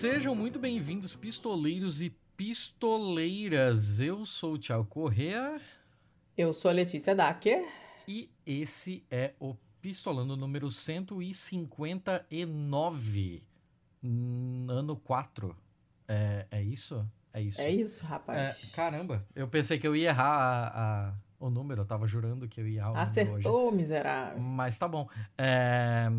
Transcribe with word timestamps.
Sejam 0.00 0.34
muito 0.34 0.58
bem-vindos, 0.58 1.14
pistoleiros 1.14 2.00
e 2.00 2.08
pistoleiras. 2.34 4.00
Eu 4.00 4.24
sou 4.24 4.54
o 4.54 4.58
Thiago 4.58 4.86
Correa. 4.86 5.60
Eu 6.34 6.54
sou 6.54 6.70
a 6.70 6.72
Letícia 6.72 7.14
Dacker. 7.14 7.68
E 8.08 8.30
esse 8.46 9.04
é 9.10 9.34
o 9.38 9.54
Pistolando 9.82 10.38
número 10.38 10.70
159, 10.70 13.42
ano 14.70 14.96
4. 14.96 15.54
É, 16.08 16.46
é 16.50 16.62
isso? 16.62 17.06
É 17.30 17.42
isso. 17.42 17.60
É 17.60 17.70
isso, 17.70 18.06
rapaz. 18.06 18.38
É, 18.38 18.56
caramba, 18.74 19.26
eu 19.36 19.48
pensei 19.48 19.78
que 19.78 19.86
eu 19.86 19.94
ia 19.94 20.08
errar 20.08 20.34
a, 20.34 21.10
a, 21.10 21.14
o 21.38 21.50
número, 21.50 21.82
eu 21.82 21.86
tava 21.86 22.06
jurando 22.06 22.48
que 22.48 22.62
eu 22.62 22.66
ia 22.66 22.78
errar 22.78 22.92
o 22.92 22.96
Acertou, 22.96 23.36
número 23.36 23.52
hoje. 23.52 23.76
miserável. 23.76 24.40
Mas 24.40 24.78
tá 24.78 24.88
bom. 24.88 25.06
É... 25.36 26.10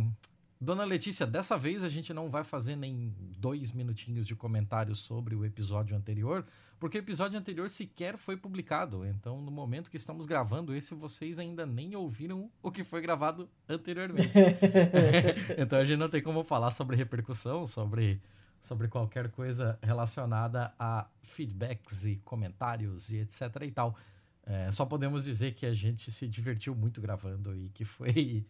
Dona 0.63 0.83
Letícia, 0.83 1.25
dessa 1.25 1.57
vez 1.57 1.83
a 1.83 1.89
gente 1.89 2.13
não 2.13 2.29
vai 2.29 2.43
fazer 2.43 2.75
nem 2.75 3.11
dois 3.39 3.71
minutinhos 3.71 4.27
de 4.27 4.35
comentário 4.35 4.93
sobre 4.93 5.34
o 5.34 5.43
episódio 5.43 5.97
anterior, 5.97 6.45
porque 6.79 6.99
o 6.99 7.01
episódio 7.01 7.39
anterior 7.39 7.67
sequer 7.67 8.15
foi 8.15 8.37
publicado. 8.37 9.03
Então, 9.03 9.41
no 9.41 9.49
momento 9.49 9.89
que 9.89 9.97
estamos 9.97 10.27
gravando 10.27 10.75
esse, 10.75 10.93
vocês 10.93 11.39
ainda 11.39 11.65
nem 11.65 11.95
ouviram 11.95 12.47
o 12.61 12.70
que 12.70 12.84
foi 12.84 13.01
gravado 13.01 13.49
anteriormente. 13.68 14.37
então, 15.57 15.79
a 15.79 15.84
gente 15.84 15.98
não 15.98 16.09
tem 16.09 16.21
como 16.21 16.43
falar 16.43 16.70
sobre 16.70 16.96
repercussão, 16.96 17.65
sobre, 17.65 18.21
sobre 18.59 18.87
qualquer 18.87 19.31
coisa 19.31 19.79
relacionada 19.81 20.71
a 20.77 21.07
feedbacks 21.23 22.05
e 22.05 22.18
comentários 22.18 23.12
e 23.12 23.18
etc 23.18 23.63
e 23.63 23.71
tal. 23.71 23.96
É, 24.46 24.70
só 24.71 24.85
podemos 24.85 25.23
dizer 25.23 25.55
que 25.55 25.65
a 25.65 25.73
gente 25.73 26.12
se 26.12 26.27
divertiu 26.27 26.75
muito 26.75 27.01
gravando 27.01 27.55
e 27.55 27.70
que 27.70 27.84
foi 27.84 28.46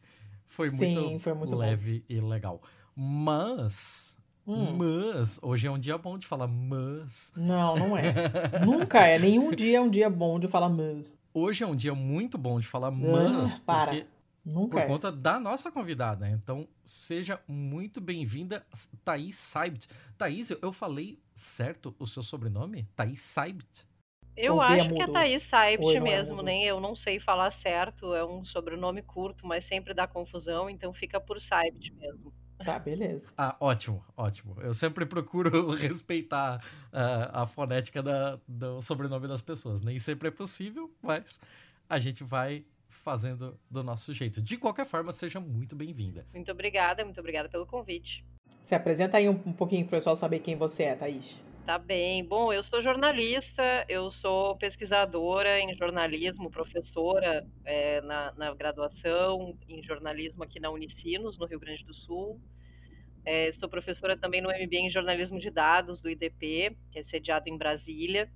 foi 0.51 0.69
Sim, 0.69 0.93
muito, 0.93 1.19
foi 1.19 1.33
muito 1.33 1.55
leve 1.55 1.99
bom. 1.99 2.05
e 2.09 2.19
legal. 2.19 2.61
Mas, 2.93 4.17
hum. 4.45 4.75
mas, 4.77 5.39
hoje 5.41 5.65
é 5.65 5.71
um 5.71 5.79
dia 5.79 5.97
bom 5.97 6.17
de 6.17 6.27
falar 6.27 6.47
mas. 6.47 7.31
Não, 7.37 7.75
não 7.77 7.97
é. 7.97 8.13
Nunca 8.63 8.99
é. 8.99 9.17
Nenhum 9.17 9.51
dia 9.51 9.77
é 9.77 9.81
um 9.81 9.89
dia 9.89 10.09
bom 10.09 10.37
de 10.37 10.49
falar 10.49 10.67
mas. 10.67 11.05
Hoje 11.33 11.63
é 11.63 11.67
um 11.67 11.75
dia 11.75 11.95
muito 11.95 12.37
bom 12.37 12.59
de 12.59 12.67
falar 12.67 12.91
mas, 12.91 13.57
para. 13.57 13.91
porque 13.91 14.07
Nunca 14.43 14.71
por 14.71 14.79
é. 14.81 14.87
conta 14.87 15.11
da 15.11 15.39
nossa 15.39 15.71
convidada. 15.71 16.27
Então, 16.27 16.67
seja 16.83 17.39
muito 17.47 18.01
bem-vinda, 18.01 18.65
Thaís 19.05 19.35
Saibt. 19.35 19.87
Thaís, 20.17 20.49
eu 20.49 20.73
falei 20.73 21.17
certo 21.33 21.95
o 21.97 22.05
seu 22.05 22.23
sobrenome? 22.23 22.89
Thaís 22.93 23.21
Saibt? 23.21 23.87
Eu 24.35 24.61
acho 24.61 24.89
que 24.93 25.01
é 25.01 25.07
Thaís 25.07 25.43
Saibt 25.43 25.85
Oi, 25.85 25.99
mesmo, 25.99 26.41
nem 26.41 26.65
eu 26.65 26.79
não 26.79 26.95
sei 26.95 27.19
falar 27.19 27.51
certo, 27.51 28.13
é 28.13 28.25
um 28.25 28.43
sobrenome 28.43 29.01
curto, 29.01 29.45
mas 29.45 29.65
sempre 29.65 29.93
dá 29.93 30.07
confusão, 30.07 30.69
então 30.69 30.93
fica 30.93 31.19
por 31.19 31.39
Saibt 31.39 31.93
mesmo. 31.93 32.33
Tá, 32.63 32.77
beleza. 32.77 33.31
Ah, 33.37 33.55
ótimo, 33.59 34.03
ótimo. 34.15 34.55
Eu 34.61 34.73
sempre 34.73 35.05
procuro 35.05 35.69
respeitar 35.73 36.63
uh, 36.93 37.29
a 37.33 37.47
fonética 37.47 38.03
da, 38.03 38.39
do 38.47 38.81
sobrenome 38.81 39.27
das 39.27 39.41
pessoas. 39.41 39.81
Nem 39.81 39.97
sempre 39.97 40.27
é 40.27 40.31
possível, 40.31 40.91
mas 41.01 41.39
a 41.89 41.97
gente 41.97 42.23
vai 42.23 42.63
fazendo 42.87 43.59
do 43.69 43.83
nosso 43.83 44.13
jeito. 44.13 44.41
De 44.41 44.57
qualquer 44.57 44.85
forma, 44.85 45.11
seja 45.11 45.39
muito 45.39 45.75
bem-vinda. 45.75 46.25
Muito 46.33 46.51
obrigada, 46.51 47.03
muito 47.03 47.19
obrigada 47.19 47.49
pelo 47.49 47.65
convite. 47.65 48.23
Se 48.61 48.75
apresenta 48.75 49.17
aí 49.17 49.27
um, 49.27 49.41
um 49.45 49.53
pouquinho 49.53 49.85
para 49.85 49.95
o 49.95 49.97
pessoal 49.97 50.15
saber 50.15 50.39
quem 50.39 50.55
você 50.55 50.83
é, 50.83 50.95
Thaís. 50.95 51.39
Tá 51.65 51.77
bem. 51.77 52.25
Bom, 52.25 52.51
eu 52.51 52.63
sou 52.63 52.81
jornalista, 52.81 53.85
eu 53.87 54.09
sou 54.09 54.57
pesquisadora 54.57 55.59
em 55.59 55.75
jornalismo, 55.75 56.49
professora 56.49 57.47
é, 57.63 58.01
na, 58.01 58.33
na, 58.35 58.53
graduação 58.55 59.55
em 59.69 59.83
jornalismo 59.83 60.43
aqui 60.43 60.59
na 60.59 60.71
Unicinos, 60.71 61.37
no 61.37 61.45
Rio 61.45 61.59
Grande 61.59 61.85
do 61.85 61.93
Sul. 61.93 62.41
É, 63.23 63.51
sou 63.51 63.69
professora 63.69 64.17
também 64.17 64.41
no 64.41 64.49
MBA 64.49 64.77
em 64.77 64.89
jornalismo 64.89 65.39
de 65.39 65.51
dados 65.51 66.01
do 66.01 66.09
IDP, 66.09 66.75
que 66.91 66.97
é 66.97 67.03
sediado 67.03 67.47
em 67.47 67.57
Brasília. 67.57 68.27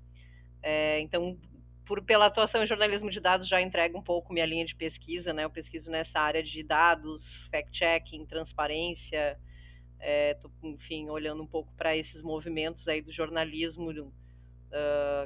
É, 0.62 1.00
então, 1.00 1.36
por, 1.84 2.04
pela 2.04 2.28
atuação 2.28 2.64
em 2.64 2.68
jornalismo 2.68 3.10
de 3.10 3.20
dados, 3.20 3.48
já 3.48 3.60
entrego 3.60 3.98
um 3.98 4.04
pouco 4.04 4.34
minha 4.34 4.46
linha 4.46 4.66
de 4.66 4.76
pesquisa, 4.76 5.34
né? 5.34 5.44
Eu 5.46 5.50
pesquiso 5.50 5.90
nessa 5.90 6.20
área 6.20 6.44
de 6.44 6.62
dados, 6.62 7.48
fact-checking, 7.50 8.26
transparência, 8.28 9.36
é, 10.06 10.36
tô, 10.36 10.52
enfim, 10.62 11.10
olhando 11.10 11.42
um 11.42 11.48
pouco 11.48 11.74
para 11.76 11.98
esses 11.98 12.22
movimentos 12.22 12.88
aí 12.88 13.02
do 13.02 13.12
jornalismo 13.12 13.90
uh, 13.90 14.14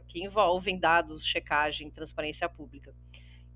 que 0.07 0.23
envolvem 0.23 0.79
dados, 0.79 1.25
checagem, 1.25 1.91
transparência 1.91 2.47
pública. 2.47 2.95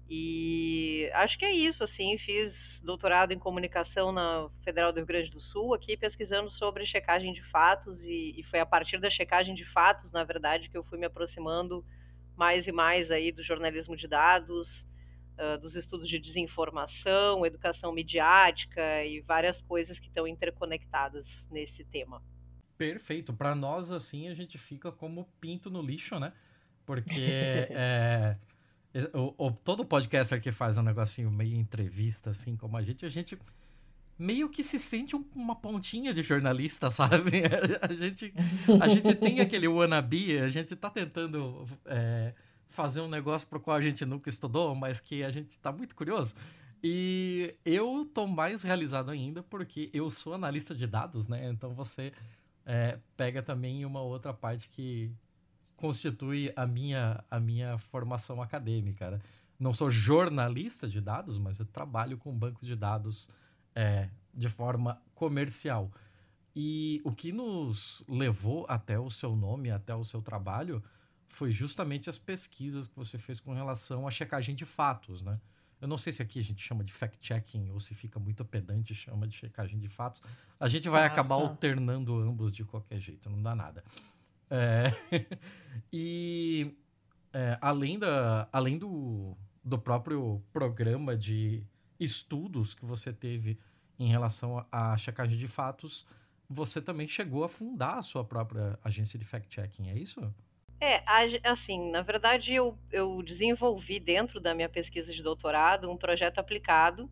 E 0.10 1.10
acho 1.14 1.40
que 1.40 1.46
é 1.46 1.54
isso, 1.54 1.82
assim, 1.82 2.18
fiz 2.18 2.82
doutorado 2.84 3.32
em 3.32 3.40
comunicação 3.40 4.12
na 4.12 4.50
Federal 4.66 4.92
do 4.92 4.98
Rio 4.98 5.06
Grande 5.06 5.32
do 5.32 5.40
Sul, 5.40 5.74
aqui 5.74 5.96
pesquisando 5.96 6.52
sobre 6.52 6.86
checagem 6.86 7.32
de 7.32 7.42
fatos, 7.42 8.06
e, 8.06 8.36
e 8.38 8.44
foi 8.44 8.60
a 8.60 8.66
partir 8.66 9.00
da 9.00 9.10
checagem 9.10 9.56
de 9.56 9.64
fatos, 9.64 10.12
na 10.12 10.26
verdade, 10.26 10.70
que 10.70 10.78
eu 10.78 10.84
fui 10.84 11.00
me 11.00 11.06
aproximando 11.06 11.86
mais 12.36 12.68
e 12.68 12.72
mais 12.74 13.12
aí 13.12 13.32
do 13.32 13.42
jornalismo 13.42 13.96
de 13.96 14.10
dados, 14.10 14.86
uh, 15.38 15.60
dos 15.60 15.76
estudos 15.76 16.10
de 16.10 16.20
desinformação, 16.20 17.46
educação 17.46 17.92
midiática 17.92 19.04
e 19.04 19.22
várias 19.22 19.62
coisas 19.62 20.00
que 20.00 20.08
estão 20.08 20.28
interconectadas 20.28 21.48
nesse 21.52 21.84
tema. 21.86 22.22
Perfeito. 22.78 23.34
Para 23.34 23.56
nós, 23.56 23.92
assim, 23.92 24.28
a 24.28 24.34
gente 24.34 24.58
fica 24.58 24.92
como 24.92 25.28
pinto 25.40 25.70
no 25.70 25.82
lixo, 25.82 26.20
né? 26.20 26.34
Porque 26.86 27.22
é, 27.72 28.36
o, 29.14 29.48
o, 29.48 29.52
todo 29.52 29.86
podcaster 29.86 30.42
que 30.42 30.52
faz 30.52 30.78
um 30.78 30.84
negocinho 30.84 31.32
meio 31.32 31.56
entrevista, 31.56 32.32
assim, 32.32 32.56
como 32.56 32.78
a 32.78 32.82
gente, 32.82 33.06
a 33.06 33.10
gente 33.10 33.38
meio 34.18 34.50
que 34.50 34.64
se 34.64 34.78
sente 34.78 35.16
um, 35.16 35.26
uma 35.36 35.56
pontinha 35.56 36.14
de 36.14 36.22
jornalista, 36.22 36.90
sabe? 36.92 37.44
A 37.82 37.94
gente, 37.94 38.34
a 38.82 38.88
gente 38.88 39.16
tem 39.16 39.40
aquele 39.42 39.68
wannabe, 39.68 40.40
a 40.40 40.50
gente 40.50 40.76
tá 40.76 40.90
tentando 40.90 41.66
é, 41.86 42.34
fazer 42.74 43.02
um 43.02 43.08
negócio 43.08 43.48
pro 43.48 43.60
qual 43.60 43.78
a 43.78 43.82
gente 43.82 44.04
nunca 44.04 44.30
estudou, 44.30 44.76
mas 44.76 45.00
que 45.00 45.24
a 45.24 45.32
gente 45.32 45.52
está 45.52 45.72
muito 45.72 45.96
curioso. 45.96 46.36
E 46.84 47.56
eu 47.64 48.10
tô 48.14 48.28
mais 48.28 48.64
realizado 48.64 49.10
ainda 49.10 49.42
porque 49.42 49.90
eu 49.94 50.10
sou 50.10 50.34
analista 50.34 50.76
de 50.76 50.86
dados, 50.86 51.28
né? 51.28 51.50
Então 51.50 51.74
você 51.74 52.12
é, 52.66 53.00
pega 53.16 53.42
também 53.42 53.86
uma 53.86 54.02
outra 54.02 54.34
parte 54.34 54.68
que 54.68 55.12
constitui 55.78 56.52
a 56.56 56.66
minha, 56.66 57.24
a 57.30 57.40
minha 57.40 57.78
formação 57.78 58.42
acadêmica. 58.42 59.12
Né? 59.12 59.22
Não 59.60 59.72
sou 59.72 59.90
jornalista 59.90 60.88
de 60.88 61.00
dados, 61.00 61.38
mas 61.38 61.60
eu 61.60 61.66
trabalho 61.66 62.18
com 62.18 62.34
bancos 62.34 62.68
de 62.68 62.76
dados 62.76 63.30
é, 63.76 64.10
de 64.34 64.50
forma 64.50 65.02
comercial. 65.14 65.92
E 66.56 67.02
o 67.04 67.12
que 67.12 67.32
nos 67.32 68.04
levou 68.08 68.66
até 68.68 69.00
o 69.00 69.10
seu 69.10 69.36
nome, 69.36 69.72
até 69.72 69.96
o 69.96 70.04
seu 70.04 70.22
trabalho, 70.22 70.84
foi 71.30 71.52
justamente 71.52 72.10
as 72.10 72.18
pesquisas 72.18 72.88
que 72.88 72.96
você 72.96 73.18
fez 73.18 73.40
com 73.40 73.54
relação 73.54 74.08
à 74.08 74.12
checagem 74.12 74.56
de 74.56 74.66
fatos, 74.66 75.22
né? 75.22 75.40
Eu 75.82 75.88
não 75.88 75.98
sei 75.98 76.14
se 76.14 76.22
aqui 76.22 76.40
a 76.40 76.42
gente 76.42 76.64
chama 76.64 76.82
de 76.82 76.94
fact-checking 76.94 77.70
ou 77.70 77.80
se 77.80 77.94
fica 77.94 78.18
muito 78.18 78.46
pedante 78.46 78.96
chama 78.96 79.28
de 79.28 79.36
checagem 79.36 79.78
de 79.78 79.90
fatos. 79.90 80.22
A 80.58 80.70
gente 80.70 80.88
vai 80.88 81.10
Faça. 81.10 81.20
acabar 81.20 81.36
alternando 81.36 82.16
ambos 82.16 82.54
de 82.54 82.64
qualquer 82.64 83.00
jeito, 83.00 83.30
não 83.30 83.42
dá 83.42 83.54
nada. 83.54 83.84
É... 84.50 84.86
e 85.92 86.74
é, 87.34 87.58
além, 87.60 88.00
da, 88.00 88.48
além 88.52 88.78
do, 88.78 89.36
do 89.62 89.78
próprio 89.78 90.42
programa 90.54 91.18
de 91.18 91.66
estudos 92.00 92.74
que 92.74 92.86
você 92.86 93.12
teve 93.12 93.60
em 94.00 94.08
relação 94.08 94.66
à 94.72 94.96
checagem 94.96 95.38
de 95.38 95.48
fatos, 95.48 96.06
você 96.50 96.82
também 96.82 97.08
chegou 97.08 97.44
a 97.44 97.50
fundar 97.50 97.98
a 97.98 98.02
sua 98.02 98.24
própria 98.24 98.80
agência 98.84 99.18
de 99.18 99.26
fact-checking, 99.26 99.90
é 99.90 99.98
isso? 99.98 100.34
É, 100.82 101.02
assim, 101.44 101.92
na 101.92 102.02
verdade 102.02 102.54
eu, 102.54 102.78
eu 102.92 103.22
desenvolvi 103.24 104.00
dentro 104.00 104.40
da 104.40 104.54
minha 104.54 104.68
pesquisa 104.68 105.14
de 105.14 105.24
doutorado 105.24 105.90
um 105.90 105.98
projeto 105.98 106.40
aplicado, 106.40 107.10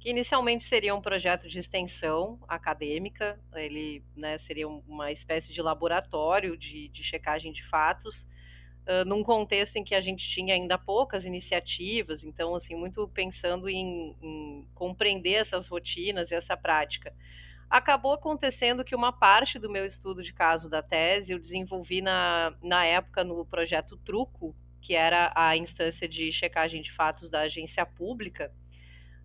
que 0.00 0.10
inicialmente 0.10 0.64
seria 0.64 0.94
um 0.94 1.00
projeto 1.00 1.48
de 1.48 1.58
extensão 1.58 2.38
acadêmica, 2.48 3.40
ele 3.54 4.04
né, 4.16 4.36
seria 4.38 4.68
uma 4.68 5.10
espécie 5.12 5.52
de 5.52 5.62
laboratório 5.62 6.56
de, 6.56 6.88
de 6.88 7.02
checagem 7.04 7.52
de 7.52 7.64
fatos, 7.64 8.22
uh, 8.86 9.04
num 9.06 9.22
contexto 9.22 9.76
em 9.76 9.84
que 9.84 9.94
a 9.94 10.00
gente 10.00 10.28
tinha 10.28 10.54
ainda 10.54 10.76
poucas 10.76 11.24
iniciativas, 11.24 12.24
então, 12.24 12.54
assim, 12.54 12.74
muito 12.74 13.08
pensando 13.08 13.68
em, 13.68 14.16
em 14.20 14.68
compreender 14.74 15.34
essas 15.34 15.68
rotinas 15.68 16.30
e 16.30 16.34
essa 16.34 16.56
prática 16.56 17.14
acabou 17.68 18.12
acontecendo 18.12 18.84
que 18.84 18.94
uma 18.94 19.12
parte 19.12 19.58
do 19.58 19.70
meu 19.70 19.84
estudo 19.84 20.22
de 20.22 20.32
caso 20.32 20.68
da 20.68 20.82
tese 20.82 21.32
eu 21.32 21.38
desenvolvi 21.38 22.00
na, 22.00 22.54
na 22.62 22.84
época 22.84 23.24
no 23.24 23.44
projeto 23.44 23.96
Truco, 23.98 24.54
que 24.80 24.94
era 24.94 25.32
a 25.34 25.56
instância 25.56 26.08
de 26.08 26.32
checagem 26.32 26.80
de 26.80 26.92
fatos 26.92 27.28
da 27.28 27.40
agência 27.40 27.84
pública. 27.84 28.52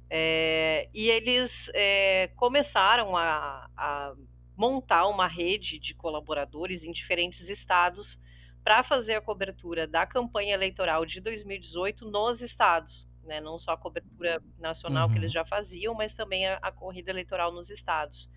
É, 0.10 0.90
e 0.94 1.10
eles 1.10 1.70
é, 1.74 2.30
começaram 2.36 3.16
a, 3.16 3.70
a, 3.78 4.14
montar 4.58 5.08
uma 5.08 5.28
rede 5.28 5.80
de 5.80 5.94
colaboradores 5.94 6.84
em 6.84 6.92
diferentes 6.92 7.48
estados 7.48 8.20
para 8.64 8.84
fazer 8.84 9.16
a 9.16 9.22
cobertura 9.22 9.88
da 9.88 10.06
campanha 10.06 10.54
eleitoral 10.54 11.06
de 11.06 11.22
2018 11.22 12.10
nos 12.12 12.42
estados 12.42 13.08
né? 13.32 13.40
não 13.40 13.58
só 13.58 13.72
a 13.72 13.78
cobertura 13.78 14.42
nacional 14.60 15.08
uhum. 15.08 15.14
que 15.14 15.20
eles 15.20 15.32
uhum. 15.32 15.36
já 15.36 15.46
faziam, 15.46 15.94
mas 15.94 16.14
também 16.14 16.46
a, 16.46 16.60
a 16.62 16.72
corrida 16.72 17.12
eleitoral 17.12 17.52
nos 17.52 17.70
estados. 17.70 18.30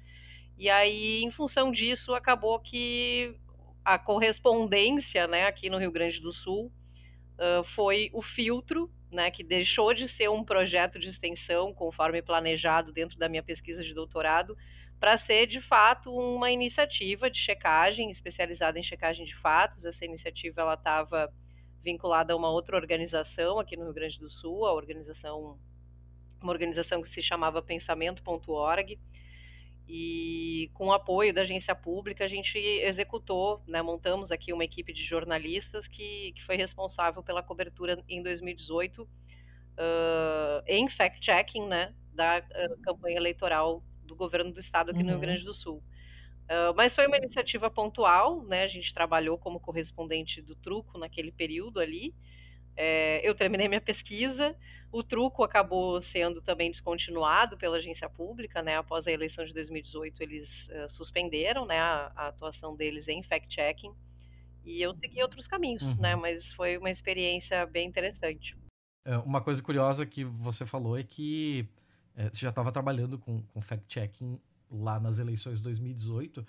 E 0.57 0.71
aí, 0.71 1.23
em 1.23 1.31
função 1.33 1.73
disso, 1.73 2.15
acabou 2.15 2.61
que 2.61 3.35
a 3.85 3.99
correspondência, 3.99 5.27
né, 5.27 5.47
aqui 5.47 5.69
no 5.69 5.79
Rio 5.79 5.91
Grande 5.91 6.21
do 6.21 6.33
Sul, 6.33 6.73
uh, 7.39 7.65
foi 7.65 8.09
o 8.13 8.23
filtro, 8.23 8.89
né, 9.11 9.31
que 9.33 9.43
deixou 9.43 9.93
de 9.93 10.07
ser 10.07 10.31
um 10.31 10.45
projeto 10.45 10.99
de 10.99 11.09
extensão, 11.09 11.75
conforme 11.75 12.23
planejado 12.23 12.93
dentro 12.93 13.19
da 13.19 13.29
minha 13.29 13.43
pesquisa 13.43 13.83
de 13.83 13.93
doutorado, 13.93 14.57
para 15.01 15.17
ser 15.17 15.47
de 15.47 15.61
fato 15.61 16.15
uma 16.15 16.53
iniciativa 16.53 17.29
de 17.29 17.39
checagem 17.39 18.11
especializada 18.11 18.79
em 18.79 18.83
checagem 18.83 19.27
de 19.27 19.35
fatos. 19.35 19.85
Essa 19.85 20.05
iniciativa 20.05 20.63
ela 20.63 20.75
estava 20.75 21.31
vinculada 21.85 22.33
a 22.33 22.37
uma 22.37 22.51
outra 22.51 22.77
organização 22.77 23.61
aqui 23.61 23.77
no 23.77 23.85
Rio 23.85 23.93
Grande 23.93 24.19
do 24.19 24.31
Sul, 24.31 24.67
a 24.67 24.73
organização 24.73 25.59
uma 26.41 26.53
organização 26.53 27.01
que 27.01 27.09
se 27.09 27.23
chamava 27.23 27.63
pensamento.org 27.63 28.99
e 29.89 30.71
com 30.75 30.89
o 30.89 30.93
apoio 30.93 31.33
da 31.33 31.43
agência 31.43 31.75
pública 31.75 32.25
a 32.25 32.29
gente 32.29 32.59
executou, 32.59 33.63
né, 33.67 33.81
montamos 33.83 34.31
aqui 34.31 34.53
uma 34.53 34.65
equipe 34.65 34.93
de 34.93 35.03
jornalistas 35.03 35.87
que, 35.89 36.33
que 36.33 36.43
foi 36.43 36.57
responsável 36.57 37.23
pela 37.23 37.43
cobertura 37.43 38.03
em 38.09 38.23
2018 38.23 39.03
uh, 39.03 39.09
em 40.67 40.89
fact-checking 40.89 41.67
né, 41.67 41.95
da 42.13 42.39
uh, 42.41 42.81
campanha 42.83 43.17
eleitoral 43.17 43.83
do 44.03 44.15
governo 44.15 44.53
do 44.53 44.61
estado 44.61 44.91
aqui 44.91 45.01
uhum. 45.01 45.05
no 45.05 45.11
Rio 45.11 45.17
uhum. 45.17 45.23
Grande 45.23 45.45
do 45.45 45.55
Sul. 45.55 45.83
Uh, 46.45 46.75
mas 46.77 46.95
foi 46.95 47.07
uma 47.07 47.17
iniciativa 47.17 47.71
pontual, 47.71 48.43
né? 48.43 48.65
A 48.65 48.69
gente 48.69 48.93
trabalhou 48.93 49.39
como 49.39 49.59
correspondente 49.59 50.43
do 50.43 50.55
Truco 50.55 50.99
naquele 50.99 51.33
período 51.33 51.81
ali. 51.81 52.15
É, 52.77 53.21
eu 53.27 53.35
terminei 53.35 53.69
minha 53.69 53.81
pesquisa, 53.81 54.57
o 54.91 55.03
truco 55.03 55.43
acabou 55.45 56.01
sendo 56.01 56.43
também 56.43 56.71
descontinuado 56.71 57.57
pela 57.57 57.77
agência 57.77 58.09
pública, 58.09 58.63
né? 58.63 58.77
Após 58.77 59.07
a 59.07 59.13
eleição 59.13 59.45
de 59.45 59.53
2018, 59.53 60.23
eles 60.23 60.69
uh, 60.69 60.89
suspenderam, 60.89 61.67
né, 61.67 61.79
a, 61.79 62.13
a, 62.15 62.29
atuação 62.29 62.77
deles 62.77 63.09
em 63.09 63.23
fact-checking. 63.23 63.93
E 64.65 64.81
eu 64.81 64.95
segui 64.95 65.23
outros 65.23 65.47
caminhos, 65.47 65.97
né, 65.99 66.15
uhum. 66.15 66.23
né? 66.23 66.31
Mas 66.31 66.53
foi 66.53 66.77
uma 66.77 66.91
experiência 66.91 67.65
bem 67.67 67.89
interessante. 67.89 68.57
É, 69.05 69.17
uma 69.19 69.41
coisa 69.41 69.63
curiosa 69.63 70.07
que 70.07 70.25
você 70.25 70.65
falou 70.65 70.99
é 70.99 71.03
que 71.03 71.69
é, 72.17 72.29
você 72.29 72.41
já 72.41 72.51
estava 72.51 72.73
trabalhando 72.73 73.19
com, 73.19 73.43
com 73.43 73.61
fact-checking 73.61 74.41
lá 74.75 74.99
nas 75.01 75.19
eleições 75.19 75.59
de 75.59 75.65
2018, 75.65 76.47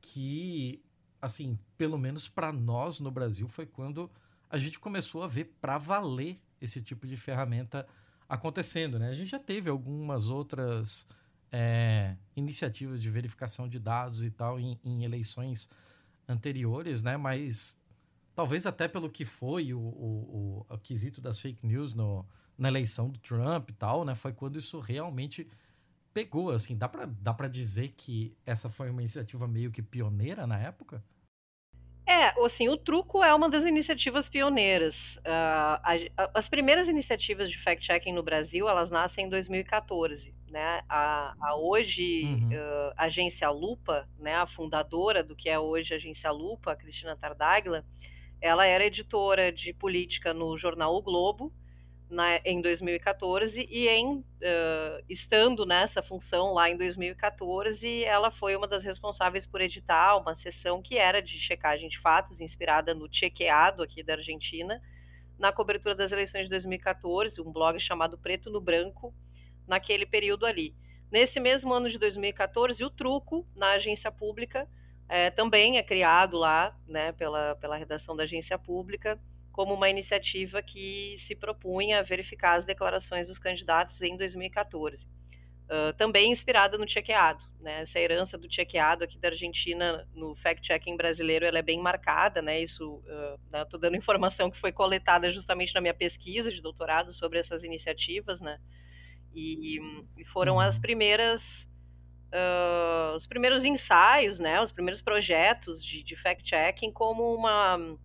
que, 0.00 0.82
assim, 1.20 1.58
pelo 1.76 1.98
menos 1.98 2.28
para 2.28 2.52
nós 2.52 3.00
no 3.00 3.10
Brasil, 3.10 3.48
foi 3.48 3.66
quando 3.66 4.10
a 4.50 4.56
gente 4.56 4.78
começou 4.78 5.22
a 5.22 5.26
ver 5.26 5.56
para 5.60 5.78
valer 5.78 6.40
esse 6.60 6.82
tipo 6.82 7.06
de 7.06 7.16
ferramenta 7.16 7.86
acontecendo, 8.28 8.98
né? 8.98 9.08
A 9.08 9.14
gente 9.14 9.30
já 9.30 9.38
teve 9.38 9.70
algumas 9.70 10.28
outras 10.28 11.06
é, 11.50 12.16
iniciativas 12.36 13.00
de 13.00 13.10
verificação 13.10 13.68
de 13.68 13.78
dados 13.78 14.22
e 14.22 14.30
tal 14.30 14.60
em, 14.60 14.78
em, 14.84 15.04
eleições 15.04 15.70
anteriores, 16.28 17.02
né? 17.02 17.16
Mas 17.16 17.80
talvez 18.34 18.66
até 18.66 18.86
pelo 18.86 19.10
que 19.10 19.24
foi 19.24 19.72
o, 19.72 19.80
o, 19.80 20.66
o, 20.68 20.78
quesito 20.78 21.20
das 21.20 21.38
fake 21.38 21.66
news 21.66 21.94
no, 21.94 22.26
na 22.56 22.68
eleição 22.68 23.08
do 23.08 23.18
Trump 23.18 23.70
e 23.70 23.72
tal, 23.72 24.04
né? 24.04 24.14
Foi 24.14 24.32
quando 24.32 24.58
isso 24.58 24.78
realmente 24.78 25.48
pegou, 26.12 26.50
assim. 26.50 26.76
Dá 26.76 26.88
para 26.88 27.06
dá 27.06 27.32
pra 27.32 27.48
dizer 27.48 27.94
que 27.96 28.36
essa 28.44 28.68
foi 28.68 28.90
uma 28.90 29.00
iniciativa 29.00 29.46
meio 29.46 29.70
que 29.70 29.82
pioneira 29.82 30.46
na 30.46 30.58
época? 30.58 31.02
É, 32.08 32.32
assim, 32.42 32.70
o 32.70 32.76
Truco 32.78 33.22
é 33.22 33.34
uma 33.34 33.50
das 33.50 33.66
iniciativas 33.66 34.30
pioneiras. 34.30 35.16
Uh, 35.18 35.20
a, 35.26 35.94
a, 36.16 36.30
as 36.32 36.48
primeiras 36.48 36.88
iniciativas 36.88 37.50
de 37.50 37.58
fact-checking 37.58 38.14
no 38.14 38.22
Brasil, 38.22 38.66
elas 38.66 38.90
nascem 38.90 39.26
em 39.26 39.28
2014, 39.28 40.34
né? 40.48 40.82
A, 40.88 41.34
a 41.38 41.56
hoje, 41.56 42.24
uhum. 42.24 42.48
uh, 42.48 42.94
Agência 42.96 43.50
Lupa, 43.50 44.08
né, 44.18 44.36
a 44.36 44.46
fundadora 44.46 45.22
do 45.22 45.36
que 45.36 45.50
é 45.50 45.58
hoje 45.58 45.92
a 45.92 45.96
Agência 45.98 46.30
Lupa, 46.30 46.72
a 46.72 46.76
Cristina 46.76 47.14
Tardaglia, 47.14 47.84
ela 48.40 48.64
era 48.64 48.86
editora 48.86 49.52
de 49.52 49.74
política 49.74 50.32
no 50.32 50.56
jornal 50.56 50.94
O 50.94 51.02
Globo, 51.02 51.52
na, 52.10 52.36
em 52.44 52.60
2014 52.60 53.66
e 53.70 53.88
em 53.88 54.16
uh, 54.16 55.04
estando 55.08 55.66
nessa 55.66 56.02
função 56.02 56.54
lá 56.54 56.70
em 56.70 56.76
2014, 56.76 58.04
ela 58.04 58.30
foi 58.30 58.56
uma 58.56 58.66
das 58.66 58.82
responsáveis 58.82 59.46
por 59.46 59.60
editar 59.60 60.16
uma 60.16 60.34
sessão 60.34 60.80
que 60.80 60.96
era 60.96 61.20
de 61.20 61.38
checagem 61.38 61.88
de 61.88 61.98
fatos, 61.98 62.40
inspirada 62.40 62.94
no 62.94 63.08
Chequeado 63.12 63.82
aqui 63.82 64.02
da 64.02 64.14
Argentina, 64.14 64.80
na 65.38 65.52
cobertura 65.52 65.94
das 65.94 66.10
eleições 66.10 66.44
de 66.44 66.50
2014, 66.50 67.40
um 67.40 67.52
blog 67.52 67.78
chamado 67.78 68.18
Preto 68.18 68.50
no 68.50 68.60
Branco, 68.60 69.14
naquele 69.66 70.06
período 70.06 70.46
ali. 70.46 70.74
Nesse 71.10 71.38
mesmo 71.38 71.72
ano 71.72 71.88
de 71.88 71.98
2014, 71.98 72.82
o 72.84 72.90
Truco, 72.90 73.46
na 73.54 73.72
agência 73.72 74.10
pública, 74.10 74.68
é, 75.08 75.30
também 75.30 75.78
é 75.78 75.82
criado 75.82 76.36
lá, 76.36 76.76
né, 76.86 77.12
pela, 77.12 77.54
pela 77.56 77.76
redação 77.76 78.14
da 78.16 78.24
agência 78.24 78.58
pública, 78.58 79.18
como 79.58 79.74
uma 79.74 79.90
iniciativa 79.90 80.62
que 80.62 81.16
se 81.16 81.34
propunha 81.34 81.98
a 81.98 82.02
verificar 82.02 82.54
as 82.54 82.64
declarações 82.64 83.26
dos 83.26 83.40
candidatos 83.40 84.00
em 84.02 84.16
2014. 84.16 85.04
Uh, 85.04 85.92
também 85.96 86.30
inspirada 86.30 86.78
no 86.78 86.88
chequeado. 86.88 87.42
Né? 87.58 87.80
Essa 87.80 87.98
herança 87.98 88.38
do 88.38 88.48
chequeado 88.48 89.02
aqui 89.02 89.18
da 89.18 89.26
Argentina 89.26 90.06
no 90.14 90.36
fact-checking 90.36 90.96
brasileiro 90.96 91.44
ela 91.44 91.58
é 91.58 91.62
bem 91.62 91.80
marcada. 91.80 92.40
Né? 92.40 92.62
Isso, 92.62 93.02
estou 93.52 93.78
uh, 93.78 93.80
dando 93.80 93.96
informação 93.96 94.48
que 94.48 94.56
foi 94.56 94.70
coletada 94.70 95.28
justamente 95.32 95.74
na 95.74 95.80
minha 95.80 95.92
pesquisa 95.92 96.52
de 96.52 96.62
doutorado 96.62 97.12
sobre 97.12 97.40
essas 97.40 97.64
iniciativas. 97.64 98.40
Né? 98.40 98.60
E, 99.34 99.80
e 100.16 100.24
foram 100.26 100.60
as 100.60 100.76
uhum. 100.76 100.82
primeiras 100.82 101.68
Uh, 102.30 103.16
os 103.16 103.26
primeiros 103.26 103.64
ensaios, 103.64 104.38
né, 104.38 104.60
os 104.60 104.70
primeiros 104.70 105.00
projetos 105.00 105.82
de, 105.82 106.02
de 106.02 106.14
fact-checking 106.14 106.92
como 106.92 107.34
uma 107.34 107.98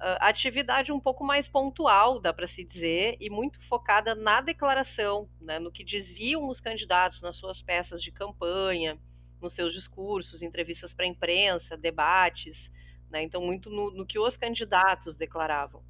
atividade 0.00 0.90
um 0.90 0.98
pouco 0.98 1.22
mais 1.22 1.46
pontual, 1.46 2.18
dá 2.18 2.32
para 2.32 2.46
se 2.46 2.64
dizer, 2.64 3.16
e 3.20 3.28
muito 3.28 3.60
focada 3.60 4.14
na 4.14 4.40
declaração, 4.40 5.28
né, 5.40 5.58
no 5.58 5.70
que 5.70 5.84
diziam 5.84 6.48
os 6.48 6.60
candidatos 6.60 7.20
nas 7.20 7.36
suas 7.36 7.60
peças 7.60 8.02
de 8.02 8.10
campanha, 8.10 8.98
nos 9.40 9.52
seus 9.52 9.74
discursos, 9.74 10.42
entrevistas 10.42 10.94
para 10.94 11.04
a 11.04 11.08
imprensa, 11.08 11.76
debates, 11.76 12.70
né, 13.10 13.22
então 13.22 13.42
muito 13.42 13.68
no, 13.68 13.90
no, 13.90 14.06
que 14.06 14.18
os 14.18 14.36
candidatos 14.36 15.16
declaravam. 15.16 15.82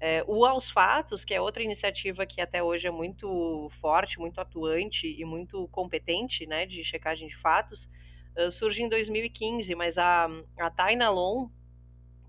É, 0.00 0.24
o 0.26 0.46
Aos 0.46 0.70
Fatos, 0.70 1.24
que 1.24 1.34
é 1.34 1.40
outra 1.40 1.62
iniciativa 1.62 2.24
que 2.24 2.40
até 2.40 2.62
hoje 2.62 2.86
é 2.86 2.90
muito 2.90 3.68
forte, 3.80 4.18
muito 4.18 4.40
atuante 4.40 5.08
e 5.08 5.24
muito 5.24 5.66
competente 5.68 6.46
né, 6.46 6.64
de 6.64 6.84
checagem 6.84 7.26
de 7.28 7.36
fatos, 7.36 7.88
uh, 8.36 8.50
surge 8.50 8.80
em 8.80 8.88
2015, 8.88 9.74
mas 9.74 9.98
a, 9.98 10.28
a 10.56 10.70
Taina 10.70 11.10
Long, 11.10 11.50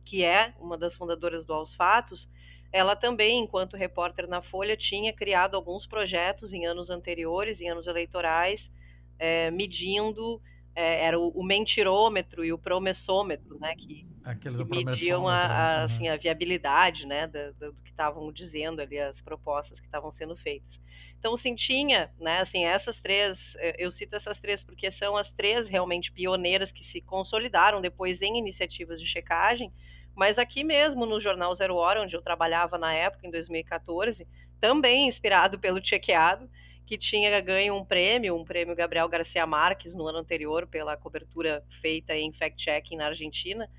que 0.10 0.25
é 0.25 0.56
uma 0.60 0.75
das 0.75 0.96
fundadoras 0.96 1.46
do 1.46 1.54
Aos 1.54 1.75
Fatos, 1.75 2.28
ela 2.72 2.96
também, 2.96 3.44
enquanto 3.44 3.78
repórter 3.78 4.28
na 4.28 4.42
Folha, 4.42 4.75
tinha 4.75 5.13
criado 5.13 5.56
alguns 5.56 5.86
projetos 5.86 6.51
em 6.51 6.66
anos 6.66 6.89
anteriores, 6.89 7.62
em 7.62 7.70
anos 7.70 7.86
eleitorais, 7.86 8.72
é, 9.20 9.51
medindo, 9.51 10.42
é, 10.75 11.06
era 11.06 11.20
o, 11.20 11.30
o, 11.30 11.44
mentirômetro 11.44 12.44
e 12.44 12.51
o 12.51 12.58
promessômetro, 12.58 13.60
né, 13.60 13.75
que, 13.75 14.08
que 14.39 14.84
mediam 14.84 15.28
a, 15.28 15.42
a, 15.42 15.78
né? 15.78 15.84
assim, 15.84 16.08
a 16.08 16.18
viabilidade 16.18 17.06
né, 17.06 17.28
do, 17.28 17.54
do 17.54 17.74
que 17.84 17.92
estavam 17.92 18.32
dizendo 18.32 18.82
ali, 18.82 18.98
as 18.98 19.22
propostas 19.22 19.80
que 19.80 19.86
estavam 19.86 20.10
sendo 20.10 20.36
feitas. 20.36 20.82
Então, 21.20 21.38
sim, 21.38 21.54
tinha, 21.54 22.10
né, 22.20 22.39
assim, 22.39 22.66
essas 22.66 23.00
três, 23.00 23.56
é, 23.58 23.75
eu 23.78 23.92
cito 23.92 24.16
essas 24.16 24.39
três 24.39 24.63
porque 24.63 24.89
são 24.89 25.16
as 25.16 25.32
três 25.32 25.70
realmente 25.70 26.12
pioneiras 26.12 26.72
que 26.72 26.84
se 26.84 27.00
consolidaram 27.00 27.80
depois 27.80 28.24
em 28.24 28.39
iniciativas 28.39 29.00
de 29.00 29.06
checagem, 29.06 29.72
mas 30.20 30.38
aqui 30.38 30.66
mesmo 30.66 31.06
no 31.06 31.22
jornal 31.22 31.56
Zero 31.56 31.78
Hora, 31.78 32.02
onde 32.02 32.14
eu 32.14 32.22
trabalhava 32.22 32.78
na 32.78 32.94
época, 32.94 33.26
em 33.26 33.32
2014, 33.32 34.28
também 34.60 35.08
inspirado 35.08 35.58
pelo 35.58 35.82
Chequeado, 35.82 36.50
que 36.86 36.98
tinha 36.98 37.40
ganho 37.40 37.74
um 37.74 37.86
prêmio, 37.86 38.36
um 38.36 38.44
prêmio 38.44 38.76
Gabriel 38.76 39.08
Garcia 39.08 39.48
Marques 39.48 39.96
no 39.96 40.06
ano 40.06 40.18
anterior 40.18 40.68
pela 40.68 40.98
cobertura 40.98 41.64
feita 41.70 42.14
em 42.18 42.34
fact-checking 42.34 42.98
na 42.98 43.06
Argentina, 43.06 43.70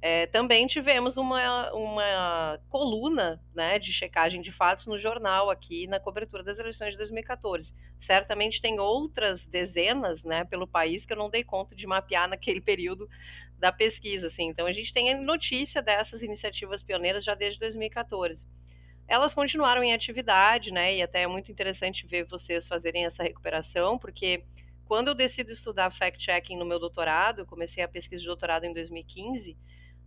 é, 0.00 0.26
também 0.26 0.68
tivemos 0.68 1.16
uma, 1.16 1.72
uma 1.72 2.60
coluna 2.68 3.42
né, 3.52 3.80
de 3.80 3.92
checagem 3.92 4.40
de 4.40 4.52
fatos 4.52 4.86
no 4.86 4.96
jornal 4.96 5.50
aqui 5.50 5.88
na 5.88 5.98
cobertura 5.98 6.44
das 6.44 6.60
eleições 6.60 6.92
de 6.92 6.98
2014. 6.98 7.74
Certamente 7.98 8.62
tem 8.62 8.78
outras 8.78 9.44
dezenas 9.46 10.22
né, 10.22 10.44
pelo 10.44 10.68
país 10.68 11.04
que 11.04 11.12
eu 11.12 11.16
não 11.16 11.28
dei 11.28 11.42
conta 11.42 11.74
de 11.74 11.84
mapear 11.84 12.28
naquele 12.28 12.60
período 12.62 13.08
da 13.58 13.72
pesquisa. 13.72 14.28
Assim. 14.28 14.48
Então 14.48 14.66
a 14.66 14.72
gente 14.72 14.92
tem 14.92 15.18
notícia 15.20 15.82
dessas 15.82 16.22
iniciativas 16.22 16.82
pioneiras 16.82 17.24
já 17.24 17.34
desde 17.34 17.58
2014. 17.60 18.46
Elas 19.06 19.34
continuaram 19.34 19.82
em 19.82 19.94
atividade, 19.94 20.70
né, 20.70 20.96
e 20.96 21.02
até 21.02 21.22
é 21.22 21.26
muito 21.26 21.50
interessante 21.50 22.06
ver 22.06 22.24
vocês 22.24 22.68
fazerem 22.68 23.06
essa 23.06 23.22
recuperação, 23.22 23.98
porque 23.98 24.44
quando 24.84 25.08
eu 25.08 25.14
decido 25.14 25.50
estudar 25.50 25.90
fact-checking 25.90 26.58
no 26.58 26.66
meu 26.66 26.78
doutorado, 26.78 27.40
eu 27.40 27.46
comecei 27.46 27.82
a 27.82 27.88
pesquisa 27.88 28.20
de 28.20 28.26
doutorado 28.26 28.64
em 28.64 28.72
2015, 28.74 29.56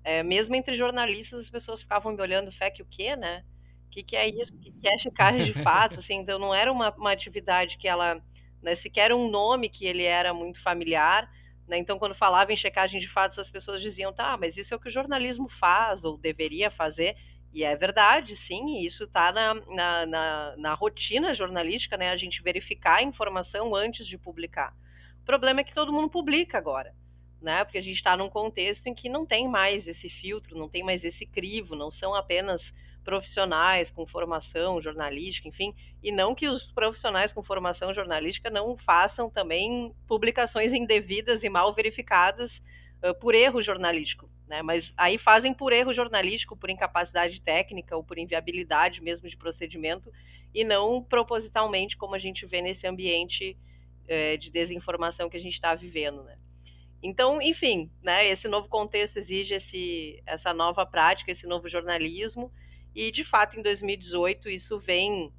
é, 0.04 0.24
mesmo 0.24 0.56
entre 0.56 0.76
jornalistas, 0.76 1.42
as 1.42 1.50
pessoas 1.50 1.82
ficavam 1.82 2.14
me 2.14 2.22
olhando, 2.22 2.52
FEC 2.52 2.82
o 2.82 2.86
quê, 2.86 3.16
né? 3.16 3.44
O 3.88 3.90
que, 3.92 4.04
que 4.04 4.16
é 4.16 4.28
isso? 4.28 4.54
O 4.54 4.58
que, 4.58 4.72
que 4.72 4.88
é 4.88 4.98
checagem 4.98 5.46
de 5.46 5.54
fatos? 5.62 6.00
Assim, 6.00 6.16
então, 6.16 6.40
não 6.40 6.54
era 6.54 6.72
uma, 6.72 6.92
uma 6.92 7.12
atividade 7.12 7.78
que 7.78 7.88
ela, 7.88 8.22
né, 8.62 8.74
sequer 8.74 9.14
um 9.14 9.30
nome 9.30 9.70
que 9.70 9.86
ele 9.86 10.04
era 10.04 10.34
muito 10.34 10.62
familiar, 10.62 11.30
Né? 11.72 11.78
Então, 11.78 11.98
quando 11.98 12.14
falava 12.14 12.52
em 12.52 12.58
checagem 12.58 13.00
de 13.00 13.08
fatos, 13.08 13.40
as 13.40 13.50
pessoas 13.50 13.82
diziam, 13.82 14.12
tá, 14.12 14.36
mas 14.38 14.58
isso 14.58 14.74
é 14.74 14.78
o 14.78 14.80
que 14.80 14.90
o 14.90 14.92
jornalismo 14.92 15.48
faz 15.48 16.04
ou 16.04 16.18
deveria 16.18 16.70
fazer. 16.70 17.16
E 17.54 17.64
é 17.64 17.74
verdade, 17.78 18.36
sim, 18.36 18.82
isso 18.82 19.06
está 19.06 19.32
na, 19.32 19.54
na, 19.54 20.06
na, 20.06 20.56
na, 20.58 20.74
rotina 20.74 21.34
jornalística, 21.34 21.96
né? 21.96 22.10
A 22.10 22.18
gente 22.18 22.44
verificar 22.44 22.98
a 22.98 23.04
informação 23.04 23.74
antes 23.74 24.06
de 24.06 24.18
publicar. 24.18 24.76
O 25.22 25.26
problema 25.26 25.62
é 25.62 25.64
que 25.64 25.74
todo 25.74 25.94
mundo 25.94 26.10
publica 26.10 26.58
agora, 26.58 26.94
né? 27.42 27.64
Porque 27.64 27.78
a 27.78 27.82
gente 27.82 27.96
está 27.96 28.18
num 28.18 28.30
contexto 28.30 28.88
em 28.88 28.94
que 28.94 29.08
não 29.08 29.26
tem 29.26 29.48
mais 29.48 29.88
esse 29.88 30.10
filtro, 30.10 30.58
não 30.58 30.68
tem 30.68 30.84
mais 30.84 31.06
esse 31.06 31.26
crivo, 31.26 31.74
não 31.74 31.90
são 31.90 32.14
apenas 32.14 32.74
profissionais 33.04 33.90
com 33.90 34.06
formação 34.06 34.82
jornalística, 34.82 35.48
enfim, 35.48 35.74
e 36.04 36.12
não 36.12 36.36
que 36.36 36.48
os 36.48 36.66
profissionais 36.72 37.32
com 37.32 37.44
formação 37.44 37.94
jornalística 37.94 38.50
não 38.50 38.78
façam 38.78 39.30
também 39.30 39.94
publicações 40.08 40.74
indevidas 40.74 41.44
e 41.44 41.50
mal 41.50 41.74
verificadas 41.74 42.62
uh, 43.04 43.14
por 43.20 43.34
erro 43.34 43.62
jornalístico 43.62 44.30
né? 44.52 44.62
Mas 44.62 44.92
aí 44.98 45.18
fazem 45.18 45.54
por 45.54 45.72
erro 45.72 45.94
jornalístico, 45.94 46.58
por 46.58 46.70
incapacidade 46.70 47.40
técnica 47.40 47.96
ou 47.96 48.04
por 48.04 48.18
inviabilidade 48.18 49.02
mesmo 49.02 49.30
de 49.30 49.38
procedimento 49.38 50.12
e 50.54 50.66
não 50.66 51.02
propositalmente 51.02 51.96
como 51.96 52.16
a 52.16 52.20
gente 52.20 52.46
vê 52.46 52.62
nesse 52.62 52.86
ambiente 52.86 53.58
é, 54.10 54.36
de 54.36 54.52
desinformação 54.52 55.30
que 55.30 55.38
a 55.38 55.40
gente 55.40 55.54
está 55.54 55.74
vivendo, 55.74 56.22
né? 56.24 56.38
Então, 57.02 57.42
enfim, 57.42 57.90
né, 58.04 58.28
esse 58.28 58.50
novo 58.50 58.68
contexto 58.68 59.18
exige 59.18 59.56
esse, 59.56 60.22
essa 60.26 60.54
nova 60.54 60.86
prática, 60.86 61.32
esse 61.32 61.48
novo 61.48 61.70
jornalismo, 61.70 62.52
e 62.94 63.12
de 63.12 63.24
fato 63.24 63.58
em 63.58 63.62
2018 63.62 64.50
isso 64.50 64.80
vem 64.80 65.32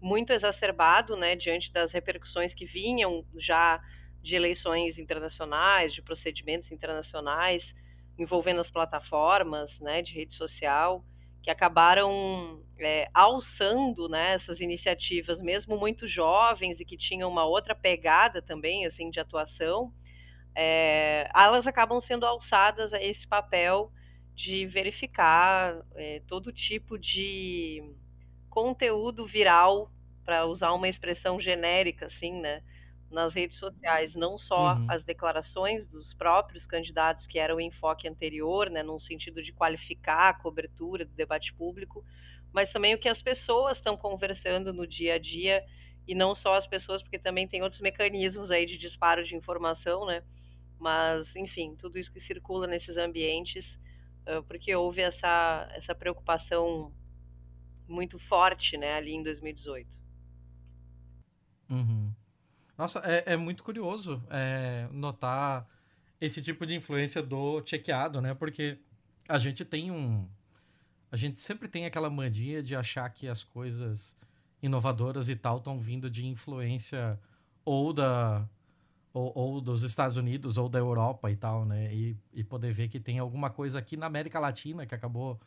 muito 0.00 0.32
exacerbado, 0.32 1.16
né, 1.16 1.36
diante 1.36 1.70
das 1.72 1.92
repercussões 1.92 2.54
que 2.54 2.64
vinham 2.64 3.24
já 3.36 3.80
de 4.22 4.34
eleições 4.34 4.98
internacionais, 4.98 5.92
de 5.92 6.02
procedimentos 6.02 6.70
internacionais, 6.70 7.74
envolvendo 8.18 8.60
as 8.60 8.70
plataformas 8.70 9.80
né, 9.80 10.02
de 10.02 10.14
rede 10.14 10.34
social, 10.34 11.04
que 11.42 11.50
acabaram 11.50 12.62
é, 12.78 13.08
alçando 13.14 14.08
né, 14.08 14.32
essas 14.32 14.60
iniciativas, 14.60 15.40
mesmo 15.40 15.78
muito 15.78 16.06
jovens 16.06 16.80
e 16.80 16.84
que 16.84 16.96
tinham 16.96 17.30
uma 17.30 17.44
outra 17.44 17.74
pegada 17.74 18.42
também 18.42 18.84
assim 18.84 19.10
de 19.10 19.20
atuação, 19.20 19.92
é, 20.54 21.30
elas 21.34 21.66
acabam 21.66 21.98
sendo 22.00 22.26
alçadas 22.26 22.92
a 22.92 23.02
esse 23.02 23.26
papel 23.26 23.90
de 24.40 24.64
verificar 24.64 25.84
é, 25.94 26.22
todo 26.26 26.50
tipo 26.50 26.98
de 26.98 27.92
conteúdo 28.48 29.26
viral, 29.26 29.92
para 30.24 30.46
usar 30.46 30.72
uma 30.72 30.88
expressão 30.88 31.38
genérica, 31.38 32.06
assim, 32.06 32.40
né? 32.40 32.62
nas 33.10 33.34
redes 33.34 33.58
sociais, 33.58 34.14
não 34.14 34.38
só 34.38 34.76
uhum. 34.76 34.86
as 34.88 35.04
declarações 35.04 35.86
dos 35.86 36.14
próprios 36.14 36.64
candidatos, 36.64 37.26
que 37.26 37.40
era 37.40 37.54
o 37.54 37.60
enfoque 37.60 38.06
anterior, 38.06 38.70
né, 38.70 38.84
num 38.84 39.00
sentido 39.00 39.42
de 39.42 39.52
qualificar 39.52 40.28
a 40.28 40.34
cobertura 40.34 41.04
do 41.04 41.12
debate 41.12 41.52
público, 41.52 42.04
mas 42.52 42.72
também 42.72 42.94
o 42.94 42.98
que 42.98 43.08
as 43.08 43.20
pessoas 43.20 43.78
estão 43.78 43.96
conversando 43.96 44.72
no 44.72 44.86
dia 44.86 45.14
a 45.14 45.18
dia, 45.18 45.64
e 46.06 46.14
não 46.14 46.36
só 46.36 46.54
as 46.54 46.68
pessoas, 46.68 47.02
porque 47.02 47.18
também 47.18 47.48
tem 47.48 47.62
outros 47.62 47.80
mecanismos 47.80 48.52
aí 48.52 48.64
de 48.64 48.78
disparo 48.78 49.24
de 49.24 49.34
informação, 49.34 50.06
né? 50.06 50.22
Mas, 50.78 51.34
enfim, 51.34 51.74
tudo 51.76 51.98
isso 51.98 52.12
que 52.12 52.20
circula 52.20 52.68
nesses 52.68 52.96
ambientes, 52.96 53.76
porque 54.46 54.74
houve 54.74 55.00
essa, 55.00 55.68
essa 55.74 55.94
preocupação 55.94 56.92
muito 57.88 58.18
forte, 58.18 58.76
né, 58.76 58.94
ali 58.94 59.12
em 59.12 59.22
2018. 59.22 59.88
Uhum. 61.70 62.12
Nossa, 62.76 63.00
é, 63.00 63.34
é 63.34 63.36
muito 63.36 63.62
curioso 63.62 64.22
é, 64.30 64.88
notar 64.92 65.68
esse 66.20 66.42
tipo 66.42 66.66
de 66.66 66.74
influência 66.74 67.22
do 67.22 67.62
chequeado, 67.64 68.20
né? 68.20 68.34
Porque 68.34 68.78
a 69.28 69.38
gente 69.38 69.64
tem 69.64 69.90
um. 69.90 70.28
A 71.10 71.16
gente 71.16 71.40
sempre 71.40 71.68
tem 71.68 71.86
aquela 71.86 72.10
mania 72.10 72.62
de 72.62 72.76
achar 72.76 73.08
que 73.10 73.26
as 73.26 73.42
coisas 73.42 74.16
inovadoras 74.62 75.28
e 75.28 75.36
tal 75.36 75.58
estão 75.58 75.78
vindo 75.78 76.10
de 76.10 76.26
influência 76.26 77.18
ou 77.64 77.92
da. 77.92 78.48
Ou, 79.12 79.32
ou, 79.34 79.60
dos 79.60 79.82
Estados 79.82 80.16
Unidos 80.16 80.56
ou 80.56 80.68
da 80.68 80.78
Europa 80.78 81.30
e 81.30 81.36
tal, 81.36 81.64
né? 81.64 81.92
E, 81.92 82.16
e 82.32 82.44
poder 82.44 82.72
ver 82.72 82.88
que 82.88 83.00
tem 83.00 83.18
alguma 83.18 83.50
coisa 83.50 83.78
aqui 83.78 83.96
na 83.96 84.06
América 84.06 84.38
Latina 84.38 84.86
que 84.86 84.94
acabou 84.94 85.40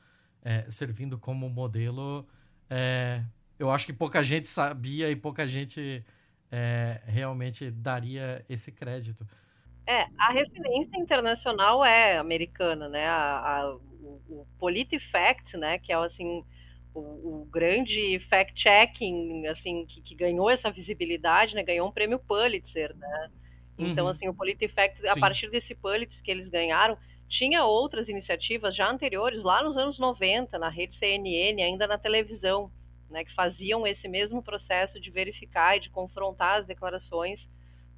é, 0.44 0.70
servindo 0.70 1.18
como 1.18 1.50
modelo. 1.50 2.28
É, 2.70 3.24
eu 3.58 3.72
acho 3.72 3.86
que 3.86 3.94
pouca 3.94 4.22
gente 4.22 4.48
sabia 4.48 5.10
e 5.10 5.16
pouca 5.16 5.48
gente 5.48 6.04
é, 6.52 7.02
realmente 7.06 7.72
daria 7.72 8.46
esse 8.50 8.72
crédito. 8.72 9.26
É, 9.88 10.08
a 10.18 10.32
referência 10.32 10.98
internacional 10.98 11.84
é 11.84 12.18
americana, 12.18 12.88
né? 12.88 13.06
A, 13.08 13.60
a, 13.60 13.76
o, 13.76 14.22
o 14.30 14.48
PolitiFact, 14.60 15.58
né? 15.58 15.80
Que 15.80 15.92
é 15.92 15.96
assim 15.96 16.44
o, 16.94 17.00
o 17.42 17.46
grande 17.52 18.20
fact-checking, 18.30 19.48
assim, 19.48 19.86
que, 19.86 20.02
que, 20.02 20.16
ganhou 20.16 20.50
essa 20.50 20.72
visibilidade, 20.72 21.56
né? 21.56 21.64
Ganhou 21.64 21.88
um 21.88 21.92
prêmio 21.92 22.20
Pulitzer, 22.20 22.96
né? 22.96 23.32
Então, 23.78 24.06
uhum. 24.06 24.12
assim, 24.12 24.28
o 24.28 24.34
PolitiFact, 24.34 25.08
a 25.08 25.18
partir 25.20 25.50
desse 25.50 25.74
Pulitzer 25.74 26.24
que 26.24 26.30
eles 26.30 26.48
ganharam, 26.50 26.98
tinha 27.28 27.66
outras 27.66 28.08
iniciativas 28.10 28.76
já 28.76 28.90
anteriores, 28.90 29.44
lá 29.44 29.64
nos 29.64 29.78
anos 29.78 29.98
90, 29.98 30.60
na 30.60 30.70
rede 30.70 30.94
CNN, 30.94 31.62
ainda 31.62 31.88
na 31.88 31.98
televisão 31.98 32.72
né, 33.10 33.24
que 33.24 33.34
faziam 33.34 33.86
esse 33.88 34.08
mesmo 34.08 34.42
processo 34.42 35.00
de 35.00 35.10
verificar 35.10 35.78
e 35.78 35.80
de 35.80 35.90
confrontar 35.90 36.58
as 36.58 36.66
declarações 36.66 37.50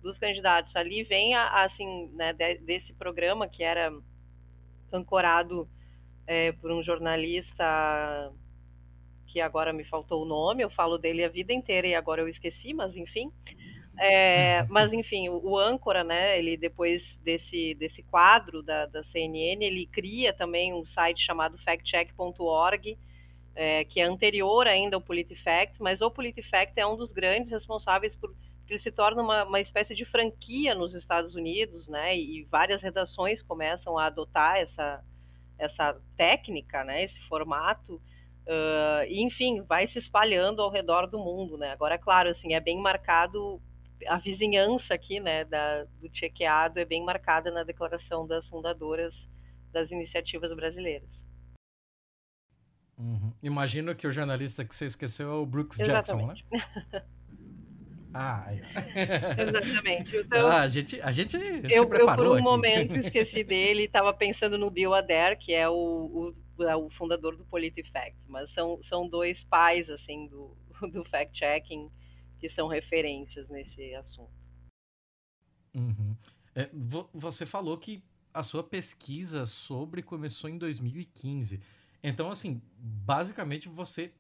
dos 0.02 0.18
candidatos. 0.18 0.76
Ali 0.76 1.04
vem, 1.04 1.34
a, 1.34 1.64
assim, 1.64 2.10
né, 2.14 2.34
de, 2.34 2.60
desse 2.60 2.94
programa 2.94 3.48
que 3.48 3.64
era 3.64 3.92
ancorado 4.92 5.68
é, 6.28 6.52
por 6.52 6.72
um 6.72 6.84
jornalista 6.84 7.64
que 9.28 9.42
agora 9.42 9.74
me 9.74 9.84
faltou 9.84 10.24
o 10.24 10.26
nome, 10.26 10.64
eu 10.64 10.70
falo 10.70 10.98
dele 10.98 11.24
a 11.24 11.30
vida 11.30 11.52
inteira 11.52 11.88
e 11.88 11.96
agora 11.96 12.22
eu 12.22 12.28
esqueci, 12.28 12.74
mas 12.74 12.96
enfim. 12.96 13.32
É, 13.98 14.64
mas 14.64 14.92
enfim, 14.92 15.30
o, 15.30 15.42
o, 15.44 15.58
âncora, 15.58 16.04
né? 16.04 16.38
Ele 16.38 16.58
depois 16.58 17.18
desse, 17.24 17.74
desse 17.76 18.04
quadro 18.04 18.62
da, 18.62 18.86
da 18.86 19.02
CNN, 19.02 19.64
ele 19.64 19.86
cria 19.86 20.34
também 20.34 20.74
um 20.74 20.86
site 20.86 21.24
chamado 21.24 21.58
factcheck.org, 21.58 22.98
é, 23.56 23.86
que 23.86 24.02
é 24.02 24.04
anterior 24.04 24.68
ainda 24.68 24.98
ao 24.98 25.02
PolitiFact, 25.02 25.82
mas 25.82 26.02
o 26.02 26.12
PolitiFact 26.12 26.78
é 26.78 26.86
um 26.86 26.98
dos 26.98 27.14
grandes 27.14 27.52
responsáveis 27.52 28.14
por 28.16 28.34
ele 28.68 28.80
se 28.80 28.92
torna 28.92 29.22
uma, 29.22 29.44
uma 29.44 29.60
espécie 29.60 29.94
de 29.94 30.04
franquia 30.06 30.74
nos 30.74 30.96
Estados 30.96 31.36
Unidos, 31.36 31.88
né? 31.88 32.18
E, 32.18 32.44
várias 32.46 32.82
redações 32.82 33.42
começam 33.42 33.98
a 33.98 34.08
adotar 34.08 34.58
essa 34.58 35.04
essa 35.58 35.96
técnica, 36.18 36.84
né? 36.84 37.04
Esse 37.04 37.22
formato. 37.28 37.96
Uh, 38.46 39.06
e, 39.08 39.22
enfim, 39.24 39.62
vai 39.62 39.88
se 39.88 40.00
espalhando 40.00 40.62
ao 40.62 40.70
redor 40.70 41.08
do 41.08 41.18
mundo, 41.18 41.58
né? 41.58 41.72
Agora, 41.72 41.98
claro, 41.98 42.30
assim, 42.30 42.54
é 42.54 42.60
bem 42.60 42.78
marcado 42.78 43.62
a 44.08 44.18
vizinhança 44.18 44.94
aqui, 44.94 45.20
né, 45.20 45.46
da, 45.46 45.84
do 45.84 46.10
chequeado 46.12 46.80
é 46.80 46.86
bem 46.86 47.04
marcada 47.04 47.52
na 47.52 47.64
declaração 47.64 48.28
das 48.28 48.48
fundadoras 48.48 49.30
das 49.72 49.92
iniciativas 49.92 50.54
brasileiras. 50.56 51.26
Uhum. 52.98 53.34
Imagino 53.44 53.94
que 53.94 54.08
o 54.08 54.12
jornalista 54.12 54.64
que 54.64 54.74
você 54.74 54.86
esqueceu 54.86 55.30
é 55.30 55.36
o 55.36 55.46
Brooks 55.46 55.80
Exatamente. 55.80 56.46
Jackson, 56.50 56.88
né? 56.92 57.04
Ah, 58.18 58.46
Exatamente. 59.38 60.16
Então, 60.16 60.48
ah, 60.48 60.62
a 60.62 60.70
gente, 60.70 61.02
a 61.02 61.12
gente 61.12 61.36
eu, 61.36 61.84
eu, 61.84 61.88
por 61.90 62.28
um 62.28 62.34
aqui. 62.36 62.42
momento, 62.42 62.96
esqueci 62.96 63.44
dele 63.44 63.82
e 63.82 63.86
estava 63.88 64.14
pensando 64.14 64.58
no 64.58 64.72
Bill 64.72 64.94
Adair, 64.94 65.38
que 65.38 65.54
é 65.54 65.68
o, 65.68 66.34
o, 66.58 66.64
é 66.64 66.74
o, 66.78 66.90
fundador 66.90 67.36
do 67.36 67.44
PolitiFact. 67.44 68.16
Mas 68.30 68.52
são, 68.52 68.82
são 68.82 69.06
dois 69.06 69.44
pais, 69.44 69.90
assim, 69.90 70.28
do, 70.28 70.56
do 70.94 71.04
fact-checking 71.04 71.92
que 72.40 72.50
são 72.50 72.68
referências 72.68 73.50
nesse 73.50 73.94
assunto. 73.96 74.32
Uhum. 75.76 76.16
É, 76.54 76.70
você 77.14 77.46
falou 77.46 77.78
que 77.78 78.04
a 78.34 78.44
sua 78.44 78.64
pesquisa 78.64 79.46
sobre 79.46 80.02
começou 80.02 80.50
em 80.50 80.58
2015. 80.58 81.62
Então, 82.04 82.30
assim, 82.30 82.62
basicamente 82.78 83.68
você 83.68 84.12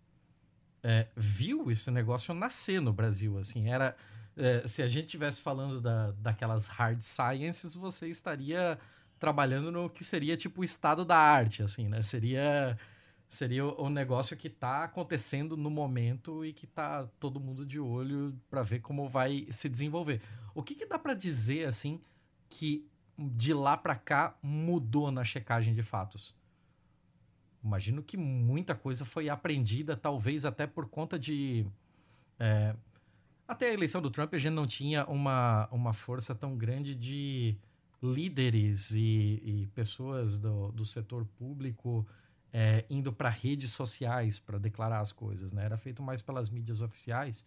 é, 0.83 1.07
viu 1.15 1.69
esse 1.71 1.89
negócio 1.91 2.33
nascer 2.33 2.81
no 2.81 2.93
Brasil, 2.93 3.37
assim, 3.37 3.69
era... 3.69 3.95
É, 4.37 4.67
se 4.67 4.81
a 4.81 4.87
gente 4.87 5.05
estivesse 5.05 5.39
falando 5.39 5.79
da, 5.79 6.11
daquelas 6.11 6.67
hard 6.67 6.99
sciences, 6.99 7.73
você 7.73 8.09
estaria 8.09 8.77
trabalhando 9.17 9.71
no 9.71 9.89
que 9.89 10.03
seria 10.03 10.35
tipo 10.35 10.59
o 10.59 10.63
estado 10.63 11.05
da 11.05 11.15
arte, 11.15 11.63
assim, 11.63 11.87
né? 11.87 12.01
Seria 12.01 12.77
seria 13.27 13.65
o, 13.65 13.89
negócio 13.89 14.37
que 14.37 14.47
está 14.47 14.83
acontecendo 14.83 15.57
no 15.57 15.69
momento 15.69 16.45
e 16.45 16.53
que 16.53 16.67
tá 16.67 17.07
todo 17.19 17.39
mundo 17.39 17.65
de 17.65 17.79
olho 17.79 18.39
para 18.49 18.63
ver 18.63 18.79
como 18.79 19.09
vai 19.09 19.47
se 19.49 19.67
desenvolver. 19.67 20.21
O 20.53 20.63
que, 20.63 20.75
que 20.75 20.85
dá 20.85 20.97
para 20.97 21.13
dizer 21.13 21.67
assim 21.67 22.01
que 22.49 22.87
de 23.17 23.53
lá 23.53 23.75
para 23.75 23.95
cá 23.95 24.37
mudou 24.41 25.11
na 25.11 25.23
checagem 25.23 25.73
de 25.73 25.81
fatos? 25.81 26.35
imagino 27.65 28.03
que 28.03 28.15
muita 28.15 28.75
coisa 28.75 29.03
foi 29.03 29.27
aprendida, 29.27 29.97
talvez 29.97 30.45
até 30.45 30.67
por 30.67 30.87
conta 30.87 31.17
de. 31.17 31.65
É, 32.39 32.75
até 33.47 33.69
a 33.69 33.73
eleição 33.73 34.01
do 34.01 34.11
Trump 34.11 34.33
a 34.33 34.37
gente 34.37 34.53
não 34.53 34.67
tinha 34.67 35.05
uma, 35.05 35.67
uma 35.71 35.93
força 35.93 36.35
tão 36.35 36.55
grande 36.55 36.95
de 36.95 37.57
líderes 38.01 38.91
e, 38.91 39.41
e 39.43 39.69
pessoas 39.73 40.37
do, 40.37 40.71
do 40.71 40.85
setor 40.85 41.25
público 41.37 42.05
é, 42.57 42.85
indo 42.89 43.11
para 43.11 43.27
redes 43.27 43.71
sociais 43.71 44.39
para 44.39 44.57
declarar 44.57 45.01
as 45.01 45.11
coisas, 45.11 45.51
né? 45.51 45.65
Era 45.65 45.75
feito 45.75 46.01
mais 46.01 46.21
pelas 46.21 46.49
mídias 46.49 46.81
oficiais. 46.81 47.45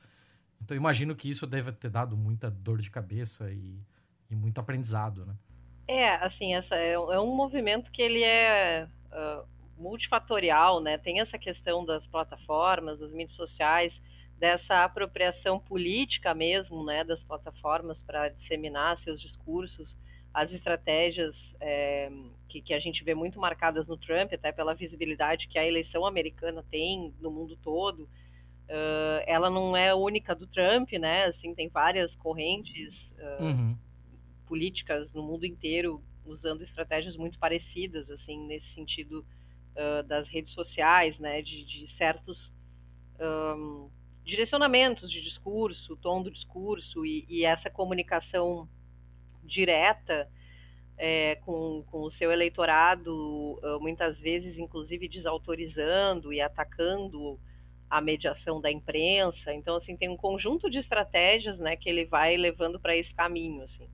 Então 0.61 0.77
imagino 0.77 1.17
que 1.17 1.31
isso 1.31 1.47
deve 1.47 1.73
ter 1.73 1.89
dado 1.89 2.15
muita 2.15 2.51
dor 2.51 2.79
de 2.79 2.91
cabeça 2.91 3.51
e, 3.51 3.81
e 4.31 4.37
muito 4.37 4.61
aprendizado, 4.61 5.25
né? 5.25 5.35
É, 5.87 6.17
assim, 6.17 6.55
essa 6.55 6.77
é, 6.77 6.93
é 6.93 7.19
um 7.19 7.35
movimento 7.35 7.91
que 7.91 8.03
ele 8.03 8.23
é 8.23 8.87
uh, 9.11 9.49
multifatorial, 9.79 10.83
né? 10.83 10.99
Tem 10.99 11.21
essa 11.21 11.39
questão 11.39 11.87
das 11.87 12.07
plataformas, 12.07 12.99
das 12.99 13.11
mídias 13.11 13.33
sociais, 13.33 14.03
dessa 14.39 14.85
apropriação 14.85 15.59
política 15.59 16.35
mesmo, 16.35 16.85
né, 16.85 17.03
das 17.03 17.25
plataformas 17.25 18.03
para 18.03 18.29
disseminar 18.29 18.97
seus 18.97 19.21
discursos, 19.21 19.97
as 20.33 20.53
estratégias 20.53 21.57
é, 21.61 22.09
que, 22.49 22.61
que, 22.61 22.75
a 22.75 22.79
gente 22.79 23.05
vê 23.05 23.15
muito 23.15 23.39
marcadas 23.39 23.87
no 23.87 23.97
Trump, 23.97 24.33
até 24.33 24.51
pela 24.51 24.75
visibilidade 24.75 25.49
que 25.49 25.59
a 25.59 25.67
eleição 25.67 26.07
americana 26.07 26.65
tem 26.71 27.15
no 27.21 27.31
mundo 27.31 27.57
todo. 27.57 28.05
Uh, 28.69 29.23
ela 29.27 29.49
não 29.49 29.77
é 29.77 29.95
única 29.95 30.35
do 30.35 30.47
Trump, 30.47 30.93
né? 30.93 31.25
Assim, 31.25 31.55
tem 31.55 31.69
várias 31.69 32.17
correntes 32.17 33.15
uh, 33.19 33.45
uhum. 33.45 33.79
políticas 34.47 35.13
no 35.13 35.23
mundo 35.23 35.47
inteiro 35.47 36.03
usando 36.25 36.63
estratégias 36.63 37.17
muito 37.17 37.39
parecidas, 37.39 38.11
assim, 38.11 38.47
nesse 38.47 38.69
sentido 38.69 39.25
uh, 39.75 40.03
das 40.07 40.29
redes 40.29 40.53
sociais, 40.53 41.19
né? 41.19 41.41
De, 41.41 41.65
de 41.65 41.87
certos 41.89 42.53
um, 43.21 43.91
direcionamentos 44.25 45.11
de 45.11 45.21
discurso, 45.21 45.97
tom 45.97 46.23
do 46.23 46.31
discurso 46.31 47.05
e, 47.05 47.25
e 47.29 47.45
essa 47.45 47.71
comunicação 47.71 48.69
direta 49.43 50.31
é, 50.99 51.37
com, 51.37 51.85
com 51.91 52.03
o 52.03 52.11
seu 52.11 52.33
eleitorado, 52.33 53.59
muitas 53.81 54.21
vezes, 54.21 54.59
inclusive, 54.59 55.09
desautorizando 55.09 56.33
e 56.33 56.41
atacando 56.41 57.39
a 57.89 58.01
mediação 58.01 58.61
da 58.61 58.71
imprensa. 58.71 59.55
Então, 59.55 59.77
assim, 59.77 59.97
tem 59.97 60.09
um 60.09 60.17
conjunto 60.17 60.69
de 60.69 60.79
estratégias, 60.79 61.59
né, 61.59 61.77
que 61.77 61.89
ele 61.89 62.05
vai 62.05 62.37
levando 62.37 62.79
para 62.79 62.97
esse 62.97 63.15
caminho, 63.15 63.63
assim. 63.63 63.89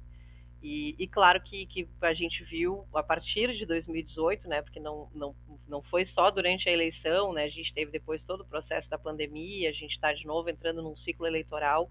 E, 0.62 0.96
e, 0.98 1.06
claro 1.06 1.42
que, 1.42 1.66
que 1.66 1.86
a 2.00 2.14
gente 2.14 2.42
viu 2.42 2.86
a 2.94 3.02
partir 3.02 3.52
de 3.52 3.66
2018, 3.66 4.48
né, 4.48 4.62
porque 4.62 4.80
não, 4.80 5.10
não, 5.14 5.36
não 5.68 5.82
foi 5.82 6.06
só 6.06 6.30
durante 6.30 6.70
a 6.70 6.72
eleição, 6.72 7.34
né, 7.34 7.44
a 7.44 7.48
gente 7.48 7.72
teve 7.72 7.90
depois 7.92 8.24
todo 8.24 8.40
o 8.40 8.46
processo 8.46 8.88
da 8.88 8.96
pandemia, 8.96 9.68
a 9.68 9.72
gente 9.72 9.92
está 9.92 10.10
de 10.14 10.26
novo 10.26 10.48
entrando 10.48 10.82
num 10.82 10.96
ciclo 10.96 11.26
eleitoral 11.26 11.90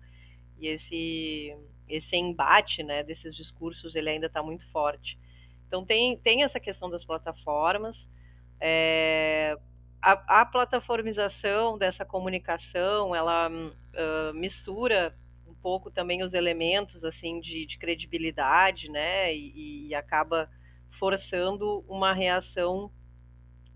e 0.63 0.67
esse, 0.67 1.55
esse 1.87 2.15
embate 2.15 2.83
né, 2.83 3.03
desses 3.03 3.35
discursos 3.35 3.95
ele 3.95 4.09
ainda 4.09 4.27
está 4.27 4.41
muito 4.41 4.65
forte. 4.71 5.19
Então 5.67 5.85
tem, 5.85 6.17
tem 6.17 6.43
essa 6.43 6.59
questão 6.59 6.89
das 6.89 7.03
plataformas, 7.03 8.09
é, 8.59 9.57
a, 10.01 10.41
a, 10.41 10.45
plataformização 10.45 11.77
dessa 11.77 12.05
comunicação, 12.05 13.15
ela 13.15 13.49
uh, 13.49 14.33
mistura 14.33 15.15
pouco 15.63 15.89
também 15.89 16.21
os 16.21 16.33
elementos 16.33 17.05
assim 17.05 17.39
de, 17.39 17.65
de 17.65 17.77
credibilidade, 17.77 18.89
né? 18.91 19.33
E, 19.33 19.87
e, 19.87 19.95
acaba 19.95 20.49
forçando 20.99 21.83
uma 21.87 22.13
reação 22.13 22.91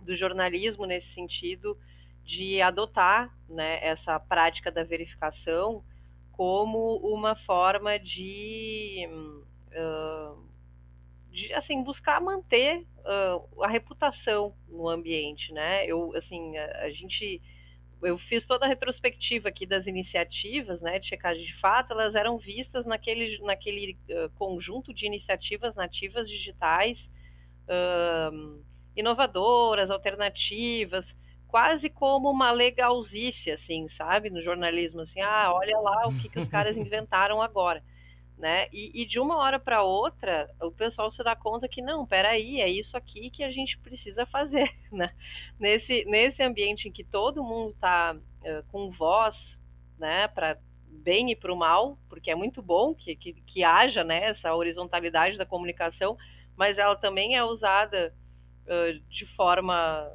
do 0.04 0.14
jornalismo 0.16 0.86
nesse 0.86 1.14
sentido 1.14 1.78
de 2.24 2.62
adotar 2.62 3.34
né, 3.48 3.80
essa 3.82 4.20
prática 4.20 4.70
da 4.70 4.84
verificação 4.84 5.84
como 6.38 6.98
uma 6.98 7.36
forma 7.36 7.98
de, 7.98 9.10
uh, 9.74 10.40
de 11.32 11.52
assim 11.54 11.84
buscar 11.84 12.22
manter 12.22 12.86
uh, 13.00 13.64
a 13.64 13.68
reputação 13.68 14.56
no 14.70 14.88
ambiente, 14.88 15.52
né? 15.52 15.84
Eu 15.88 16.16
assim 16.16 16.56
a, 16.56 16.84
a 16.84 16.90
gente 16.92 17.42
eu 18.04 18.16
fiz 18.16 18.46
toda 18.46 18.66
a 18.66 18.68
retrospectiva 18.68 19.50
aqui 19.50 19.66
das 19.66 19.88
iniciativas, 19.88 20.84
né, 20.84 21.00
de 21.00 21.08
checagem 21.08 21.44
de 21.44 21.60
fato, 21.60 21.94
elas 21.94 22.14
eram 22.14 22.38
vistas 22.38 22.86
naquele, 22.86 23.40
naquele 23.40 23.98
uh, 24.08 24.30
conjunto 24.36 24.94
de 24.94 25.08
iniciativas 25.08 25.76
nativas 25.76 26.30
digitais 26.30 27.12
inovadoras, 28.96 29.92
alternativas, 29.92 31.14
quase 31.48 31.90
como 31.90 32.30
uma 32.30 32.52
legalzice, 32.52 33.52
assim, 33.52 33.88
sabe, 33.88 34.30
no 34.30 34.42
jornalismo, 34.42 35.02
assim, 35.02 35.22
ah, 35.22 35.52
olha 35.54 35.78
lá 35.80 36.08
o 36.08 36.18
que, 36.20 36.30
que 36.30 36.40
os 36.40 36.48
caras 36.48 36.76
inventaram 36.78 37.42
agora 37.42 37.84
né? 38.38 38.68
E, 38.72 39.02
e 39.02 39.06
de 39.06 39.20
uma 39.20 39.38
hora 39.38 39.60
para 39.60 39.84
outra, 39.84 40.48
o 40.62 40.72
pessoal 40.72 41.10
se 41.10 41.24
dá 41.24 41.36
conta 41.36 41.68
que 41.68 41.82
não, 41.82 42.06
peraí, 42.06 42.62
é 42.62 42.70
isso 42.70 42.96
aqui 42.96 43.32
que 43.32 43.44
a 43.44 43.52
gente 43.52 43.78
precisa 43.80 44.26
fazer, 44.26 44.72
né? 44.92 45.12
Nesse, 45.60 46.06
nesse 46.06 46.44
ambiente 46.44 46.88
em 46.88 46.92
que 46.92 47.04
todo 47.04 47.44
mundo 47.44 47.72
está 47.72 48.16
uh, 48.16 48.64
com 48.72 48.92
voz, 48.92 49.60
né, 49.98 50.28
para 50.28 50.58
bem 50.88 51.32
e 51.32 51.36
para 51.36 51.52
o 51.52 51.58
mal, 51.58 51.98
porque 52.08 52.30
é 52.30 52.36
muito 52.36 52.62
bom 52.62 52.94
que, 52.94 53.16
que, 53.16 53.34
que 53.34 53.64
haja 53.64 54.04
né, 54.04 54.26
essa 54.26 54.54
horizontalidade 54.54 55.38
da 55.38 55.46
comunicação, 55.46 56.16
mas 56.56 56.78
ela 56.78 56.96
também 56.96 57.36
é 57.36 57.44
usada 57.44 58.14
uh, 58.66 59.00
de 59.10 59.26
forma 59.36 60.08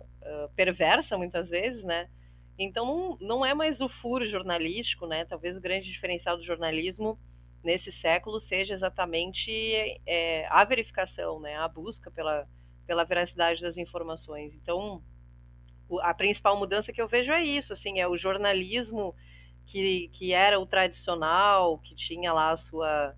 perversa 0.55 1.17
muitas 1.19 1.49
vezes, 1.49 1.85
né? 1.85 2.09
Então 2.59 2.87
não, 2.87 3.19
não 3.21 3.47
é 3.47 3.55
mais 3.55 3.81
o 3.81 3.89
furo 3.89 4.27
jornalístico, 4.27 5.07
né? 5.07 5.25
Talvez 5.25 5.57
o 5.57 5.61
grande 5.61 5.91
diferencial 5.91 6.37
do 6.37 6.45
jornalismo 6.45 7.19
nesse 7.63 7.93
século 7.93 8.41
seja 8.41 8.75
exatamente 8.75 9.53
é, 10.05 10.47
a 10.49 10.65
verificação, 10.65 11.41
né, 11.41 11.57
a 11.57 11.69
busca 11.69 12.11
pela, 12.11 12.47
pela 12.87 13.05
veracidade 13.05 13.63
das 13.63 13.77
informações. 13.77 14.55
Então, 14.55 15.03
a 16.01 16.13
principal 16.13 16.59
mudança 16.59 16.93
que 16.93 17.01
eu 17.01 17.07
vejo 17.07 17.33
é 17.33 17.43
isso, 17.43 17.73
assim, 17.73 18.01
é 18.01 18.09
o 18.09 18.17
jornalismo 18.17 19.15
que, 19.67 20.09
que 20.09 20.33
era 20.33 20.59
o 20.59 20.67
tradicional, 20.67 21.79
que 21.79 21.95
tinha 21.95 22.33
lá 22.33 22.51
a 22.51 22.57
sua 22.57 23.15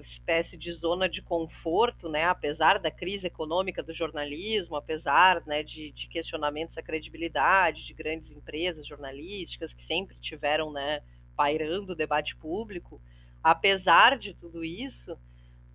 espécie 0.00 0.56
de 0.56 0.70
zona 0.72 1.08
de 1.08 1.20
conforto, 1.20 2.08
né, 2.08 2.24
apesar 2.24 2.78
da 2.78 2.90
crise 2.90 3.26
econômica 3.26 3.82
do 3.82 3.92
jornalismo, 3.92 4.76
apesar 4.76 5.44
né, 5.46 5.62
de, 5.62 5.90
de 5.92 6.08
questionamentos 6.08 6.78
à 6.78 6.82
credibilidade 6.82 7.84
de 7.84 7.94
grandes 7.94 8.30
empresas 8.30 8.86
jornalísticas 8.86 9.72
que 9.72 9.82
sempre 9.82 10.16
tiveram 10.20 10.72
né, 10.72 11.02
pairando 11.36 11.92
o 11.92 11.96
debate 11.96 12.36
público, 12.36 13.00
apesar 13.42 14.18
de 14.18 14.34
tudo 14.34 14.64
isso, 14.64 15.18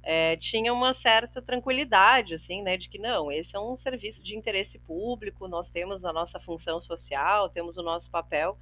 é, 0.04 0.36
tinha 0.36 0.74
uma 0.74 0.94
certa 0.94 1.42
tranquilidade, 1.42 2.34
assim, 2.34 2.62
né, 2.62 2.76
de 2.76 2.90
que 2.90 3.00
não, 3.00 3.32
esse 3.32 3.56
é 3.56 3.60
um 3.60 3.76
serviço 3.76 4.22
de 4.22 4.36
interesse 4.36 4.78
público, 4.80 5.48
nós 5.48 5.70
temos 5.70 6.04
a 6.04 6.12
nossa 6.12 6.40
função 6.40 6.82
social, 6.82 7.50
temos 7.50 7.78
o 7.78 7.84
nosso 7.84 8.10
papel, 8.12 8.58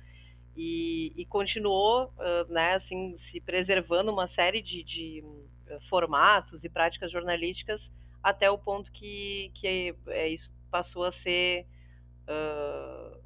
e, 0.55 1.13
e 1.15 1.25
continuou, 1.25 2.13
uh, 2.17 2.51
né, 2.51 2.73
assim, 2.73 3.15
se 3.17 3.39
preservando 3.39 4.11
uma 4.11 4.27
série 4.27 4.61
de, 4.61 4.83
de 4.83 5.23
formatos 5.89 6.63
e 6.63 6.69
práticas 6.69 7.11
jornalísticas 7.11 7.91
até 8.21 8.49
o 8.49 8.57
ponto 8.57 8.91
que, 8.91 9.51
que 9.55 9.95
é, 10.07 10.27
isso 10.27 10.53
passou 10.69 11.03
a 11.03 11.11
ser 11.11 11.65
uh, 12.27 13.19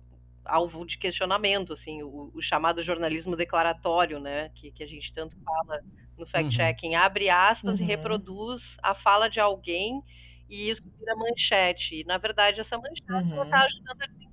alvo 0.44 0.86
de 0.86 0.98
questionamento, 0.98 1.74
assim, 1.74 2.04
o, 2.04 2.32
o, 2.34 2.42
chamado 2.42 2.82
jornalismo 2.82 3.36
declaratório, 3.36 4.20
né, 4.20 4.50
que, 4.56 4.72
que 4.72 4.84
a 4.84 4.88
gente 4.88 5.12
tanto 5.14 5.38
fala 5.44 5.82
no 6.18 6.26
fact-checking, 6.26 6.96
uhum. 6.96 7.02
abre 7.02 7.30
aspas 7.30 7.80
uhum. 7.80 7.86
e 7.86 7.88
reproduz 7.88 8.78
a 8.82 8.94
fala 8.94 9.30
de 9.30 9.40
alguém 9.40 10.02
e 10.50 10.70
isso 10.70 10.84
vira 10.98 11.16
manchete. 11.16 12.02
E, 12.02 12.04
na 12.06 12.18
verdade, 12.18 12.62
essa 12.62 12.78
manchete 12.78 13.12
uhum. 13.12 13.44
está 13.44 13.64
ajudando 13.64 14.02
a. 14.02 14.26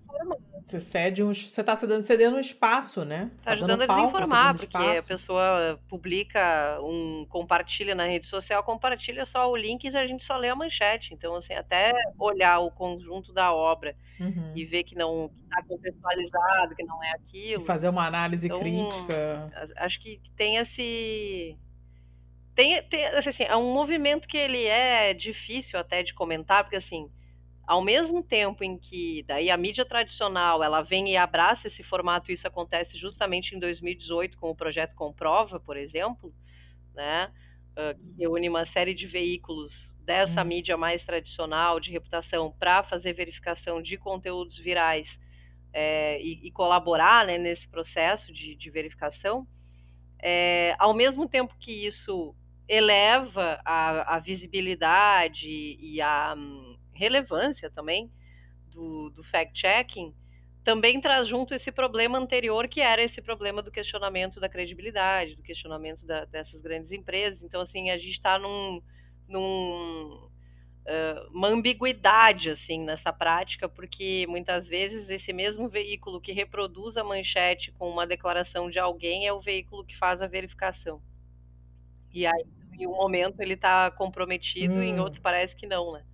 Você 0.64 0.80
cede 0.80 1.22
um, 1.22 1.34
você 1.34 1.60
está 1.60 1.74
cedendo, 1.74 2.02
cedendo 2.02 2.36
um 2.36 2.40
espaço, 2.40 3.04
né? 3.04 3.30
Está 3.38 3.44
tá 3.44 3.52
ajudando 3.52 3.82
a 3.82 3.86
desinformar, 3.86 4.56
porque 4.56 4.76
a 4.76 5.02
pessoa 5.02 5.80
publica 5.88 6.78
um 6.80 7.26
compartilha 7.28 7.94
na 7.94 8.06
rede 8.06 8.26
social, 8.26 8.62
compartilha 8.62 9.26
só 9.26 9.50
o 9.50 9.56
link 9.56 9.84
e 9.84 9.96
a 9.96 10.06
gente 10.06 10.24
só 10.24 10.36
lê 10.36 10.48
a 10.48 10.54
manchete. 10.54 11.12
Então, 11.14 11.34
assim, 11.34 11.54
até 11.54 11.92
olhar 12.18 12.60
o 12.60 12.70
conjunto 12.70 13.32
da 13.32 13.52
obra 13.52 13.96
uhum. 14.20 14.52
e 14.54 14.64
ver 14.64 14.84
que 14.84 14.94
não 14.94 15.30
está 15.44 15.62
contextualizado, 15.64 16.74
que 16.76 16.84
não 16.84 17.02
é 17.02 17.10
aquilo. 17.12 17.62
E 17.62 17.66
fazer 17.66 17.88
uma 17.88 18.06
análise 18.06 18.46
então, 18.46 18.60
crítica. 18.60 19.50
Acho 19.76 20.00
que 20.00 20.20
tem 20.36 20.56
esse 20.56 21.58
tem, 22.54 22.82
tem 22.84 23.06
assim, 23.06 23.44
é 23.44 23.56
um 23.56 23.72
movimento 23.72 24.28
que 24.28 24.36
ele 24.36 24.64
é 24.66 25.14
difícil 25.14 25.78
até 25.78 26.02
de 26.02 26.12
comentar, 26.12 26.62
porque 26.62 26.76
assim, 26.76 27.10
ao 27.72 27.80
mesmo 27.80 28.22
tempo 28.22 28.62
em 28.62 28.76
que 28.76 29.24
daí 29.26 29.50
a 29.50 29.56
mídia 29.56 29.82
tradicional 29.82 30.62
ela 30.62 30.82
vem 30.82 31.10
e 31.10 31.16
abraça 31.16 31.68
esse 31.68 31.82
formato, 31.82 32.30
isso 32.30 32.46
acontece 32.46 32.98
justamente 32.98 33.56
em 33.56 33.58
2018 33.58 34.36
com 34.36 34.50
o 34.50 34.54
projeto 34.54 34.94
Comprova, 34.94 35.58
por 35.58 35.78
exemplo, 35.78 36.34
né, 36.94 37.32
que 37.74 38.18
reúne 38.18 38.46
uma 38.50 38.66
série 38.66 38.92
de 38.92 39.06
veículos 39.06 39.90
dessa 40.04 40.42
hum. 40.42 40.48
mídia 40.48 40.76
mais 40.76 41.02
tradicional 41.02 41.80
de 41.80 41.90
reputação 41.90 42.54
para 42.58 42.82
fazer 42.82 43.14
verificação 43.14 43.80
de 43.80 43.96
conteúdos 43.96 44.58
virais 44.58 45.18
é, 45.72 46.20
e, 46.20 46.46
e, 46.46 46.50
colaborar 46.50 47.26
né, 47.26 47.38
nesse 47.38 47.66
processo 47.66 48.34
de, 48.34 48.54
de 48.54 48.70
verificação. 48.70 49.46
É, 50.22 50.76
ao 50.78 50.92
mesmo 50.92 51.26
tempo 51.26 51.56
que 51.58 51.86
isso 51.86 52.36
eleva 52.68 53.62
a, 53.64 54.16
a 54.16 54.18
visibilidade 54.18 55.48
e 55.48 56.02
a 56.02 56.34
um, 56.36 56.81
relevância 56.92 57.70
também 57.70 58.10
do, 58.70 59.10
do 59.10 59.22
fact-checking, 59.22 60.14
também 60.64 61.00
traz 61.00 61.26
junto 61.26 61.54
esse 61.54 61.72
problema 61.72 62.18
anterior, 62.18 62.68
que 62.68 62.80
era 62.80 63.02
esse 63.02 63.20
problema 63.20 63.62
do 63.62 63.70
questionamento 63.70 64.38
da 64.38 64.48
credibilidade, 64.48 65.36
do 65.36 65.42
questionamento 65.42 66.06
da, 66.06 66.24
dessas 66.24 66.60
grandes 66.60 66.92
empresas. 66.92 67.42
Então, 67.42 67.60
assim, 67.60 67.90
a 67.90 67.98
gente 67.98 68.12
está 68.12 68.38
num, 68.38 68.80
num 69.26 70.30
uh, 70.86 71.30
uma 71.30 71.48
ambiguidade, 71.48 72.50
assim, 72.50 72.80
nessa 72.80 73.12
prática, 73.12 73.68
porque 73.68 74.24
muitas 74.28 74.68
vezes 74.68 75.10
esse 75.10 75.32
mesmo 75.32 75.68
veículo 75.68 76.20
que 76.20 76.32
reproduz 76.32 76.96
a 76.96 77.02
manchete 77.02 77.72
com 77.72 77.90
uma 77.90 78.06
declaração 78.06 78.70
de 78.70 78.78
alguém 78.78 79.26
é 79.26 79.32
o 79.32 79.40
veículo 79.40 79.84
que 79.84 79.96
faz 79.96 80.22
a 80.22 80.28
verificação. 80.28 81.02
E 82.12 82.24
aí, 82.24 82.44
em 82.78 82.86
um 82.86 82.92
momento, 82.92 83.40
ele 83.40 83.54
está 83.54 83.90
comprometido, 83.90 84.74
hum. 84.74 84.82
e 84.82 84.90
em 84.90 85.00
outro 85.00 85.20
parece 85.20 85.56
que 85.56 85.66
não, 85.66 85.92
né? 85.92 86.04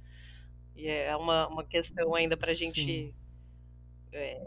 E 0.79 0.87
é 0.87 1.17
uma, 1.17 1.49
uma 1.49 1.64
questão 1.64 2.14
ainda 2.14 2.37
para 2.37 2.53
a 2.53 2.55
gente 2.55 3.12
é, 4.12 4.47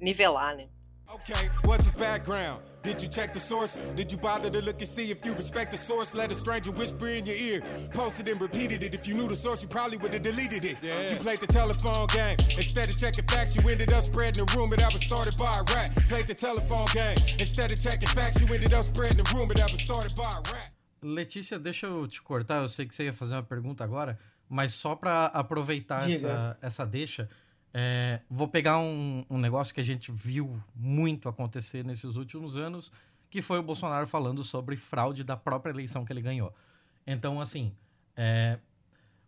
nivelar, 0.00 0.56
né? 0.56 0.68
Okay, 1.14 1.48
what's 1.64 1.86
his 1.86 1.94
background? 1.94 2.62
Did 2.82 3.00
you 3.00 3.08
check 3.08 3.32
the 3.32 3.38
source? 3.40 3.76
Did 3.94 4.10
you 4.10 4.18
bother 4.18 4.50
to 4.50 4.60
look 4.60 4.80
and 4.80 4.88
see 4.88 5.10
if 5.10 5.24
you 5.24 5.34
respect 5.34 5.70
the 5.70 5.76
source? 5.76 6.14
Let 6.14 6.32
a 6.32 6.34
stranger 6.34 6.72
whisper 6.72 7.08
in 7.08 7.26
your 7.26 7.36
ear. 7.36 7.62
Posted 7.92 8.28
and 8.28 8.40
repeated 8.40 8.82
it. 8.82 8.94
If 8.94 9.06
you 9.06 9.14
knew 9.14 9.28
the 9.28 9.36
source, 9.36 9.62
you 9.62 9.68
probably 9.68 9.98
would 9.98 10.14
have 10.14 10.22
deleted 10.22 10.64
it. 10.64 10.78
Yeah. 10.82 11.10
You 11.10 11.16
played 11.16 11.40
the 11.40 11.48
telephone 11.48 12.06
game. 12.08 12.36
Instead 12.58 12.88
of 12.88 12.96
checking 12.96 13.26
facts, 13.26 13.54
you 13.54 13.68
ended 13.68 13.92
up 13.92 14.04
spreading 14.04 14.42
a 14.42 14.56
rumor 14.56 14.76
that 14.76 14.92
was 14.92 15.02
started 15.02 15.36
by 15.36 15.52
a 15.58 15.62
rat. 15.74 15.90
Played 16.08 16.26
the 16.28 16.34
telephone 16.34 16.86
game. 16.92 17.16
Instead 17.38 17.70
of 17.70 17.82
checking 17.82 18.08
facts, 18.08 18.40
you 18.40 18.54
ended 18.54 18.72
up 18.72 18.84
spreading 18.84 19.20
a 19.20 19.26
rumor 19.34 19.54
that 19.54 19.70
was 19.70 19.80
started 19.80 20.14
by 20.16 20.30
a 20.30 20.42
rat. 20.52 20.70
Letícia, 21.02 21.58
deixa 21.58 21.86
eu 21.86 22.06
te 22.06 22.20
cortar. 22.22 22.62
Eu 22.62 22.68
sei 22.68 22.86
que 22.86 22.94
você 22.94 23.04
ia 23.04 23.12
fazer 23.12 23.34
uma 23.34 23.42
pergunta 23.42 23.82
agora, 23.82 24.18
mas 24.50 24.74
só 24.74 24.96
para 24.96 25.26
aproveitar 25.26 26.10
essa, 26.10 26.58
essa 26.60 26.84
deixa. 26.84 27.30
É, 27.72 28.20
vou 28.28 28.48
pegar 28.48 28.78
um, 28.78 29.24
um, 29.30 29.38
negócio 29.38 29.72
que 29.72 29.78
a 29.78 29.84
gente 29.84 30.10
viu 30.10 30.60
muito 30.74 31.28
acontecer 31.28 31.84
nesses 31.84 32.16
últimos 32.16 32.56
anos, 32.56 32.90
que 33.30 33.40
foi 33.40 33.60
o 33.60 33.62
Bolsonaro 33.62 34.08
falando 34.08 34.42
sobre 34.42 34.76
fraude 34.76 35.22
da 35.22 35.36
própria 35.36 35.70
eleição 35.70 36.04
que 36.04 36.12
ele 36.12 36.20
ganhou. 36.20 36.52
Então, 37.06 37.40
assim, 37.40 37.72
é, 38.16 38.58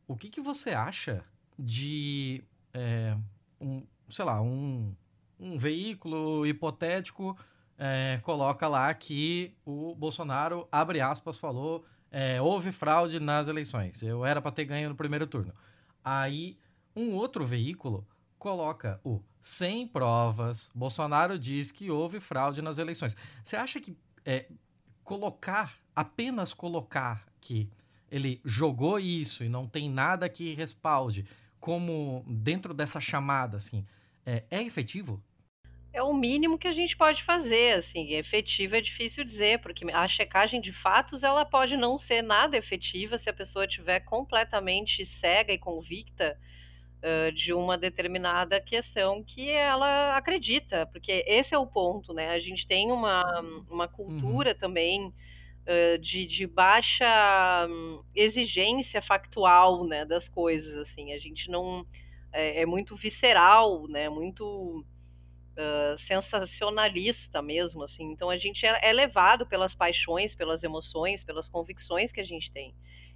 o 0.08 0.16
que, 0.16 0.28
que 0.28 0.40
você 0.40 0.70
acha 0.70 1.24
de 1.56 2.42
é, 2.74 3.16
um, 3.60 3.86
sei 4.08 4.24
lá, 4.24 4.42
um, 4.42 4.92
um 5.38 5.56
veículo 5.56 6.44
hipotético 6.44 7.38
é, 7.78 8.18
coloca 8.24 8.66
lá 8.66 8.92
que 8.92 9.54
o 9.64 9.94
Bolsonaro, 9.94 10.66
abre 10.72 11.00
aspas, 11.00 11.38
falou 11.38 11.84
é, 12.12 12.40
houve 12.40 12.70
fraude 12.70 13.18
nas 13.18 13.48
eleições. 13.48 14.02
Eu 14.02 14.24
era 14.24 14.40
para 14.40 14.52
ter 14.52 14.66
ganho 14.66 14.90
no 14.90 14.94
primeiro 14.94 15.26
turno. 15.26 15.54
Aí, 16.04 16.58
um 16.94 17.14
outro 17.14 17.44
veículo 17.44 18.06
coloca 18.38 19.00
o 19.02 19.20
sem 19.40 19.88
provas, 19.88 20.70
Bolsonaro 20.72 21.36
diz 21.36 21.72
que 21.72 21.90
houve 21.90 22.20
fraude 22.20 22.62
nas 22.62 22.78
eleições. 22.78 23.16
Você 23.42 23.56
acha 23.56 23.80
que 23.80 23.96
é, 24.24 24.46
colocar, 25.02 25.74
apenas 25.96 26.54
colocar 26.54 27.26
que 27.40 27.68
ele 28.08 28.40
jogou 28.44 29.00
isso 29.00 29.42
e 29.42 29.48
não 29.48 29.66
tem 29.66 29.90
nada 29.90 30.28
que 30.28 30.54
respalde, 30.54 31.26
como 31.58 32.24
dentro 32.28 32.72
dessa 32.72 33.00
chamada, 33.00 33.56
assim, 33.56 33.84
é, 34.24 34.44
é 34.48 34.62
efetivo? 34.62 35.20
É 35.92 36.02
o 36.02 36.14
mínimo 36.14 36.58
que 36.58 36.66
a 36.66 36.72
gente 36.72 36.96
pode 36.96 37.22
fazer, 37.22 37.74
assim, 37.74 38.14
efetivo 38.14 38.76
é 38.76 38.80
difícil 38.80 39.24
dizer, 39.24 39.60
porque 39.60 39.84
a 39.92 40.08
checagem 40.08 40.58
de 40.58 40.72
fatos 40.72 41.22
ela 41.22 41.44
pode 41.44 41.76
não 41.76 41.98
ser 41.98 42.22
nada 42.22 42.56
efetiva 42.56 43.18
se 43.18 43.28
a 43.28 43.32
pessoa 43.32 43.66
estiver 43.66 44.00
completamente 44.00 45.04
cega 45.04 45.52
e 45.52 45.58
convicta 45.58 46.38
uh, 47.02 47.30
de 47.32 47.52
uma 47.52 47.76
determinada 47.76 48.58
questão 48.58 49.22
que 49.22 49.50
ela 49.50 50.16
acredita, 50.16 50.86
porque 50.86 51.24
esse 51.26 51.54
é 51.54 51.58
o 51.58 51.66
ponto, 51.66 52.14
né? 52.14 52.30
A 52.30 52.38
gente 52.38 52.66
tem 52.66 52.90
uma, 52.90 53.40
uma 53.68 53.86
cultura 53.86 54.52
uhum. 54.52 54.58
também 54.58 55.06
uh, 55.08 55.98
de, 55.98 56.24
de 56.24 56.46
baixa 56.46 57.66
um, 57.68 58.02
exigência 58.14 59.02
factual, 59.02 59.86
né, 59.86 60.06
das 60.06 60.26
coisas, 60.26 60.74
assim. 60.78 61.12
A 61.12 61.18
gente 61.18 61.50
não 61.50 61.86
é, 62.32 62.62
é 62.62 62.66
muito 62.66 62.96
visceral, 62.96 63.86
né? 63.88 64.08
Muito 64.08 64.82
Uh, 65.52 65.98
sensacionalista 65.98 67.42
mesmo, 67.42 67.84
assim. 67.84 68.04
Então 68.10 68.30
a 68.30 68.38
gente 68.38 68.64
é, 68.64 68.88
é 68.88 68.90
levado 68.90 69.44
pelas 69.44 69.74
paixões, 69.74 70.34
pelas 70.34 70.64
emoções, 70.64 71.22
pelas 71.22 71.46
convicções 71.46 72.10
que 72.10 72.22
a 72.22 72.24
gente 72.24 72.50
tem. 72.50 72.74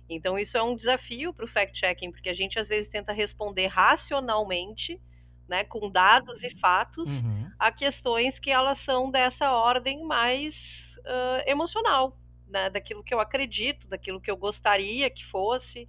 Então, 0.08 0.38
isso 0.38 0.56
é 0.56 0.62
um 0.62 0.76
desafio 0.76 1.32
para 1.32 1.44
o 1.44 1.48
fact-checking, 1.48 2.12
porque 2.12 2.28
a 2.28 2.34
gente 2.34 2.58
às 2.58 2.68
vezes 2.68 2.88
tenta 2.88 3.12
responder 3.12 3.66
racionalmente, 3.66 5.00
né, 5.48 5.64
com 5.64 5.90
dados 5.90 6.42
e 6.42 6.50
fatos, 6.50 7.08
uhum. 7.20 7.50
a 7.58 7.70
questões 7.70 8.38
que 8.38 8.50
elas 8.50 8.78
são 8.78 9.10
dessa 9.10 9.52
ordem 9.52 10.04
mais 10.04 10.96
uh, 10.98 11.48
emocional, 11.48 12.18
né, 12.48 12.68
daquilo 12.70 13.02
que 13.02 13.14
eu 13.14 13.20
acredito, 13.20 13.86
daquilo 13.88 14.20
que 14.20 14.30
eu 14.30 14.36
gostaria 14.36 15.10
que 15.10 15.24
fosse, 15.24 15.88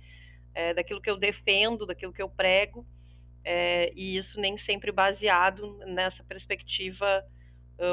é, 0.54 0.74
daquilo 0.74 1.02
que 1.02 1.10
eu 1.10 1.18
defendo, 1.18 1.86
daquilo 1.86 2.14
que 2.14 2.22
eu 2.22 2.30
prego, 2.30 2.86
é, 3.50 3.94
e 3.96 4.18
isso 4.18 4.42
nem 4.42 4.58
sempre 4.58 4.92
baseado 4.92 5.78
nessa 5.86 6.22
perspectiva 6.24 7.24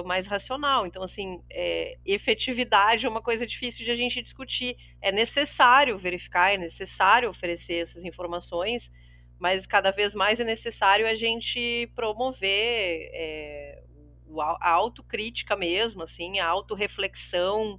mais 0.07 0.27
racional. 0.27 0.87
Então, 0.87 1.03
assim, 1.03 1.43
é, 1.51 1.99
efetividade 2.07 3.05
é 3.05 3.09
uma 3.09 3.21
coisa 3.21 3.47
difícil 3.47 3.85
de 3.85 3.91
a 3.91 3.97
gente 3.97 4.23
discutir. 4.23 4.77
É 5.01 5.13
necessário 5.13 5.99
verificar, 5.99 6.55
é 6.55 6.57
necessário 6.57 7.29
oferecer 7.29 7.83
essas 7.83 8.03
informações, 8.03 8.91
mas 9.39 9.67
cada 9.67 9.91
vez 9.91 10.15
mais 10.15 10.41
é 10.41 10.45
necessário 10.45 11.07
a 11.07 11.15
gente 11.15 11.87
promover 11.95 13.11
é, 13.13 13.83
a 14.61 14.71
autocrítica 14.71 15.55
mesmo, 15.55 16.03
assim, 16.03 16.39
a 16.39 16.49
autorreflexão, 16.49 17.79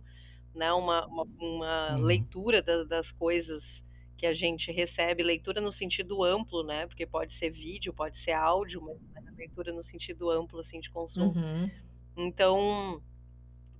né, 0.54 0.72
uma, 0.74 1.06
uma, 1.08 1.24
uma 1.40 1.96
uhum. 1.96 2.04
leitura 2.04 2.62
da, 2.62 2.84
das 2.84 3.12
coisas 3.12 3.85
que 4.18 4.26
a 4.26 4.34
gente 4.34 4.72
recebe, 4.72 5.24
leitura 5.24 5.60
no 5.60 5.72
sentido 5.72 6.24
amplo, 6.24 6.64
né, 6.64 6.88
porque 6.88 7.06
pode 7.06 7.34
ser 7.34 7.50
vídeo, 7.50 7.94
pode 7.94 8.18
ser 8.18 8.32
áudio, 8.32 8.82
mas 8.82 8.98
né, 9.26 9.34
leitura 9.38 9.74
no 9.74 9.84
sentido 9.84 10.30
amplo, 10.30 10.60
assim, 10.60 10.80
de 10.80 10.90
consumo. 10.90 11.34
Uhum 11.36 11.70
então, 12.16 13.02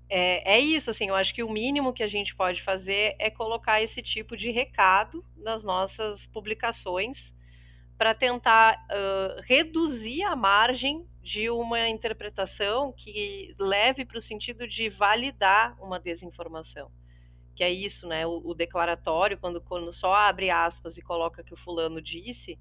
é, 0.10 0.56
é, 0.56 0.60
isso, 0.60 0.90
assim, 0.90 1.08
eu 1.08 1.16
acho 1.16 1.34
que 1.34 1.44
o 1.44 1.50
mínimo 1.50 1.94
que 1.94 2.04
a 2.04 2.08
gente 2.08 2.36
pode 2.36 2.62
fazer 2.62 3.16
é 3.18 3.30
colocar 3.30 3.82
esse 3.82 4.02
tipo 4.02 4.36
de 4.36 4.52
recado 4.52 5.24
nas 5.38 5.64
nossas 5.64 6.28
publicações 6.28 7.34
para 7.98 8.14
tentar 8.14 8.76
uh, 8.92 9.42
reduzir 9.44 10.24
a 10.24 10.36
margem 10.36 11.08
de 11.22 11.50
uma 11.50 11.88
interpretação 11.88 12.92
que 12.92 13.56
leve 13.58 14.04
para 14.04 14.18
o 14.18 14.22
sentido 14.22 14.68
de 14.68 14.90
validar 14.90 15.82
uma 15.82 15.98
desinformação. 15.98 16.92
Que 17.56 17.64
é 17.64 17.72
isso, 17.72 18.08
né? 18.08 18.28
O, 18.28 18.42
o 18.46 18.54
declaratório, 18.54 19.38
quando, 19.38 19.62
quando 19.62 19.92
só 19.94 20.14
abre 20.14 20.50
aspas 20.50 20.98
e 20.98 21.02
coloca 21.02 21.44
que 21.44 21.54
o 21.54 21.58
fulano 21.58 22.02
disse, 22.02 22.60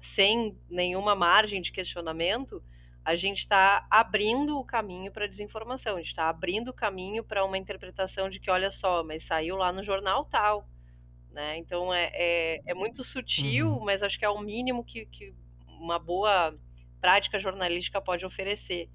sem 0.00 0.56
nenhuma 0.68 1.14
margem 1.14 1.60
de 1.60 1.70
questionamento, 1.70 2.62
a 3.04 3.16
gente 3.16 3.40
está 3.40 3.86
abrindo 3.90 4.58
o 4.58 4.64
caminho 4.64 5.10
para 5.10 5.24
a 5.24 5.28
desinformação, 5.28 5.96
a 5.96 5.98
gente 5.98 6.08
está 6.08 6.28
abrindo 6.28 6.68
o 6.68 6.74
caminho 6.74 7.24
para 7.24 7.44
uma 7.44 7.58
interpretação 7.58 8.28
de 8.28 8.38
que, 8.38 8.50
olha 8.50 8.70
só, 8.70 9.02
mas 9.02 9.24
saiu 9.24 9.56
lá 9.56 9.72
no 9.72 9.82
jornal 9.82 10.24
tal. 10.26 10.66
Né? 11.30 11.58
Então 11.58 11.92
é, 11.92 12.10
é, 12.12 12.62
é 12.66 12.74
muito 12.74 13.02
sutil, 13.02 13.68
uhum. 13.68 13.84
mas 13.84 14.02
acho 14.02 14.18
que 14.18 14.24
é 14.24 14.28
o 14.28 14.40
mínimo 14.40 14.84
que, 14.84 15.06
que 15.06 15.34
uma 15.66 15.98
boa 15.98 16.54
prática 17.00 17.38
jornalística 17.38 18.00
pode 18.00 18.24
oferecer. 18.24 18.88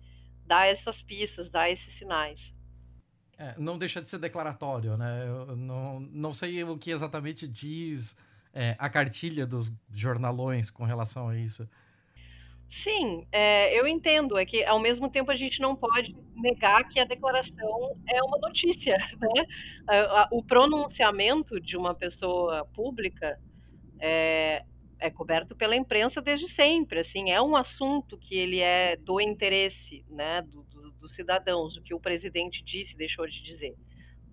Dar 0.45 0.67
essas 0.67 1.01
pistas, 1.01 1.49
dar 1.49 1.69
esses 1.69 1.93
sinais. 1.93 2.55
É, 3.38 3.54
não 3.58 3.78
deixa 3.78 4.02
de 4.02 4.10
ser 4.10 4.17
declaratório, 4.17 4.95
né? 4.95 5.26
Eu 5.28 5.56
não, 5.56 6.00
não 6.00 6.34
sei 6.34 6.63
o 6.63 6.78
que 6.78 6.91
exatamente 6.91 7.48
diz 7.48 8.17
é, 8.54 8.76
a 8.80 8.89
cartilha 8.89 9.45
dos 9.45 9.74
jornalões 9.93 10.71
com 10.71 10.86
relação 10.86 11.28
a 11.28 11.38
isso. 11.38 11.67
Sim, 12.69 13.28
é, 13.32 13.78
eu 13.78 13.86
entendo. 13.88 14.38
É 14.38 14.45
que, 14.45 14.63
ao 14.63 14.80
mesmo 14.80 15.10
tempo, 15.10 15.32
a 15.32 15.36
gente 15.36 15.60
não 15.60 15.76
pode 15.76 16.15
negar 16.36 16.88
que 16.88 17.00
a 17.00 17.06
declaração 17.06 17.95
é 18.08 18.24
uma 18.24 18.38
notícia, 18.39 18.98
né? 19.19 19.45
O 20.32 20.41
pronunciamento 20.41 21.60
de 21.60 21.78
uma 21.78 21.93
pessoa 21.93 22.65
pública 22.74 23.39
é, 24.00 24.63
é 25.00 25.10
coberto 25.10 25.56
pela 25.56 25.76
imprensa 25.76 26.21
desde 26.21 26.50
sempre. 26.50 27.00
Assim, 27.00 27.32
é 27.32 27.41
um 27.41 27.56
assunto 27.56 28.17
que 28.17 28.36
ele 28.36 28.60
é 28.60 28.95
do 28.95 29.19
interesse, 29.19 30.04
né, 30.10 30.41
do, 30.41 30.63
dos 31.06 31.15
cidadãos, 31.15 31.78
o 31.78 31.82
que 31.82 31.94
o 31.94 32.00
presidente 32.00 32.63
disse, 32.63 32.98
deixou 32.98 33.28
de 33.28 33.41
dizer. 33.41 33.76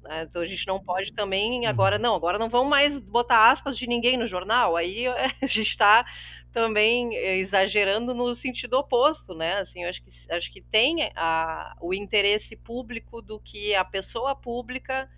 Né? 0.02 0.26
Então 0.28 0.42
a 0.42 0.46
gente 0.46 0.66
não 0.66 0.82
pode 0.82 1.12
também 1.12 1.66
agora 1.66 1.96
uhum. 1.96 2.02
não, 2.02 2.14
agora 2.14 2.38
não 2.38 2.48
vão 2.48 2.64
mais 2.64 2.98
botar 2.98 3.50
aspas 3.50 3.76
de 3.76 3.86
ninguém 3.86 4.16
no 4.16 4.26
jornal. 4.26 4.76
Aí 4.76 5.06
a 5.40 5.46
gente 5.46 5.70
está 5.70 6.04
também 6.50 7.14
exagerando 7.14 8.14
no 8.14 8.34
sentido 8.34 8.74
oposto, 8.74 9.34
né? 9.34 9.58
Assim, 9.58 9.84
eu 9.84 9.88
acho 9.88 10.02
que 10.02 10.10
acho 10.30 10.52
que 10.52 10.60
tem 10.60 11.10
a, 11.14 11.76
o 11.80 11.94
interesse 11.94 12.56
público 12.56 13.22
do 13.22 13.40
que 13.40 13.74
a 13.74 13.84
pessoa 13.84 14.34
pública 14.34 15.08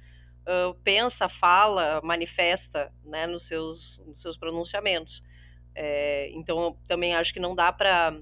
uh, 0.42 0.74
pensa, 0.84 1.28
fala, 1.28 2.00
manifesta 2.02 2.92
né, 3.04 3.26
nos, 3.26 3.46
seus, 3.46 3.98
nos 4.06 4.20
seus 4.20 4.36
pronunciamentos. 4.36 5.22
É, 5.74 6.30
então, 6.30 6.78
também 6.86 7.14
acho 7.14 7.32
que 7.32 7.40
não 7.40 7.54
dá 7.54 7.72
para 7.72 8.16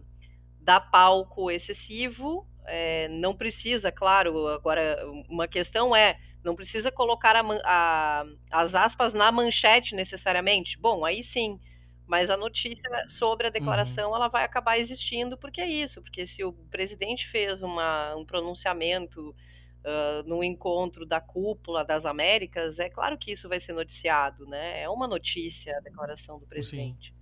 dar 0.58 0.80
palco 0.80 1.50
excessivo, 1.50 2.46
é, 2.66 3.08
não 3.08 3.34
precisa, 3.34 3.90
claro, 3.90 4.48
agora 4.48 4.98
uma 5.28 5.48
questão 5.48 5.94
é, 5.94 6.18
não 6.44 6.54
precisa 6.54 6.90
colocar 6.90 7.36
a, 7.36 7.42
a, 7.64 8.24
as 8.50 8.74
aspas 8.74 9.14
na 9.14 9.30
manchete 9.30 9.94
necessariamente. 9.94 10.78
Bom, 10.78 11.04
aí 11.04 11.22
sim, 11.22 11.58
mas 12.06 12.30
a 12.30 12.36
notícia 12.36 12.90
sobre 13.08 13.46
a 13.46 13.48
uhum. 13.48 13.52
declaração 13.52 14.10
uhum. 14.10 14.16
ela 14.16 14.28
vai 14.28 14.44
acabar 14.44 14.78
existindo 14.78 15.36
porque 15.36 15.60
é 15.60 15.68
isso, 15.68 16.02
porque 16.02 16.26
se 16.26 16.44
o 16.44 16.52
presidente 16.70 17.28
fez 17.28 17.62
uma, 17.62 18.14
um 18.16 18.24
pronunciamento 18.24 19.30
uh, 19.30 20.26
no 20.26 20.42
encontro 20.42 21.06
da 21.06 21.20
cúpula 21.20 21.84
das 21.84 22.04
Américas, 22.04 22.78
é 22.78 22.88
claro 22.88 23.16
que 23.18 23.32
isso 23.32 23.48
vai 23.48 23.60
ser 23.60 23.72
noticiado, 23.72 24.46
né? 24.46 24.82
É 24.82 24.88
uma 24.88 25.06
notícia 25.06 25.76
a 25.76 25.80
declaração 25.80 26.38
do 26.38 26.46
presidente. 26.46 27.08
Sim. 27.08 27.21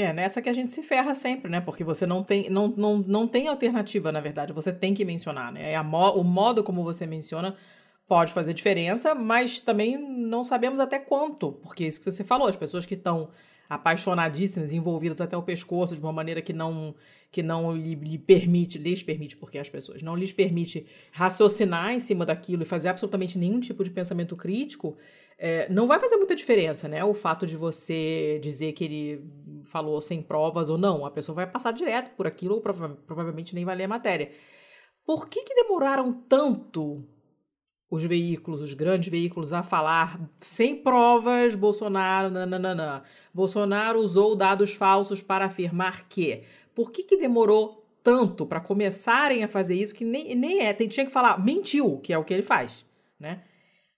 É, 0.00 0.12
nessa 0.12 0.40
que 0.40 0.48
a 0.48 0.52
gente 0.52 0.70
se 0.70 0.80
ferra 0.80 1.12
sempre, 1.12 1.50
né? 1.50 1.60
Porque 1.60 1.82
você 1.82 2.06
não 2.06 2.22
tem, 2.22 2.48
não, 2.48 2.68
não, 2.68 2.98
não 2.98 3.26
tem 3.26 3.48
alternativa, 3.48 4.12
na 4.12 4.20
verdade. 4.20 4.52
Você 4.52 4.72
tem 4.72 4.94
que 4.94 5.04
mencionar, 5.04 5.50
né? 5.50 5.74
A 5.74 5.82
mo 5.82 6.12
o 6.12 6.22
modo 6.22 6.62
como 6.62 6.84
você 6.84 7.04
menciona 7.04 7.56
pode 8.06 8.32
fazer 8.32 8.54
diferença, 8.54 9.12
mas 9.12 9.58
também 9.58 9.98
não 9.98 10.44
sabemos 10.44 10.78
até 10.78 11.00
quanto. 11.00 11.50
Porque 11.50 11.84
isso 11.84 11.98
que 12.00 12.08
você 12.08 12.22
falou, 12.22 12.46
as 12.46 12.54
pessoas 12.54 12.86
que 12.86 12.94
estão 12.94 13.30
apaixonadíssimas, 13.68 14.72
envolvidas 14.72 15.20
até 15.20 15.36
o 15.36 15.42
pescoço 15.42 15.96
de 15.96 16.00
uma 16.00 16.12
maneira 16.12 16.40
que 16.40 16.52
não 16.52 16.94
que 17.30 17.42
não 17.42 17.76
lhe, 17.76 17.94
lhe, 17.94 18.16
permite, 18.18 18.78
lhes 18.78 19.02
permite, 19.02 19.36
porque 19.36 19.58
as 19.58 19.68
pessoas 19.68 20.00
não 20.00 20.16
lhes 20.16 20.32
permite 20.32 20.86
raciocinar 21.12 21.92
em 21.92 22.00
cima 22.00 22.24
daquilo 22.24 22.62
e 22.62 22.66
fazer 22.66 22.88
absolutamente 22.88 23.36
nenhum 23.36 23.60
tipo 23.60 23.84
de 23.84 23.90
pensamento 23.90 24.34
crítico, 24.34 24.96
é, 25.38 25.72
não 25.72 25.86
vai 25.86 26.00
fazer 26.00 26.16
muita 26.16 26.34
diferença, 26.34 26.88
né? 26.88 27.04
O 27.04 27.14
fato 27.14 27.46
de 27.46 27.56
você 27.56 28.40
dizer 28.42 28.72
que 28.72 28.84
ele 28.84 29.24
falou 29.64 30.00
sem 30.00 30.20
provas 30.20 30.68
ou 30.68 30.76
não, 30.76 31.06
a 31.06 31.10
pessoa 31.10 31.36
vai 31.36 31.46
passar 31.46 31.72
direto 31.72 32.10
por 32.16 32.26
aquilo 32.26 32.56
ou 32.56 32.60
prova 32.60 32.98
provavelmente 33.06 33.54
nem 33.54 33.64
vai 33.64 33.76
ler 33.76 33.84
a 33.84 33.88
matéria. 33.88 34.30
Por 35.06 35.28
que, 35.28 35.44
que 35.44 35.54
demoraram 35.54 36.12
tanto 36.12 37.06
os 37.90 38.02
veículos, 38.04 38.60
os 38.60 38.74
grandes 38.74 39.08
veículos, 39.08 39.52
a 39.52 39.62
falar 39.62 40.20
sem 40.40 40.76
provas, 40.76 41.54
Bolsonaro, 41.54 42.30
nananana. 42.30 43.02
Bolsonaro 43.32 43.98
usou 44.00 44.36
dados 44.36 44.74
falsos 44.74 45.22
para 45.22 45.46
afirmar 45.46 46.06
que. 46.08 46.42
Por 46.74 46.92
que, 46.92 47.02
que 47.02 47.16
demorou 47.16 47.86
tanto 48.02 48.44
para 48.46 48.60
começarem 48.60 49.42
a 49.42 49.48
fazer 49.48 49.74
isso 49.74 49.94
que 49.94 50.04
nem, 50.04 50.34
nem 50.34 50.60
é? 50.60 50.72
Tem, 50.72 50.86
tinha 50.86 51.06
que 51.06 51.12
falar, 51.12 51.42
mentiu, 51.42 51.98
que 51.98 52.12
é 52.12 52.18
o 52.18 52.24
que 52.24 52.34
ele 52.34 52.42
faz, 52.42 52.84
né? 53.18 53.42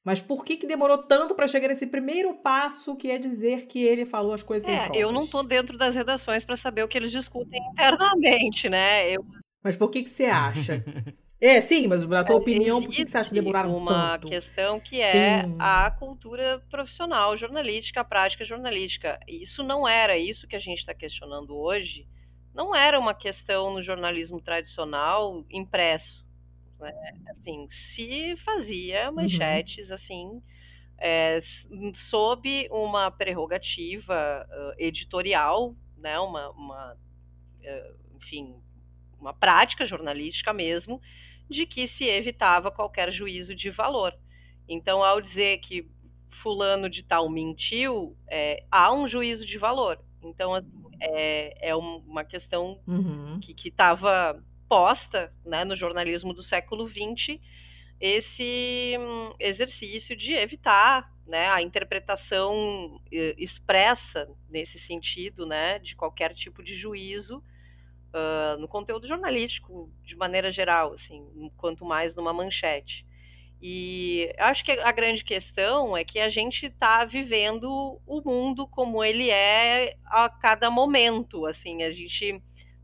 Mas 0.04 0.20
por 0.20 0.44
que, 0.44 0.56
que 0.56 0.66
demorou 0.66 0.98
tanto 0.98 1.34
para 1.34 1.46
chegar 1.46 1.68
nesse 1.68 1.86
primeiro 1.86 2.34
passo, 2.34 2.96
que 2.96 3.10
é 3.10 3.18
dizer 3.18 3.66
que 3.66 3.82
ele 3.82 4.06
falou 4.06 4.32
as 4.32 4.42
coisas 4.42 4.66
é, 4.68 4.72
sem 4.72 4.78
provas? 4.78 5.00
Eu 5.00 5.12
não 5.12 5.20
estou 5.22 5.42
dentro 5.42 5.76
das 5.76 5.94
redações 5.94 6.44
para 6.44 6.56
saber 6.56 6.82
o 6.82 6.88
que 6.88 6.96
eles 6.96 7.10
discutem 7.10 7.60
internamente, 7.72 8.68
né? 8.68 9.10
Eu... 9.10 9.24
Mas 9.62 9.76
por 9.76 9.90
que, 9.90 10.02
que 10.02 10.10
você 10.10 10.24
acha? 10.24 10.82
É, 11.40 11.58
sim, 11.62 11.88
mas 11.88 12.04
na 12.06 12.22
tua 12.22 12.36
opinião, 12.36 12.82
por 12.82 12.90
que 12.90 13.08
você 13.08 13.16
acha 13.16 13.30
que 13.30 13.34
demoraram 13.34 13.74
uma 13.74 14.10
tanto? 14.12 14.26
uma 14.26 14.30
questão 14.30 14.78
que 14.78 15.00
é 15.00 15.42
Tem... 15.42 15.56
a 15.58 15.90
cultura 15.90 16.62
profissional 16.68 17.34
jornalística, 17.34 18.02
a 18.02 18.04
prática 18.04 18.44
jornalística. 18.44 19.18
Isso 19.26 19.62
não 19.62 19.88
era 19.88 20.18
isso 20.18 20.46
que 20.46 20.54
a 20.54 20.58
gente 20.58 20.80
está 20.80 20.92
questionando 20.92 21.56
hoje. 21.56 22.06
Não 22.54 22.74
era 22.76 22.98
uma 22.98 23.14
questão 23.14 23.72
no 23.72 23.82
jornalismo 23.82 24.38
tradicional 24.38 25.42
impresso. 25.50 26.22
Né? 26.86 27.12
Assim, 27.28 27.66
se 27.68 28.36
fazia 28.36 29.08
uhum. 29.08 29.16
manchetes 29.16 29.88
uhum. 29.88 29.94
assim, 29.94 30.42
é, 30.98 31.38
sob 31.94 32.68
uma 32.70 33.10
prerrogativa 33.10 34.46
uh, 34.48 34.74
editorial, 34.78 35.74
né? 35.96 36.18
Uma, 36.18 36.50
uma 36.50 36.92
uh, 36.94 38.16
enfim, 38.16 38.54
uma 39.18 39.32
prática 39.32 39.84
jornalística 39.84 40.52
mesmo, 40.52 41.00
de 41.48 41.66
que 41.66 41.86
se 41.86 42.04
evitava 42.04 42.70
qualquer 42.70 43.10
juízo 43.10 43.54
de 43.54 43.70
valor. 43.70 44.16
Então, 44.68 45.02
ao 45.02 45.20
dizer 45.20 45.58
que 45.58 45.88
fulano 46.30 46.88
de 46.88 47.02
tal 47.02 47.28
mentiu, 47.28 48.16
é, 48.28 48.64
há 48.70 48.92
um 48.92 49.06
juízo 49.06 49.44
de 49.44 49.58
valor. 49.58 49.98
Então, 50.22 50.54
assim, 50.54 50.70
é, 51.00 51.70
é 51.70 51.74
uma 51.74 52.24
questão 52.24 52.78
uhum. 52.86 53.40
que 53.40 53.68
estava 53.68 54.42
posta 54.70 55.34
né, 55.44 55.64
no 55.64 55.74
jornalismo 55.74 56.32
do 56.32 56.44
século 56.44 56.88
XX, 56.88 57.40
esse 58.00 58.96
hum, 59.00 59.34
exercício 59.40 60.16
de 60.16 60.32
evitar 60.32 61.12
né, 61.26 61.48
a 61.48 61.60
interpretação 61.60 63.00
eh, 63.12 63.34
expressa 63.36 64.30
nesse 64.48 64.78
sentido, 64.78 65.44
né, 65.44 65.80
de 65.80 65.96
qualquer 65.96 66.32
tipo 66.34 66.62
de 66.62 66.76
juízo 66.76 67.42
uh, 68.14 68.60
no 68.60 68.68
conteúdo 68.68 69.08
jornalístico 69.08 69.90
de 70.04 70.14
maneira 70.14 70.52
geral, 70.52 70.92
assim, 70.92 71.50
quanto 71.56 71.84
mais 71.84 72.14
numa 72.14 72.32
manchete. 72.32 73.04
E 73.60 74.32
acho 74.38 74.64
que 74.64 74.70
a 74.70 74.92
grande 74.92 75.22
questão 75.24 75.96
é 75.96 76.04
que 76.04 76.20
a 76.20 76.28
gente 76.28 76.66
está 76.66 77.04
vivendo 77.04 78.00
o 78.06 78.22
mundo 78.24 78.68
como 78.68 79.04
ele 79.04 79.30
é 79.30 79.96
a 80.06 80.28
cada 80.30 80.70
momento, 80.70 81.44
assim, 81.44 81.82
a 81.82 81.90
gente 81.90 82.40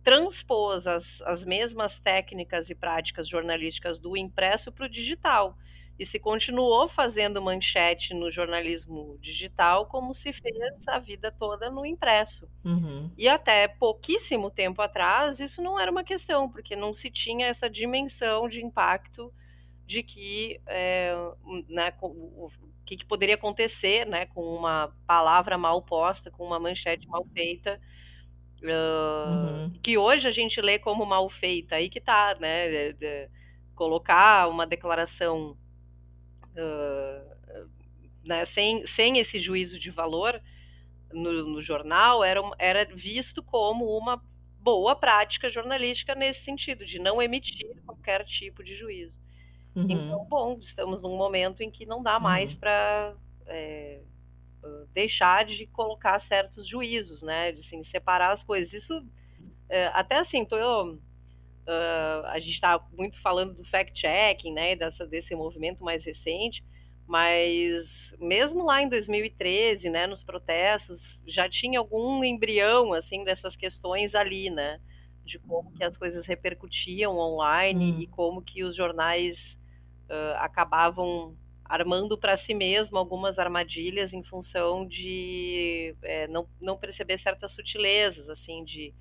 transpôs 0.07 0.87
as, 0.87 1.21
as 1.23 1.45
mesmas 1.45 1.99
técnicas 1.99 2.71
e 2.71 2.77
práticas 2.77 3.27
jornalísticas 3.27 3.99
do 3.99 4.17
impresso 4.17 4.71
para 4.71 4.87
o 4.87 4.89
digital 4.89 5.59
e 5.99 6.07
se 6.07 6.21
continuou 6.21 6.89
fazendo 6.89 7.43
manchete 7.43 8.15
no 8.15 8.31
jornalismo 8.31 9.19
digital 9.21 9.87
como 9.87 10.15
se 10.15 10.33
fez 10.33 10.87
a 10.87 11.01
vida 11.01 11.33
toda 11.33 11.69
no 11.71 11.85
impresso. 11.85 12.49
Uhum. 12.65 13.11
E 13.19 13.27
até 13.27 13.67
pouquíssimo 13.67 14.49
tempo 14.49 14.81
atrás 14.81 15.41
isso 15.41 15.61
não 15.61 15.81
era 15.81 15.91
uma 15.91 16.05
questão, 16.05 16.49
porque 16.49 16.77
não 16.77 16.95
se 16.95 17.11
tinha 17.11 17.49
essa 17.49 17.69
dimensão 17.69 18.49
de 18.49 18.65
impacto 18.65 19.35
de 19.85 20.05
que, 20.05 20.61
é, 20.69 21.13
né, 21.69 21.93
o, 22.01 22.49
que, 22.85 22.97
que, 22.97 23.05
poderia 23.05 23.35
acontecer 23.35 24.07
né, 24.07 24.27
com 24.27 24.55
uma 24.55 24.95
palavra 25.05 25.59
mal 25.59 25.83
posta, 25.83 26.31
com 26.31 26.45
uma 26.45 26.61
manchete 26.61 27.09
mal 27.09 27.27
feita. 27.35 27.81
Uh, 28.63 29.31
uhum. 29.31 29.71
Que 29.83 29.99
hoje 29.99 30.27
a 30.27 30.31
gente 30.31 30.61
lê 30.61 30.79
como 30.79 31.05
mal 31.05 31.29
feita, 31.29 31.77
aí 31.77 31.89
que 31.89 32.01
tá, 32.01 32.37
né? 32.41 32.69
De, 32.69 32.93
de 32.95 33.29
colocar 33.75 34.49
uma 34.49 34.67
declaração 34.67 35.57
uh, 36.57 37.69
né, 38.25 38.45
sem, 38.45 38.85
sem 38.87 39.19
esse 39.19 39.39
juízo 39.39 39.79
de 39.79 39.91
valor 39.91 40.41
no, 41.13 41.45
no 41.45 41.63
jornal, 41.63 42.25
era, 42.25 42.41
era 42.59 42.85
visto 42.85 43.43
como 43.43 43.97
uma 43.97 44.21
boa 44.59 44.97
prática 44.97 45.49
jornalística 45.49 46.15
nesse 46.15 46.41
sentido, 46.41 46.85
de 46.85 46.99
não 46.99 47.23
emitir 47.23 47.81
qualquer 47.85 48.25
tipo 48.25 48.65
de 48.65 48.75
juízo. 48.75 49.15
Uhum. 49.77 49.87
Então, 49.89 50.25
bom, 50.25 50.59
estamos 50.59 51.03
num 51.03 51.17
momento 51.17 51.61
em 51.63 51.71
que 51.71 51.87
não 51.87 52.03
dá 52.03 52.19
mais 52.19 52.55
uhum. 52.55 52.61
para 52.61 53.15
é, 53.47 54.01
deixar 54.93 55.45
de 55.45 55.67
colocar 55.67 56.19
certos 56.19 56.67
juízos, 56.67 57.23
né? 57.23 57.53
De 57.53 57.61
assim, 57.61 57.83
separar 57.83 58.33
as 58.33 58.43
coisas. 58.43 58.73
Isso, 58.73 59.07
é, 59.69 59.87
até 59.89 60.19
assim, 60.19 60.45
tô, 60.45 60.57
eu, 60.57 60.99
Uh, 61.67 62.25
a 62.27 62.39
gente 62.39 62.53
está 62.53 62.81
muito 62.97 63.21
falando 63.21 63.53
do 63.53 63.65
fact-checking, 63.65 64.53
né, 64.53 64.77
dessa, 64.77 65.05
desse 65.05 65.35
movimento 65.35 65.83
mais 65.83 66.05
recente, 66.05 66.65
mas 67.09 68.15
mesmo 68.21 68.65
lá 68.65 68.83
em 68.83 68.89
2013, 68.89 69.91
né, 69.91 70.07
nos 70.07 70.23
protestos, 70.23 71.25
já 71.27 71.49
tinha 71.49 71.81
algum 71.81 72.23
embrião, 72.23 72.93
assim, 72.93 73.25
dessas 73.25 73.57
questões 73.57 74.15
ali, 74.15 74.49
né, 74.49 74.81
de 75.25 75.41
como 75.41 75.73
que 75.73 75.83
as 75.83 75.97
coisas 75.97 76.25
repercutiam 76.25 77.17
online 77.19 77.93
hum. 77.93 78.01
e 78.01 78.07
como 78.07 78.41
que 78.41 78.63
os 78.63 78.77
jornais 78.77 79.59
uh, 80.09 80.37
acabavam 80.39 81.37
armando 81.69 82.17
para 82.17 82.37
si 82.37 82.55
mesmo 82.55 82.99
algumas 82.99 83.39
armadilhas 83.39 84.13
em 84.13 84.23
função 84.23 84.87
de 84.87 85.95
é, 86.03 86.27
não, 86.29 86.49
não 86.61 86.77
perceber 86.77 87.19
certas 87.19 87.53
sutilezas, 87.53 88.29
assim, 88.29 88.65
de 88.65 88.95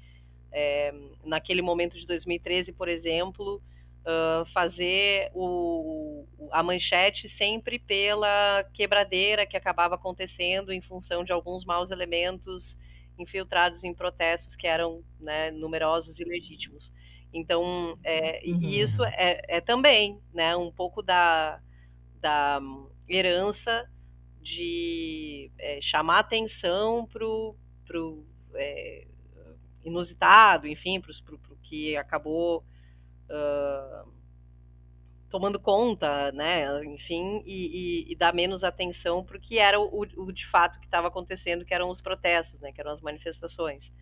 é, 0.52 0.94
naquele 1.24 1.62
momento 1.62 1.98
de 1.98 2.08
2013, 2.08 2.74
por 2.74 2.88
exemplo, 2.88 3.62
uh, 4.06 4.46
fazer 4.46 5.30
o, 5.34 6.26
a 6.52 6.64
manchete 6.64 7.28
sempre 7.28 7.78
pela 7.78 8.64
quebradeira 8.74 9.46
que 9.46 9.58
acabava 9.58 9.96
acontecendo 9.96 10.72
em 10.72 10.80
função 10.80 11.24
de 11.24 11.34
alguns 11.34 11.66
maus 11.66 11.92
elementos 11.92 12.78
infiltrados 13.18 13.84
em 13.84 13.94
protestos 13.94 14.56
que 14.56 14.68
eram 14.68 15.04
né, 15.20 15.52
numerosos 15.52 16.20
e 16.20 16.24
legítimos. 16.24 16.92
Então, 17.34 17.98
é, 18.04 18.42
uhum. 18.46 18.62
isso 18.62 19.04
é, 19.04 19.42
é, 19.48 19.62
também 19.62 20.20
né, 20.34 20.56
um 20.56 20.72
pouco 20.72 21.02
da, 21.02 21.60
da 22.26 22.60
herança 23.08 23.88
de 24.42 25.52
é, 25.60 25.80
chamar 25.80 26.18
atenção 26.20 27.06
para 27.06 27.24
o 27.24 27.56
é, 28.56 29.06
inusitado, 29.84 30.68
enfim, 30.68 31.00
para 31.00 31.12
o 31.36 31.58
que 31.62 31.96
acabou 31.96 32.66
uh, 33.30 34.12
tomando 35.30 35.60
conta, 35.60 36.32
né, 36.32 36.84
enfim, 36.86 37.44
e, 37.46 38.06
e, 38.08 38.12
e 38.12 38.16
dar 38.16 38.34
menos 38.34 38.64
atenção 38.64 39.24
para 39.24 39.38
o 39.38 39.40
que 39.40 39.60
era 39.60 39.80
o, 39.80 40.02
o, 40.02 40.32
de 40.32 40.48
fato 40.48 40.80
que 40.80 40.86
estava 40.86 41.10
acontecendo, 41.10 41.64
que 41.64 41.76
eram 41.76 41.92
os 41.92 42.02
protestos, 42.02 42.60
né, 42.60 42.72
que 42.72 42.82
eram 42.82 42.92
as 42.92 43.02
manifestações. 43.02 43.94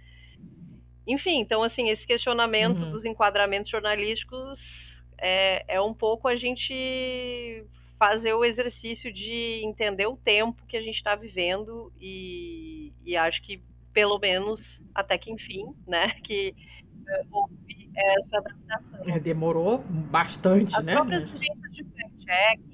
Enfim, 1.06 1.40
então, 1.40 1.62
assim, 1.62 1.90
esse 1.90 2.08
questionamento 2.08 2.84
uhum. 2.84 2.92
dos 2.92 3.04
enquadramentos 3.04 3.70
jornalísticos 3.70 5.04
é, 5.18 5.66
é 5.76 5.82
um 5.82 5.94
pouco 5.94 6.30
a 6.30 6.38
gente 6.38 7.66
fazer 7.98 8.34
o 8.34 8.44
exercício 8.44 9.12
de 9.14 9.62
entender 9.64 10.08
o 10.08 10.18
tempo 10.18 10.66
que 10.66 10.76
a 10.76 10.82
gente 10.82 10.96
está 10.96 11.16
vivendo 11.16 11.92
e, 12.00 12.94
e, 13.06 13.16
acho 13.16 13.42
que 13.42 13.64
pelo 13.94 14.20
menos 14.20 14.82
até 14.94 15.18
que 15.18 15.32
enfim, 15.32 15.66
né, 15.88 16.10
que 16.24 16.54
uh, 17.08 17.28
houve 17.32 17.92
essa 17.96 18.38
adaptação. 18.38 19.00
É, 19.08 19.20
demorou 19.20 19.80
bastante, 19.88 20.76
As 20.76 20.86
né? 20.86 20.94
As 20.94 21.00
próprias 21.00 21.24
agências 21.24 21.72
de 21.72 21.84
fact-checking 21.84 22.74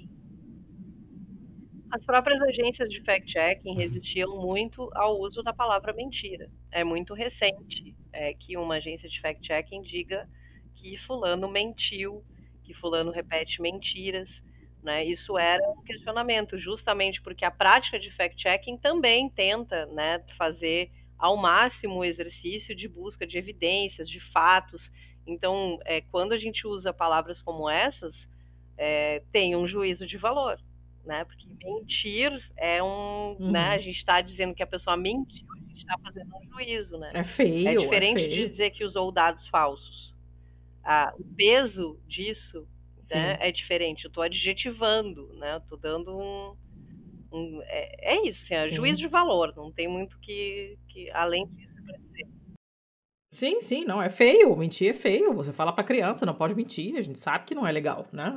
as 1.91 2.05
próprias 2.05 2.39
agências 2.41 2.87
de 2.87 3.01
fact-checking 3.01 3.73
resistiam 3.73 4.37
muito 4.37 4.91
ao 4.93 5.19
uso 5.19 5.41
da 5.41 5.51
palavra 5.51 5.91
mentira. 5.91 6.47
É 6.71 6.83
muito 6.83 7.15
recente 7.15 7.95
é, 8.13 8.33
que 8.35 8.55
uma 8.55 8.75
agência 8.75 9.09
de 9.09 9.19
fact-checking 9.19 9.81
diga 9.81 10.29
que 10.75 10.97
fulano 10.97 11.49
mentiu, 11.49 12.23
que 12.63 12.75
fulano 12.75 13.11
repete 13.11 13.59
mentiras. 13.59 14.43
Né? 14.81 15.05
Isso 15.05 15.37
era 15.37 15.61
um 15.69 15.83
questionamento, 15.83 16.57
justamente 16.57 17.21
porque 17.21 17.43
a 17.43 17.51
prática 17.51 17.99
de 17.99 18.09
fact-checking 18.11 18.77
também 18.77 19.29
tenta 19.29 19.85
né, 19.87 20.23
fazer 20.37 20.89
ao 21.17 21.35
máximo 21.35 21.95
o 21.95 22.05
exercício 22.05 22.73
de 22.73 22.87
busca 22.87 23.27
de 23.27 23.37
evidências, 23.37 24.09
de 24.09 24.19
fatos. 24.19 24.89
Então, 25.27 25.79
é, 25.85 26.01
quando 26.01 26.31
a 26.31 26.37
gente 26.37 26.65
usa 26.65 26.93
palavras 26.93 27.41
como 27.41 27.69
essas, 27.69 28.29
é, 28.77 29.21
tem 29.31 29.55
um 29.55 29.67
juízo 29.67 30.07
de 30.07 30.17
valor 30.17 30.57
né? 31.09 31.25
Porque 31.25 31.47
mentir 31.63 32.31
é 32.55 32.81
um, 32.81 33.35
uhum. 33.39 33.51
né? 33.51 33.69
A 33.69 33.79
gente 33.79 33.97
está 33.97 34.21
dizendo 34.21 34.53
que 34.53 34.63
a 34.63 34.67
pessoa 34.67 34.95
mentiu, 34.95 35.47
a 35.51 35.67
gente 35.67 35.77
está 35.77 35.97
fazendo 35.97 36.29
um 36.35 36.53
juízo, 36.53 36.97
né? 36.97 37.09
É 37.13 37.23
feio. 37.23 37.67
É 37.67 37.75
diferente 37.75 38.21
é 38.21 38.27
feio. 38.27 38.43
de 38.43 38.49
dizer 38.49 38.69
que 38.69 38.83
usou 38.83 39.11
dados 39.11 39.47
falsos. 39.47 40.15
Ah, 40.83 41.13
o 41.17 41.23
peso 41.35 41.99
disso 42.07 42.67
né, 43.15 43.37
é 43.39 43.51
diferente. 43.51 44.05
Eu 44.05 44.09
estou 44.09 44.23
adjetivando, 44.23 45.33
né? 45.33 45.57
Estou 45.57 45.77
dando 45.77 46.17
um, 46.17 46.55
um 47.31 47.61
é, 47.63 48.15
é, 48.15 48.27
isso, 48.27 48.43
assim, 48.43 48.55
é 48.55 48.67
juízo 48.75 48.99
de 48.99 49.07
valor. 49.07 49.53
Não 49.55 49.71
tem 49.71 49.87
muito 49.87 50.19
que, 50.19 50.77
que 50.87 51.09
além 51.11 51.47
disso 51.47 51.83
para 51.85 51.97
dizer. 51.97 52.27
Sim, 53.31 53.61
sim, 53.61 53.85
não, 53.85 54.01
é 54.01 54.09
feio. 54.09 54.55
Mentir 54.55 54.89
é 54.89 54.93
feio. 54.93 55.33
Você 55.33 55.53
fala 55.53 55.71
para 55.71 55.83
criança, 55.83 56.25
não 56.25 56.33
pode 56.33 56.55
mentir. 56.55 56.95
A 56.97 57.01
gente 57.01 57.19
sabe 57.19 57.45
que 57.45 57.55
não 57.55 57.65
é 57.65 57.71
legal, 57.71 58.07
né? 58.11 58.33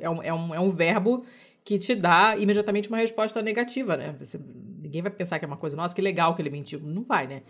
É, 0.00 0.10
um, 0.10 0.22
é, 0.22 0.32
um, 0.32 0.54
é 0.54 0.60
um 0.60 0.70
verbo 0.70 1.24
que 1.64 1.78
te 1.78 1.94
dá 1.94 2.36
imediatamente 2.38 2.88
uma 2.88 2.98
resposta 2.98 3.42
negativa, 3.42 3.96
né? 3.96 4.14
Você, 4.20 4.38
ninguém 4.78 5.02
vai 5.02 5.10
pensar 5.10 5.38
que 5.38 5.44
é 5.44 5.48
uma 5.48 5.56
coisa, 5.56 5.76
nossa, 5.76 5.94
que 5.94 6.02
legal 6.02 6.34
que 6.34 6.42
ele 6.42 6.50
mentiu. 6.50 6.80
Não 6.80 7.02
vai, 7.02 7.26
né? 7.26 7.42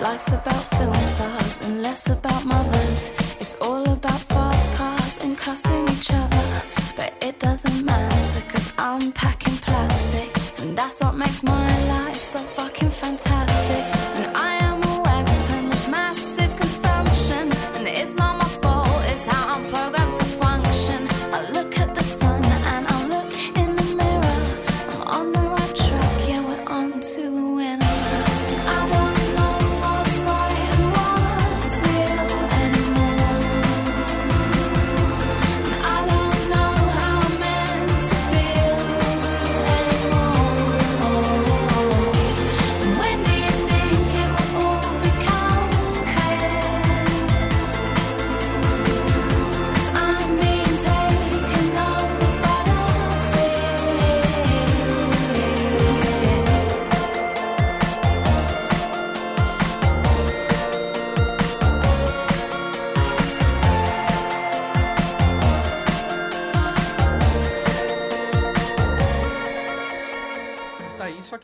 Life's 0.00 0.28
about 0.28 0.64
film 0.76 0.94
stars 0.94 1.58
and 1.62 1.82
less 1.82 2.08
about 2.10 2.44
mothers. 2.44 3.10
It's 3.40 3.56
all 3.62 3.82
about 3.82 4.20
fast 4.20 4.74
cars 4.74 5.18
and 5.24 5.38
cussing 5.38 5.88
each 5.88 6.10
other. 6.12 6.62
But 6.96 7.14
it 7.22 7.38
doesn't 7.38 7.84
matter 7.84 8.40
cause 8.48 8.74
I'm 8.76 9.10
packing 9.12 9.56
plastic. 9.56 10.30
And 10.60 10.76
that's 10.76 11.02
what 11.02 11.14
makes 11.14 11.42
my 11.42 11.88
life 11.88 12.20
so 12.20 12.38
fucking 12.38 12.90
fantastic. 12.90 13.84
And 14.18 14.36
I 14.36 14.65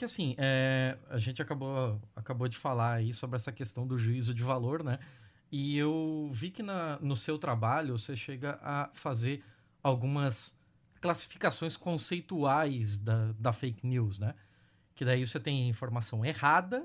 que 0.03 0.07
assim, 0.07 0.35
é, 0.37 0.99
a 1.09 1.17
gente 1.17 1.41
acabou, 1.41 2.03
acabou 2.17 2.49
de 2.49 2.59
falar 2.59 2.95
aí 2.95 3.12
sobre 3.12 3.37
essa 3.37 3.53
questão 3.53 3.87
do 3.87 3.97
juízo 3.97 4.35
de 4.35 4.43
valor, 4.43 4.83
né? 4.83 4.99
E 5.49 5.79
eu 5.79 6.29
vi 6.33 6.51
que 6.51 6.61
na, 6.61 6.99
no 7.01 7.17
seu 7.17 7.38
trabalho 7.38 7.97
você 7.97 8.17
chega 8.17 8.59
a 8.61 8.91
fazer 8.95 9.45
algumas 9.81 10.59
classificações 11.01 11.77
conceituais 11.77 12.99
da, 12.99 13.31
da 13.38 13.53
fake 13.53 13.87
news, 13.87 14.19
né? 14.19 14.35
Que 14.97 15.05
daí 15.05 15.25
você 15.25 15.38
tem 15.38 15.67
a 15.67 15.69
informação 15.69 16.25
errada, 16.25 16.85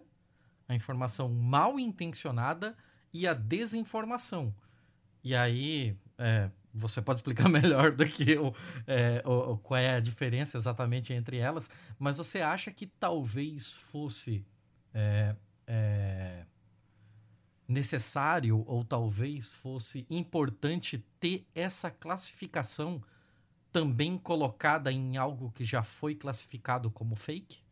a 0.68 0.76
informação 0.76 1.28
mal 1.28 1.80
intencionada 1.80 2.78
e 3.12 3.26
a 3.26 3.34
desinformação. 3.34 4.54
E 5.24 5.36
aí, 5.36 5.98
é, 6.20 6.52
você 6.78 7.02
pode 7.02 7.20
explicar 7.20 7.50
melhor 7.50 7.92
do 7.92 8.06
que 8.06 8.32
eu 8.32 8.54
é, 8.86 9.22
o, 9.26 9.54
o, 9.54 9.58
qual 9.58 9.80
é 9.80 9.96
a 9.96 10.00
diferença 10.00 10.58
exatamente 10.58 11.14
entre 11.14 11.38
elas, 11.38 11.70
mas 11.98 12.18
você 12.18 12.42
acha 12.42 12.72
que 12.72 12.86
talvez 12.86 13.76
fosse 13.76 14.46
é, 14.94 15.36
é, 15.66 16.46
necessário 17.68 18.64
ou 18.66 18.84
talvez 18.84 19.54
fosse 19.54 20.06
importante 20.10 21.04
ter 21.20 21.46
essa 21.54 21.92
classificação 21.92 23.02
também 23.72 24.18
colocada 24.18 24.92
em 24.92 25.18
algo 25.18 25.52
que 25.52 25.64
já 25.64 25.84
foi 25.84 26.16
classificado 26.16 26.90
como 26.90 27.16
fake? 27.16 27.67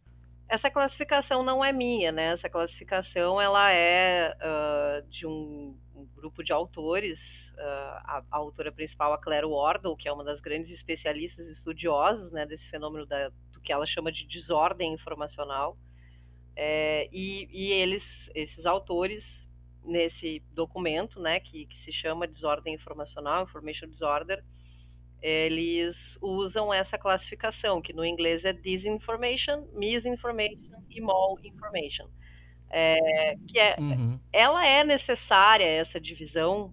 Essa 0.48 0.70
classificação 0.70 1.42
não 1.42 1.66
é 1.66 1.72
minha, 1.72 2.12
né? 2.12 2.32
Essa 2.32 2.48
classificação 2.48 3.42
ela 3.42 3.72
é 3.72 4.36
uh, 4.36 5.10
de 5.10 5.26
um, 5.26 5.76
um, 5.96 6.06
grupo 6.16 6.44
de 6.44 6.54
autores. 6.54 7.52
Uh, 7.58 7.98
a, 8.04 8.24
a, 8.32 8.38
autora 8.38 8.72
principal, 8.72 9.12
a 9.12 9.18
Claire 9.18 9.48
Wardle, 9.48 9.98
que 9.98 10.08
é 10.08 10.14
uma 10.14 10.24
das 10.24 10.40
grandes 10.40 10.72
especialistas 10.72 11.48
estudiosas 11.48 12.32
né, 12.32 12.46
desse 12.46 12.70
fenômeno 12.70 13.08
da, 13.08 13.30
do 13.52 13.60
que 13.60 13.74
ela 13.74 13.88
chama 13.88 14.12
de 14.12 14.28
desordem 14.28 14.94
informacional. 14.94 15.76
É, 16.56 17.10
e, 17.12 17.50
e, 17.52 17.72
eles, 17.74 18.30
esses 18.34 18.66
autores, 18.68 19.50
nesse 19.84 20.42
documento, 20.52 21.20
né, 21.20 21.40
que, 21.40 21.66
que 21.66 21.76
se 21.76 21.92
chama 21.92 22.28
Desordem 22.28 22.74
Informacional, 22.74 23.44
Information 23.44 23.90
Disorder, 23.90 24.44
eles 25.26 26.20
usam 26.22 26.72
essa 26.72 27.00
classificação, 27.00 27.82
que 27.82 27.92
no 27.92 28.06
inglês 28.06 28.46
é 28.46 28.54
disinformation, 28.54 29.66
misinformation 29.74 30.84
e 30.88 31.02
malinformation. 31.02 32.08
É, 32.70 33.36
que 33.48 33.60
é, 33.60 33.76
uhum. 33.80 34.20
ela 34.32 34.68
é 34.68 34.84
necessária, 34.84 35.66
essa 35.66 36.00
divisão, 36.00 36.72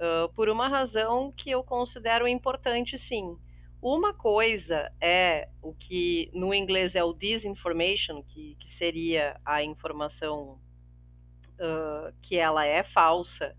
uh, 0.00 0.28
por 0.34 0.48
uma 0.48 0.66
razão 0.66 1.32
que 1.36 1.48
eu 1.48 1.62
considero 1.62 2.26
importante, 2.26 2.98
sim. 2.98 3.38
Uma 3.80 4.12
coisa 4.12 4.90
é 5.00 5.48
o 5.62 5.72
que 5.72 6.28
no 6.34 6.52
inglês 6.52 6.96
é 6.96 7.04
o 7.04 7.12
disinformation, 7.12 8.20
que, 8.24 8.56
que 8.58 8.68
seria 8.68 9.40
a 9.44 9.62
informação 9.62 10.58
uh, 11.54 12.12
que 12.20 12.36
ela 12.36 12.66
é 12.66 12.82
falsa, 12.82 13.56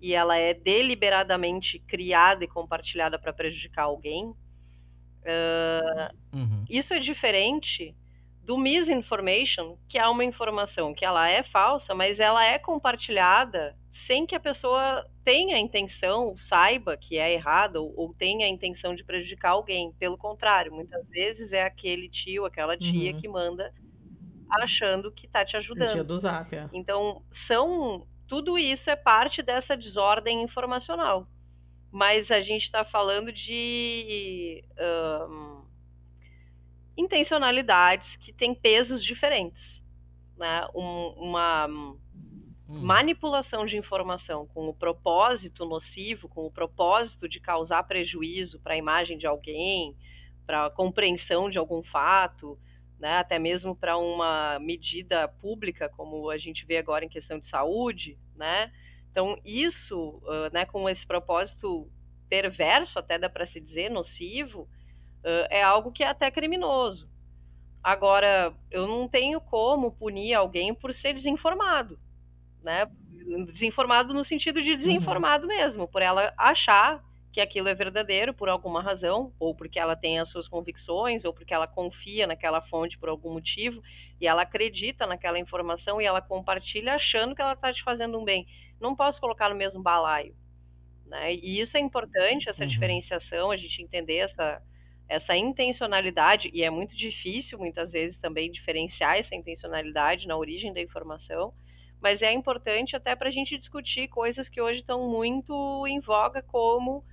e 0.00 0.14
ela 0.14 0.36
é 0.36 0.54
deliberadamente 0.54 1.78
criada 1.80 2.44
e 2.44 2.48
compartilhada 2.48 3.18
para 3.18 3.32
prejudicar 3.32 3.84
alguém, 3.84 4.26
uh, 4.26 6.16
uhum. 6.32 6.64
isso 6.68 6.94
é 6.94 6.98
diferente 6.98 7.94
do 8.42 8.56
misinformation, 8.56 9.76
que 9.86 9.98
é 9.98 10.08
uma 10.08 10.24
informação 10.24 10.94
que 10.94 11.04
ela 11.04 11.28
é 11.28 11.42
falsa, 11.42 11.94
mas 11.94 12.18
ela 12.18 12.44
é 12.44 12.58
compartilhada 12.58 13.76
sem 13.90 14.26
que 14.26 14.34
a 14.34 14.40
pessoa 14.40 15.06
tenha 15.24 15.56
a 15.56 15.58
intenção, 15.58 16.34
saiba 16.36 16.96
que 16.96 17.18
é 17.18 17.32
errada 17.32 17.80
ou, 17.80 17.92
ou 17.96 18.14
tenha 18.14 18.46
a 18.46 18.48
intenção 18.48 18.94
de 18.94 19.04
prejudicar 19.04 19.50
alguém. 19.50 19.92
Pelo 19.98 20.16
contrário, 20.16 20.72
muitas 20.72 21.08
vezes 21.08 21.52
é 21.52 21.62
aquele 21.62 22.08
tio, 22.08 22.46
aquela 22.46 22.76
tia 22.76 23.12
uhum. 23.12 23.20
que 23.20 23.28
manda 23.28 23.72
achando 24.50 25.12
que 25.12 25.26
está 25.26 25.44
te 25.44 25.56
ajudando. 25.56 25.92
tia 25.92 26.04
do 26.04 26.18
Zap, 26.18 26.54
é. 26.54 26.68
Então, 26.72 27.22
são 27.30 28.06
tudo 28.30 28.56
isso 28.56 28.88
é 28.88 28.94
parte 28.94 29.42
dessa 29.42 29.76
desordem 29.76 30.44
informacional. 30.44 31.26
Mas 31.90 32.30
a 32.30 32.40
gente 32.40 32.62
está 32.62 32.84
falando 32.84 33.32
de 33.32 34.64
um, 35.28 35.62
intencionalidades 36.96 38.14
que 38.14 38.32
têm 38.32 38.54
pesos 38.54 39.02
diferentes. 39.02 39.82
Né? 40.36 40.64
Um, 40.72 41.08
uma 41.16 41.66
hum. 41.66 41.98
manipulação 42.68 43.66
de 43.66 43.76
informação 43.76 44.46
com 44.46 44.68
o 44.68 44.74
propósito 44.74 45.66
nocivo, 45.66 46.28
com 46.28 46.46
o 46.46 46.52
propósito 46.52 47.28
de 47.28 47.40
causar 47.40 47.82
prejuízo 47.82 48.60
para 48.60 48.74
a 48.74 48.78
imagem 48.78 49.18
de 49.18 49.26
alguém, 49.26 49.96
para 50.46 50.66
a 50.66 50.70
compreensão 50.70 51.50
de 51.50 51.58
algum 51.58 51.82
fato, 51.82 52.56
né, 53.00 53.16
até 53.16 53.38
mesmo 53.38 53.74
para 53.74 53.96
uma 53.96 54.58
medida 54.58 55.26
pública, 55.26 55.88
como 55.88 56.28
a 56.28 56.36
gente 56.36 56.66
vê 56.66 56.76
agora 56.76 57.04
em 57.04 57.08
questão 57.08 57.38
de 57.38 57.48
saúde, 57.48 58.18
né? 58.36 58.70
Então, 59.10 59.36
isso, 59.44 60.20
uh, 60.22 60.52
né, 60.52 60.66
com 60.66 60.88
esse 60.88 61.06
propósito 61.06 61.90
perverso, 62.28 62.98
até 62.98 63.18
dá 63.18 63.28
para 63.28 63.46
se 63.46 63.58
dizer, 63.58 63.90
nocivo, 63.90 64.68
uh, 65.24 65.46
é 65.48 65.62
algo 65.62 65.90
que 65.90 66.04
é 66.04 66.08
até 66.08 66.30
criminoso. 66.30 67.10
Agora, 67.82 68.54
eu 68.70 68.86
não 68.86 69.08
tenho 69.08 69.40
como 69.40 69.90
punir 69.92 70.34
alguém 70.34 70.74
por 70.74 70.92
ser 70.92 71.14
desinformado, 71.14 71.98
né? 72.62 72.86
Desinformado 73.50 74.12
no 74.12 74.22
sentido 74.22 74.60
de 74.62 74.72
uhum. 74.72 74.76
desinformado 74.76 75.46
uhum. 75.46 75.56
mesmo, 75.56 75.88
por 75.88 76.02
ela 76.02 76.34
achar 76.36 77.02
que 77.32 77.40
aquilo 77.40 77.68
é 77.68 77.74
verdadeiro 77.74 78.34
por 78.34 78.48
alguma 78.48 78.82
razão, 78.82 79.32
ou 79.38 79.54
porque 79.54 79.78
ela 79.78 79.94
tem 79.94 80.18
as 80.18 80.28
suas 80.28 80.48
convicções, 80.48 81.24
ou 81.24 81.32
porque 81.32 81.54
ela 81.54 81.66
confia 81.66 82.26
naquela 82.26 82.60
fonte 82.60 82.98
por 82.98 83.08
algum 83.08 83.32
motivo, 83.32 83.82
e 84.20 84.26
ela 84.26 84.42
acredita 84.42 85.06
naquela 85.06 85.38
informação 85.38 86.00
e 86.00 86.04
ela 86.04 86.20
compartilha 86.20 86.94
achando 86.94 87.34
que 87.34 87.40
ela 87.40 87.52
está 87.52 87.72
te 87.72 87.82
fazendo 87.82 88.18
um 88.18 88.24
bem. 88.24 88.46
Não 88.80 88.96
posso 88.96 89.20
colocar 89.20 89.48
no 89.48 89.54
mesmo 89.54 89.80
balaio. 89.80 90.34
Né? 91.06 91.34
E 91.34 91.60
isso 91.60 91.76
é 91.76 91.80
importante, 91.80 92.48
essa 92.48 92.64
uhum. 92.64 92.68
diferenciação, 92.68 93.50
a 93.50 93.56
gente 93.56 93.82
entender 93.82 94.16
essa, 94.16 94.60
essa 95.08 95.36
intencionalidade, 95.36 96.50
e 96.52 96.64
é 96.64 96.70
muito 96.70 96.96
difícil, 96.96 97.58
muitas 97.58 97.92
vezes, 97.92 98.18
também 98.18 98.50
diferenciar 98.50 99.18
essa 99.18 99.36
intencionalidade 99.36 100.26
na 100.26 100.36
origem 100.36 100.72
da 100.72 100.80
informação, 100.80 101.52
mas 102.00 102.22
é 102.22 102.32
importante 102.32 102.96
até 102.96 103.14
para 103.14 103.28
a 103.28 103.32
gente 103.32 103.58
discutir 103.58 104.08
coisas 104.08 104.48
que 104.48 104.60
hoje 104.60 104.80
estão 104.80 105.08
muito 105.08 105.86
em 105.86 106.00
voga, 106.00 106.42
como 106.42 107.04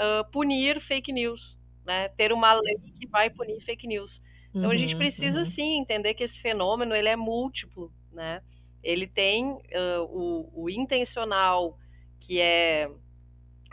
uh, 0.00 0.30
punir 0.30 0.80
fake 0.80 1.12
news, 1.12 1.58
né? 1.84 2.08
Ter 2.08 2.32
uma 2.32 2.54
lei 2.54 2.76
que 2.98 3.06
vai 3.06 3.28
punir 3.28 3.60
fake 3.60 3.86
news. 3.86 4.20
Então 4.50 4.64
uhum, 4.64 4.70
a 4.70 4.76
gente 4.76 4.94
uhum, 4.94 4.98
precisa 4.98 5.40
uhum. 5.40 5.44
sim 5.44 5.78
entender 5.78 6.14
que 6.14 6.24
esse 6.24 6.40
fenômeno 6.40 6.94
ele 6.94 7.08
é 7.08 7.16
múltiplo, 7.16 7.92
né? 8.12 8.42
Ele 8.82 9.06
tem 9.06 9.52
uh, 9.52 10.02
o, 10.08 10.64
o, 10.64 10.70
intencional 10.70 11.78
que 12.18 12.40
é 12.40 12.90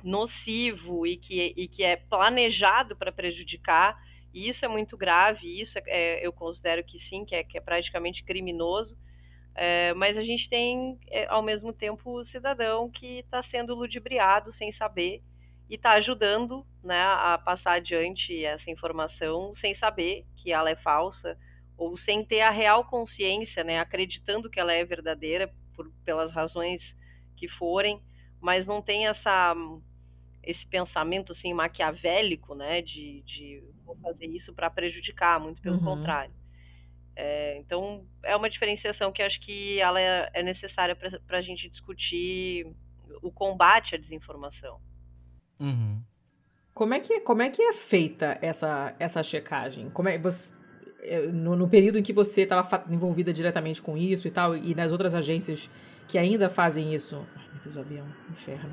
nocivo 0.04 1.08
e 1.08 1.18
que, 1.18 1.54
e 1.56 1.68
que 1.68 1.84
é 1.84 1.96
planejado 1.96 2.96
para 2.96 3.12
prejudicar. 3.12 3.98
E 4.34 4.50
isso 4.50 4.66
é 4.66 4.68
muito 4.68 4.98
grave. 4.98 5.60
Isso 5.60 5.80
é, 5.80 5.84
é, 5.88 6.28
eu 6.28 6.34
considero 6.34 6.84
que 6.84 7.00
sim, 7.00 7.24
que 7.26 7.34
é, 7.34 7.44
que 7.44 7.58
é 7.58 7.62
praticamente 7.62 8.24
criminoso. 8.24 8.98
É, 9.56 9.94
mas 9.96 10.18
a 10.18 10.24
gente 10.24 10.48
tem, 10.48 11.00
é, 11.08 11.26
ao 11.26 11.42
mesmo 11.42 11.74
tempo, 11.74 12.12
o 12.12 12.24
cidadão 12.24 12.92
que 12.92 13.20
está 13.20 13.42
sendo 13.42 13.74
ludibriado 13.74 14.52
sem 14.52 14.72
saber 14.72 15.24
e 15.70 15.76
está 15.76 15.94
ajudando 15.94 16.66
né, 16.84 17.02
a 17.02 17.38
passar 17.38 17.74
adiante 17.74 18.44
essa 18.44 18.72
informação 18.72 19.54
sem 19.54 19.76
saber 19.76 20.26
que 20.36 20.52
ela 20.52 20.70
é 20.70 20.76
falsa 20.76 21.38
ou 21.78 21.96
sem 21.98 22.24
ter 22.24 22.42
a 22.42 22.50
real 22.50 22.86
consciência, 22.86 23.64
né, 23.64 23.80
acreditando 23.80 24.50
que 24.50 24.60
ela 24.60 24.74
é 24.74 24.84
verdadeira 24.84 25.54
por, 25.76 25.92
pelas 26.04 26.32
razões 26.32 26.98
que 27.36 27.48
forem, 27.48 28.02
mas 28.42 28.68
não 28.68 28.82
tem 28.82 29.08
essa 29.08 29.56
esse 30.42 30.66
pensamento 30.66 31.34
assim 31.34 31.54
maquiavélico, 31.54 32.56
né, 32.56 32.82
de, 32.82 33.22
de 33.24 33.62
vou 33.84 33.98
fazer 33.98 34.28
isso 34.28 34.54
para 34.54 34.70
prejudicar, 34.70 35.40
muito 35.42 35.62
pelo 35.62 35.76
uhum. 35.76 35.84
contrário. 35.84 36.34
É, 37.20 37.58
então 37.58 38.08
é 38.24 38.36
uma 38.36 38.50
diferenciação 38.50 39.12
que 39.12 39.22
acho 39.22 39.42
que 39.42 39.80
ela 39.82 40.00
é, 40.00 40.30
é 40.34 40.44
necessária 40.44 40.96
para 40.96 41.38
a 41.38 41.42
gente 41.42 41.68
discutir 41.68 42.66
o 43.22 43.32
combate 43.32 43.96
à 43.96 43.98
desinformação. 43.98 44.80
Uhum. 45.60 46.00
Como 46.74 46.94
é 46.94 47.00
que 47.00 47.20
como 47.22 47.42
é 47.42 47.50
que 47.50 47.62
é 47.62 47.74
feita 47.74 48.38
essa 48.42 48.96
essa 49.00 49.24
checagem? 49.24 49.90
Como 49.90 50.08
é 50.10 50.18
você 50.18 50.56
é, 51.08 51.22
no, 51.28 51.56
no 51.56 51.68
período 51.70 51.98
em 51.98 52.04
que 52.04 52.12
você 52.12 52.42
estava 52.42 52.84
envolvida 52.90 53.32
diretamente 53.32 53.82
com 53.82 53.98
isso 53.98 54.28
e 54.28 54.32
tal 54.32 54.56
e 54.56 54.76
nas 54.76 54.92
outras 54.92 55.16
agências 55.16 55.70
que 56.08 56.18
ainda 56.18 56.50
fazem 56.50 56.94
isso, 56.94 57.26
ai 57.36 57.46
meu 57.54 57.64
Deus, 57.64 57.78
avião, 57.78 58.06
inferno. 58.30 58.72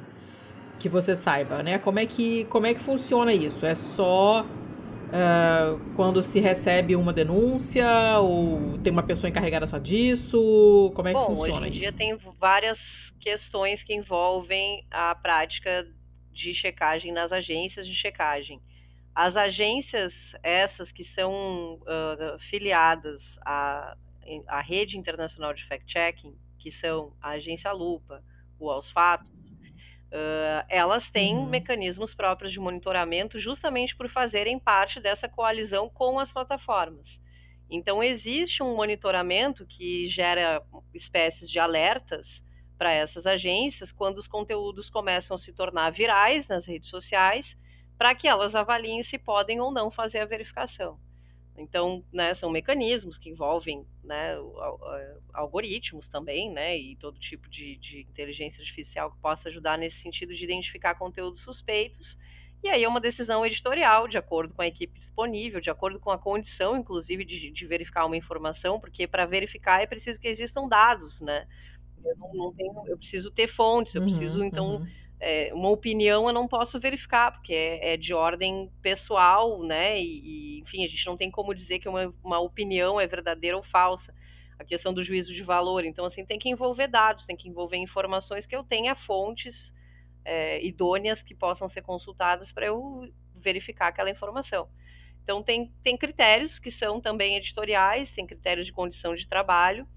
Que 0.78 0.88
você 0.88 1.14
saiba, 1.14 1.62
né? 1.62 1.78
Como 1.78 1.98
é 1.98 2.06
que 2.06 2.44
como 2.46 2.66
é 2.66 2.74
que 2.74 2.80
funciona 2.80 3.32
isso? 3.32 3.64
É 3.64 3.74
só 3.74 4.42
uh, 4.42 5.80
quando 5.94 6.22
se 6.22 6.40
recebe 6.40 6.96
uma 6.96 7.12
denúncia 7.12 8.18
ou 8.18 8.78
tem 8.78 8.92
uma 8.92 9.02
pessoa 9.02 9.30
encarregada 9.30 9.66
só 9.66 9.78
disso? 9.78 10.92
Como 10.94 11.08
é 11.08 11.12
Bom, 11.12 11.20
que 11.20 11.26
funciona 11.26 11.60
hoje 11.60 11.66
em 11.66 11.70
isso? 11.70 11.80
dia 11.80 11.92
tem 11.92 12.18
várias 12.40 13.12
questões 13.20 13.82
que 13.84 13.94
envolvem 13.94 14.84
a 14.90 15.14
prática 15.14 15.86
de 16.34 16.52
checagem 16.52 17.12
nas 17.12 17.32
agências 17.32 17.86
de 17.86 17.94
checagem. 17.94 18.60
As 19.14 19.36
agências, 19.36 20.34
essas 20.42 20.90
que 20.90 21.04
são 21.04 21.74
uh, 21.82 22.38
filiadas 22.40 23.38
à, 23.42 23.96
à 24.48 24.60
rede 24.60 24.98
internacional 24.98 25.54
de 25.54 25.64
fact-checking, 25.66 26.36
que 26.58 26.70
são 26.70 27.14
a 27.22 27.30
agência 27.30 27.70
Lupa, 27.70 28.24
o 28.58 28.68
Aos 28.68 28.90
Fatos, 28.90 29.30
uh, 29.50 30.66
elas 30.68 31.10
têm 31.10 31.36
uhum. 31.36 31.46
mecanismos 31.46 32.12
próprios 32.12 32.52
de 32.52 32.58
monitoramento 32.58 33.38
justamente 33.38 33.94
por 33.94 34.08
fazerem 34.08 34.58
parte 34.58 34.98
dessa 34.98 35.28
coalizão 35.28 35.88
com 35.88 36.18
as 36.18 36.32
plataformas. 36.32 37.22
Então, 37.70 38.02
existe 38.02 38.62
um 38.62 38.76
monitoramento 38.76 39.64
que 39.66 40.08
gera 40.08 40.62
espécies 40.92 41.48
de 41.48 41.58
alertas 41.58 42.44
para 42.76 42.92
essas 42.92 43.26
agências 43.26 43.92
quando 43.92 44.18
os 44.18 44.26
conteúdos 44.26 44.90
começam 44.90 45.34
a 45.34 45.38
se 45.38 45.52
tornar 45.52 45.90
virais 45.90 46.48
nas 46.48 46.66
redes 46.66 46.88
sociais, 46.88 47.56
para 47.96 48.14
que 48.14 48.26
elas 48.26 48.54
avaliem 48.54 49.02
se 49.02 49.18
podem 49.18 49.60
ou 49.60 49.70
não 49.70 49.90
fazer 49.90 50.18
a 50.18 50.26
verificação. 50.26 50.98
Então, 51.56 52.04
né, 52.12 52.34
são 52.34 52.50
mecanismos 52.50 53.16
que 53.16 53.30
envolvem 53.30 53.86
né, 54.02 54.34
algoritmos 55.32 56.08
também, 56.08 56.50
né, 56.50 56.76
e 56.76 56.96
todo 56.96 57.18
tipo 57.18 57.48
de, 57.48 57.76
de, 57.76 58.00
inteligência 58.00 58.60
artificial 58.60 59.12
que 59.12 59.18
possa 59.18 59.48
ajudar 59.48 59.78
nesse 59.78 59.96
sentido 59.96 60.34
de 60.34 60.42
identificar 60.42 60.96
conteúdos 60.96 61.40
suspeitos. 61.40 62.18
E 62.62 62.68
aí 62.68 62.82
é 62.82 62.88
uma 62.88 63.00
decisão 63.00 63.46
editorial, 63.46 64.08
de 64.08 64.18
acordo 64.18 64.52
com 64.52 64.62
a 64.62 64.66
equipe 64.66 64.98
disponível, 64.98 65.60
de 65.60 65.70
acordo 65.70 66.00
com 66.00 66.10
a 66.10 66.18
condição, 66.18 66.76
inclusive, 66.76 67.24
de, 67.24 67.50
de 67.50 67.66
verificar 67.66 68.06
uma 68.06 68.16
informação, 68.16 68.80
porque 68.80 69.06
para 69.06 69.26
verificar 69.26 69.80
é 69.82 69.86
preciso 69.86 70.18
que 70.18 70.26
existam 70.26 70.66
dados, 70.66 71.20
né? 71.20 71.46
Eu 72.04 72.16
não, 72.16 72.32
não 72.34 72.52
tenho, 72.52 72.82
eu 72.86 72.96
preciso 72.96 73.30
ter 73.30 73.48
fontes, 73.48 73.94
eu 73.94 74.02
uhum, 74.02 74.08
preciso, 74.08 74.44
então, 74.44 74.76
uhum. 74.76 74.86
é, 75.20 75.50
uma 75.54 75.70
opinião 75.70 76.26
eu 76.26 76.32
não 76.32 76.46
posso 76.46 76.78
verificar, 76.78 77.32
porque 77.32 77.54
é, 77.54 77.94
é 77.94 77.96
de 77.96 78.12
ordem 78.12 78.70
pessoal, 78.82 79.62
né? 79.62 80.00
E, 80.00 80.20
e, 80.56 80.60
enfim, 80.60 80.84
a 80.84 80.88
gente 80.88 81.06
não 81.06 81.16
tem 81.16 81.30
como 81.30 81.54
dizer 81.54 81.78
que 81.78 81.88
uma, 81.88 82.14
uma 82.22 82.38
opinião 82.38 83.00
é 83.00 83.06
verdadeira 83.06 83.56
ou 83.56 83.62
falsa. 83.62 84.14
A 84.56 84.64
questão 84.64 84.94
do 84.94 85.02
juízo 85.02 85.34
de 85.34 85.42
valor. 85.42 85.84
Então, 85.84 86.04
assim, 86.04 86.24
tem 86.24 86.38
que 86.38 86.48
envolver 86.48 86.86
dados, 86.86 87.24
tem 87.24 87.36
que 87.36 87.48
envolver 87.48 87.76
informações 87.76 88.46
que 88.46 88.54
eu 88.54 88.62
tenha 88.62 88.94
fontes 88.94 89.74
é, 90.24 90.64
idôneas 90.64 91.22
que 91.22 91.34
possam 91.34 91.68
ser 91.68 91.82
consultadas 91.82 92.52
para 92.52 92.66
eu 92.66 93.08
verificar 93.34 93.88
aquela 93.88 94.10
informação. 94.10 94.68
Então, 95.24 95.42
tem, 95.42 95.72
tem 95.82 95.96
critérios 95.96 96.58
que 96.58 96.70
são 96.70 97.00
também 97.00 97.36
editoriais, 97.36 98.12
tem 98.12 98.26
critérios 98.26 98.66
de 98.66 98.72
condição 98.72 99.14
de 99.14 99.26
trabalho, 99.26 99.88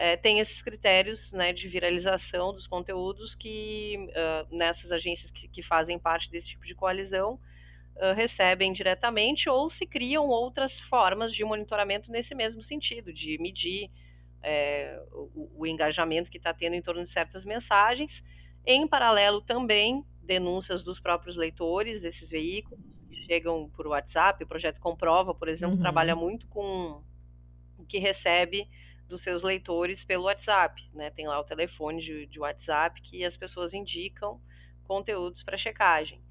é, 0.00 0.16
tem 0.16 0.38
esses 0.38 0.62
critérios 0.62 1.30
né, 1.30 1.52
de 1.52 1.68
viralização 1.68 2.54
dos 2.54 2.66
conteúdos 2.66 3.34
que 3.34 3.96
uh, 3.98 4.56
nessas 4.56 4.90
agências 4.90 5.30
que, 5.30 5.46
que, 5.46 5.62
fazem 5.62 5.98
parte 5.98 6.30
desse 6.30 6.48
tipo 6.48 6.64
de 6.64 6.74
coalizão 6.74 7.34
uh, 7.34 8.14
recebem 8.16 8.72
diretamente 8.72 9.50
ou 9.50 9.68
se 9.68 9.86
criam 9.86 10.26
outras 10.26 10.80
formas 10.80 11.34
de 11.34 11.44
monitoramento 11.44 12.10
nesse 12.10 12.34
mesmo 12.34 12.62
sentido, 12.62 13.12
de 13.12 13.36
medir 13.36 13.90
é, 14.42 14.98
o, 15.12 15.50
o, 15.54 15.66
engajamento 15.66 16.30
que 16.30 16.38
está 16.38 16.54
tendo 16.54 16.76
em 16.76 16.80
torno 16.80 17.04
de 17.04 17.10
certas 17.10 17.44
mensagens. 17.44 18.24
Em 18.64 18.88
paralelo, 18.88 19.42
também 19.42 20.02
denúncias 20.22 20.82
dos 20.82 20.98
próprios 20.98 21.36
leitores 21.36 22.00
desses 22.00 22.30
veículos 22.30 22.98
que 23.06 23.16
chegam 23.26 23.68
por 23.76 23.86
WhatsApp. 23.86 24.42
O 24.42 24.46
projeto 24.46 24.80
Comprova, 24.80 25.34
por 25.34 25.48
exemplo, 25.48 25.76
uhum. 25.76 25.82
trabalha 25.82 26.16
muito 26.16 26.46
com 26.48 27.02
o 27.76 27.84
que 27.84 27.98
recebe 27.98 28.66
dos 29.10 29.20
seus 29.20 29.42
leitores 29.42 30.04
pelo 30.04 30.24
WhatsApp, 30.24 30.82
né? 30.94 31.10
Tem 31.10 31.26
lá 31.26 31.38
o 31.38 31.44
telefone 31.44 32.00
de, 32.00 32.26
de 32.26 32.40
WhatsApp 32.40 33.00
que 33.02 33.24
as 33.24 33.36
pessoas 33.36 33.74
indicam 33.74 34.40
conteúdos 34.84 35.42
para 35.42 35.58
checagem. 35.58 36.22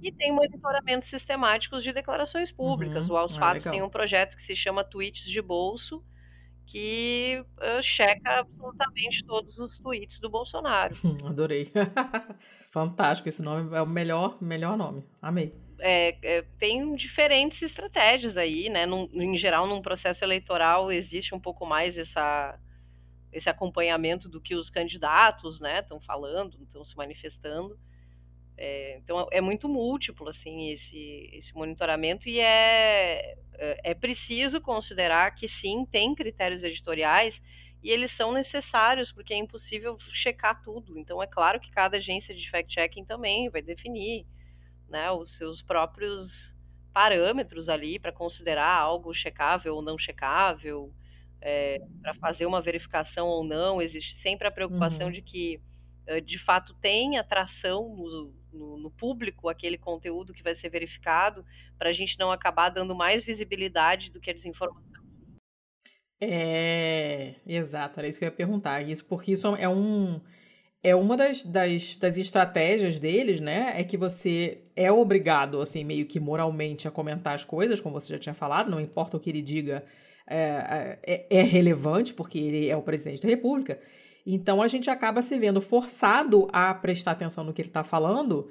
E 0.00 0.12
tem 0.12 0.32
monitoramentos 0.32 1.08
sistemáticos 1.08 1.82
de 1.82 1.92
declarações 1.92 2.52
públicas. 2.52 3.08
Uhum. 3.08 3.16
O 3.16 3.18
Aos 3.18 3.36
ah, 3.36 3.38
Fatos 3.38 3.64
legal. 3.64 3.72
tem 3.72 3.82
um 3.82 3.90
projeto 3.90 4.36
que 4.36 4.42
se 4.42 4.54
chama 4.54 4.84
Tweets 4.84 5.24
de 5.24 5.42
Bolso, 5.42 6.04
que 6.66 7.44
uh, 7.56 7.82
checa 7.82 8.40
absolutamente 8.40 9.24
todos 9.24 9.58
os 9.58 9.78
tweets 9.78 10.20
do 10.20 10.30
Bolsonaro. 10.30 10.94
Adorei. 11.26 11.72
Fantástico, 12.70 13.28
esse 13.28 13.42
nome 13.42 13.76
é 13.76 13.82
o 13.82 13.86
melhor, 13.86 14.38
melhor 14.40 14.76
nome. 14.76 15.04
Amei. 15.20 15.67
É, 15.80 16.16
é, 16.22 16.42
tem 16.58 16.94
diferentes 16.96 17.62
estratégias 17.62 18.36
aí, 18.36 18.68
né? 18.68 18.84
Num, 18.84 19.08
em 19.12 19.36
geral, 19.38 19.66
num 19.66 19.80
processo 19.80 20.24
eleitoral 20.24 20.90
existe 20.90 21.34
um 21.34 21.40
pouco 21.40 21.64
mais 21.64 21.96
essa, 21.96 22.58
esse 23.32 23.48
acompanhamento 23.48 24.28
do 24.28 24.40
que 24.40 24.54
os 24.54 24.70
candidatos, 24.70 25.60
né, 25.60 25.80
estão 25.80 26.00
falando, 26.00 26.60
estão 26.62 26.84
se 26.84 26.96
manifestando. 26.96 27.78
É, 28.56 28.96
então 28.96 29.28
é 29.30 29.40
muito 29.40 29.68
múltiplo 29.68 30.28
assim 30.28 30.70
esse, 30.72 31.30
esse 31.32 31.54
monitoramento 31.54 32.28
e 32.28 32.40
é, 32.40 33.36
é, 33.54 33.90
é 33.90 33.94
preciso 33.94 34.60
considerar 34.60 35.32
que 35.36 35.46
sim 35.46 35.86
tem 35.86 36.12
critérios 36.12 36.64
editoriais 36.64 37.40
e 37.80 37.88
eles 37.88 38.10
são 38.10 38.32
necessários 38.32 39.12
porque 39.12 39.32
é 39.32 39.36
impossível 39.36 39.96
checar 40.12 40.60
tudo. 40.60 40.98
Então 40.98 41.22
é 41.22 41.26
claro 41.28 41.60
que 41.60 41.70
cada 41.70 41.98
agência 41.98 42.34
de 42.34 42.50
fact-checking 42.50 43.04
também 43.04 43.48
vai 43.48 43.62
definir 43.62 44.26
né, 44.88 45.10
os 45.10 45.36
seus 45.36 45.62
próprios 45.62 46.54
parâmetros 46.92 47.68
ali 47.68 47.98
para 47.98 48.12
considerar 48.12 48.76
algo 48.76 49.14
checável 49.14 49.76
ou 49.76 49.82
não 49.82 49.98
checável, 49.98 50.92
é, 51.40 51.78
para 52.02 52.14
fazer 52.14 52.46
uma 52.46 52.60
verificação 52.60 53.28
ou 53.28 53.44
não. 53.44 53.80
Existe 53.80 54.16
sempre 54.16 54.48
a 54.48 54.50
preocupação 54.50 55.06
uhum. 55.06 55.12
de 55.12 55.22
que 55.22 55.60
de 56.24 56.38
fato 56.38 56.74
tem 56.80 57.18
atração 57.18 57.94
no, 57.94 58.34
no, 58.52 58.78
no, 58.78 58.90
público 58.90 59.48
aquele 59.48 59.76
conteúdo 59.76 60.32
que 60.32 60.42
vai 60.42 60.54
ser 60.54 60.70
verificado, 60.70 61.44
para 61.78 61.90
a 61.90 61.92
gente 61.92 62.18
não 62.18 62.32
acabar 62.32 62.70
dando 62.70 62.94
mais 62.94 63.22
visibilidade 63.22 64.10
do 64.10 64.18
que 64.18 64.30
a 64.30 64.32
desinformação. 64.32 65.02
É, 66.20 67.34
exato, 67.46 68.00
era 68.00 68.08
isso 68.08 68.18
que 68.18 68.24
eu 68.24 68.28
ia 68.28 68.34
perguntar. 68.34 68.80
Isso 68.82 69.04
porque 69.04 69.32
isso 69.32 69.54
é 69.56 69.68
um 69.68 70.20
é 70.82 70.94
uma 70.94 71.16
das, 71.16 71.42
das, 71.42 71.96
das 71.96 72.18
estratégias 72.18 72.98
deles, 72.98 73.40
né? 73.40 73.74
É 73.76 73.82
que 73.82 73.96
você 73.96 74.62
é 74.76 74.90
obrigado, 74.92 75.60
assim, 75.60 75.84
meio 75.84 76.06
que 76.06 76.20
moralmente 76.20 76.86
a 76.86 76.90
comentar 76.90 77.34
as 77.34 77.44
coisas, 77.44 77.80
como 77.80 77.98
você 78.00 78.12
já 78.12 78.18
tinha 78.18 78.34
falado, 78.34 78.70
não 78.70 78.80
importa 78.80 79.16
o 79.16 79.20
que 79.20 79.28
ele 79.28 79.42
diga, 79.42 79.84
é, 80.26 80.98
é, 81.02 81.26
é 81.30 81.42
relevante, 81.42 82.14
porque 82.14 82.38
ele 82.38 82.68
é 82.68 82.76
o 82.76 82.82
presidente 82.82 83.22
da 83.22 83.28
República. 83.28 83.80
Então 84.24 84.60
a 84.62 84.68
gente 84.68 84.90
acaba 84.90 85.22
se 85.22 85.38
vendo 85.38 85.60
forçado 85.60 86.48
a 86.52 86.74
prestar 86.74 87.12
atenção 87.12 87.42
no 87.42 87.52
que 87.52 87.62
ele 87.62 87.70
está 87.70 87.82
falando 87.82 88.50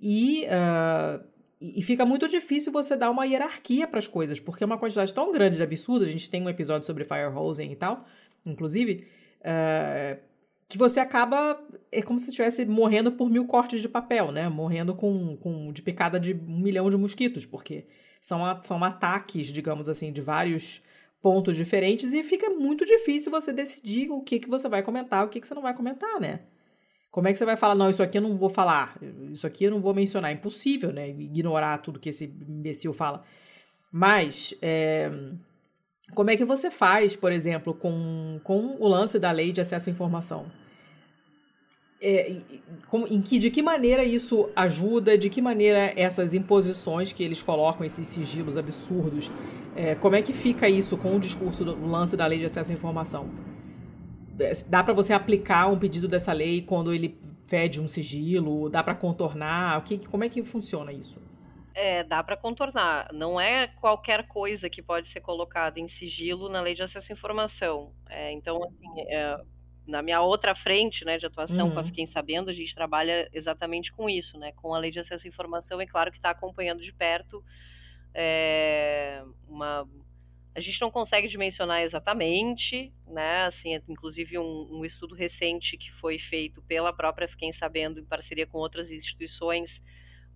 e, 0.00 0.44
uh, 0.44 1.22
e 1.60 1.82
fica 1.82 2.06
muito 2.06 2.28
difícil 2.28 2.72
você 2.72 2.96
dar 2.96 3.10
uma 3.10 3.26
hierarquia 3.26 3.88
para 3.88 3.98
as 3.98 4.06
coisas, 4.06 4.38
porque 4.38 4.62
é 4.62 4.66
uma 4.66 4.78
quantidade 4.78 5.12
tão 5.12 5.32
grande 5.32 5.56
de 5.56 5.62
absurdos. 5.62 6.08
A 6.08 6.10
gente 6.12 6.30
tem 6.30 6.42
um 6.42 6.48
episódio 6.48 6.86
sobre 6.86 7.04
Firehosing 7.04 7.72
e 7.72 7.76
tal, 7.76 8.06
inclusive, 8.46 9.08
uh, 9.40 10.16
que 10.68 10.78
você 10.78 11.00
acaba. 11.00 11.60
É 11.90 12.02
como 12.02 12.18
se 12.18 12.28
estivesse 12.28 12.66
morrendo 12.66 13.12
por 13.12 13.30
mil 13.30 13.46
cortes 13.46 13.80
de 13.80 13.88
papel, 13.88 14.32
né? 14.32 14.48
Morrendo 14.48 14.94
com, 14.94 15.36
com 15.36 15.72
de 15.72 15.82
picada 15.82 16.18
de 16.18 16.34
um 16.34 16.60
milhão 16.60 16.90
de 16.90 16.96
mosquitos, 16.96 17.46
porque 17.46 17.86
são, 18.20 18.40
são 18.62 18.82
ataques, 18.82 19.46
digamos 19.48 19.88
assim, 19.88 20.12
de 20.12 20.20
vários 20.20 20.82
pontos 21.22 21.56
diferentes 21.56 22.12
e 22.12 22.22
fica 22.22 22.50
muito 22.50 22.84
difícil 22.84 23.30
você 23.32 23.52
decidir 23.52 24.10
o 24.10 24.20
que, 24.20 24.38
que 24.38 24.48
você 24.48 24.68
vai 24.68 24.82
comentar, 24.82 25.24
o 25.24 25.28
que, 25.28 25.40
que 25.40 25.46
você 25.46 25.54
não 25.54 25.62
vai 25.62 25.74
comentar, 25.74 26.20
né? 26.20 26.40
Como 27.10 27.26
é 27.26 27.32
que 27.32 27.38
você 27.38 27.44
vai 27.44 27.56
falar, 27.56 27.74
não, 27.74 27.88
isso 27.88 28.02
aqui 28.02 28.18
eu 28.18 28.22
não 28.22 28.36
vou 28.36 28.50
falar, 28.50 28.98
isso 29.32 29.46
aqui 29.46 29.64
eu 29.64 29.70
não 29.70 29.80
vou 29.80 29.94
mencionar? 29.94 30.30
É 30.30 30.34
impossível, 30.34 30.92
né? 30.92 31.08
Ignorar 31.08 31.78
tudo 31.78 31.98
que 31.98 32.10
esse 32.10 32.26
imbecil 32.26 32.92
fala. 32.92 33.24
Mas, 33.90 34.54
é, 34.60 35.10
como 36.14 36.30
é 36.30 36.36
que 36.36 36.44
você 36.44 36.70
faz, 36.70 37.16
por 37.16 37.32
exemplo, 37.32 37.74
com, 37.74 38.40
com 38.42 38.76
o 38.78 38.88
lance 38.88 39.18
da 39.18 39.30
lei 39.30 39.52
de 39.52 39.60
acesso 39.60 39.90
à 39.90 39.92
informação? 39.92 40.46
É, 42.00 42.36
em 43.10 43.22
que, 43.22 43.38
de 43.38 43.50
que 43.50 43.62
maneira 43.62 44.04
isso 44.04 44.48
ajuda, 44.54 45.16
de 45.16 45.30
que 45.30 45.40
maneira 45.40 45.92
essas 45.96 46.34
imposições 46.34 47.12
que 47.12 47.24
eles 47.24 47.42
colocam, 47.42 47.86
esses 47.86 48.06
sigilos 48.06 48.56
absurdos, 48.56 49.30
é, 49.74 49.94
como 49.94 50.14
é 50.14 50.22
que 50.22 50.32
fica 50.32 50.68
isso 50.68 50.96
com 50.96 51.16
o 51.16 51.20
discurso 51.20 51.64
do 51.64 51.86
lance 51.86 52.16
da 52.16 52.26
lei 52.26 52.38
de 52.38 52.44
acesso 52.46 52.70
à 52.70 52.74
informação? 52.74 53.30
É, 54.38 54.52
dá 54.68 54.84
para 54.84 54.92
você 54.92 55.12
aplicar 55.12 55.66
um 55.68 55.78
pedido 55.78 56.06
dessa 56.06 56.32
lei 56.32 56.62
quando 56.62 56.92
ele 56.92 57.18
pede 57.48 57.80
um 57.80 57.88
sigilo? 57.88 58.68
Dá 58.68 58.82
para 58.82 58.94
contornar? 58.94 59.78
O 59.78 59.82
que, 59.82 59.98
como 60.06 60.22
é 60.22 60.28
que 60.28 60.42
funciona 60.42 60.92
isso? 60.92 61.25
É, 61.78 62.02
dá 62.02 62.22
para 62.22 62.38
contornar. 62.38 63.12
Não 63.12 63.38
é 63.38 63.66
qualquer 63.66 64.26
coisa 64.26 64.70
que 64.70 64.82
pode 64.82 65.10
ser 65.10 65.20
colocada 65.20 65.78
em 65.78 65.86
sigilo 65.86 66.48
na 66.48 66.62
lei 66.62 66.74
de 66.74 66.82
acesso 66.82 67.12
à 67.12 67.14
informação. 67.14 67.92
É, 68.08 68.32
então, 68.32 68.64
assim, 68.64 69.00
é, 69.08 69.38
na 69.86 70.00
minha 70.00 70.22
outra 70.22 70.54
frente 70.54 71.04
né, 71.04 71.18
de 71.18 71.26
atuação, 71.26 71.68
uhum. 71.68 71.74
com 71.74 71.80
a 71.80 71.84
Fiquem 71.84 72.06
Sabendo, 72.06 72.48
a 72.48 72.54
gente 72.54 72.74
trabalha 72.74 73.28
exatamente 73.30 73.92
com 73.92 74.08
isso, 74.08 74.38
né? 74.38 74.52
Com 74.52 74.74
a 74.74 74.78
lei 74.78 74.90
de 74.90 75.00
acesso 75.00 75.26
à 75.26 75.28
informação, 75.28 75.78
é 75.78 75.86
claro 75.86 76.10
que 76.10 76.16
está 76.16 76.30
acompanhando 76.30 76.80
de 76.80 76.94
perto 76.94 77.44
é, 78.18 79.22
uma. 79.46 79.86
A 80.54 80.60
gente 80.60 80.80
não 80.80 80.90
consegue 80.90 81.28
dimensionar 81.28 81.82
exatamente, 81.82 82.90
né? 83.06 83.44
Assim, 83.44 83.74
é, 83.74 83.82
inclusive 83.86 84.38
um, 84.38 84.78
um, 84.78 84.84
estudo 84.86 85.14
recente 85.14 85.76
que 85.76 85.92
foi 85.92 86.18
feito 86.18 86.62
pela 86.62 86.94
própria 86.94 87.28
Fiquem 87.28 87.52
Sabendo 87.52 88.00
em 88.00 88.04
parceria 88.06 88.46
com 88.46 88.56
outras 88.56 88.90
instituições 88.90 89.82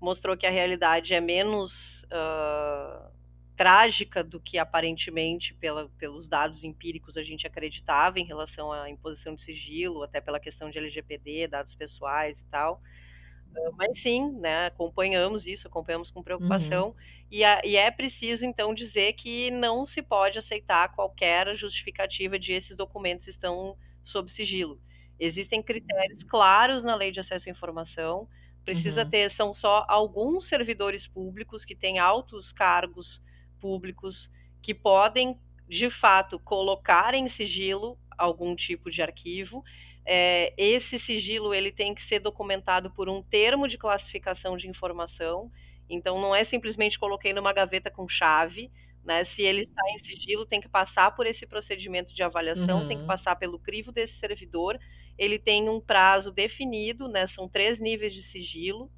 mostrou 0.00 0.36
que 0.36 0.46
a 0.46 0.50
realidade 0.50 1.12
é 1.12 1.20
menos 1.20 2.02
uh, 2.04 3.10
trágica 3.56 4.24
do 4.24 4.40
que 4.40 4.56
aparentemente 4.56 5.52
pela, 5.54 5.90
pelos 5.98 6.26
dados 6.26 6.64
empíricos 6.64 7.18
a 7.18 7.22
gente 7.22 7.46
acreditava 7.46 8.18
em 8.18 8.24
relação 8.24 8.72
à 8.72 8.88
imposição 8.88 9.34
de 9.34 9.42
sigilo, 9.42 10.02
até 10.02 10.20
pela 10.20 10.40
questão 10.40 10.70
de 10.70 10.78
LGPD, 10.78 11.46
dados 11.48 11.74
pessoais 11.74 12.40
e 12.40 12.46
tal. 12.46 12.80
Uh, 13.54 13.76
mas 13.76 14.00
sim, 14.00 14.32
né, 14.38 14.66
acompanhamos 14.66 15.46
isso, 15.46 15.68
acompanhamos 15.68 16.10
com 16.10 16.22
preocupação, 16.22 16.88
uhum. 16.88 16.94
e, 17.30 17.44
a, 17.44 17.60
e, 17.64 17.76
é 17.76 17.90
preciso 17.90 18.46
então 18.46 18.72
dizer 18.72 19.12
que 19.14 19.50
não 19.50 19.84
se 19.84 20.00
pode 20.00 20.38
aceitar 20.38 20.94
qualquer 20.94 21.54
justificativa 21.54 22.38
de 22.38 22.54
esses 22.54 22.74
documentos 22.74 23.26
estão 23.26 23.76
sob 24.02 24.30
sigilo. 24.32 24.80
Existem 25.18 25.62
critérios 25.62 26.22
claros 26.22 26.82
na 26.82 26.94
lei 26.94 27.10
de 27.10 27.20
acesso 27.20 27.48
à 27.48 27.52
informação, 27.52 28.26
precisa 28.64 29.04
uhum. 29.04 29.10
ter, 29.10 29.30
são 29.30 29.54
só 29.54 29.84
alguns 29.88 30.46
servidores 30.46 31.06
públicos 31.06 31.64
que 31.64 31.74
têm 31.74 31.98
altos 31.98 32.52
cargos 32.52 33.22
públicos 33.60 34.30
que 34.62 34.74
podem, 34.74 35.38
de 35.68 35.90
fato, 35.90 36.38
colocar 36.38 37.14
em 37.14 37.28
sigilo 37.28 37.98
algum 38.16 38.54
tipo 38.54 38.90
de 38.90 39.02
arquivo. 39.02 39.64
É, 40.04 40.52
esse 40.56 40.98
sigilo 40.98 41.54
ele 41.54 41.70
tem 41.70 41.94
que 41.94 42.02
ser 42.02 42.20
documentado 42.20 42.90
por 42.90 43.08
um 43.08 43.22
termo 43.22 43.68
de 43.68 43.78
classificação 43.78 44.56
de 44.56 44.68
informação. 44.68 45.50
Então, 45.88 46.20
não 46.20 46.34
é 46.34 46.44
simplesmente 46.44 46.98
coloquei 46.98 47.32
numa 47.32 47.52
gaveta 47.52 47.90
com 47.90 48.08
chave. 48.08 48.70
Né? 49.04 49.24
Se 49.24 49.42
ele 49.42 49.62
está 49.62 49.82
em 49.92 49.98
sigilo, 49.98 50.44
tem 50.46 50.60
que 50.60 50.68
passar 50.68 51.14
por 51.16 51.26
esse 51.26 51.46
procedimento 51.46 52.14
de 52.14 52.22
avaliação, 52.22 52.80
uhum. 52.80 52.88
tem 52.88 52.96
que 52.98 53.02
uhum. 53.02 53.08
passar 53.08 53.36
pelo 53.36 53.58
crivo 53.58 53.90
desse 53.90 54.14
servidor. 54.14 54.78
Ele 55.20 55.38
tem 55.38 55.68
um 55.68 55.78
prazo 55.78 56.32
definido, 56.32 57.06
né? 57.06 57.26
são 57.26 57.46
três 57.46 57.78
níveis 57.78 58.14
de 58.14 58.22
sigilo. 58.22 58.90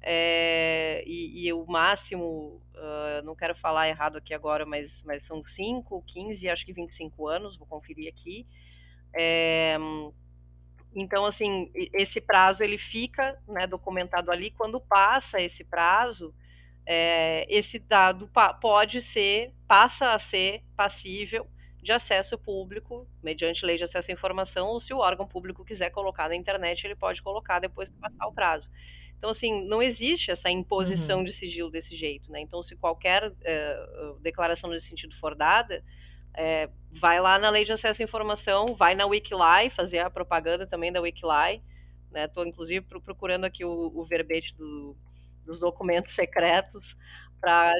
É, 0.00 1.04
e, 1.06 1.44
e, 1.46 1.52
o 1.52 1.66
máximo, 1.66 2.62
uh, 2.74 3.22
não 3.22 3.36
quero 3.36 3.54
falar 3.54 3.86
errado 3.86 4.16
aqui 4.16 4.32
agora, 4.32 4.64
mas, 4.64 5.02
mas 5.02 5.24
são 5.24 5.44
5, 5.44 6.02
15, 6.06 6.48
acho 6.48 6.64
que 6.64 6.72
25 6.72 7.28
anos, 7.28 7.58
vou 7.58 7.66
conferir 7.66 8.08
aqui. 8.08 8.46
É, 9.14 9.76
então, 10.94 11.26
assim, 11.26 11.70
esse 11.92 12.18
prazo 12.18 12.64
ele 12.64 12.78
fica 12.78 13.38
né, 13.46 13.66
documentado 13.66 14.30
ali. 14.30 14.50
Quando 14.50 14.80
passa 14.80 15.38
esse 15.38 15.64
prazo, 15.64 16.34
é, 16.86 17.44
esse 17.46 17.78
dado 17.78 18.30
pode 18.58 19.02
ser, 19.02 19.52
passa 19.66 20.14
a 20.14 20.18
ser 20.18 20.64
passível 20.74 21.46
de 21.88 21.92
acesso 21.92 22.36
público, 22.36 23.08
mediante 23.22 23.64
lei 23.64 23.78
de 23.78 23.84
acesso 23.84 24.10
à 24.10 24.12
informação, 24.12 24.68
ou 24.68 24.78
se 24.78 24.92
o 24.92 24.98
órgão 24.98 25.26
público 25.26 25.64
quiser 25.64 25.88
colocar 25.88 26.28
na 26.28 26.36
internet, 26.36 26.86
ele 26.86 26.94
pode 26.94 27.22
colocar 27.22 27.60
depois 27.60 27.88
que 27.88 27.96
passar 27.96 28.26
o 28.26 28.32
prazo. 28.32 28.68
Então, 29.16 29.30
assim, 29.30 29.66
não 29.66 29.82
existe 29.82 30.30
essa 30.30 30.50
imposição 30.50 31.20
uhum. 31.20 31.24
de 31.24 31.32
sigilo 31.32 31.70
desse 31.70 31.96
jeito, 31.96 32.30
né? 32.30 32.42
Então, 32.42 32.62
se 32.62 32.76
qualquer 32.76 33.32
é, 33.42 33.86
declaração 34.20 34.68
nesse 34.68 34.86
sentido 34.86 35.16
for 35.16 35.34
dada, 35.34 35.82
é, 36.36 36.68
vai 36.92 37.18
lá 37.22 37.38
na 37.38 37.48
lei 37.48 37.64
de 37.64 37.72
acesso 37.72 38.02
à 38.02 38.04
informação, 38.04 38.74
vai 38.74 38.94
na 38.94 39.06
Wikili, 39.06 39.70
fazer 39.70 40.00
a 40.00 40.10
propaganda 40.10 40.66
também 40.66 40.92
da 40.92 41.00
Wikili, 41.00 41.62
né? 42.10 42.26
Estou, 42.26 42.46
inclusive, 42.46 42.84
procurando 43.02 43.46
aqui 43.46 43.64
o, 43.64 43.90
o 43.94 44.04
verbete 44.04 44.54
do, 44.54 44.94
dos 45.42 45.58
documentos 45.58 46.12
secretos 46.14 46.94
para 47.40 47.72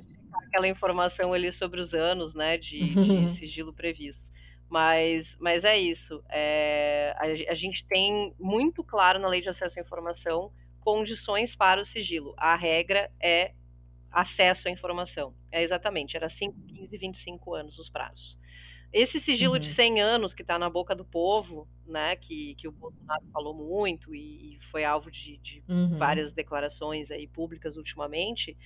aquela 0.44 0.68
informação 0.68 1.32
ali 1.32 1.50
sobre 1.50 1.80
os 1.80 1.94
anos, 1.94 2.34
né, 2.34 2.56
de, 2.56 2.80
uhum. 2.96 3.24
de 3.24 3.30
sigilo 3.30 3.72
previsto. 3.72 4.32
Mas, 4.68 5.36
mas 5.40 5.64
é 5.64 5.78
isso. 5.78 6.22
É, 6.28 7.14
a, 7.16 7.52
a 7.52 7.54
gente 7.54 7.86
tem 7.86 8.34
muito 8.38 8.84
claro 8.84 9.18
na 9.18 9.28
lei 9.28 9.40
de 9.40 9.48
acesso 9.48 9.78
à 9.78 9.82
informação 9.82 10.52
condições 10.80 11.54
para 11.54 11.80
o 11.80 11.84
sigilo. 11.84 12.34
A 12.36 12.54
regra 12.54 13.10
é 13.20 13.52
acesso 14.10 14.68
à 14.68 14.70
informação. 14.70 15.34
É 15.50 15.62
exatamente, 15.62 16.16
era 16.16 16.28
5, 16.28 16.54
15 16.66 16.94
e 16.94 16.98
25 16.98 17.54
anos 17.54 17.78
os 17.78 17.88
prazos. 17.88 18.38
Esse 18.92 19.20
sigilo 19.20 19.54
uhum. 19.54 19.60
de 19.60 19.68
100 19.68 20.00
anos 20.00 20.32
que 20.32 20.40
está 20.40 20.58
na 20.58 20.70
boca 20.70 20.94
do 20.94 21.04
povo, 21.04 21.68
né, 21.86 22.16
que, 22.16 22.54
que 22.54 22.66
o 22.66 22.72
Bolsonaro 22.72 23.22
falou 23.32 23.52
muito 23.52 24.14
e, 24.14 24.56
e 24.56 24.60
foi 24.70 24.82
alvo 24.82 25.10
de, 25.10 25.36
de 25.38 25.62
uhum. 25.68 25.98
várias 25.98 26.32
declarações 26.32 27.10
aí 27.10 27.26
públicas 27.26 27.76
ultimamente, 27.76 28.56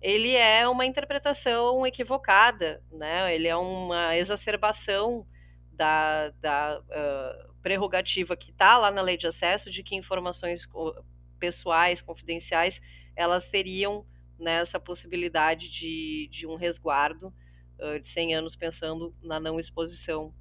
ele 0.00 0.34
é 0.34 0.66
uma 0.66 0.86
interpretação 0.86 1.86
equivocada, 1.86 2.82
né? 2.90 3.34
Ele 3.34 3.48
é 3.48 3.56
uma 3.56 4.16
exacerbação 4.16 5.26
da, 5.72 6.30
da 6.40 6.80
uh, 6.80 7.54
prerrogativa 7.62 8.36
que 8.36 8.50
está 8.50 8.78
lá 8.78 8.90
na 8.90 9.02
lei 9.02 9.16
de 9.16 9.26
acesso 9.26 9.70
de 9.70 9.82
que 9.82 9.94
informações 9.94 10.66
pessoais, 11.38 12.00
confidenciais, 12.00 12.80
elas 13.14 13.48
teriam 13.48 14.06
nessa 14.38 14.78
né, 14.78 14.84
possibilidade 14.84 15.68
de, 15.68 16.28
de 16.30 16.46
um 16.46 16.54
resguardo 16.54 17.32
uh, 17.78 18.00
de 18.00 18.08
100 18.08 18.36
anos 18.36 18.56
pensando 18.56 19.14
na 19.22 19.38
não 19.38 19.60
exposição 19.60 20.34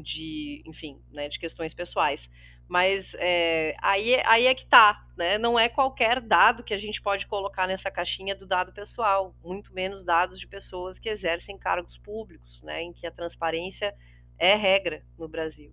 de, 0.00 0.62
enfim, 0.64 0.98
né, 1.10 1.28
de 1.28 1.38
questões 1.38 1.74
pessoais. 1.74 2.30
Mas 2.72 3.14
é, 3.18 3.76
aí, 3.82 4.18
aí 4.24 4.46
é 4.46 4.54
que 4.54 4.64
tá, 4.64 5.06
né? 5.14 5.36
Não 5.36 5.58
é 5.58 5.68
qualquer 5.68 6.22
dado 6.22 6.64
que 6.64 6.72
a 6.72 6.78
gente 6.78 7.02
pode 7.02 7.26
colocar 7.26 7.66
nessa 7.66 7.90
caixinha 7.90 8.34
do 8.34 8.46
dado 8.46 8.72
pessoal, 8.72 9.34
muito 9.44 9.74
menos 9.74 10.02
dados 10.02 10.40
de 10.40 10.46
pessoas 10.46 10.98
que 10.98 11.10
exercem 11.10 11.58
cargos 11.58 11.98
públicos, 11.98 12.62
né? 12.62 12.80
Em 12.80 12.94
que 12.94 13.06
a 13.06 13.10
transparência 13.10 13.94
é 14.38 14.54
regra 14.54 15.04
no 15.18 15.28
Brasil. 15.28 15.70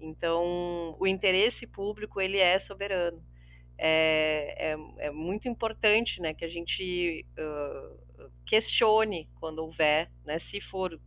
Então, 0.00 0.96
o 0.98 1.06
interesse 1.06 1.66
público 1.66 2.18
ele 2.18 2.38
é 2.38 2.58
soberano. 2.58 3.22
É, 3.76 4.72
é, 4.72 5.06
é 5.08 5.10
muito 5.10 5.48
importante, 5.48 6.18
né, 6.18 6.32
que 6.32 6.46
a 6.46 6.48
gente 6.48 7.26
uh, 7.38 8.30
questione 8.46 9.28
quando 9.38 9.58
houver, 9.58 10.10
né, 10.24 10.38
se 10.38 10.62
for 10.62 10.98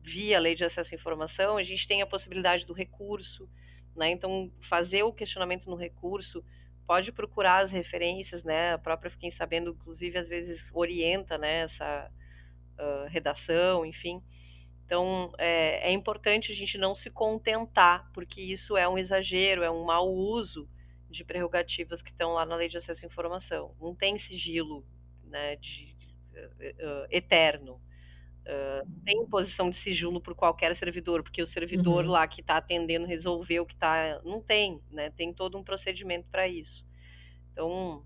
via 0.00 0.38
lei 0.38 0.54
de 0.54 0.64
acesso 0.64 0.94
à 0.94 0.96
informação, 0.96 1.56
a 1.56 1.64
gente 1.64 1.88
tem 1.88 2.00
a 2.00 2.06
possibilidade 2.06 2.64
do 2.64 2.72
recurso, 2.72 3.48
né? 3.96 4.10
Então, 4.10 4.50
fazer 4.68 5.02
o 5.02 5.12
questionamento 5.12 5.68
no 5.68 5.76
recurso, 5.76 6.44
pode 6.86 7.12
procurar 7.12 7.62
as 7.62 7.70
referências, 7.70 8.44
né? 8.44 8.74
A 8.74 8.78
própria 8.78 9.10
Fiquem 9.10 9.30
Sabendo, 9.30 9.70
inclusive, 9.70 10.18
às 10.18 10.28
vezes 10.28 10.70
orienta, 10.72 11.38
né? 11.38 11.60
Essa 11.60 12.10
uh, 12.78 13.08
redação, 13.08 13.84
enfim. 13.84 14.22
Então, 14.84 15.32
é, 15.38 15.88
é, 15.88 15.92
importante 15.92 16.52
a 16.52 16.54
gente 16.54 16.76
não 16.76 16.94
se 16.94 17.10
contentar, 17.10 18.10
porque 18.12 18.40
isso 18.40 18.76
é 18.76 18.86
um 18.88 18.98
exagero, 18.98 19.62
é 19.62 19.70
um 19.70 19.84
mau 19.84 20.12
uso 20.12 20.68
de 21.08 21.24
prerrogativas 21.24 22.02
que 22.02 22.10
estão 22.10 22.34
lá 22.34 22.44
na 22.44 22.56
Lei 22.56 22.68
de 22.68 22.76
Acesso 22.76 23.04
à 23.04 23.08
Informação. 23.08 23.74
Não 23.80 23.94
tem 23.94 24.18
sigilo 24.18 24.84
né, 25.24 25.56
de, 25.56 25.94
de, 25.94 26.06
uh, 26.06 27.06
eterno. 27.10 27.80
Uh, 28.44 28.86
tem 29.04 29.22
imposição 29.22 29.70
de 29.70 29.76
sigilo 29.78 30.20
por 30.20 30.34
qualquer 30.34 30.76
servidor, 30.76 31.22
porque 31.22 31.42
o 31.42 31.46
servidor 31.46 32.04
uhum. 32.04 32.10
lá 32.10 32.28
que 32.28 32.42
está 32.42 32.58
atendendo 32.58 33.06
resolveu 33.06 33.64
que 33.64 33.72
está. 33.72 34.20
Não 34.22 34.40
tem, 34.40 34.80
né? 34.90 35.10
Tem 35.10 35.32
todo 35.32 35.56
um 35.56 35.64
procedimento 35.64 36.28
para 36.30 36.46
isso. 36.46 36.84
Então, 37.52 38.04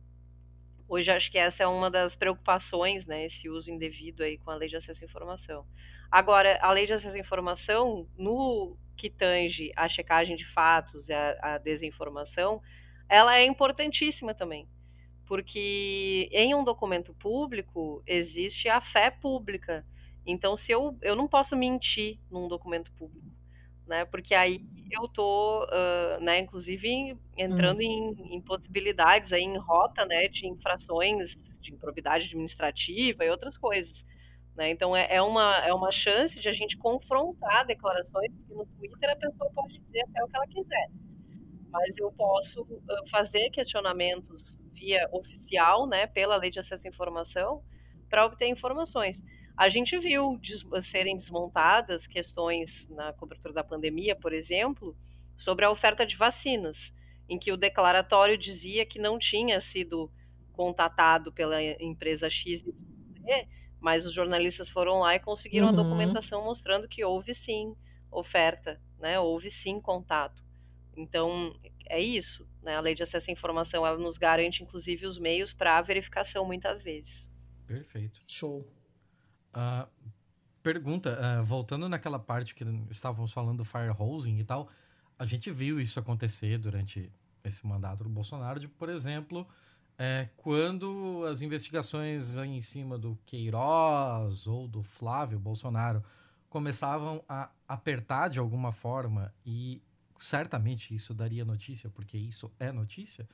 hoje 0.88 1.10
acho 1.10 1.30
que 1.30 1.38
essa 1.38 1.64
é 1.64 1.66
uma 1.66 1.90
das 1.90 2.14
preocupações, 2.14 3.06
né? 3.06 3.24
Esse 3.24 3.48
uso 3.48 3.70
indevido 3.70 4.22
aí 4.22 4.38
com 4.38 4.50
a 4.50 4.54
lei 4.54 4.68
de 4.68 4.76
acesso 4.76 5.02
à 5.02 5.06
informação. 5.06 5.66
Agora, 6.10 6.58
a 6.62 6.70
lei 6.70 6.86
de 6.86 6.92
acesso 6.92 7.16
à 7.16 7.20
informação, 7.20 8.06
no 8.16 8.76
que 8.96 9.10
tange 9.10 9.72
a 9.74 9.88
checagem 9.88 10.36
de 10.36 10.46
fatos 10.46 11.08
e 11.08 11.12
a, 11.12 11.36
a 11.42 11.58
desinformação, 11.58 12.62
ela 13.08 13.36
é 13.36 13.44
importantíssima 13.44 14.34
também 14.34 14.68
porque 15.28 16.26
em 16.32 16.54
um 16.54 16.64
documento 16.64 17.12
público 17.12 18.02
existe 18.06 18.66
a 18.66 18.80
fé 18.80 19.10
pública. 19.10 19.84
Então, 20.26 20.56
se 20.56 20.72
eu, 20.72 20.96
eu 21.02 21.16
não 21.16 21.26
posso 21.26 21.56
mentir 21.56 22.18
num 22.30 22.48
documento 22.48 22.92
público, 22.92 23.26
né? 23.88 24.04
Porque 24.04 24.34
aí 24.34 24.62
eu 24.90 25.08
tô, 25.08 25.64
uh, 25.64 26.22
né, 26.22 26.38
inclusive 26.38 27.16
entrando 27.36 27.78
hum. 27.78 27.82
em, 27.82 28.36
em, 28.36 28.40
possibilidades 28.40 29.32
aí 29.32 29.42
em 29.42 29.56
rota, 29.56 30.04
né, 30.04 30.28
de 30.28 30.46
infrações 30.46 31.58
de 31.60 31.72
improbidade 31.72 32.26
administrativa 32.26 33.24
e 33.24 33.30
outras 33.30 33.56
coisas. 33.56 34.06
Né? 34.54 34.70
Então 34.70 34.94
é, 34.94 35.06
é, 35.10 35.22
uma, 35.22 35.56
é 35.58 35.72
uma 35.72 35.90
chance 35.90 36.38
de 36.38 36.48
a 36.48 36.52
gente 36.52 36.76
confrontar 36.76 37.66
declarações, 37.66 38.30
porque 38.32 38.54
no 38.54 38.66
Twitter 38.66 39.10
a 39.10 39.16
pessoa 39.16 39.50
pode 39.54 39.78
dizer 39.78 40.02
até 40.02 40.22
o 40.22 40.28
que 40.28 40.36
ela 40.36 40.46
quiser. 40.46 40.90
Mas 41.70 41.96
eu 41.98 42.10
posso 42.12 42.66
fazer 43.10 43.50
questionamentos 43.50 44.56
via 44.72 45.08
oficial, 45.12 45.86
né, 45.86 46.06
pela 46.06 46.36
lei 46.36 46.50
de 46.50 46.60
acesso 46.60 46.86
à 46.86 46.90
informação, 46.90 47.62
para 48.08 48.24
obter 48.24 48.48
informações. 48.48 49.22
A 49.58 49.68
gente 49.68 49.98
viu 49.98 50.38
des 50.38 50.64
serem 50.86 51.18
desmontadas 51.18 52.06
questões 52.06 52.88
na 52.90 53.12
cobertura 53.12 53.52
da 53.52 53.64
pandemia, 53.64 54.14
por 54.14 54.32
exemplo, 54.32 54.96
sobre 55.36 55.64
a 55.64 55.70
oferta 55.70 56.06
de 56.06 56.16
vacinas, 56.16 56.94
em 57.28 57.40
que 57.40 57.50
o 57.50 57.56
declaratório 57.56 58.38
dizia 58.38 58.86
que 58.86 59.00
não 59.00 59.18
tinha 59.18 59.60
sido 59.60 60.08
contatado 60.52 61.32
pela 61.32 61.60
empresa 61.60 62.30
X, 62.30 62.64
mas 63.80 64.06
os 64.06 64.14
jornalistas 64.14 64.70
foram 64.70 65.00
lá 65.00 65.16
e 65.16 65.20
conseguiram 65.20 65.66
uhum. 65.66 65.72
a 65.72 65.82
documentação 65.82 66.44
mostrando 66.44 66.86
que 66.86 67.04
houve 67.04 67.34
sim 67.34 67.74
oferta, 68.12 68.80
né? 69.00 69.18
Houve 69.18 69.50
sim 69.50 69.80
contato. 69.80 70.40
Então, 70.96 71.52
é 71.86 72.00
isso. 72.00 72.48
Né? 72.62 72.76
A 72.76 72.80
lei 72.80 72.94
de 72.94 73.02
acesso 73.02 73.28
à 73.28 73.32
informação 73.32 73.84
ela 73.84 73.98
nos 73.98 74.18
garante, 74.18 74.62
inclusive, 74.62 75.04
os 75.04 75.18
meios 75.18 75.52
para 75.52 75.78
a 75.78 75.82
verificação 75.82 76.44
muitas 76.44 76.80
vezes. 76.80 77.28
Perfeito. 77.66 78.20
Show. 78.28 78.64
Uh, 79.54 79.88
pergunta, 80.62 81.18
uh, 81.18 81.44
voltando 81.44 81.88
naquela 81.88 82.18
parte 82.18 82.54
que 82.54 82.64
estávamos 82.90 83.32
falando 83.32 83.58
do 83.58 83.64
firehosing 83.64 84.38
e 84.38 84.44
tal, 84.44 84.68
a 85.18 85.24
gente 85.24 85.50
viu 85.50 85.80
isso 85.80 85.98
acontecer 85.98 86.58
durante 86.58 87.10
esse 87.42 87.66
mandato 87.66 88.04
do 88.04 88.10
Bolsonaro, 88.10 88.60
de, 88.60 88.68
por 88.68 88.88
exemplo, 88.88 89.46
é, 89.98 90.28
quando 90.36 91.24
as 91.28 91.42
investigações 91.42 92.36
em 92.36 92.60
cima 92.60 92.96
do 92.96 93.18
Queiroz 93.26 94.46
ou 94.46 94.68
do 94.68 94.82
Flávio 94.82 95.40
Bolsonaro 95.40 96.04
começavam 96.48 97.22
a 97.28 97.50
apertar 97.66 98.28
de 98.28 98.38
alguma 98.38 98.70
forma, 98.70 99.34
e 99.44 99.82
certamente 100.18 100.94
isso 100.94 101.12
daria 101.12 101.44
notícia, 101.44 101.90
porque 101.90 102.16
isso 102.16 102.50
é 102.60 102.70
notícia, 102.70 103.28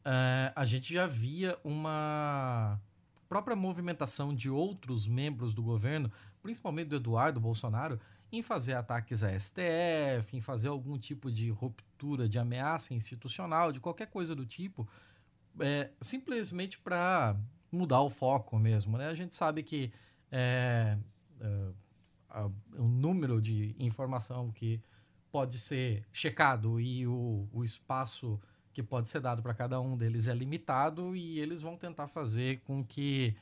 uh, 0.00 0.52
a 0.56 0.64
gente 0.64 0.92
já 0.92 1.06
via 1.06 1.58
uma 1.62 2.80
própria 3.28 3.54
movimentação 3.54 4.34
de 4.34 4.48
outros 4.48 5.06
membros 5.06 5.52
do 5.52 5.62
governo, 5.62 6.10
principalmente 6.42 6.88
do 6.88 6.96
Eduardo 6.96 7.40
Bolsonaro, 7.40 8.00
em 8.30 8.42
fazer 8.42 8.74
ataques 8.74 9.22
à 9.22 9.38
STF, 9.38 10.36
em 10.36 10.40
fazer 10.40 10.68
algum 10.68 10.98
tipo 10.98 11.30
de 11.30 11.50
ruptura, 11.50 12.28
de 12.28 12.38
ameaça 12.38 12.94
institucional, 12.94 13.72
de 13.72 13.80
qualquer 13.80 14.06
coisa 14.06 14.34
do 14.34 14.44
tipo, 14.44 14.88
é, 15.60 15.90
simplesmente 16.00 16.78
para 16.78 17.36
mudar 17.70 18.00
o 18.00 18.10
foco 18.10 18.58
mesmo. 18.58 18.98
Né? 18.98 19.08
A 19.08 19.14
gente 19.14 19.34
sabe 19.34 19.62
que 19.62 19.92
é, 20.30 20.98
é, 21.40 21.70
o 22.76 22.88
número 22.88 23.40
de 23.40 23.74
informação 23.78 24.50
que 24.52 24.80
pode 25.30 25.58
ser 25.58 26.04
checado 26.12 26.80
e 26.80 27.06
o, 27.06 27.48
o 27.52 27.64
espaço 27.64 28.40
que 28.78 28.82
pode 28.84 29.10
ser 29.10 29.18
dado 29.18 29.42
para 29.42 29.52
cada 29.52 29.80
um 29.80 29.96
deles 29.96 30.28
é 30.28 30.34
limitado 30.34 31.16
e 31.16 31.40
eles 31.40 31.60
vão 31.60 31.76
tentar 31.76 32.06
fazer 32.06 32.60
com 32.60 32.84
que, 32.84 33.34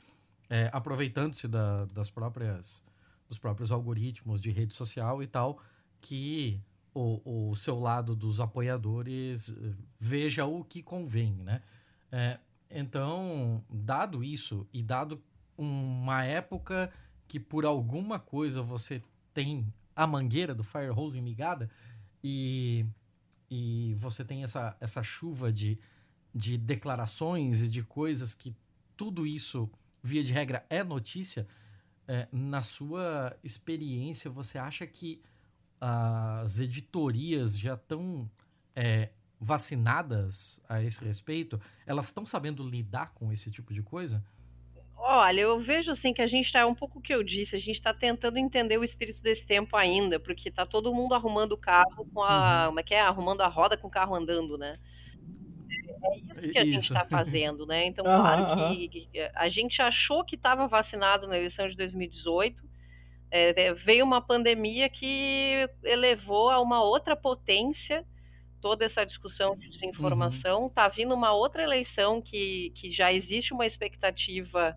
é, 0.49 0.67
aproveitando-se 0.73 1.47
da, 1.47 1.85
das 1.85 2.09
próprias 2.09 2.83
dos 3.29 3.37
próprios 3.37 3.71
algoritmos 3.71 4.41
de 4.41 4.49
rede 4.49 4.73
social 4.73 5.21
e 5.21 5.27
tal, 5.27 5.59
que 6.01 6.59
o, 6.91 7.49
o 7.51 7.55
seu 7.55 7.77
lado 7.77 8.15
dos 8.15 8.39
apoiadores 8.39 9.49
eh, 9.49 9.73
veja 9.99 10.45
o 10.45 10.63
que 10.63 10.81
convém, 10.81 11.33
né? 11.33 11.61
É, 12.09 12.39
então, 12.71 13.61
dado 13.69 14.23
isso 14.23 14.65
e 14.71 14.81
dado 14.81 15.21
uma 15.57 16.23
época 16.23 16.89
que 17.27 17.37
por 17.37 17.65
alguma 17.65 18.17
coisa 18.17 18.61
você 18.61 19.03
tem 19.33 19.71
a 19.93 20.07
mangueira 20.07 20.55
do 20.55 20.63
firehose 20.63 21.19
ligada 21.19 21.69
e 22.23 22.85
e 23.49 23.95
você 23.97 24.23
tem 24.23 24.43
essa, 24.43 24.75
essa 24.79 25.01
chuva 25.01 25.51
de, 25.51 25.79
de 26.33 26.57
declarações 26.57 27.61
e 27.61 27.69
de 27.69 27.83
coisas 27.83 28.35
que 28.35 28.55
tudo 28.95 29.25
isso, 29.25 29.69
via 30.03 30.23
de 30.23 30.33
regra, 30.33 30.65
é 30.69 30.83
notícia, 30.83 31.47
é, 32.07 32.27
na 32.31 32.61
sua 32.61 33.37
experiência, 33.43 34.29
você 34.31 34.57
acha 34.57 34.87
que 34.87 35.21
as 35.79 36.59
editorias 36.59 37.57
já 37.57 37.75
estão 37.75 38.29
é, 38.75 39.09
vacinadas 39.39 40.59
a 40.67 40.81
esse 40.81 41.03
respeito? 41.03 41.59
Elas 41.85 42.07
estão 42.07 42.25
sabendo 42.25 42.67
lidar 42.67 43.11
com 43.13 43.31
esse 43.31 43.51
tipo 43.51 43.73
de 43.73 43.83
coisa? 43.83 44.23
Olha, 45.09 45.39
eu 45.39 45.57
vejo 45.61 45.89
assim 45.89 46.13
que 46.13 46.21
a 46.21 46.27
gente 46.27 46.47
está, 46.47 46.67
um 46.67 46.75
pouco 46.75 46.99
o 46.99 47.01
que 47.01 47.15
eu 47.15 47.23
disse, 47.23 47.55
a 47.55 47.59
gente 47.59 47.77
está 47.77 47.93
tentando 47.93 48.37
entender 48.37 48.77
o 48.77 48.83
espírito 48.83 49.21
desse 49.21 49.45
tempo 49.45 49.77
ainda, 49.77 50.19
porque 50.19 50.49
está 50.49 50.65
todo 50.65 50.93
mundo 50.93 51.13
arrumando 51.13 51.53
o 51.53 51.57
carro 51.57 52.05
com 52.13 52.21
a. 52.21 52.63
Uhum. 52.63 52.65
Como 52.67 52.79
é 52.81 52.83
que 52.83 52.93
é? 52.93 52.99
Arrumando 52.99 53.39
a 53.39 53.47
roda 53.47 53.77
com 53.77 53.87
o 53.87 53.89
carro 53.89 54.13
andando, 54.13 54.57
né? 54.57 54.77
É 56.03 56.17
isso 56.17 56.51
que 56.51 56.59
a 56.59 56.63
isso. 56.65 56.71
gente 56.71 56.83
está 56.87 57.05
fazendo, 57.09 57.65
né? 57.65 57.85
Então, 57.85 58.03
claro 58.03 58.59
uhum. 58.59 58.75
que, 58.75 58.89
que, 58.89 59.31
a 59.33 59.47
gente 59.47 59.81
achou 59.81 60.25
que 60.25 60.35
estava 60.35 60.67
vacinado 60.67 61.25
na 61.25 61.37
eleição 61.37 61.69
de 61.69 61.77
2018, 61.77 62.61
É, 63.31 63.73
veio 63.73 64.03
uma 64.03 64.19
pandemia 64.19 64.89
que 64.89 65.69
elevou 65.85 66.49
a 66.49 66.59
uma 66.59 66.83
outra 66.83 67.15
potência 67.15 68.05
toda 68.59 68.83
essa 68.83 69.05
discussão 69.05 69.55
de 69.55 69.69
desinformação. 69.69 70.67
Está 70.67 70.85
uhum. 70.85 70.91
vindo 70.93 71.13
uma 71.13 71.31
outra 71.31 71.63
eleição 71.63 72.21
que, 72.21 72.73
que 72.75 72.91
já 72.91 73.13
existe 73.13 73.53
uma 73.53 73.65
expectativa 73.65 74.75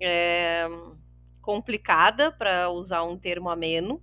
é, 0.00 0.66
complicada, 1.40 2.32
para 2.32 2.70
usar 2.70 3.02
um 3.02 3.18
termo 3.18 3.48
ameno, 3.48 4.02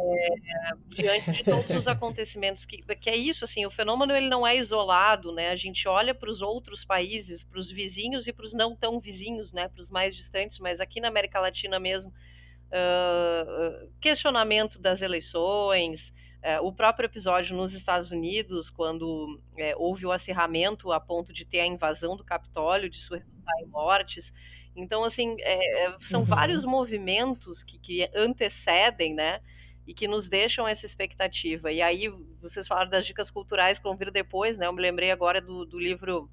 é, 0.00 0.70
diante 0.88 1.32
de 1.32 1.44
todos 1.44 1.70
os 1.76 1.88
acontecimentos 1.88 2.64
que, 2.64 2.82
que 2.96 3.10
é 3.10 3.16
isso 3.16 3.44
assim 3.44 3.66
o 3.66 3.70
fenômeno 3.70 4.14
ele 4.14 4.28
não 4.28 4.46
é 4.46 4.56
isolado 4.56 5.32
né? 5.32 5.50
A 5.50 5.56
gente 5.56 5.88
olha 5.88 6.14
para 6.14 6.30
os 6.30 6.40
outros 6.40 6.84
países 6.84 7.42
para 7.42 7.58
os 7.58 7.70
vizinhos 7.70 8.26
e 8.26 8.32
para 8.32 8.44
os 8.44 8.54
não 8.54 8.76
tão 8.76 9.00
vizinhos 9.00 9.52
né? 9.52 9.68
Para 9.68 9.80
os 9.80 9.90
mais 9.90 10.14
distantes 10.14 10.60
mas 10.60 10.80
aqui 10.80 11.00
na 11.00 11.08
América 11.08 11.40
Latina 11.40 11.80
mesmo 11.80 12.12
uh, 12.12 13.90
questionamento 14.00 14.78
das 14.78 15.02
eleições 15.02 16.14
uh, 16.44 16.64
o 16.64 16.72
próprio 16.72 17.06
episódio 17.06 17.56
nos 17.56 17.72
Estados 17.72 18.12
Unidos 18.12 18.70
quando 18.70 19.40
uh, 19.52 19.74
houve 19.76 20.06
o 20.06 20.12
acirramento 20.12 20.92
a 20.92 21.00
ponto 21.00 21.32
de 21.32 21.44
ter 21.44 21.60
a 21.60 21.66
invasão 21.66 22.16
do 22.16 22.24
Capitólio 22.24 22.88
de 22.88 22.98
sua 22.98 23.20
mortes 23.66 24.32
então 24.80 25.04
assim 25.04 25.36
é, 25.40 25.96
são 26.00 26.20
uhum. 26.20 26.26
vários 26.26 26.64
movimentos 26.64 27.62
que, 27.62 27.78
que 27.78 28.10
antecedem 28.14 29.14
né 29.14 29.40
e 29.88 29.94
que 29.94 30.06
nos 30.06 30.28
deixam 30.28 30.68
essa 30.68 30.84
expectativa. 30.84 31.72
E 31.72 31.80
aí, 31.80 32.10
vocês 32.42 32.68
falaram 32.68 32.90
das 32.90 33.06
dicas 33.06 33.30
culturais 33.30 33.78
que 33.78 33.84
vão 33.84 33.96
vir 33.96 34.10
depois, 34.10 34.58
né? 34.58 34.66
Eu 34.66 34.72
me 34.74 34.82
lembrei 34.82 35.10
agora 35.10 35.40
do, 35.40 35.64
do 35.64 35.78
livro 35.78 36.30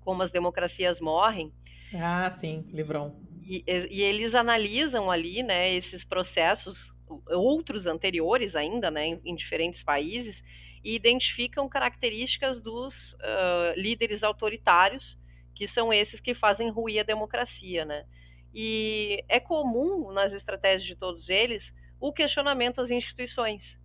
Como 0.00 0.22
as 0.22 0.32
Democracias 0.32 0.98
Morrem. 0.98 1.52
Ah, 1.94 2.30
sim, 2.30 2.64
livrão. 2.72 3.14
E, 3.42 3.62
e, 3.66 4.00
eles 4.00 4.34
analisam 4.34 5.10
ali, 5.10 5.42
né, 5.42 5.74
esses 5.74 6.02
processos, 6.02 6.90
outros 7.28 7.86
anteriores 7.86 8.56
ainda, 8.56 8.90
né, 8.90 9.06
em, 9.06 9.20
em 9.22 9.34
diferentes 9.34 9.82
países, 9.82 10.42
e 10.82 10.94
identificam 10.94 11.68
características 11.68 12.58
dos 12.58 13.12
uh, 13.12 13.74
líderes 13.76 14.22
autoritários, 14.22 15.18
que 15.62 15.68
são 15.68 15.92
esses 15.92 16.20
que 16.20 16.34
fazem 16.34 16.68
ruir 16.70 16.98
a 16.98 17.04
democracia, 17.04 17.84
né? 17.84 18.04
E 18.52 19.24
é 19.28 19.38
comum 19.38 20.10
nas 20.10 20.32
estratégias 20.32 20.82
de 20.82 20.96
todos 20.96 21.28
eles 21.30 21.72
o 22.00 22.12
questionamento 22.12 22.80
às 22.80 22.90
instituições, 22.90 23.78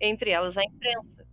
entre 0.00 0.30
elas 0.30 0.56
a 0.56 0.64
imprensa. 0.64 1.26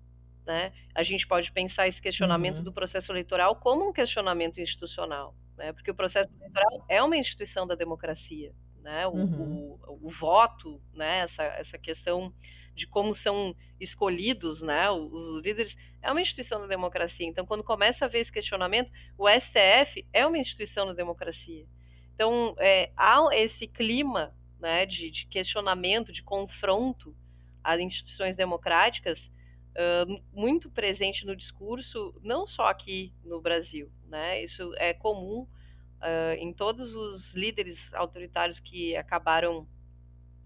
Né? 0.45 0.73
A 0.93 1.01
gente 1.01 1.25
pode 1.25 1.49
pensar 1.53 1.87
esse 1.87 2.01
questionamento 2.01 2.57
uhum. 2.57 2.63
do 2.65 2.73
processo 2.73 3.09
eleitoral 3.13 3.55
como 3.55 3.87
um 3.87 3.93
questionamento 3.93 4.59
institucional, 4.59 5.33
né? 5.57 5.71
porque 5.71 5.91
o 5.91 5.95
processo 5.95 6.29
eleitoral 6.35 6.85
é 6.89 7.01
uma 7.01 7.15
instituição 7.15 7.65
da 7.65 7.73
democracia. 7.73 8.53
Né? 8.81 9.07
O, 9.07 9.11
uhum. 9.11 9.79
o, 9.87 10.07
o, 10.07 10.09
voto, 10.09 10.81
né? 10.93 11.19
essa, 11.19 11.43
essa 11.43 11.77
questão 11.77 12.33
de 12.75 12.85
como 12.85 13.15
são 13.15 13.55
escolhidos 13.79 14.61
né? 14.61 14.91
os 14.91 15.41
líderes, 15.41 15.77
é 16.05 16.11
uma 16.11 16.21
instituição 16.21 16.61
da 16.61 16.67
democracia. 16.67 17.27
Então, 17.27 17.45
quando 17.45 17.63
começa 17.63 18.05
a 18.05 18.07
haver 18.07 18.19
esse 18.19 18.31
questionamento, 18.31 18.91
o 19.17 19.27
STF 19.27 20.05
é 20.13 20.25
uma 20.25 20.37
instituição 20.37 20.85
da 20.85 20.93
democracia. 20.93 21.65
Então, 22.13 22.55
é, 22.59 22.91
há 22.95 23.27
esse 23.33 23.67
clima 23.67 24.33
né, 24.59 24.85
de, 24.85 25.09
de 25.09 25.25
questionamento, 25.25 26.13
de 26.13 26.21
confronto 26.21 27.15
às 27.63 27.79
instituições 27.79 28.35
democráticas, 28.35 29.33
uh, 29.75 30.23
muito 30.31 30.69
presente 30.69 31.25
no 31.25 31.35
discurso, 31.35 32.13
não 32.21 32.45
só 32.45 32.67
aqui 32.67 33.11
no 33.23 33.41
Brasil. 33.41 33.91
Né? 34.07 34.43
Isso 34.43 34.73
é 34.77 34.93
comum 34.93 35.41
uh, 35.41 36.33
em 36.37 36.53
todos 36.53 36.95
os 36.95 37.33
líderes 37.33 37.91
autoritários 37.95 38.59
que 38.59 38.95
acabaram 38.95 39.67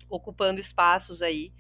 ocupando 0.09 0.59
espaços 0.59 1.21
aí 1.21 1.51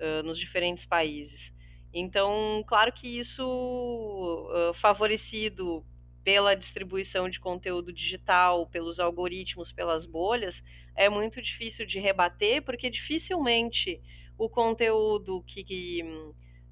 uh, 0.00 0.24
nos 0.24 0.38
diferentes 0.38 0.84
países. 0.84 1.54
Então, 1.96 2.64
claro 2.66 2.92
que 2.92 3.06
isso 3.06 4.50
favorecido 4.74 5.86
pela 6.24 6.56
distribuição 6.56 7.28
de 7.28 7.38
conteúdo 7.38 7.92
digital, 7.92 8.66
pelos 8.66 8.98
algoritmos, 8.98 9.70
pelas 9.70 10.04
bolhas, 10.04 10.64
é 10.96 11.08
muito 11.08 11.40
difícil 11.40 11.86
de 11.86 12.00
rebater, 12.00 12.62
porque 12.62 12.90
dificilmente 12.90 14.00
o 14.36 14.48
conteúdo 14.48 15.44
que, 15.46 15.62
que 15.62 16.02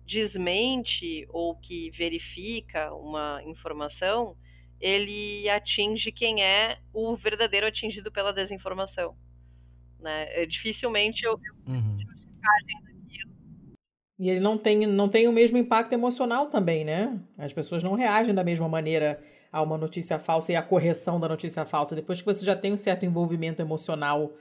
desmente 0.05 1.27
ou 1.29 1.55
que 1.55 1.91
verifica 1.91 2.93
uma 2.95 3.43
informação, 3.45 4.37
ele 4.81 5.49
atinge 5.49 6.11
quem 6.11 6.43
é 6.43 6.81
o 6.93 7.15
verdadeiro 7.15 7.67
atingido 7.67 8.11
pela 8.11 8.33
desinformação. 8.33 9.17
Né? 10.01 10.43
É, 10.43 10.47
dificilmente 10.47 11.25
eu, 11.25 11.33
eu 11.33 11.73
uhum. 11.75 11.99
E 14.19 14.29
ele 14.31 14.41
não 14.41 14.57
tem, 14.57 14.87
não 14.87 15.09
tem 15.09 15.27
o 15.27 15.33
mesmo 15.33 15.59
impacto 15.59 15.93
emocional 15.93 16.47
também, 16.47 16.85
né? 16.85 17.19
As 17.39 17.53
pessoas 17.53 17.83
não 17.83 17.95
reagem 17.95 18.35
da 18.35 18.45
mesma 18.45 18.69
maneira 18.69 19.21
a 19.51 19.61
uma 19.61 19.77
notícia 19.77 20.19
falsa 20.19 20.53
e 20.53 20.57
a 20.57 20.63
correção 20.63 21.21
da 21.21 21.29
notícia 21.29 21.65
falsa, 21.65 21.95
depois 21.95 22.21
que 22.21 22.27
você 22.27 22.45
já 22.45 22.57
tem 22.57 22.73
um 22.73 22.77
certo 22.77 23.05
envolvimento 23.05 23.61
emocional 23.61 24.33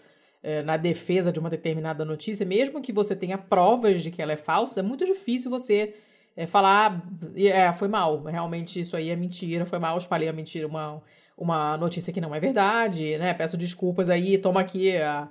eh, 0.42 0.64
na 0.64 0.78
defesa 0.78 1.32
de 1.32 1.40
uma 1.40 1.50
determinada 1.50 2.06
notícia, 2.06 2.46
mesmo 2.46 2.82
que 2.82 2.94
você 2.94 3.16
tenha 3.16 3.38
provas 3.38 4.02
de 4.02 4.10
que 4.10 4.22
ela 4.22 4.32
é 4.32 4.38
falsa, 4.38 4.80
é 4.80 4.84
muito 4.84 5.06
difícil 5.06 5.52
você 5.52 5.96
eh, 6.36 6.48
falar, 6.48 7.06
é, 7.36 7.74
foi 7.74 7.90
mal, 7.90 8.24
realmente 8.24 8.80
isso 8.80 8.96
aí 8.96 9.10
é 9.10 9.16
mentira, 9.16 9.66
foi 9.66 9.80
mal, 9.80 9.98
espalhei 9.98 10.30
a 10.30 10.34
mentira, 10.34 10.66
uma, 10.66 11.02
uma 11.38 11.76
notícia 11.78 12.14
que 12.14 12.22
não 12.22 12.34
é 12.34 12.40
verdade, 12.40 13.18
né? 13.18 13.34
Peço 13.34 13.58
desculpas 13.58 14.10
aí, 14.10 14.38
toma 14.38 14.62
aqui 14.62 14.96
a 14.98 15.30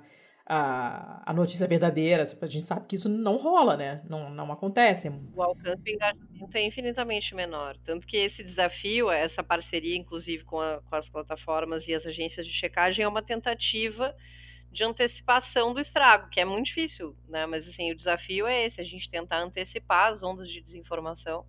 a, 0.53 1.23
a 1.25 1.33
notícia 1.33 1.65
verdadeira. 1.65 2.23
A 2.23 2.45
gente 2.45 2.65
sabe 2.65 2.85
que 2.85 2.97
isso 2.97 3.07
não 3.07 3.37
rola, 3.37 3.77
né? 3.77 4.01
Não, 4.09 4.29
não 4.29 4.51
acontece. 4.51 5.09
O 5.33 5.41
alcance 5.41 5.81
do 5.81 5.89
engajamento 5.89 6.57
é 6.57 6.65
infinitamente 6.65 7.33
menor. 7.33 7.77
Tanto 7.85 8.05
que 8.05 8.17
esse 8.17 8.43
desafio, 8.43 9.09
essa 9.09 9.41
parceria, 9.41 9.95
inclusive, 9.95 10.43
com, 10.43 10.59
a, 10.59 10.81
com 10.81 10.95
as 10.97 11.07
plataformas 11.07 11.87
e 11.87 11.93
as 11.93 12.05
agências 12.05 12.45
de 12.45 12.51
checagem, 12.51 13.05
é 13.05 13.07
uma 13.07 13.21
tentativa 13.21 14.13
de 14.69 14.83
antecipação 14.83 15.73
do 15.73 15.79
estrago, 15.79 16.29
que 16.29 16.41
é 16.41 16.45
muito 16.45 16.65
difícil, 16.65 17.15
né? 17.29 17.45
Mas 17.45 17.65
assim, 17.65 17.89
o 17.89 17.95
desafio 17.95 18.45
é 18.45 18.65
esse, 18.65 18.81
a 18.81 18.83
gente 18.83 19.09
tentar 19.09 19.41
antecipar 19.41 20.11
as 20.11 20.21
ondas 20.21 20.49
de 20.49 20.61
desinformação 20.61 21.45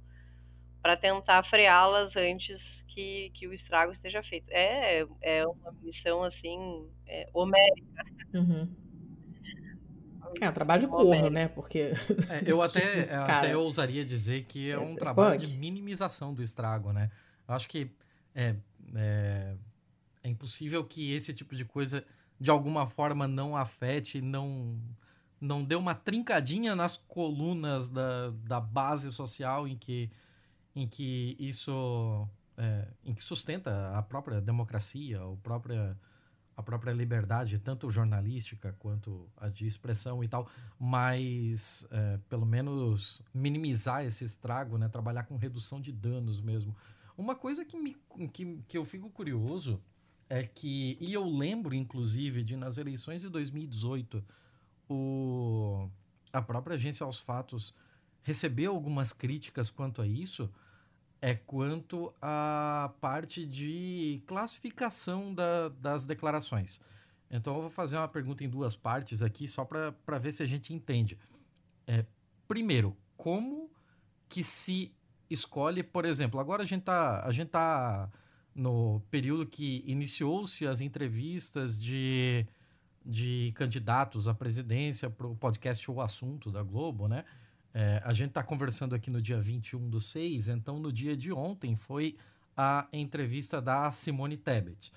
para 0.81 0.97
tentar 0.97 1.43
freá-las 1.45 2.17
antes 2.17 2.85
que, 2.87 3.31
que 3.35 3.49
o 3.49 3.53
estrago 3.53 3.91
esteja 3.91 4.23
feito. 4.23 4.47
É, 4.51 5.05
é 5.21 5.47
uma 5.47 5.73
missão 5.83 6.23
assim 6.23 6.89
é, 7.07 7.29
homérica. 7.33 8.05
Uhum. 8.35 8.82
É 10.41 10.49
um 10.49 10.53
trabalho 10.53 10.83
de 10.83 10.89
corno, 10.89 11.31
né? 11.31 11.49
Porque. 11.49 11.93
É, 12.29 12.43
eu 12.47 12.61
até, 12.63 13.05
Cara, 13.05 13.39
até 13.39 13.57
ousaria 13.57 14.05
dizer 14.05 14.45
que 14.45 14.71
é, 14.71 14.75
é 14.75 14.79
um 14.79 14.95
trabalho 14.95 15.39
de 15.39 15.57
minimização 15.57 16.33
do 16.33 16.43
estrago, 16.43 16.93
né? 16.93 17.11
Eu 17.47 17.55
acho 17.55 17.69
que 17.69 17.91
é, 18.35 18.57
é, 18.95 19.55
é, 20.23 20.29
impossível 20.29 20.85
que 20.85 21.13
esse 21.13 21.33
tipo 21.33 21.55
de 21.55 21.65
coisa, 21.65 22.05
de 22.41 22.51
alguma 22.51 22.87
forma, 22.87 23.27
não 23.29 23.57
afete, 23.57 24.21
não, 24.21 24.79
não 25.41 25.65
dê 25.65 25.75
uma 25.75 25.95
trincadinha 25.95 26.75
nas 26.75 26.97
colunas 26.97 27.91
da, 27.91 28.31
da 28.45 28.61
base 28.61 29.13
social 29.13 29.67
em 29.67 29.77
que, 29.77 30.11
em 30.75 30.87
que 30.87 31.37
isso. 31.39 32.29
É, 32.57 32.87
em 33.03 33.15
que 33.15 33.23
sustenta 33.23 33.97
a 33.97 34.03
própria 34.03 34.39
democracia, 34.41 35.25
o 35.25 35.39
própria 35.39 35.97
a 36.57 36.63
própria 36.63 36.93
liberdade, 36.93 37.59
tanto 37.59 37.91
jornalística 37.91 38.75
quanto 38.79 39.29
a 39.37 39.49
de 39.49 39.67
expressão 39.67 40.23
e 40.23 40.29
tal, 40.29 40.49
mas 40.79 41.87
é, 41.91 42.19
pelo 42.29 42.45
menos 42.45 43.23
minimizar 43.33 44.05
esse 44.05 44.25
estrago, 44.25 44.77
né? 44.77 44.89
Trabalhar 44.89 45.25
com 45.25 45.37
redução 45.37 45.81
de 45.81 45.91
danos 45.91 46.41
mesmo. 46.41 46.77
Uma 47.17 47.35
coisa 47.35 47.65
que, 47.65 47.77
me, 47.77 47.97
que, 48.33 48.63
que 48.69 48.77
eu 48.77 48.85
fico 48.85 49.11
curioso 49.11 49.81
é 50.29 50.43
que, 50.43 50.97
e 51.01 51.13
eu 51.13 51.25
lembro 51.25 51.75
inclusive 51.75 52.43
de 52.43 52.57
nas 52.57 52.79
eleições 52.79 53.21
de 53.21 53.29
2018, 53.29 54.25
o, 54.89 55.89
a 56.33 56.41
própria 56.41 56.75
agência 56.75 57.05
aos 57.05 57.21
fatos 57.21 57.75
recebeu 58.23 58.73
algumas 58.73 59.13
críticas 59.13 59.69
quanto 59.69 60.01
a 60.01 60.07
isso, 60.07 60.51
é 61.23 61.35
quanto 61.35 62.13
à 62.21 62.93
parte 63.01 63.47
de 63.47 64.21
classificação 64.27 65.33
da, 65.33 65.69
das 65.69 66.05
declarações. 66.05 66.83
Então, 67.31 67.55
eu 67.55 67.61
vou 67.63 67.71
fazer 67.71 67.97
uma 67.97 68.09
pergunta 68.09 68.43
em 68.43 68.49
duas 68.49 68.75
partes 68.75 69.23
aqui, 69.23 69.47
só 69.47 69.65
para 69.65 70.19
ver 70.19 70.33
se 70.33 70.43
a 70.43 70.47
gente 70.47 70.75
entende. 70.75 71.17
É, 71.87 72.05
primeiro, 72.49 72.97
como 73.17 73.71
que 74.29 74.43
se 74.43 74.93
escolhe, 75.31 75.85
por 75.85 76.05
exemplo, 76.05 76.41
agora 76.41 76.65
a 76.65 76.67
gente 76.67 76.81
está 76.81 77.31
tá 77.51 78.11
no 78.53 79.01
período 79.09 79.47
que 79.47 79.85
iniciou-se 79.87 80.67
as 80.67 80.81
entrevistas 80.81 81.81
de, 81.81 82.45
de 83.07 83.53
candidatos 83.55 84.27
à 84.27 84.35
presidência 84.35 85.09
para 85.09 85.27
o 85.29 85.37
podcast 85.37 85.89
O 85.89 86.01
Assunto 86.01 86.51
da 86.51 86.65
Globo, 86.65 87.07
né? 87.07 87.25
É, 87.75 88.03
a 88.05 88.13
gente 88.13 88.29
está 88.29 88.43
conversando 88.43 88.95
aqui 88.95 89.11
no 89.11 89.21
dia 89.21 89.41
21 89.41 89.89
do 89.89 90.01
6, 90.01 90.49
então 90.49 90.79
no 90.79 90.93
dia 90.93 91.17
de 91.17 91.33
ontem 91.33 91.75
foi 91.75 92.17
a 92.57 92.87
entrevista 92.93 93.61
da 93.63 93.91
Simone 93.91 94.37
Tebet. 94.37 94.93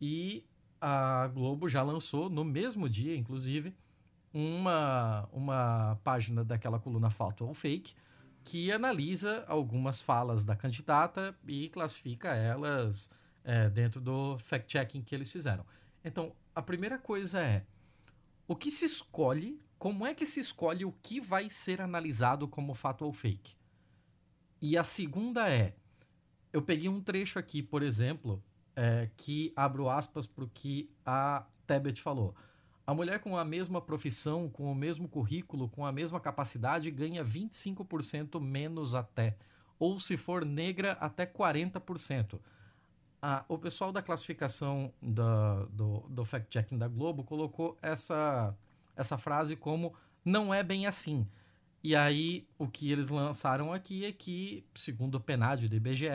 E 0.00 0.44
a 0.80 1.28
Globo 1.28 1.68
já 1.68 1.82
lançou, 1.82 2.28
no 2.30 2.44
mesmo 2.44 2.88
dia, 2.88 3.16
inclusive, 3.16 3.74
uma, 4.32 5.28
uma 5.32 5.98
página 6.02 6.44
daquela 6.44 6.78
coluna 6.78 7.10
Fato 7.10 7.46
ou 7.46 7.54
Fake 7.54 7.94
que 8.44 8.70
analisa 8.70 9.42
algumas 9.48 10.02
falas 10.02 10.44
da 10.44 10.54
candidata 10.54 11.34
e 11.48 11.70
classifica 11.70 12.34
elas 12.34 13.10
é, 13.42 13.70
dentro 13.70 14.00
do 14.00 14.38
fact-checking 14.38 15.02
que 15.02 15.14
eles 15.14 15.32
fizeram. 15.32 15.64
Então, 16.04 16.32
a 16.54 16.60
primeira 16.60 16.98
coisa 16.98 17.40
é 17.40 17.64
o 18.46 18.54
que 18.54 18.70
se 18.70 18.84
escolhe, 18.84 19.58
como 19.78 20.06
é 20.06 20.14
que 20.14 20.26
se 20.26 20.40
escolhe 20.40 20.84
o 20.84 20.92
que 21.02 21.20
vai 21.20 21.50
ser 21.50 21.80
analisado 21.80 22.48
como 22.48 22.74
fato 22.74 23.04
ou 23.04 23.12
fake? 23.12 23.56
E 24.60 24.78
a 24.78 24.84
segunda 24.84 25.48
é, 25.50 25.74
eu 26.52 26.62
peguei 26.62 26.88
um 26.88 27.00
trecho 27.00 27.38
aqui, 27.38 27.62
por 27.62 27.82
exemplo, 27.82 28.42
é, 28.76 29.10
que 29.16 29.52
abro 29.54 29.88
aspas 29.88 30.26
para 30.26 30.44
o 30.44 30.48
que 30.48 30.90
a 31.04 31.44
Tebet 31.66 32.00
falou. 32.00 32.34
A 32.86 32.94
mulher 32.94 33.18
com 33.20 33.36
a 33.36 33.44
mesma 33.44 33.80
profissão, 33.80 34.48
com 34.48 34.70
o 34.70 34.74
mesmo 34.74 35.08
currículo, 35.08 35.68
com 35.68 35.86
a 35.86 35.92
mesma 35.92 36.20
capacidade, 36.20 36.90
ganha 36.90 37.24
25% 37.24 38.38
menos 38.40 38.94
até. 38.94 39.36
Ou 39.78 39.98
se 39.98 40.16
for 40.16 40.44
negra, 40.44 40.92
até 40.92 41.26
40%. 41.26 42.38
Ah, 43.22 43.42
o 43.48 43.56
pessoal 43.56 43.90
da 43.90 44.02
classificação 44.02 44.92
da, 45.00 45.64
do, 45.70 46.00
do 46.10 46.24
fact-checking 46.26 46.76
da 46.76 46.86
Globo 46.86 47.24
colocou 47.24 47.78
essa, 47.80 48.54
essa 48.96 49.18
frase 49.18 49.56
como 49.56 49.94
não 50.24 50.52
é 50.52 50.62
bem 50.62 50.86
assim. 50.86 51.26
E 51.82 51.94
aí, 51.94 52.46
o 52.58 52.66
que 52.66 52.90
eles 52.90 53.10
lançaram 53.10 53.72
aqui 53.72 54.06
é 54.06 54.12
que, 54.12 54.64
segundo 54.74 55.16
o 55.16 55.20
PNAD 55.20 55.68
do 55.68 55.76
IBGE, 55.76 56.08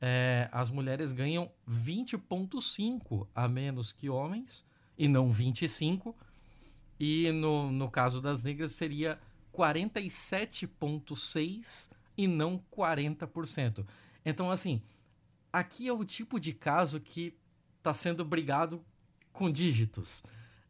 é, 0.00 0.48
as 0.52 0.70
mulheres 0.70 1.10
ganham 1.12 1.50
20,5 1.68 3.26
a 3.34 3.48
menos 3.48 3.92
que 3.92 4.08
homens, 4.08 4.64
e 4.96 5.08
não 5.08 5.32
25. 5.32 6.16
E 6.98 7.32
no, 7.32 7.72
no 7.72 7.90
caso 7.90 8.20
das 8.20 8.44
negras 8.44 8.70
seria 8.72 9.18
47,6 9.52 11.90
e 12.16 12.28
não 12.28 12.62
40%. 12.70 13.84
Então, 14.24 14.48
assim, 14.50 14.80
aqui 15.52 15.88
é 15.88 15.92
o 15.92 16.04
tipo 16.04 16.38
de 16.38 16.52
caso 16.52 17.00
que 17.00 17.36
está 17.78 17.92
sendo 17.92 18.24
brigado 18.24 18.80
com 19.32 19.50
dígitos. 19.50 20.22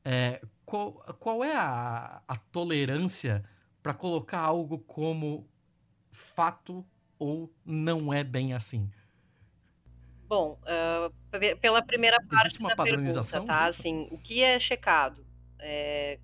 É, 0.04 0.40
qual, 0.64 0.92
qual 1.18 1.44
é 1.44 1.54
a, 1.54 2.22
a 2.26 2.36
tolerância 2.36 3.44
para 3.82 3.94
colocar 3.94 4.40
algo 4.40 4.78
como 4.78 5.48
fato 6.10 6.84
ou 7.18 7.52
não 7.64 8.12
é 8.12 8.24
bem 8.24 8.54
assim? 8.54 8.90
Bom, 10.26 10.58
uh, 10.62 11.56
pela 11.60 11.82
primeira 11.82 12.18
parte 12.18 12.46
Existe 12.46 12.60
uma 12.60 12.68
da 12.70 12.76
padronização 12.76 13.40
pergunta, 13.40 13.58
tá? 13.58 13.66
Assim, 13.66 14.06
o 14.12 14.18
que 14.18 14.42
é 14.42 14.58
checado? 14.58 15.26
É, 15.58 16.18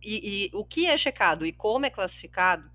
e, 0.00 0.46
e, 0.46 0.56
o 0.56 0.64
que 0.64 0.86
é 0.86 0.96
checado 0.96 1.44
e 1.44 1.52
como 1.52 1.84
é 1.84 1.90
classificado 1.90 2.70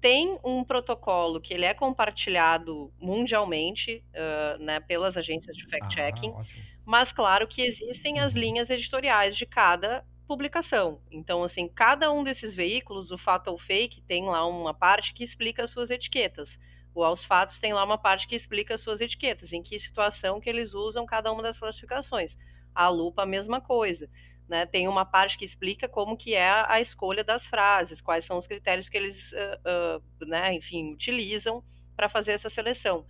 tem 0.00 0.38
um 0.44 0.62
protocolo 0.64 1.40
que 1.40 1.54
ele 1.54 1.64
é 1.64 1.74
compartilhado 1.74 2.92
mundialmente, 3.00 4.04
uh, 4.14 4.62
né, 4.62 4.80
pelas 4.80 5.16
agências 5.16 5.56
de 5.56 5.64
fact-checking, 5.68 6.32
ah, 6.36 6.44
mas 6.88 7.12
claro 7.12 7.46
que 7.46 7.60
existem 7.60 8.18
as 8.18 8.32
linhas 8.32 8.70
editoriais 8.70 9.36
de 9.36 9.44
cada 9.44 10.02
publicação. 10.26 11.02
Então, 11.10 11.44
assim, 11.44 11.68
cada 11.68 12.10
um 12.10 12.24
desses 12.24 12.54
veículos, 12.54 13.10
o 13.10 13.18
fato 13.18 13.48
ou 13.48 13.58
fake, 13.58 14.00
tem 14.00 14.24
lá 14.24 14.46
uma 14.46 14.72
parte 14.72 15.12
que 15.12 15.22
explica 15.22 15.64
as 15.64 15.70
suas 15.70 15.90
etiquetas. 15.90 16.58
O 16.94 17.04
aos 17.04 17.22
fatos 17.22 17.58
tem 17.58 17.74
lá 17.74 17.84
uma 17.84 17.98
parte 17.98 18.26
que 18.26 18.34
explica 18.34 18.74
as 18.74 18.80
suas 18.80 19.02
etiquetas, 19.02 19.52
em 19.52 19.62
que 19.62 19.78
situação 19.78 20.40
que 20.40 20.48
eles 20.48 20.72
usam 20.72 21.04
cada 21.04 21.30
uma 21.30 21.42
das 21.42 21.58
classificações. 21.58 22.38
A 22.74 22.88
lupa, 22.88 23.24
a 23.24 23.26
mesma 23.26 23.60
coisa. 23.60 24.08
Né, 24.48 24.64
tem 24.64 24.88
uma 24.88 25.04
parte 25.04 25.36
que 25.36 25.44
explica 25.44 25.86
como 25.86 26.16
que 26.16 26.32
é 26.32 26.48
a 26.48 26.80
escolha 26.80 27.22
das 27.22 27.44
frases, 27.44 28.00
quais 28.00 28.24
são 28.24 28.38
os 28.38 28.46
critérios 28.46 28.88
que 28.88 28.96
eles, 28.96 29.30
uh, 29.32 30.00
uh, 30.22 30.26
né, 30.26 30.54
enfim, 30.54 30.94
utilizam 30.94 31.62
para 31.94 32.08
fazer 32.08 32.32
essa 32.32 32.48
seleção. 32.48 33.04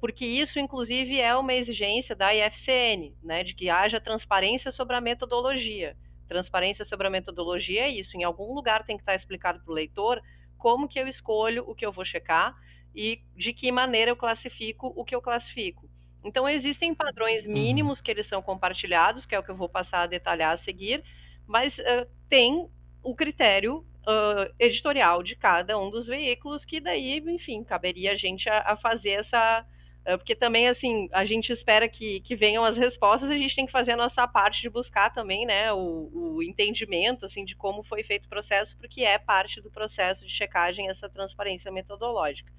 Porque 0.00 0.24
isso, 0.24 0.58
inclusive, 0.58 1.20
é 1.20 1.34
uma 1.34 1.54
exigência 1.54 2.14
da 2.14 2.34
IFCN, 2.34 3.14
né, 3.22 3.42
de 3.42 3.54
que 3.54 3.70
haja 3.70 4.00
transparência 4.00 4.70
sobre 4.70 4.96
a 4.96 5.00
metodologia. 5.00 5.96
Transparência 6.28 6.84
sobre 6.84 7.06
a 7.06 7.10
metodologia 7.10 7.82
é 7.82 7.90
isso. 7.90 8.16
Em 8.16 8.24
algum 8.24 8.54
lugar 8.54 8.84
tem 8.84 8.96
que 8.96 9.02
estar 9.02 9.14
explicado 9.14 9.60
para 9.62 9.70
o 9.70 9.74
leitor 9.74 10.20
como 10.58 10.88
que 10.88 10.98
eu 10.98 11.08
escolho 11.08 11.64
o 11.66 11.74
que 11.74 11.84
eu 11.84 11.92
vou 11.92 12.04
checar 12.04 12.54
e 12.94 13.20
de 13.36 13.52
que 13.52 13.72
maneira 13.72 14.10
eu 14.10 14.16
classifico 14.16 14.92
o 14.94 15.04
que 15.04 15.14
eu 15.14 15.20
classifico. 15.20 15.88
Então, 16.24 16.48
existem 16.48 16.94
padrões 16.94 17.44
uhum. 17.46 17.52
mínimos 17.52 18.00
que 18.00 18.10
eles 18.10 18.26
são 18.26 18.40
compartilhados, 18.40 19.26
que 19.26 19.34
é 19.34 19.38
o 19.38 19.42
que 19.42 19.50
eu 19.50 19.56
vou 19.56 19.68
passar 19.68 20.02
a 20.02 20.06
detalhar 20.06 20.52
a 20.52 20.56
seguir, 20.56 21.02
mas 21.46 21.78
uh, 21.78 22.06
tem 22.28 22.68
o 23.02 23.14
critério 23.14 23.84
uh, 24.02 24.52
editorial 24.58 25.22
de 25.22 25.36
cada 25.36 25.78
um 25.78 25.90
dos 25.90 26.06
veículos, 26.06 26.64
que 26.64 26.80
daí, 26.80 27.18
enfim, 27.18 27.62
caberia 27.64 28.12
a 28.12 28.16
gente 28.16 28.48
a, 28.48 28.72
a 28.72 28.76
fazer 28.76 29.10
essa. 29.10 29.64
Uh, 30.06 30.18
porque 30.18 30.34
também, 30.34 30.68
assim, 30.68 31.08
a 31.12 31.24
gente 31.24 31.52
espera 31.52 31.88
que, 31.88 32.20
que 32.20 32.34
venham 32.34 32.64
as 32.64 32.76
respostas, 32.76 33.30
a 33.30 33.36
gente 33.36 33.54
tem 33.54 33.66
que 33.66 33.72
fazer 33.72 33.92
a 33.92 33.96
nossa 33.96 34.26
parte 34.26 34.60
de 34.60 34.68
buscar 34.68 35.10
também, 35.10 35.46
né, 35.46 35.72
o, 35.72 36.10
o 36.12 36.42
entendimento, 36.42 37.24
assim, 37.24 37.44
de 37.44 37.54
como 37.54 37.84
foi 37.84 38.02
feito 38.02 38.26
o 38.26 38.28
processo, 38.28 38.76
porque 38.76 39.02
é 39.02 39.16
parte 39.16 39.60
do 39.60 39.70
processo 39.70 40.26
de 40.26 40.32
checagem 40.32 40.88
essa 40.88 41.08
transparência 41.08 41.70
metodológica. 41.70 42.52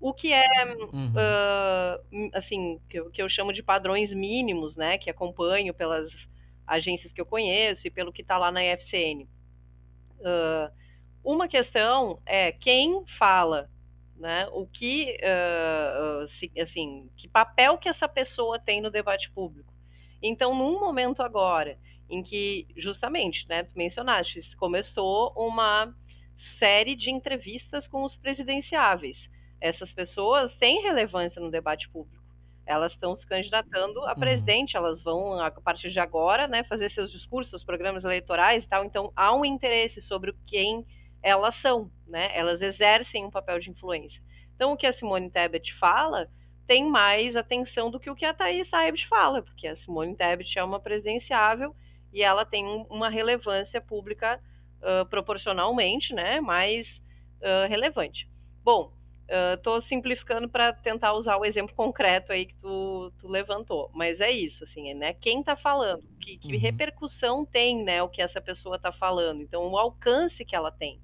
O 0.00 0.14
que 0.14 0.32
é, 0.32 0.44
uhum. 0.64 1.12
uh, 1.12 2.30
assim, 2.32 2.80
que 2.88 3.00
eu, 3.00 3.10
que 3.10 3.20
eu 3.20 3.28
chamo 3.28 3.52
de 3.52 3.64
padrões 3.64 4.14
mínimos, 4.14 4.76
né, 4.76 4.96
que 4.96 5.10
acompanho 5.10 5.74
pelas 5.74 6.28
agências 6.64 7.12
que 7.12 7.20
eu 7.20 7.26
conheço 7.26 7.88
e 7.88 7.90
pelo 7.90 8.12
que 8.12 8.22
está 8.22 8.38
lá 8.38 8.52
na 8.52 8.64
IFCN. 8.64 9.26
Uh, 10.20 10.72
uma 11.24 11.48
questão 11.48 12.20
é 12.24 12.52
quem 12.52 13.04
fala, 13.06 13.70
né, 14.16 14.48
o 14.52 14.66
que, 14.66 15.18
uh, 15.22 16.26
se, 16.26 16.50
assim, 16.58 17.10
que 17.16 17.28
papel 17.28 17.78
que 17.78 17.88
essa 17.88 18.08
pessoa 18.08 18.58
tem 18.58 18.80
no 18.80 18.90
debate 18.90 19.30
público. 19.30 19.72
Então, 20.22 20.54
num 20.54 20.78
momento 20.78 21.22
agora 21.22 21.78
em 22.08 22.22
que, 22.22 22.66
justamente, 22.76 23.48
né, 23.48 23.62
tu 23.62 23.76
mencionaste, 23.76 24.56
começou 24.56 25.32
uma 25.36 25.94
série 26.34 26.94
de 26.94 27.10
entrevistas 27.10 27.86
com 27.86 28.02
os 28.02 28.16
presidenciáveis 28.16 29.30
essas 29.60 29.92
pessoas 29.92 30.56
têm 30.56 30.82
relevância 30.82 31.40
no 31.40 31.50
debate 31.50 31.88
público. 31.90 32.19
Elas 32.70 32.92
estão 32.92 33.16
se 33.16 33.26
candidatando 33.26 34.00
a 34.06 34.12
uhum. 34.12 34.18
presidente, 34.18 34.76
uhum. 34.76 34.84
elas 34.84 35.02
vão, 35.02 35.40
a 35.40 35.50
partir 35.50 35.90
de 35.90 35.98
agora, 35.98 36.46
né, 36.46 36.62
fazer 36.62 36.88
seus 36.88 37.10
discursos, 37.10 37.50
seus 37.50 37.64
programas 37.64 38.04
eleitorais 38.04 38.64
e 38.64 38.68
tal. 38.68 38.84
Então, 38.84 39.12
há 39.16 39.34
um 39.34 39.44
interesse 39.44 40.00
sobre 40.00 40.34
quem 40.46 40.86
elas 41.22 41.56
são, 41.56 41.90
né? 42.06 42.30
Elas 42.32 42.62
exercem 42.62 43.24
um 43.24 43.30
papel 43.30 43.58
de 43.58 43.70
influência. 43.70 44.22
Então, 44.54 44.72
o 44.72 44.76
que 44.76 44.86
a 44.86 44.92
Simone 44.92 45.30
Tebet 45.30 45.74
fala 45.74 46.28
tem 46.66 46.88
mais 46.88 47.36
atenção 47.36 47.90
do 47.90 47.98
que 47.98 48.08
o 48.08 48.14
que 48.14 48.24
a 48.24 48.32
Thaís 48.32 48.68
Saibet 48.68 49.06
fala, 49.08 49.42
porque 49.42 49.66
a 49.66 49.74
Simone 49.74 50.14
Tebet 50.14 50.56
é 50.56 50.62
uma 50.62 50.78
presidenciável 50.78 51.74
e 52.12 52.22
ela 52.22 52.44
tem 52.44 52.64
uma 52.88 53.08
relevância 53.08 53.80
pública 53.80 54.40
uh, 54.80 55.04
proporcionalmente, 55.06 56.14
né, 56.14 56.40
mais 56.40 57.02
uh, 57.40 57.68
relevante. 57.68 58.30
Bom, 58.62 58.92
Estou 59.54 59.76
uh, 59.76 59.80
simplificando 59.80 60.48
para 60.48 60.72
tentar 60.72 61.12
usar 61.12 61.36
o 61.36 61.44
exemplo 61.44 61.72
concreto 61.74 62.32
aí 62.32 62.46
que 62.46 62.54
tu, 62.56 63.12
tu 63.20 63.28
levantou, 63.28 63.88
mas 63.94 64.20
é 64.20 64.30
isso, 64.30 64.64
assim, 64.64 64.92
né? 64.92 65.14
Quem 65.14 65.38
está 65.38 65.54
falando, 65.54 66.02
que, 66.20 66.36
que 66.36 66.54
uhum. 66.54 66.58
repercussão 66.58 67.44
tem, 67.44 67.84
né, 67.84 68.02
o 68.02 68.08
que 68.08 68.20
essa 68.20 68.40
pessoa 68.40 68.74
está 68.74 68.90
falando, 68.90 69.40
então 69.40 69.68
o 69.68 69.78
alcance 69.78 70.44
que 70.44 70.56
ela 70.56 70.72
tem. 70.72 71.00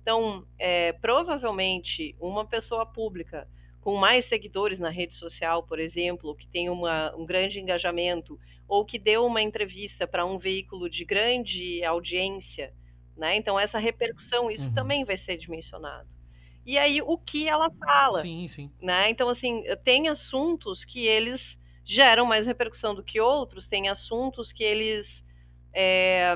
Então, 0.00 0.46
é, 0.56 0.92
provavelmente, 0.92 2.14
uma 2.20 2.44
pessoa 2.44 2.86
pública 2.86 3.48
com 3.80 3.96
mais 3.96 4.26
seguidores 4.26 4.78
na 4.78 4.88
rede 4.88 5.16
social, 5.16 5.62
por 5.64 5.80
exemplo, 5.80 6.36
que 6.36 6.46
tem 6.46 6.70
uma, 6.70 7.12
um 7.16 7.26
grande 7.26 7.58
engajamento, 7.58 8.38
ou 8.68 8.84
que 8.84 8.98
deu 9.00 9.26
uma 9.26 9.42
entrevista 9.42 10.06
para 10.06 10.24
um 10.24 10.38
veículo 10.38 10.88
de 10.88 11.04
grande 11.04 11.82
audiência, 11.84 12.72
né? 13.16 13.36
Então, 13.36 13.58
essa 13.58 13.80
repercussão, 13.80 14.48
isso 14.48 14.68
uhum. 14.68 14.74
também 14.74 15.04
vai 15.04 15.16
ser 15.16 15.36
dimensionado 15.36 16.13
e 16.64 16.78
aí 16.78 17.00
o 17.02 17.18
que 17.18 17.48
ela 17.48 17.70
fala. 17.70 18.20
Sim, 18.20 18.46
sim. 18.48 18.70
Né? 18.80 19.10
Então, 19.10 19.28
assim, 19.28 19.64
tem 19.82 20.08
assuntos 20.08 20.84
que 20.84 21.06
eles 21.06 21.60
geram 21.84 22.24
mais 22.24 22.46
repercussão 22.46 22.94
do 22.94 23.02
que 23.02 23.20
outros, 23.20 23.68
tem 23.68 23.88
assuntos 23.88 24.50
que 24.50 24.64
eles 24.64 25.24
é, 25.72 26.34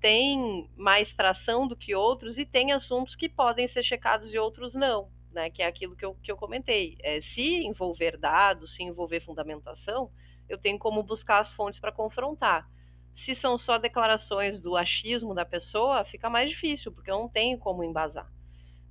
têm 0.00 0.70
mais 0.76 1.12
tração 1.12 1.68
do 1.68 1.76
que 1.76 1.94
outros, 1.94 2.38
e 2.38 2.46
tem 2.46 2.72
assuntos 2.72 3.14
que 3.14 3.28
podem 3.28 3.66
ser 3.66 3.82
checados 3.82 4.32
e 4.32 4.38
outros 4.38 4.74
não. 4.74 5.10
Né, 5.32 5.48
que 5.48 5.62
é 5.62 5.66
aquilo 5.66 5.96
que 5.96 6.04
eu, 6.04 6.14
que 6.22 6.30
eu 6.30 6.36
comentei. 6.36 6.98
É, 7.00 7.18
se 7.18 7.64
envolver 7.64 8.18
dados, 8.18 8.74
se 8.74 8.82
envolver 8.82 9.18
fundamentação, 9.20 10.10
eu 10.46 10.58
tenho 10.58 10.78
como 10.78 11.02
buscar 11.02 11.38
as 11.38 11.50
fontes 11.50 11.80
para 11.80 11.90
confrontar. 11.90 12.68
Se 13.14 13.34
são 13.34 13.58
só 13.58 13.78
declarações 13.78 14.60
do 14.60 14.76
achismo 14.76 15.34
da 15.34 15.46
pessoa, 15.46 16.04
fica 16.04 16.28
mais 16.28 16.50
difícil, 16.50 16.92
porque 16.92 17.10
eu 17.10 17.18
não 17.18 17.30
tenho 17.30 17.56
como 17.56 17.82
embasar. 17.82 18.30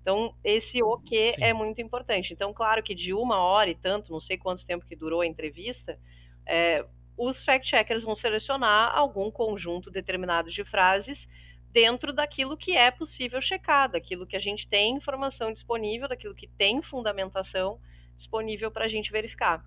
Então, 0.02 0.36
esse 0.44 0.82
o 0.82 0.98
que 0.98 1.36
é 1.40 1.54
muito 1.54 1.80
importante. 1.80 2.34
Então, 2.34 2.52
claro 2.54 2.82
que 2.82 2.96
de 2.96 3.14
uma 3.14 3.38
hora 3.38 3.70
e 3.70 3.76
tanto, 3.76 4.12
não 4.12 4.20
sei 4.20 4.38
quanto 4.38 4.66
tempo 4.66 4.86
que 4.86 4.96
durou 4.96 5.22
a 5.22 5.28
entrevista, 5.28 6.00
é, 6.46 6.84
os 7.16 7.46
fact-checkers 7.46 8.04
vão 8.04 8.16
selecionar 8.16 8.98
algum 8.98 9.30
conjunto 9.30 9.92
determinado 9.92 10.50
de 10.50 10.64
frases 10.64 11.30
dentro 11.72 12.12
daquilo 12.12 12.58
que 12.58 12.76
é 12.76 12.90
possível 12.90 13.42
checar, 13.42 13.92
daquilo 13.92 14.26
que 14.26 14.36
a 14.36 14.40
gente 14.40 14.68
tem 14.68 14.96
informação 14.96 15.54
disponível, 15.54 16.08
daquilo 16.08 16.36
que 16.36 16.48
tem 16.48 16.82
fundamentação 16.82 17.80
disponível 18.18 18.72
para 18.72 18.86
a 18.86 18.90
gente 18.90 19.12
verificar. 19.12 19.64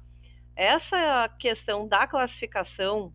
Essa 0.56 1.28
questão 1.38 1.88
da 1.88 2.06
classificação, 2.06 3.12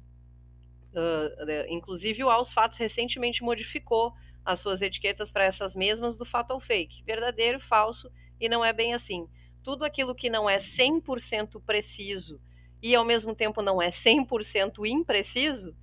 uh, 0.94 1.66
inclusive 1.70 2.24
o 2.24 2.30
Aos 2.30 2.52
Fatos 2.52 2.78
recentemente 2.78 3.44
modificou 3.44 4.14
as 4.50 4.62
suas 4.62 4.82
etiquetas 4.82 5.32
para 5.32 5.44
essas 5.44 5.76
mesmas 5.76 6.18
do 6.18 6.26
fato 6.26 6.52
ou 6.52 6.60
fake, 6.60 7.04
verdadeiro, 7.04 7.60
falso, 7.60 8.12
e 8.42 8.50
não 8.50 8.66
é 8.66 8.74
bem 8.74 8.96
assim. 8.96 9.28
Tudo 9.64 9.86
aquilo 9.86 10.16
que 10.16 10.28
não 10.28 10.50
é 10.50 10.58
100% 10.58 11.62
preciso 11.64 12.42
e 12.82 12.96
ao 12.96 13.06
mesmo 13.06 13.36
tempo 13.36 13.62
não 13.62 13.80
é 13.80 13.90
100% 13.90 14.88
impreciso, 14.88 15.76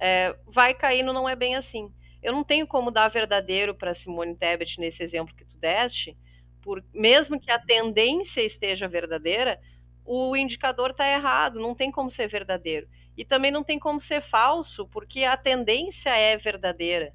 é, 0.00 0.34
vai 0.46 0.72
cair 0.72 1.02
no 1.02 1.12
não 1.12 1.28
é 1.28 1.36
bem 1.36 1.56
assim. 1.56 1.92
Eu 2.22 2.32
não 2.32 2.42
tenho 2.42 2.66
como 2.66 2.90
dar 2.90 3.08
verdadeiro 3.08 3.74
para 3.74 3.92
Simone 3.92 4.34
Tebet 4.34 4.80
nesse 4.80 5.02
exemplo 5.02 5.34
que 5.34 5.44
tu 5.44 5.58
deste, 5.58 6.16
por, 6.62 6.82
mesmo 6.94 7.38
que 7.38 7.50
a 7.50 7.58
tendência 7.58 8.40
esteja 8.40 8.88
verdadeira, 8.88 9.60
o 10.06 10.34
indicador 10.34 10.92
está 10.92 11.06
errado, 11.06 11.60
não 11.60 11.74
tem 11.74 11.92
como 11.92 12.10
ser 12.10 12.28
verdadeiro. 12.28 12.88
E 13.14 13.26
também 13.26 13.50
não 13.50 13.62
tem 13.62 13.78
como 13.78 14.00
ser 14.00 14.22
falso, 14.22 14.88
porque 14.88 15.24
a 15.24 15.36
tendência 15.36 16.16
é 16.16 16.34
verdadeira. 16.38 17.12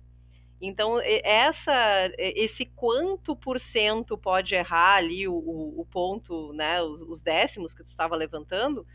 Então, 0.61 0.99
essa, 1.03 1.73
esse 2.19 2.67
quanto 2.67 3.35
por 3.35 3.59
cento 3.59 4.15
pode 4.15 4.53
errar 4.53 4.97
ali 4.97 5.27
o, 5.27 5.33
o, 5.33 5.85
ponto, 5.89 6.53
né, 6.53 6.79
os, 6.83 7.01
os 7.01 7.23
décimos 7.23 7.73
que 7.73 7.83
tu 7.83 7.89
estava 7.89 8.15
levantando, 8.15 8.85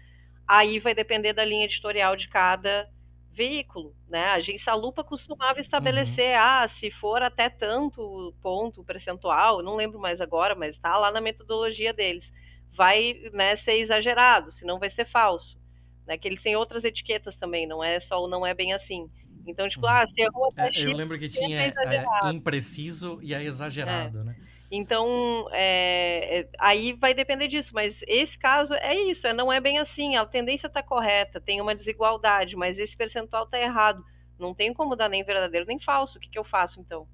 aí 0.46 0.78
vai 0.78 0.94
depender 0.94 1.32
da 1.32 1.44
linha 1.44 1.64
editorial 1.64 2.14
de 2.14 2.28
cada 2.28 2.88
veículo, 3.32 3.94
né? 4.08 4.26
A 4.26 4.34
agência 4.34 4.72
Lupa 4.74 5.04
costumava 5.04 5.60
estabelecer, 5.60 6.36
uhum. 6.36 6.40
ah, 6.40 6.68
se 6.68 6.90
for 6.90 7.20
até 7.20 7.50
tanto 7.50 8.32
ponto 8.40 8.82
percentual, 8.84 9.60
não 9.60 9.74
lembro 9.74 9.98
mais 9.98 10.20
agora, 10.20 10.54
mas 10.54 10.76
está 10.76 10.96
lá 10.96 11.10
na 11.10 11.20
metodologia 11.20 11.92
deles, 11.92 12.32
vai 12.72 13.14
né, 13.32 13.56
ser 13.56 13.74
exagerado, 13.74 14.50
senão 14.50 14.78
vai 14.78 14.88
ser 14.88 15.04
falso. 15.04 15.58
Né? 16.06 16.16
Que 16.16 16.28
eles 16.28 16.42
têm 16.42 16.56
outras 16.56 16.84
etiquetas 16.84 17.36
também, 17.36 17.66
não 17.66 17.82
é 17.82 17.98
só 17.98 18.22
o 18.22 18.28
não 18.28 18.46
é 18.46 18.54
bem 18.54 18.72
assim. 18.72 19.10
Então, 19.47 19.68
tipo, 19.68 19.86
uhum. 19.86 19.92
ah, 19.92 20.07
se 20.07 20.20
errou 20.20 20.49
até 20.51 20.68
é, 20.68 20.84
Eu 20.84 20.92
lembro 20.92 21.18
que 21.18 21.28
tinha 21.28 21.66
é, 21.66 21.72
impreciso 22.32 23.18
e 23.22 23.32
é 23.32 23.42
exagerado, 23.42 24.20
é. 24.20 24.24
né? 24.24 24.36
Então, 24.70 25.49
é, 25.53 26.40
é, 26.40 26.49
aí 26.59 26.92
vai 26.92 27.14
depender 27.14 27.47
disso, 27.47 27.70
mas 27.72 28.03
esse 28.09 28.36
caso 28.36 28.74
é 28.74 28.94
isso, 28.94 29.26
é, 29.26 29.32
não 29.32 29.53
é 29.53 29.61
bem 29.61 29.78
assim, 29.78 30.16
a 30.16 30.26
tendência 30.26 30.66
está 30.66 30.82
correta, 30.82 31.40
tem 31.40 31.61
uma 31.61 31.74
desigualdade, 31.74 32.57
mas 32.57 32.78
esse 32.78 32.97
percentual 32.97 33.44
está 33.44 33.61
errado. 33.61 34.05
Não 34.38 34.53
tem 34.53 34.74
como 34.74 34.97
dar 34.97 35.09
nem 35.09 35.22
verdadeiro 35.22 35.66
nem 35.66 35.78
falso, 35.78 36.18
o 36.18 36.20
que, 36.20 36.28
que 36.28 36.38
eu 36.38 36.44
faço 36.44 36.80
então? 36.80 37.07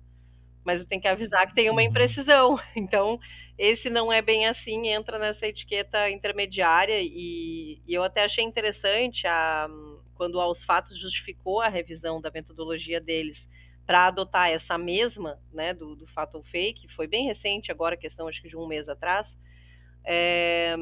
Mas 0.65 0.81
eu 0.81 0.87
tenho 0.87 1.03
que 1.03 1.09
avisar 1.09 1.47
que 1.47 1.55
tem 1.55 1.69
uma 1.69 1.83
uhum. 1.83 1.89
imprecisão. 1.89 2.59
Então, 2.75 3.21
esse 3.59 3.91
não 3.91 4.11
é 4.11 4.23
bem 4.23 4.47
assim, 4.47 4.89
entra 4.89 5.19
nessa 5.19 5.47
etiqueta 5.47 6.09
intermediária, 6.09 7.01
e, 7.03 7.83
e 7.87 7.95
eu 7.95 8.03
até 8.03 8.25
achei 8.25 8.43
interessante 8.43 9.27
a, 9.27 9.69
quando 10.15 10.41
aos 10.41 10.63
fatos 10.63 10.99
justificou 10.99 11.61
a 11.61 11.69
revisão 11.69 12.21
da 12.21 12.31
metodologia 12.31 13.01
deles 13.01 13.49
para 13.87 14.07
adotar 14.07 14.51
essa 14.51 14.79
mesma, 14.79 15.41
né, 15.53 15.75
do, 15.75 15.97
do 15.97 16.07
fato 16.07 16.37
ou 16.37 16.43
fake, 16.43 16.89
foi 16.89 17.07
bem 17.07 17.27
recente 17.27 17.73
agora, 17.73 17.97
questão 17.97 18.29
acho 18.29 18.41
que 18.41 18.49
de 18.49 18.57
um 18.57 18.67
mês 18.67 18.89
atrás, 18.89 19.39
é, 20.05 20.75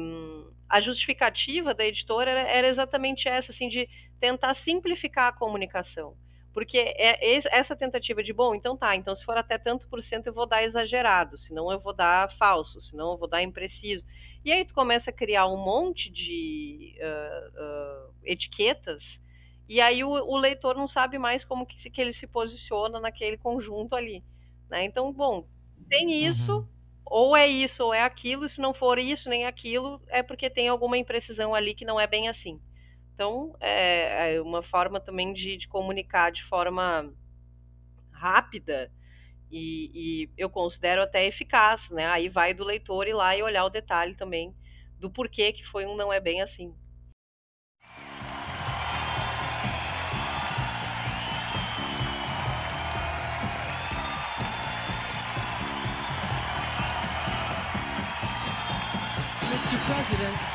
a 0.69 0.79
justificativa 0.79 1.73
da 1.73 1.85
editora 1.85 2.31
era, 2.31 2.41
era, 2.41 2.67
exatamente 2.67 3.27
essa, 3.27 3.51
assim, 3.51 3.69
de 3.69 3.87
tentar 4.19 4.53
simplificar 4.53 5.27
a 5.27 5.31
comunicação. 5.33 6.15
Porque 6.53 6.77
é, 6.77 7.35
essa 7.35 7.75
tentativa 7.75 8.21
de, 8.21 8.33
bom, 8.33 8.53
então 8.53 8.75
tá, 8.75 8.95
então 8.95 9.15
se 9.15 9.23
for 9.23 9.37
até 9.37 9.57
tanto 9.57 9.87
por 9.87 10.03
cento 10.03 10.27
eu 10.27 10.33
vou 10.33 10.45
dar 10.45 10.63
exagerado, 10.63 11.37
senão 11.37 11.71
eu 11.71 11.79
vou 11.79 11.93
dar 11.93 12.29
falso, 12.31 12.81
senão 12.81 13.11
eu 13.11 13.17
vou 13.17 13.27
dar 13.27 13.41
impreciso. 13.41 14.05
E 14.43 14.51
aí 14.51 14.65
tu 14.65 14.73
começa 14.73 15.11
a 15.11 15.13
criar 15.13 15.47
um 15.47 15.57
monte 15.57 16.11
de 16.11 16.95
uh, 16.99 18.07
uh, 18.07 18.13
etiquetas 18.23 19.21
e 19.71 19.79
aí 19.79 20.03
o, 20.03 20.09
o, 20.09 20.35
leitor 20.35 20.75
não 20.75 20.85
sabe 20.85 21.17
mais 21.17 21.45
como 21.45 21.65
que, 21.65 21.89
que, 21.89 22.01
ele 22.01 22.11
se 22.11 22.27
posiciona 22.27 22.99
naquele 22.99 23.37
conjunto 23.37 23.95
ali. 23.95 24.21
Né? 24.69 24.83
Então, 24.83 25.13
bom, 25.13 25.47
tem 25.87 26.25
isso, 26.25 26.57
uhum. 26.57 26.67
ou 27.05 27.37
é 27.37 27.47
isso 27.47 27.85
ou 27.85 27.93
é 27.93 28.01
aquilo, 28.01 28.45
e 28.45 28.49
se 28.49 28.59
não 28.59 28.73
for 28.73 28.99
isso 28.99 29.29
nem 29.29 29.45
aquilo, 29.45 30.01
é 30.09 30.21
porque 30.21 30.49
tem 30.49 30.67
alguma 30.67 30.97
imprecisão 30.97 31.55
ali 31.55 31.73
que 31.73 31.85
não 31.85 31.97
é 31.97 32.05
bem 32.05 32.27
assim. 32.27 32.59
Então, 33.21 33.55
é, 33.59 34.33
é 34.33 34.41
uma 34.41 34.63
forma 34.63 34.99
também 34.99 35.31
de, 35.31 35.55
de, 35.55 35.67
comunicar 35.67 36.31
de 36.31 36.43
forma 36.43 37.13
rápida 38.11 38.91
e, 39.51 39.91
e, 39.93 40.29
eu 40.35 40.49
considero 40.49 41.03
até 41.03 41.27
eficaz, 41.27 41.91
né? 41.91 42.07
Aí 42.07 42.29
vai 42.29 42.51
do 42.51 42.63
leitor 42.63 43.07
ir 43.07 43.13
lá 43.13 43.37
e 43.37 43.43
olhar 43.43 43.63
o 43.63 43.69
detalhe 43.69 44.15
também 44.15 44.55
do 44.97 45.07
porquê 45.07 45.53
que 45.53 45.63
foi 45.63 45.85
um 45.85 45.95
não 45.95 46.11
é 46.11 46.19
bem 46.19 46.41
assim. 46.41 46.73
Mr. 59.51 59.77
President. 59.85 60.50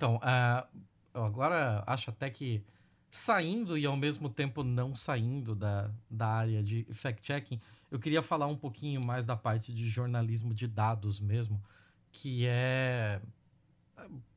Então, 0.00 0.16
uh, 0.16 0.66
agora 1.12 1.84
acho 1.86 2.08
até 2.08 2.30
que 2.30 2.64
saindo 3.10 3.76
e 3.76 3.84
ao 3.84 3.98
mesmo 3.98 4.30
tempo 4.30 4.64
não 4.64 4.94
saindo 4.94 5.54
da, 5.54 5.90
da 6.08 6.26
área 6.26 6.62
de 6.62 6.86
fact-checking, 6.90 7.60
eu 7.90 7.98
queria 7.98 8.22
falar 8.22 8.46
um 8.46 8.56
pouquinho 8.56 9.04
mais 9.04 9.26
da 9.26 9.36
parte 9.36 9.74
de 9.74 9.86
jornalismo 9.90 10.54
de 10.54 10.66
dados 10.66 11.20
mesmo, 11.20 11.62
que 12.10 12.46
é, 12.46 13.20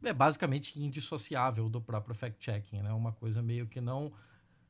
é 0.03 0.11
basicamente 0.11 0.78
indissociável 0.78 1.70
do 1.70 1.80
próprio 1.80 2.14
fact-checking, 2.14 2.82
né? 2.82 2.91
Uma 2.91 3.14
coisa 3.14 3.41
meio 3.41 3.66
que 3.66 3.80
não 3.80 4.11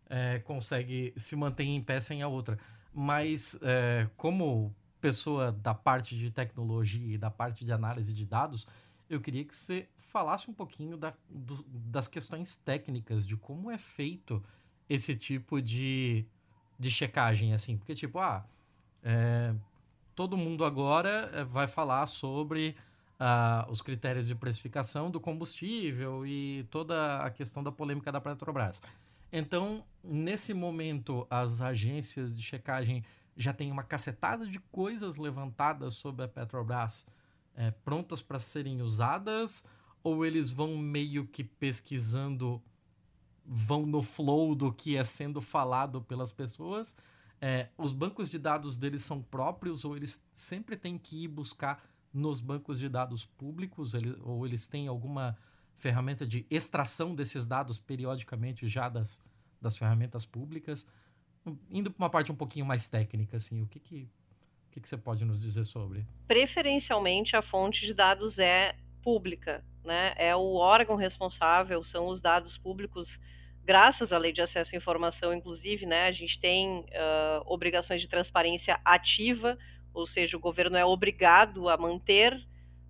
é, 0.07 0.37
consegue 0.37 1.11
se 1.17 1.35
manter 1.35 1.63
em 1.63 1.81
pé 1.81 1.99
sem 1.99 2.21
a 2.21 2.27
outra. 2.27 2.59
Mas 2.93 3.57
é, 3.63 4.07
como 4.15 4.71
pessoa 5.01 5.51
da 5.51 5.73
parte 5.73 6.15
de 6.15 6.29
tecnologia 6.29 7.15
e 7.15 7.17
da 7.17 7.31
parte 7.31 7.65
de 7.65 7.71
análise 7.71 8.13
de 8.13 8.27
dados, 8.27 8.67
eu 9.09 9.19
queria 9.19 9.43
que 9.43 9.55
você 9.55 9.87
falasse 10.13 10.49
um 10.49 10.53
pouquinho 10.53 10.95
da, 10.95 11.11
do, 11.27 11.65
das 11.67 12.07
questões 12.07 12.55
técnicas, 12.55 13.25
de 13.25 13.35
como 13.35 13.71
é 13.71 13.79
feito 13.79 14.41
esse 14.87 15.15
tipo 15.15 15.59
de, 15.59 16.23
de 16.77 16.91
checagem, 16.91 17.51
assim. 17.51 17.75
Porque, 17.75 17.95
tipo, 17.95 18.19
ah, 18.19 18.45
é, 19.01 19.55
todo 20.13 20.37
mundo 20.37 20.63
agora 20.63 21.31
é, 21.33 21.43
vai 21.43 21.65
falar 21.65 22.05
sobre 22.05 22.75
ah, 23.19 23.65
os 23.69 23.81
critérios 23.81 24.27
de 24.27 24.35
precificação 24.35 25.09
do 25.09 25.19
combustível 25.19 26.25
e 26.27 26.67
toda 26.69 27.17
a 27.17 27.31
questão 27.31 27.63
da 27.63 27.71
polêmica 27.71 28.11
da 28.11 28.21
Petrobras. 28.21 28.83
Então, 29.31 29.83
nesse 30.03 30.53
momento, 30.53 31.25
as 31.27 31.59
agências 31.59 32.35
de 32.35 32.43
checagem 32.43 33.03
já 33.35 33.51
têm 33.51 33.71
uma 33.71 33.81
cacetada 33.81 34.45
de 34.45 34.59
coisas 34.59 35.17
levantadas 35.17 35.95
sobre 35.95 36.23
a 36.23 36.27
Petrobras 36.27 37.07
é, 37.55 37.71
prontas 37.71 38.21
para 38.21 38.37
serem 38.37 38.83
usadas 38.83 39.65
ou 40.03 40.25
eles 40.25 40.49
vão 40.49 40.77
meio 40.77 41.25
que 41.25 41.43
pesquisando, 41.43 42.61
vão 43.45 43.85
no 43.85 44.01
flow 44.01 44.53
do 44.53 44.71
que 44.71 44.97
é 44.97 45.03
sendo 45.03 45.41
falado 45.41 46.01
pelas 46.01 46.31
pessoas? 46.31 46.95
é, 47.45 47.67
os 47.77 47.91
bancos 47.91 48.31
de 48.31 48.39
dados 48.39 48.77
deles 48.77 49.03
são 49.03 49.21
próprios 49.21 49.83
ou 49.83 49.97
eles 49.97 50.25
sempre 50.33 50.77
têm 50.77 50.97
que 50.97 51.25
ir 51.25 51.27
buscar 51.27 51.83
nos 52.13 52.39
bancos 52.39 52.79
de 52.79 52.87
dados 52.87 53.25
públicos 53.25 53.93
ele, 53.93 54.15
ou 54.21 54.45
eles 54.45 54.65
têm 54.65 54.87
alguma 54.87 55.37
ferramenta 55.75 56.25
de 56.25 56.45
extração 56.49 57.13
desses 57.13 57.45
dados 57.45 57.77
periodicamente 57.77 58.65
já 58.65 58.87
das, 58.87 59.21
das 59.59 59.77
ferramentas 59.77 60.25
públicas? 60.25 60.87
Indo 61.69 61.91
para 61.91 62.05
uma 62.05 62.09
parte 62.09 62.31
um 62.31 62.35
pouquinho 62.35 62.65
mais 62.65 62.87
técnica, 62.87 63.35
assim, 63.35 63.61
o 63.61 63.67
que, 63.67 63.77
que, 63.77 64.09
o 64.67 64.71
que, 64.71 64.79
que 64.79 64.87
você 64.87 64.97
pode 64.97 65.25
nos 65.25 65.41
dizer 65.41 65.65
sobre? 65.65 66.07
Preferencialmente, 66.25 67.35
a 67.35 67.41
fonte 67.41 67.85
de 67.85 67.93
dados 67.93 68.39
é 68.39 68.73
pública, 69.01 69.61
né? 69.83 70.13
É 70.17 70.35
o 70.35 70.55
órgão 70.55 70.95
responsável, 70.95 71.83
são 71.83 72.07
os 72.07 72.21
dados 72.21 72.57
públicos 72.57 73.19
graças 73.65 74.11
à 74.11 74.17
lei 74.17 74.31
de 74.31 74.41
acesso 74.41 74.75
à 74.75 74.77
informação, 74.77 75.33
inclusive, 75.33 75.85
né, 75.85 76.07
a 76.07 76.11
gente 76.11 76.39
tem 76.39 76.79
uh, 76.79 77.43
obrigações 77.45 78.01
de 78.01 78.07
transparência 78.07 78.79
ativa, 78.83 79.57
ou 79.93 80.05
seja, 80.05 80.35
o 80.35 80.39
governo 80.39 80.77
é 80.77 80.85
obrigado 80.85 81.69
a 81.69 81.77
manter 81.77 82.37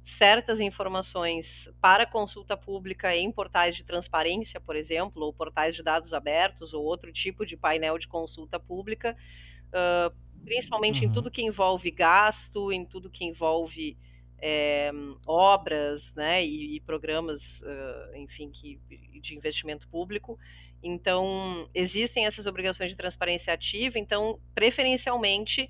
certas 0.02 0.60
informações 0.60 1.70
para 1.80 2.06
consulta 2.06 2.58
pública 2.58 3.16
em 3.16 3.32
portais 3.32 3.76
de 3.76 3.84
transparência, 3.84 4.60
por 4.60 4.76
exemplo, 4.76 5.24
ou 5.24 5.34
portais 5.34 5.76
de 5.76 5.84
dados 5.84 6.14
abertos, 6.14 6.74
ou 6.74 6.84
outro 6.84 7.12
tipo 7.14 7.46
de 7.46 7.56
painel 7.56 7.98
de 7.98 8.08
consulta 8.08 8.60
pública, 8.60 9.16
uh, 9.70 10.14
principalmente 10.44 11.06
uhum. 11.06 11.12
em 11.12 11.14
tudo 11.14 11.32
que 11.32 11.42
envolve 11.42 11.90
gasto, 11.92 12.72
em 12.72 12.84
tudo 12.84 13.10
que 13.10 13.24
envolve 13.24 13.96
é, 14.46 14.92
obras 15.26 16.14
né, 16.16 16.46
e, 16.46 16.76
e 16.76 16.80
programas, 16.82 17.62
uh, 17.62 18.18
enfim, 18.18 18.52
que, 18.52 18.78
de 19.22 19.38
investimento 19.38 19.88
público. 19.88 20.38
Então, 20.84 21.70
existem 21.74 22.26
essas 22.26 22.46
obrigações 22.46 22.92
de 22.92 22.98
transparência 22.98 23.54
ativa, 23.54 23.98
então, 23.98 24.38
preferencialmente, 24.54 25.70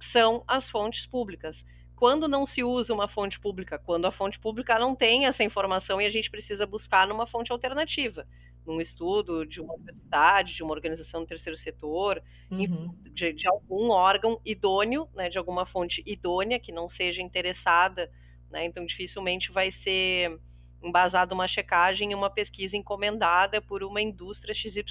são 0.00 0.42
as 0.48 0.70
fontes 0.70 1.06
públicas. 1.06 1.62
Quando 1.94 2.26
não 2.26 2.46
se 2.46 2.64
usa 2.64 2.94
uma 2.94 3.06
fonte 3.06 3.38
pública? 3.38 3.78
Quando 3.78 4.06
a 4.06 4.12
fonte 4.12 4.38
pública 4.38 4.78
não 4.78 4.96
tem 4.96 5.26
essa 5.26 5.44
informação 5.44 6.00
e 6.00 6.06
a 6.06 6.10
gente 6.10 6.30
precisa 6.30 6.66
buscar 6.66 7.06
numa 7.06 7.26
fonte 7.26 7.52
alternativa, 7.52 8.26
num 8.66 8.80
estudo 8.80 9.46
de 9.46 9.60
uma 9.60 9.74
universidade, 9.74 10.54
de 10.54 10.62
uma 10.62 10.72
organização 10.72 11.20
do 11.20 11.26
terceiro 11.26 11.56
setor, 11.56 12.22
uhum. 12.50 12.92
de, 13.12 13.32
de, 13.32 13.48
algum 13.48 13.90
órgão 13.90 14.40
idôneo, 14.44 15.08
né, 15.14 15.28
de 15.28 15.38
alguma 15.38 15.64
fonte 15.64 16.02
idônea 16.04 16.58
que 16.58 16.72
não 16.72 16.88
seja 16.88 17.22
interessada, 17.22 18.10
né, 18.50 18.64
então 18.64 18.84
dificilmente 18.84 19.52
vai 19.52 19.70
ser 19.70 20.38
embasado 20.82 21.34
uma 21.34 21.48
checagem 21.48 22.12
e 22.12 22.14
uma 22.14 22.30
pesquisa 22.30 22.76
encomendada 22.76 23.60
por 23.62 23.82
uma 23.82 24.00
indústria 24.00 24.54
XYZ, 24.54 24.84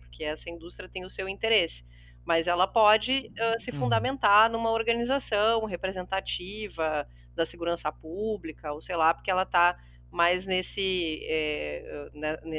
porque 0.00 0.24
essa 0.24 0.50
indústria 0.50 0.88
tem 0.88 1.04
o 1.04 1.10
seu 1.10 1.28
interesse. 1.28 1.84
Mas 2.24 2.46
ela 2.46 2.66
pode 2.66 3.30
uh, 3.30 3.58
se 3.58 3.70
uhum. 3.70 3.78
fundamentar 3.78 4.50
numa 4.50 4.70
organização 4.70 5.64
representativa 5.64 7.06
da 7.34 7.46
segurança 7.46 7.90
pública, 7.90 8.72
ou 8.72 8.80
sei 8.80 8.96
lá, 8.96 9.14
porque 9.14 9.30
ela 9.30 9.42
está 9.44 9.78
mais 10.10 10.46
nesse, 10.46 11.20
é, 11.24 12.10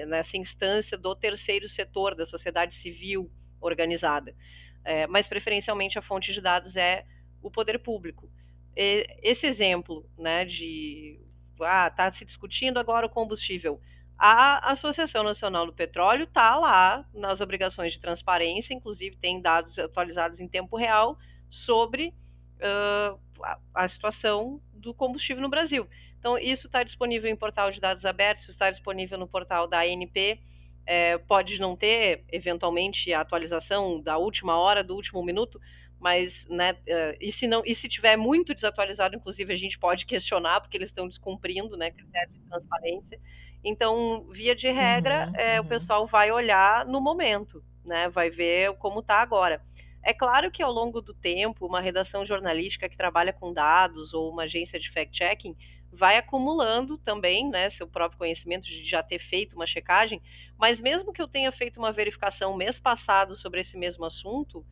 nessa 0.08 0.38
instância 0.38 0.97
do 0.97 1.16
terceiro 1.16 1.68
setor, 1.68 2.16
da 2.16 2.26
sociedade 2.26 2.74
civil 2.74 3.30
organizada. 3.60 4.36
É, 4.84 5.06
mas, 5.08 5.28
preferencialmente, 5.28 5.99
a 5.99 6.02
fonte 6.02 6.34
de 6.34 6.41
dados 6.41 6.76
é 6.76 7.06
o 7.41 7.52
poder 7.52 7.80
público. 7.80 8.30
E, 8.76 9.06
esse 9.22 9.45
exemplo 9.45 10.10
né, 10.18 10.45
de 10.45 11.20
ah, 11.62 11.88
está 11.88 12.10
se 12.12 12.26
discutindo 12.26 12.80
agora 12.80 13.06
o 13.06 13.10
combustível. 13.10 13.80
A 14.18 14.72
Associação 14.72 15.24
Nacional 15.24 15.66
do 15.66 15.74
Petróleo 15.74 16.26
está 16.26 16.56
lá 16.56 17.04
nas 17.14 17.41
obrigações 17.41 17.93
de 17.93 17.99
transparência, 17.99 18.74
inclusive 18.74 19.18
tem 19.18 19.41
dados 19.41 19.80
atualizados 19.80 20.39
em 20.39 20.47
tempo 20.47 20.78
real 20.78 21.18
sobre 21.49 22.14
uh, 22.58 23.20
a, 23.43 23.58
a, 23.74 23.88
situação 23.88 24.62
do 24.74 24.93
combustível 24.93 25.41
no 25.41 25.49
Brasil. 25.49 25.88
Então, 26.22 26.38
isso 26.38 26.67
está 26.67 26.84
disponível 26.84 27.32
em 27.32 27.36
portal 27.36 27.72
de 27.72 27.82
dados 27.82 28.05
abertos, 28.05 28.47
está 28.47 28.69
disponível 28.69 29.17
no 29.17 29.28
portal 29.28 29.67
da 29.67 29.80
ANP. 29.80 30.39
É, 30.86 31.17
pode 31.17 31.59
não 31.59 31.76
ter, 31.76 32.24
eventualmente, 32.32 33.11
a 33.11 33.22
atualização 33.22 33.99
da 33.99 34.19
última 34.19 34.55
hora, 34.55 34.84
do 34.84 34.95
último 34.95 35.24
minuto, 35.24 35.59
mas 35.99 36.47
né, 36.47 36.74
uh, 36.74 37.17
e 37.19 37.32
se 37.32 37.47
não 37.47 37.63
e 37.65 37.74
se 37.74 37.89
tiver 37.89 38.17
muito 38.17 38.53
desatualizado, 38.53 39.15
inclusive 39.15 39.51
a 39.51 39.57
gente 39.57 39.80
pode 39.80 40.05
questionar 40.05 40.61
porque 40.61 40.78
eles 40.78 40.89
estão 40.89 41.07
descumprindo, 41.07 41.76
né, 41.76 41.89
critérios 41.89 42.38
de 42.38 42.45
transparência. 42.47 43.19
Então, 43.63 44.28
via 44.30 44.55
de 44.55 44.69
regra, 44.72 45.28
uhum, 45.28 45.36
é, 45.36 45.59
uhum. 45.59 45.65
o 45.65 45.69
pessoal 45.69 46.05
vai 46.05 46.32
olhar 46.32 46.86
no 46.86 47.01
momento, 47.01 47.63
né, 47.84 48.09
vai 48.09 48.30
ver 48.30 48.74
como 48.78 48.99
está 48.99 49.22
agora. 49.22 49.59
É 50.03 50.13
claro 50.13 50.51
que 50.51 50.61
ao 50.61 50.72
longo 50.72 51.01
do 51.01 51.13
tempo, 51.15 51.65
uma 51.65 51.82
redação 51.82 52.26
jornalística 52.26 52.89
que 52.89 52.97
trabalha 52.97 53.34
com 53.34 53.53
dados 53.53 54.13
ou 54.13 54.32
uma 54.32 54.43
agência 54.43 54.80
de 54.80 54.91
fact-checking 54.91 55.55
vai 55.92 56.18
acumulando 56.18 56.98
também, 56.98 57.50
né, 57.50 57.70
seu 57.70 57.88
próprio 57.88 58.18
conhecimento 58.18 58.64
de 58.66 58.84
já 58.84 59.04
ter 59.04 59.20
feito 59.20 59.56
uma 59.56 59.68
checagem, 59.68 60.22
mas 60.58 60.80
mesmo 60.80 61.12
que 61.12 61.22
eu 61.22 61.28
tenha 61.28 61.52
feito 61.52 61.78
uma 61.78 61.92
verificação 61.92 62.56
mês 62.56 62.80
passado 62.80 63.36
sobre 63.36 63.62
esse 63.62 63.78
mesmo 63.78 64.06
assunto, 64.06 64.66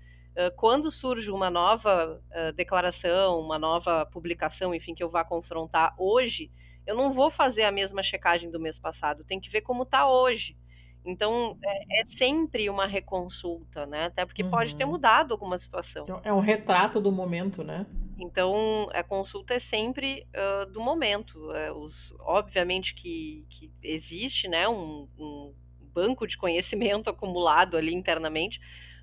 quando 0.56 0.90
surge 0.90 1.30
uma 1.30 1.50
nova 1.50 2.22
declaração, 2.56 3.42
uma 3.42 3.60
nova 3.60 4.06
publicação, 4.06 4.74
enfim, 4.74 4.96
que 4.96 5.04
eu 5.04 5.10
vá 5.10 5.26
confrontar 5.26 5.94
hoje, 5.98 6.50
eu 6.88 6.96
não 6.96 7.12
vou 7.12 7.30
fazer 7.30 7.64
a 7.64 7.72
mesma 7.72 8.02
checagem 8.02 8.50
do 8.50 8.60
mês 8.60 8.80
passado, 8.80 9.26
tem 9.26 9.40
que 9.40 9.50
ver 9.50 9.62
como 9.62 9.84
está 9.84 10.10
hoje. 10.10 10.56
Então, 11.10 11.58
é, 11.64 12.02
é, 12.02 12.06
sempre 12.06 12.70
uma 12.70 12.86
reconsulta, 12.86 13.86
né? 13.88 14.06
Até 14.06 14.26
porque 14.26 14.44
uhum. 14.44 14.52
pode 14.52 14.76
ter 14.76 14.84
uhum. 14.84 14.92
mudado 14.92 15.34
alguma 15.34 15.58
situação. 15.58 16.04
Então, 16.04 16.22
é 16.24 16.32
um 16.32 16.40
retrato 16.40 17.02
do 17.02 17.12
momento, 17.12 17.64
né? 17.64 17.86
Então, 18.20 18.90
a 18.94 19.02
consulta 19.02 19.56
é 19.56 19.60
sempre 19.60 20.28
uh, 20.36 20.70
do 20.72 20.80
momento. 20.80 21.36
Uh, 21.50 21.80
os, 21.80 22.14
obviamente 22.20 22.94
que, 22.94 23.44
que 23.50 23.72
existe 23.82 24.48
né, 24.48 24.68
um, 24.68 25.08
um 25.18 25.54
banco 25.94 26.28
de 26.28 26.38
conhecimento 26.38 27.10
acumulado 27.10 27.76
ali 27.76 27.94
internamente, 27.94 28.60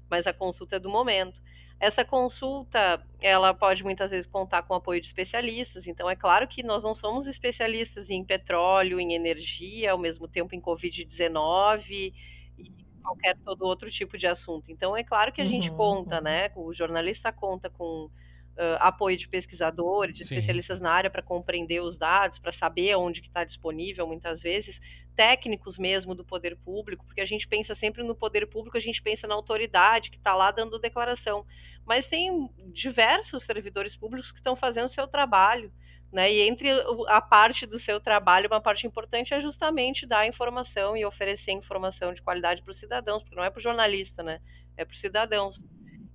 mas 0.08 0.26
a 0.26 0.32
consulta 0.32 0.76
é 0.76 0.78
do 0.78 0.88
momento. 0.88 1.40
Essa 1.78 2.04
consulta, 2.04 3.04
ela 3.20 3.52
pode 3.52 3.84
muitas 3.84 4.10
vezes 4.10 4.26
contar 4.26 4.62
com 4.62 4.72
o 4.72 4.76
apoio 4.78 5.00
de 5.00 5.06
especialistas, 5.06 5.86
então 5.86 6.08
é 6.08 6.16
claro 6.16 6.48
que 6.48 6.62
nós 6.62 6.82
não 6.82 6.94
somos 6.94 7.26
especialistas 7.26 8.08
em 8.08 8.24
petróleo, 8.24 8.98
em 8.98 9.14
energia, 9.14 9.92
ao 9.92 9.98
mesmo 9.98 10.26
tempo 10.26 10.54
em 10.54 10.60
Covid-19 10.60 12.14
e 12.58 12.72
qualquer 13.02 13.36
todo 13.44 13.62
outro 13.62 13.90
tipo 13.90 14.18
de 14.18 14.26
assunto. 14.26 14.70
Então 14.70 14.96
é 14.96 15.04
claro 15.04 15.32
que 15.32 15.40
a 15.40 15.44
uhum, 15.44 15.50
gente 15.50 15.70
conta, 15.70 16.16
uhum. 16.16 16.22
né? 16.22 16.50
O 16.56 16.74
jornalista 16.74 17.30
conta 17.30 17.70
com 17.70 18.10
uh, 18.56 18.76
apoio 18.80 19.16
de 19.16 19.28
pesquisadores, 19.28 20.16
de 20.16 20.24
Sim. 20.24 20.34
especialistas 20.34 20.80
na 20.80 20.90
área 20.90 21.10
para 21.10 21.22
compreender 21.22 21.80
os 21.80 21.96
dados, 21.96 22.38
para 22.38 22.52
saber 22.52 22.96
onde 22.96 23.20
que 23.20 23.28
está 23.28 23.44
disponível, 23.44 24.06
muitas 24.06 24.40
vezes, 24.42 24.80
técnicos 25.14 25.78
mesmo 25.78 26.14
do 26.14 26.24
poder 26.24 26.56
público, 26.56 27.04
porque 27.06 27.20
a 27.20 27.26
gente 27.26 27.46
pensa 27.46 27.74
sempre 27.74 28.02
no 28.02 28.14
poder 28.14 28.46
público, 28.46 28.76
a 28.76 28.80
gente 28.80 29.02
pensa 29.02 29.26
na 29.26 29.34
autoridade 29.34 30.10
que 30.10 30.16
está 30.16 30.34
lá 30.34 30.50
dando 30.50 30.78
declaração, 30.78 31.44
mas 31.84 32.08
tem 32.08 32.50
diversos 32.72 33.44
servidores 33.44 33.96
públicos 33.96 34.32
que 34.32 34.38
estão 34.38 34.56
fazendo 34.56 34.86
o 34.86 34.90
seu 34.90 35.06
trabalho, 35.06 35.72
né? 36.12 36.32
E 36.32 36.40
entre 36.48 36.68
a 37.08 37.20
parte 37.20 37.66
do 37.66 37.78
seu 37.78 38.00
trabalho, 38.00 38.48
uma 38.48 38.60
parte 38.60 38.86
importante 38.86 39.34
é 39.34 39.40
justamente 39.40 40.06
dar 40.06 40.26
informação 40.26 40.96
e 40.96 41.04
oferecer 41.04 41.52
informação 41.52 42.12
de 42.12 42.22
qualidade 42.22 42.62
para 42.62 42.70
os 42.70 42.78
cidadãos, 42.78 43.22
porque 43.22 43.36
não 43.36 43.44
é 43.44 43.50
para 43.50 43.58
o 43.58 43.62
jornalista, 43.62 44.22
né? 44.22 44.40
É 44.76 44.84
para 44.84 44.92
os 44.92 45.00
cidadãos. 45.00 45.64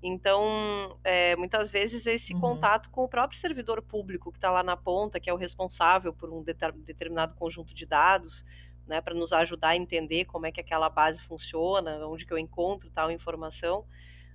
Então, 0.03 0.97
é, 1.03 1.35
muitas 1.35 1.71
vezes, 1.71 2.07
esse 2.07 2.33
uhum. 2.33 2.39
contato 2.39 2.89
com 2.89 3.03
o 3.03 3.07
próprio 3.07 3.39
servidor 3.39 3.81
público 3.83 4.31
que 4.31 4.37
está 4.37 4.49
lá 4.49 4.63
na 4.63 4.75
ponta, 4.75 5.19
que 5.19 5.29
é 5.29 5.33
o 5.33 5.37
responsável 5.37 6.11
por 6.11 6.31
um 6.31 6.43
determinado 6.43 7.35
conjunto 7.35 7.73
de 7.73 7.85
dados, 7.85 8.43
né, 8.87 8.99
para 8.99 9.13
nos 9.13 9.31
ajudar 9.31 9.69
a 9.69 9.77
entender 9.77 10.25
como 10.25 10.47
é 10.47 10.51
que 10.51 10.59
aquela 10.59 10.89
base 10.89 11.21
funciona, 11.23 12.05
onde 12.07 12.25
que 12.25 12.33
eu 12.33 12.37
encontro 12.39 12.89
tal 12.89 13.11
informação. 13.11 13.85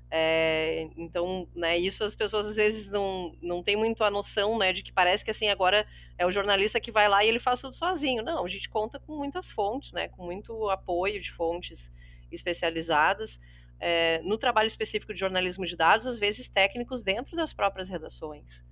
É, 0.09 0.89
então, 0.97 1.49
né, 1.53 1.77
isso 1.77 2.05
as 2.05 2.15
pessoas 2.15 2.47
às 2.47 2.55
vezes 2.55 2.89
não, 2.89 3.35
não 3.43 3.61
têm 3.61 3.75
muito 3.75 4.05
a 4.05 4.11
noção, 4.11 4.57
né, 4.57 4.73
de 4.73 4.85
que 4.85 4.93
parece 4.93 5.25
que 5.25 5.33
assim 5.33 5.49
agora 5.49 5.85
é 6.17 6.25
o 6.25 6.31
jornalista 6.31 6.79
que 6.79 6.93
vai 6.93 7.09
lá 7.09 7.25
e 7.25 7.29
ele 7.29 7.41
faz 7.41 7.61
tudo 7.61 7.77
sozinho. 7.77 8.23
Não, 8.23 8.45
a 8.45 8.49
gente 8.49 8.69
conta 8.69 9.01
com 9.01 9.17
muitas 9.17 9.51
fontes, 9.51 9.93
né, 9.93 10.07
com 10.09 10.25
muito 10.25 10.71
apoio 10.71 11.21
de 11.21 11.33
fontes 11.33 11.93
especializadas 12.31 13.41
é, 13.79 14.21
no 14.23 14.39
trabalho 14.39 14.69
específico 14.69 15.13
de 15.13 15.21
jornalismo 15.21 15.67
de 15.67 15.77
dados, 15.77 16.07
às 16.07 16.19
vezes 16.19 16.49
técnicos 16.49 17.03
dentro 17.03 17.37
das 17.37 17.53
próprias 17.53 17.89
redações. 17.89 18.65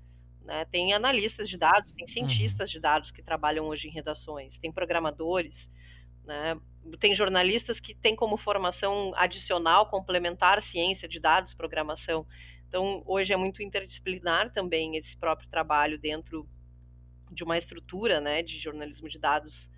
Né? 0.42 0.64
Tem 0.66 0.92
analistas 0.92 1.48
de 1.48 1.56
dados, 1.56 1.92
tem 1.92 2.06
cientistas 2.06 2.70
uhum. 2.70 2.74
de 2.74 2.80
dados 2.80 3.10
que 3.10 3.22
trabalham 3.22 3.66
hoje 3.66 3.88
em 3.88 3.92
redações, 3.92 4.58
tem 4.58 4.72
programadores, 4.72 5.70
né? 6.24 6.58
tem 6.98 7.14
jornalistas 7.14 7.80
que 7.80 7.94
têm 7.94 8.14
como 8.14 8.36
formação 8.36 9.12
adicional, 9.16 9.88
complementar 9.88 10.62
ciência 10.62 11.08
de 11.08 11.18
dados, 11.18 11.54
programação. 11.54 12.26
Então, 12.68 13.02
hoje 13.06 13.32
é 13.32 13.36
muito 13.36 13.62
interdisciplinar 13.62 14.52
também 14.52 14.96
esse 14.96 15.16
próprio 15.16 15.48
trabalho 15.48 15.98
dentro 15.98 16.48
de 17.30 17.42
uma 17.42 17.56
estrutura 17.56 18.20
né, 18.20 18.42
de 18.42 18.58
jornalismo 18.58 19.08
de 19.08 19.18
dados 19.18 19.68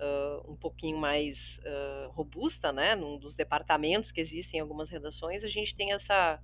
uh, 0.00 0.50
um 0.50 0.56
pouquinho 0.56 0.98
mais 0.98 1.60
uh, 1.60 2.10
robusta, 2.10 2.72
né, 2.72 2.96
num 2.96 3.18
dos 3.18 3.34
departamentos 3.34 4.10
que 4.10 4.20
existem 4.20 4.58
em 4.58 4.60
algumas 4.60 4.90
redações, 4.90 5.44
a 5.44 5.48
gente 5.48 5.74
tem 5.74 5.92
essa 5.92 6.40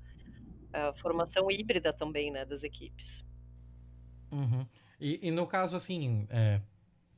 formação 0.96 1.50
híbrida 1.50 1.90
também, 1.90 2.30
né, 2.30 2.44
das 2.44 2.62
equipes. 2.62 3.24
Uhum. 4.30 4.66
E, 5.00 5.28
e, 5.28 5.30
no 5.30 5.46
caso, 5.46 5.74
assim, 5.74 6.26
é, 6.28 6.60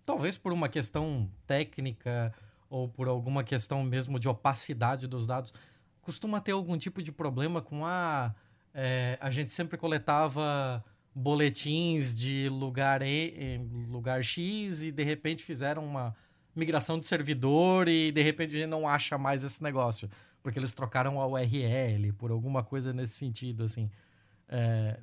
talvez 0.06 0.36
por 0.36 0.52
uma 0.52 0.68
questão 0.68 1.28
técnica 1.44 2.32
ou 2.70 2.88
por 2.88 3.08
alguma 3.08 3.42
questão 3.42 3.82
mesmo 3.82 4.18
de 4.18 4.28
opacidade 4.28 5.08
dos 5.08 5.26
dados, 5.26 5.52
costuma 6.00 6.40
ter 6.40 6.52
algum 6.52 6.76
tipo 6.76 7.02
de 7.02 7.10
problema 7.10 7.60
com 7.60 7.84
a. 7.84 8.34
É, 8.72 9.18
a 9.20 9.30
gente 9.30 9.50
sempre 9.50 9.76
coletava 9.76 10.84
boletins 11.14 12.16
de 12.16 12.48
lugar, 12.48 13.02
e, 13.02 13.58
lugar 13.88 14.22
X 14.22 14.84
e 14.84 14.92
de 14.92 15.02
repente 15.02 15.42
fizeram 15.42 15.84
uma 15.84 16.14
migração 16.58 16.98
de 16.98 17.06
servidor 17.06 17.88
e 17.88 18.10
de 18.12 18.22
repente 18.22 18.56
a 18.56 18.60
gente 18.60 18.68
não 18.68 18.88
acha 18.88 19.16
mais 19.16 19.44
esse 19.44 19.62
negócio, 19.62 20.10
porque 20.42 20.58
eles 20.58 20.74
trocaram 20.74 21.20
a 21.20 21.26
URL 21.26 22.12
por 22.12 22.30
alguma 22.30 22.62
coisa 22.62 22.92
nesse 22.92 23.14
sentido, 23.14 23.64
assim. 23.64 23.90
É, 24.48 24.98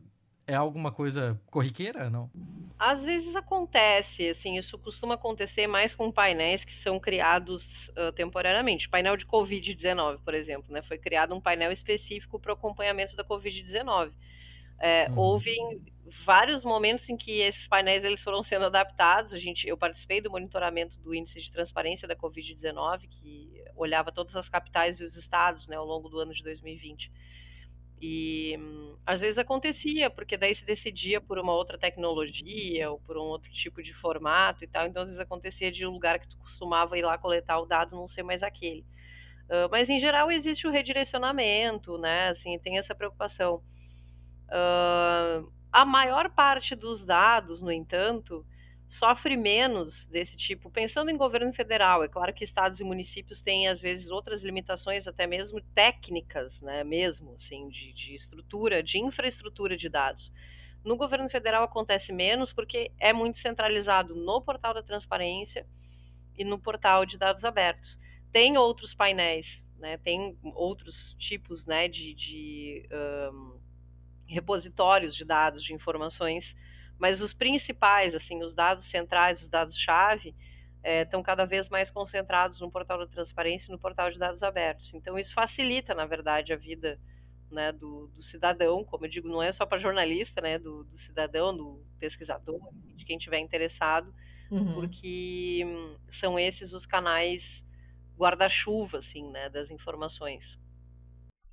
é 0.48 0.54
alguma 0.54 0.92
coisa 0.92 1.40
corriqueira, 1.50 2.10
não? 2.10 2.30
Às 2.78 3.04
vezes 3.04 3.36
acontece, 3.36 4.30
assim, 4.30 4.58
isso 4.58 4.78
costuma 4.78 5.16
acontecer 5.16 5.66
mais 5.66 5.96
com 5.96 6.12
painéis 6.12 6.64
que 6.64 6.74
são 6.74 7.00
criados 7.00 7.90
uh, 7.90 8.12
temporariamente. 8.12 8.88
Painel 8.88 9.18
de 9.18 9.26
Covid-19, 9.26 10.20
por 10.24 10.34
exemplo, 10.34 10.72
né? 10.72 10.84
Foi 10.84 10.98
criado 10.98 11.34
um 11.34 11.42
painel 11.42 11.72
específico 11.72 12.40
para 12.40 12.52
o 12.52 12.54
acompanhamento 12.54 13.16
da 13.16 13.24
Covid-19. 13.24 14.12
É, 14.80 15.08
uhum. 15.10 15.18
Houve 15.18 15.56
vários 16.24 16.64
momentos 16.64 17.10
em 17.10 17.18
que 17.18 17.40
esses 17.42 17.68
painéis 17.68 18.04
eles 18.04 18.22
foram 18.22 18.44
sendo 18.44 18.66
adaptados. 18.66 19.34
A 19.34 19.38
gente, 19.38 19.68
eu 19.68 19.78
participei 19.78 20.22
do 20.22 20.30
monitoramento 20.30 21.00
do 21.00 21.16
índice 21.16 21.42
de 21.42 21.52
transparência 21.52 22.08
da 22.08 22.16
Covid-19, 22.16 23.08
que 23.10 23.64
olhava 23.76 24.12
todas 24.12 24.36
as 24.36 24.48
capitais 24.48 25.00
e 25.00 25.04
os 25.04 25.16
estados, 25.16 25.68
né, 25.68 25.76
ao 25.76 25.86
longo 25.86 26.08
do 26.08 26.20
ano 26.20 26.34
de 26.34 26.44
2020. 26.44 27.12
E 28.02 28.56
às 29.06 29.20
vezes 29.20 29.38
acontecia, 29.38 30.10
porque 30.10 30.38
daí 30.38 30.54
se 30.54 30.66
decidia 30.66 31.20
por 31.20 31.40
uma 31.40 31.54
outra 31.54 31.78
tecnologia 31.78 32.92
ou 32.92 33.00
por 33.00 33.18
um 33.18 33.22
outro 33.24 33.52
tipo 33.52 33.82
de 33.82 33.94
formato 33.94 34.64
e 34.64 34.68
tal. 34.68 34.86
Então 34.86 35.02
às 35.02 35.10
vezes 35.10 35.20
acontecia 35.20 35.72
de 35.72 35.86
um 35.88 35.92
lugar 35.92 36.20
que 36.20 36.28
tu 36.28 36.38
costumava 36.38 36.98
ir 36.98 37.04
lá 37.04 37.18
coletar 37.18 37.60
o 37.60 37.66
dado 37.66 37.96
não 37.96 38.08
ser 38.08 38.22
mais 38.22 38.44
aquele. 38.44 38.86
Uh, 39.46 39.70
mas 39.72 39.90
em 39.90 40.00
geral 40.00 40.32
existe 40.32 40.68
o 40.68 40.72
redirecionamento, 40.72 41.98
né? 41.98 42.30
Assim, 42.30 42.60
tem 42.60 42.78
essa 42.78 42.94
preocupação. 42.94 43.64
Uh, 44.50 45.55
a 45.76 45.84
maior 45.84 46.30
parte 46.30 46.74
dos 46.74 47.06
dados, 47.06 47.62
no 47.62 47.70
entanto, 47.70 48.46
sofre 48.88 49.36
menos 49.36 50.06
desse 50.06 50.38
tipo, 50.38 50.70
pensando 50.70 51.12
em 51.12 51.18
governo 51.18 51.52
federal. 51.52 52.02
É 52.02 52.08
claro 52.08 52.34
que 52.34 52.46
estados 52.46 52.80
e 52.80 52.84
municípios 52.86 53.42
têm, 53.42 53.68
às 53.68 53.82
vezes, 53.82 54.10
outras 54.10 54.42
limitações, 54.42 55.06
até 55.06 55.28
mesmo 55.28 55.60
técnicas, 55.76 56.62
né, 56.62 56.82
mesmo, 56.86 57.36
assim, 57.36 57.68
de, 57.68 57.92
de 57.92 58.16
estrutura, 58.16 58.82
de 58.82 59.00
infraestrutura 59.00 59.76
de 59.76 59.90
dados. 59.90 60.32
No 60.82 60.96
governo 60.96 61.28
federal 61.28 61.66
acontece 61.66 62.14
menos 62.14 62.54
porque 62.54 62.90
é 62.98 63.12
muito 63.12 63.40
centralizado 63.40 64.16
no 64.16 64.42
portal 64.42 64.74
da 64.74 64.82
transparência 64.82 65.68
e 66.38 66.46
no 66.46 66.58
portal 66.58 67.06
de 67.06 67.18
dados 67.18 67.44
abertos. 67.44 68.00
Tem 68.32 68.58
outros 68.58 68.94
painéis, 68.94 69.68
né, 69.78 69.98
tem 69.98 70.38
outros 70.54 71.18
tipos 71.20 71.66
né, 71.66 71.90
de, 71.90 72.14
de 72.14 72.88
um, 73.34 73.55
repositórios 74.28 75.16
de 75.16 75.26
dados, 75.26 75.64
de 75.64 75.74
informações 75.74 76.56
mas 76.98 77.22
os 77.22 77.34
principais, 77.34 78.16
assim, 78.16 78.44
os 78.44 78.54
dados 78.54 78.86
centrais, 78.86 79.42
os 79.42 79.50
dados-chave, 79.50 80.36
é, 80.82 81.02
estão 81.02 81.22
cada 81.22 81.46
vez 81.46 81.70
mais 81.70 81.90
concentrados 81.90 82.62
no 82.62 82.72
portal 82.72 83.00
da 83.00 83.08
transparência 83.08 83.68
e 83.68 83.72
no 83.72 83.80
portal 83.80 84.10
de 84.10 84.20
dados 84.20 84.44
abertos. 84.44 84.94
Então, 84.94 85.18
isso 85.18 85.34
facilita, 85.34 85.94
na 85.94 86.06
verdade, 86.06 86.54
a 86.54 86.56
vida 86.56 87.00
né, 87.52 87.72
do, 87.72 88.08
do, 88.08 88.24
cidadão, 88.24 88.84
como 88.84 89.06
eu 89.06 89.10
digo, 89.10 89.28
não 89.28 89.42
é 89.42 89.52
só 89.52 89.66
para 89.66 89.80
jornalista, 89.80 90.42
né, 90.42 90.60
do, 90.60 90.84
do, 90.84 90.98
cidadão, 90.98 91.56
do 91.56 91.84
pesquisador, 92.00 92.60
de 92.96 93.04
quem 93.04 93.18
tiver 93.18 93.40
interessado, 93.40 94.14
uhum. 94.52 94.76
porque 94.76 95.66
são 96.10 96.40
esses 96.40 96.74
os 96.74 96.86
canais 96.86 97.66
guarda-chuva, 98.18 99.00
assim, 99.00 99.30
né, 99.32 99.50
das 99.50 99.72
informações. 99.72 100.58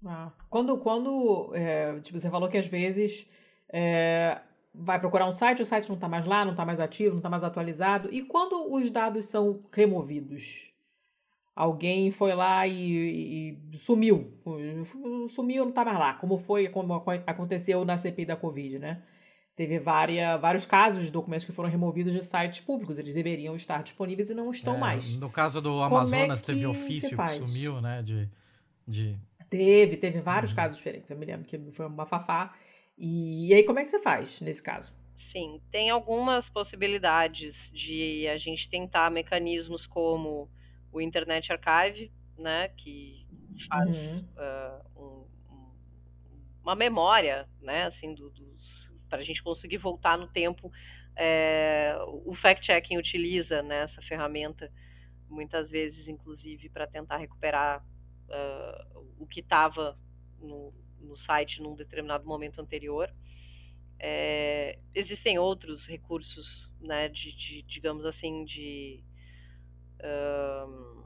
Ah, 0.04 0.30
quando, 0.50 0.76
quando 0.78 1.52
é, 1.54 1.98
tipo, 2.00 2.18
você 2.18 2.30
falou 2.30 2.48
que 2.48 2.58
às 2.58 2.66
vezes 2.66 3.26
é, 3.72 4.40
vai 4.74 4.98
procurar 4.98 5.26
um 5.26 5.32
site, 5.32 5.62
o 5.62 5.66
site 5.66 5.88
não 5.88 5.96
está 5.96 6.08
mais 6.08 6.26
lá, 6.26 6.44
não 6.44 6.52
está 6.52 6.64
mais 6.64 6.80
ativo, 6.80 7.10
não 7.10 7.18
está 7.18 7.28
mais 7.28 7.44
atualizado. 7.44 8.08
E 8.12 8.22
quando 8.22 8.72
os 8.72 8.90
dados 8.90 9.26
são 9.26 9.62
removidos? 9.72 10.70
Alguém 11.54 12.10
foi 12.10 12.34
lá 12.34 12.66
e, 12.66 13.58
e 13.72 13.78
sumiu. 13.78 14.32
Sumiu, 15.28 15.64
não 15.64 15.70
está 15.70 15.84
mais 15.84 15.98
lá. 15.98 16.14
Como 16.14 16.38
foi, 16.38 16.68
como 16.68 16.94
aconteceu 17.26 17.84
na 17.84 17.98
CPI 17.98 18.24
da 18.24 18.36
Covid, 18.36 18.78
né? 18.78 19.02
Teve 19.54 19.78
várias, 19.78 20.40
vários 20.40 20.64
casos 20.64 21.04
de 21.04 21.10
documentos 21.10 21.44
que 21.44 21.52
foram 21.52 21.68
removidos 21.68 22.14
de 22.14 22.24
sites 22.24 22.60
públicos. 22.60 22.98
Eles 22.98 23.12
deveriam 23.12 23.54
estar 23.54 23.82
disponíveis 23.82 24.30
e 24.30 24.34
não 24.34 24.50
estão 24.50 24.76
é, 24.76 24.78
mais. 24.78 25.14
No 25.16 25.28
caso 25.28 25.60
do 25.60 25.82
é 25.82 25.84
Amazonas, 25.84 26.42
é 26.42 26.46
teve 26.46 26.66
ofício 26.66 27.16
que 27.16 27.28
sumiu, 27.28 27.82
né? 27.82 28.00
De, 28.00 28.30
de... 28.88 29.18
Teve, 29.52 29.98
teve 29.98 30.22
vários 30.22 30.54
casos 30.54 30.78
diferentes. 30.78 31.10
Eu 31.10 31.18
me 31.18 31.26
lembro 31.26 31.46
que 31.46 31.58
foi 31.72 31.84
uma 31.84 32.06
fafá. 32.06 32.54
E, 32.96 33.52
aí, 33.52 33.62
como 33.64 33.78
é 33.78 33.82
que 33.82 33.90
você 33.90 34.00
faz 34.00 34.40
nesse 34.40 34.62
caso? 34.62 34.94
Sim, 35.14 35.60
tem 35.70 35.90
algumas 35.90 36.48
possibilidades 36.48 37.70
de 37.70 38.26
a 38.28 38.38
gente 38.38 38.66
tentar 38.70 39.10
mecanismos 39.10 39.84
como 39.84 40.50
o 40.90 41.02
Internet 41.02 41.52
Archive, 41.52 42.10
né, 42.38 42.68
que 42.78 43.26
faz 43.68 44.14
uhum. 44.14 44.24
uh, 44.38 45.02
um, 45.02 45.54
um, 45.54 45.70
uma 46.62 46.74
memória, 46.74 47.46
né, 47.60 47.84
assim, 47.84 48.14
do, 48.14 48.30
dos, 48.30 48.90
para 49.10 49.18
a 49.18 49.24
gente 49.24 49.42
conseguir 49.42 49.76
voltar 49.76 50.16
no 50.16 50.28
tempo. 50.28 50.72
É, 51.14 51.94
o 52.24 52.32
fact-checking 52.34 52.96
utiliza 52.96 53.62
né, 53.62 53.82
essa 53.82 54.00
ferramenta, 54.00 54.72
muitas 55.28 55.70
vezes, 55.70 56.08
inclusive, 56.08 56.70
para 56.70 56.86
tentar 56.86 57.18
recuperar 57.18 57.84
uh, 58.32 59.06
o 59.18 59.26
que 59.26 59.40
estava 59.40 59.98
no, 60.40 60.72
no 61.00 61.16
site 61.16 61.62
num 61.62 61.74
determinado 61.74 62.26
momento 62.26 62.60
anterior. 62.60 63.12
É, 63.98 64.78
existem 64.94 65.38
outros 65.38 65.86
recursos, 65.86 66.68
né, 66.80 67.09
de, 67.09 67.32
de 67.36 67.62
digamos 67.62 68.04
assim, 68.04 68.44
de 68.44 69.04
um, 70.02 71.04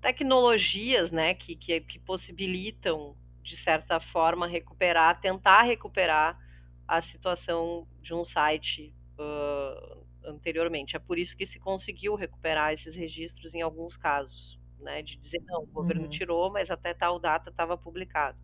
tecnologias, 0.00 1.12
né, 1.12 1.34
que, 1.34 1.54
que, 1.54 1.80
que, 1.80 1.98
possibilitam, 2.00 3.16
de 3.40 3.56
certa 3.56 4.00
forma, 4.00 4.48
recuperar, 4.48 5.20
tentar 5.20 5.62
recuperar 5.62 6.36
a 6.88 7.00
situação 7.00 7.86
de 8.00 8.12
um 8.12 8.24
site 8.24 8.92
uh, 9.16 10.04
anteriormente. 10.24 10.96
É 10.96 10.98
por 10.98 11.18
isso 11.18 11.36
que 11.36 11.46
se 11.46 11.60
conseguiu 11.60 12.16
recuperar 12.16 12.72
esses 12.72 12.96
registros 12.96 13.54
em 13.54 13.62
alguns 13.62 13.96
casos, 13.96 14.58
né, 14.82 15.02
de 15.02 15.16
dizer, 15.16 15.42
não, 15.46 15.62
o 15.62 15.66
governo 15.66 16.02
uhum. 16.02 16.08
tirou, 16.08 16.50
mas 16.50 16.70
até 16.70 16.92
tal 16.92 17.18
data 17.18 17.50
estava 17.50 17.76
publicado 17.76 18.38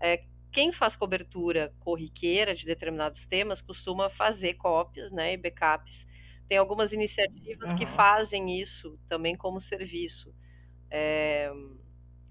é, 0.00 0.24
quem 0.52 0.72
faz 0.72 0.96
cobertura 0.96 1.72
corriqueira 1.80 2.54
de 2.54 2.64
determinados 2.64 3.26
temas 3.26 3.60
costuma 3.60 4.08
fazer 4.08 4.54
cópias 4.54 5.12
né, 5.12 5.34
e 5.34 5.36
backups. 5.36 6.06
Tem 6.48 6.58
algumas 6.58 6.92
iniciativas 6.92 7.72
uhum. 7.72 7.76
que 7.76 7.86
fazem 7.86 8.60
isso 8.60 8.98
também 9.08 9.36
como 9.36 9.60
serviço. 9.60 10.34
É, 10.90 11.50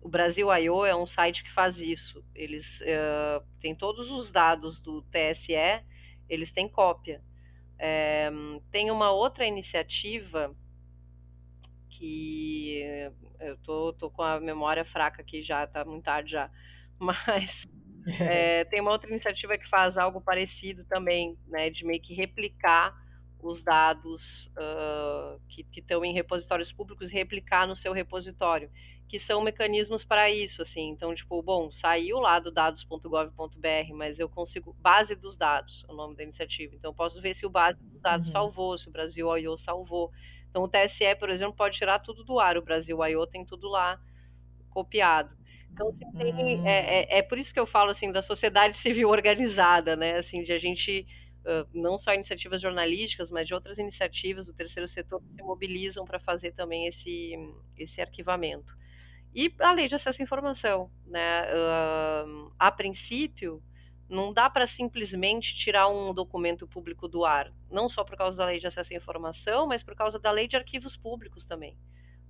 o 0.02 0.08
Brasil 0.08 0.52
I.O. 0.56 0.86
é 0.86 0.96
um 0.96 1.06
site 1.06 1.44
que 1.44 1.52
faz 1.52 1.80
isso. 1.80 2.24
Eles 2.34 2.82
uh, 2.82 3.46
têm 3.60 3.76
todos 3.76 4.10
os 4.12 4.32
dados 4.32 4.80
do 4.80 5.02
TSE, 5.04 5.54
eles 6.30 6.54
têm 6.54 6.70
cópia. 6.70 7.22
É, 7.78 8.32
tem 8.72 8.90
uma 8.90 9.12
outra 9.12 9.46
iniciativa 9.46 10.56
que 11.98 12.82
eu 13.40 13.58
tô, 13.58 13.94
tô 13.94 14.10
com 14.10 14.22
a 14.22 14.40
memória 14.40 14.86
fraca 14.86 15.22
aqui 15.22 15.42
já, 15.42 15.66
tá 15.66 15.84
muito 15.86 16.04
tarde 16.04 16.32
já 16.32 16.50
mas 17.00 17.68
é, 18.20 18.64
tem 18.66 18.82
uma 18.82 18.92
outra 18.92 19.10
iniciativa 19.10 19.58
que 19.58 19.68
faz 19.68 19.98
algo 19.98 20.22
parecido 20.22 20.84
também, 20.86 21.38
né, 21.48 21.70
de 21.70 21.86
meio 21.86 22.02
que 22.02 22.14
replicar 22.14 22.94
os 23.42 23.64
dados 23.64 24.48
uh, 24.58 25.40
que 25.48 25.66
estão 25.76 26.04
em 26.04 26.14
repositórios 26.14 26.72
públicos 26.72 27.12
e 27.12 27.14
replicar 27.14 27.68
no 27.68 27.76
seu 27.76 27.94
repositório, 27.94 28.70
que 29.08 29.20
são 29.20 29.42
mecanismos 29.42 30.04
para 30.04 30.32
isso, 30.32 30.64
assim. 30.64 30.90
Então, 30.90 31.14
tipo, 31.14 31.42
bom, 31.44 31.72
saiu 31.72 32.18
lá 32.20 32.40
do 32.40 32.52
dados.gov.br, 32.52 33.94
mas 33.94 34.20
eu 34.20 34.28
consigo 34.28 34.76
base 34.80 35.16
dos 35.16 35.38
dados, 35.38 35.86
é 35.88 35.92
o 35.92 35.96
nome 35.96 36.16
da 36.16 36.24
iniciativa. 36.24 36.74
Então, 36.74 36.90
eu 36.90 36.96
posso 36.96 37.22
ver 37.22 37.36
se 37.36 37.46
o 37.46 37.50
base 37.50 37.78
dos 37.84 38.02
dados 38.02 38.28
uhum. 38.28 38.34
salvou, 38.34 38.78
se 38.78 38.90
o 38.90 38.92
Brasil 38.92 39.38
I.O. 39.38 39.56
salvou. 39.58 40.12
Então, 40.56 40.64
o 40.64 40.70
TSE, 40.70 41.14
por 41.20 41.30
exemplo, 41.30 41.54
pode 41.54 41.78
tirar 41.78 42.00
tudo 42.00 42.24
do 42.24 42.40
ar. 42.40 42.58
O 42.58 42.62
Brasil 42.62 43.06
I.O. 43.06 43.28
tem 43.28 43.44
tudo 43.44 43.68
lá 43.68 44.00
copiado. 44.70 45.36
Então, 45.70 45.90
assim, 45.90 46.10
tem, 46.14 46.34
hum. 46.34 46.66
é, 46.66 47.02
é, 47.02 47.18
é, 47.18 47.22
por 47.22 47.38
isso 47.38 47.54
que 47.54 47.60
eu 47.60 47.66
falo 47.66 47.92
assim 47.92 48.10
da 48.10 48.22
sociedade 48.22 48.78
civil 48.80 49.10
organizada, 49.10 49.98
né? 49.98 50.16
Assim, 50.16 50.44
de 50.44 50.54
a 50.54 50.58
gente 50.58 51.06
não 51.74 51.98
só 51.98 52.14
iniciativas 52.14 52.62
jornalísticas, 52.62 53.30
mas 53.30 53.48
de 53.48 53.54
outras 53.54 53.78
iniciativas 53.78 54.48
do 54.48 54.54
terceiro 54.54 54.88
setor 54.88 55.22
que 55.22 55.34
se 55.34 55.44
mobilizam 55.44 56.06
para 56.06 56.20
fazer 56.20 56.54
também 56.54 56.88
esse 56.88 57.34
esse 57.78 58.02
arquivamento. 58.02 58.74
E 59.36 59.54
a 59.60 59.74
lei 59.74 59.88
de 59.88 59.96
acesso 59.96 60.22
à 60.22 60.24
informação, 60.24 60.90
né? 61.06 61.46
A 62.58 62.72
princípio, 62.72 63.62
não 64.08 64.32
dá 64.32 64.50
para 64.50 64.68
simplesmente 64.68 65.56
tirar 65.56 65.88
um 65.88 66.14
documento 66.14 66.68
público 66.68 67.08
do 67.08 67.26
ar, 67.26 67.52
não 67.72 67.90
só 67.90 68.04
por 68.04 68.16
causa 68.16 68.38
da 68.38 68.46
lei 68.46 68.60
de 68.60 68.68
acesso 68.68 68.94
à 68.94 68.98
informação, 68.98 69.68
mas 69.68 69.82
por 69.82 69.96
causa 69.96 70.20
da 70.20 70.32
lei 70.32 70.48
de 70.48 70.56
arquivos 70.56 70.96
públicos 70.96 71.46
também. 71.46 71.76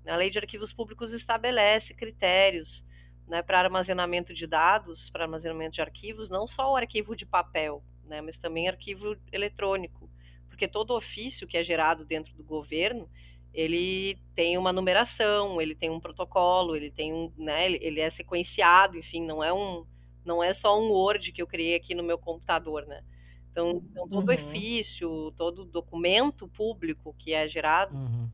A 0.08 0.16
lei 0.16 0.30
de 0.30 0.38
arquivos 0.38 0.72
públicos 0.72 1.12
estabelece 1.12 1.94
critérios 1.94 2.84
né, 3.28 3.42
para 3.42 3.60
armazenamento 3.60 4.34
de 4.34 4.46
dados, 4.46 5.10
para 5.10 5.24
armazenamento 5.24 5.76
de 5.76 5.82
arquivos, 5.82 6.30
não 6.30 6.48
só 6.48 6.72
o 6.72 6.76
arquivo 6.76 7.16
de 7.16 7.26
papel, 7.26 7.84
né, 8.04 8.22
mas 8.22 8.38
também 8.38 8.68
arquivo 8.68 9.18
eletrônico, 9.32 10.10
porque 10.48 10.68
todo 10.68 10.96
ofício 10.96 11.48
que 11.48 11.58
é 11.58 11.64
gerado 11.64 12.06
dentro 12.06 12.34
do 12.36 12.44
governo, 12.44 13.10
ele 13.54 14.20
tem 14.36 14.58
uma 14.58 14.72
numeração, 14.72 15.62
ele 15.62 15.74
tem 15.74 15.90
um 15.90 16.00
protocolo, 16.00 16.76
ele 16.76 16.92
tem 16.92 17.14
um, 17.14 17.32
né, 17.38 17.72
ele 17.72 18.00
é 18.00 18.10
sequenciado, 18.10 18.98
enfim, 18.98 19.26
não 19.26 19.44
é 19.44 19.52
um, 19.52 19.86
não 20.26 20.44
é 20.44 20.54
só 20.54 20.80
um 20.80 20.92
Word 20.92 21.32
que 21.32 21.42
eu 21.42 21.48
criei 21.48 21.76
aqui 21.76 21.94
no 21.94 22.04
meu 22.04 22.18
computador, 22.18 22.86
né? 22.86 23.04
Então, 23.52 23.82
então 23.90 24.08
todo 24.10 24.30
uhum. 24.30 24.36
ofício, 24.36 25.32
todo 25.38 25.64
documento 25.64 26.48
público 26.48 27.16
que 27.18 27.34
é 27.34 27.48
gerado, 27.48 27.96
uhum. 27.96 28.30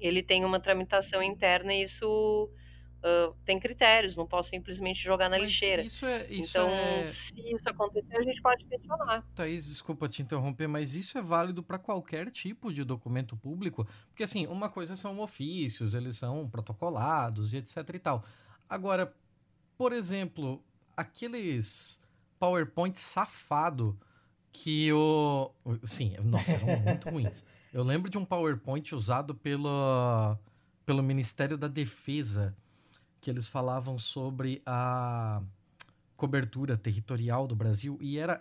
ele 0.00 0.22
tem 0.22 0.44
uma 0.44 0.58
tramitação 0.58 1.22
interna 1.22 1.72
e 1.72 1.82
isso 1.82 2.50
uh, 3.06 3.34
tem 3.44 3.60
critérios, 3.60 4.16
não 4.16 4.26
posso 4.26 4.50
simplesmente 4.50 5.00
jogar 5.00 5.28
na 5.28 5.38
Mas 5.38 5.48
lixeira. 5.48 5.82
Isso 5.82 6.04
é, 6.04 6.26
isso 6.28 6.58
então, 6.58 6.68
é... 6.68 7.08
se 7.08 7.40
isso 7.40 7.68
acontecer, 7.68 8.16
a 8.16 8.22
gente 8.22 8.42
pode 8.42 8.64
questionar. 8.64 9.24
Thaís, 9.34 9.66
desculpa 9.66 10.08
te 10.08 10.22
interromper, 10.22 10.66
mas 10.66 10.96
isso 10.96 11.16
é 11.16 11.22
válido 11.22 11.62
para 11.62 11.78
qualquer 11.78 12.30
tipo 12.30 12.72
de 12.72 12.82
documento 12.82 13.36
público? 13.36 13.86
Porque, 14.08 14.24
assim, 14.24 14.46
uma 14.48 14.68
coisa 14.68 14.96
são 14.96 15.20
ofícios, 15.20 15.94
eles 15.94 16.16
são 16.16 16.48
protocolados 16.48 17.54
e 17.54 17.58
etc 17.58 17.76
e 17.94 17.98
tal. 17.98 18.24
Agora, 18.68 19.14
por 19.78 19.92
exemplo, 19.92 20.60
aqueles 20.96 22.00
PowerPoint 22.38 22.98
safado 22.98 23.98
que 24.52 24.92
o. 24.92 25.50
Sim, 25.84 26.16
nossa, 26.24 26.56
eram 26.56 26.80
muito 26.80 27.10
ruins. 27.10 27.44
Eu 27.72 27.82
lembro 27.82 28.10
de 28.10 28.16
um 28.16 28.24
PowerPoint 28.24 28.94
usado 28.94 29.34
pelo, 29.34 30.36
pelo 30.86 31.02
Ministério 31.02 31.58
da 31.58 31.68
Defesa, 31.68 32.56
que 33.20 33.30
eles 33.30 33.46
falavam 33.46 33.98
sobre 33.98 34.62
a 34.64 35.42
cobertura 36.16 36.76
territorial 36.76 37.46
do 37.46 37.54
Brasil, 37.54 37.98
e 38.00 38.18
era 38.18 38.40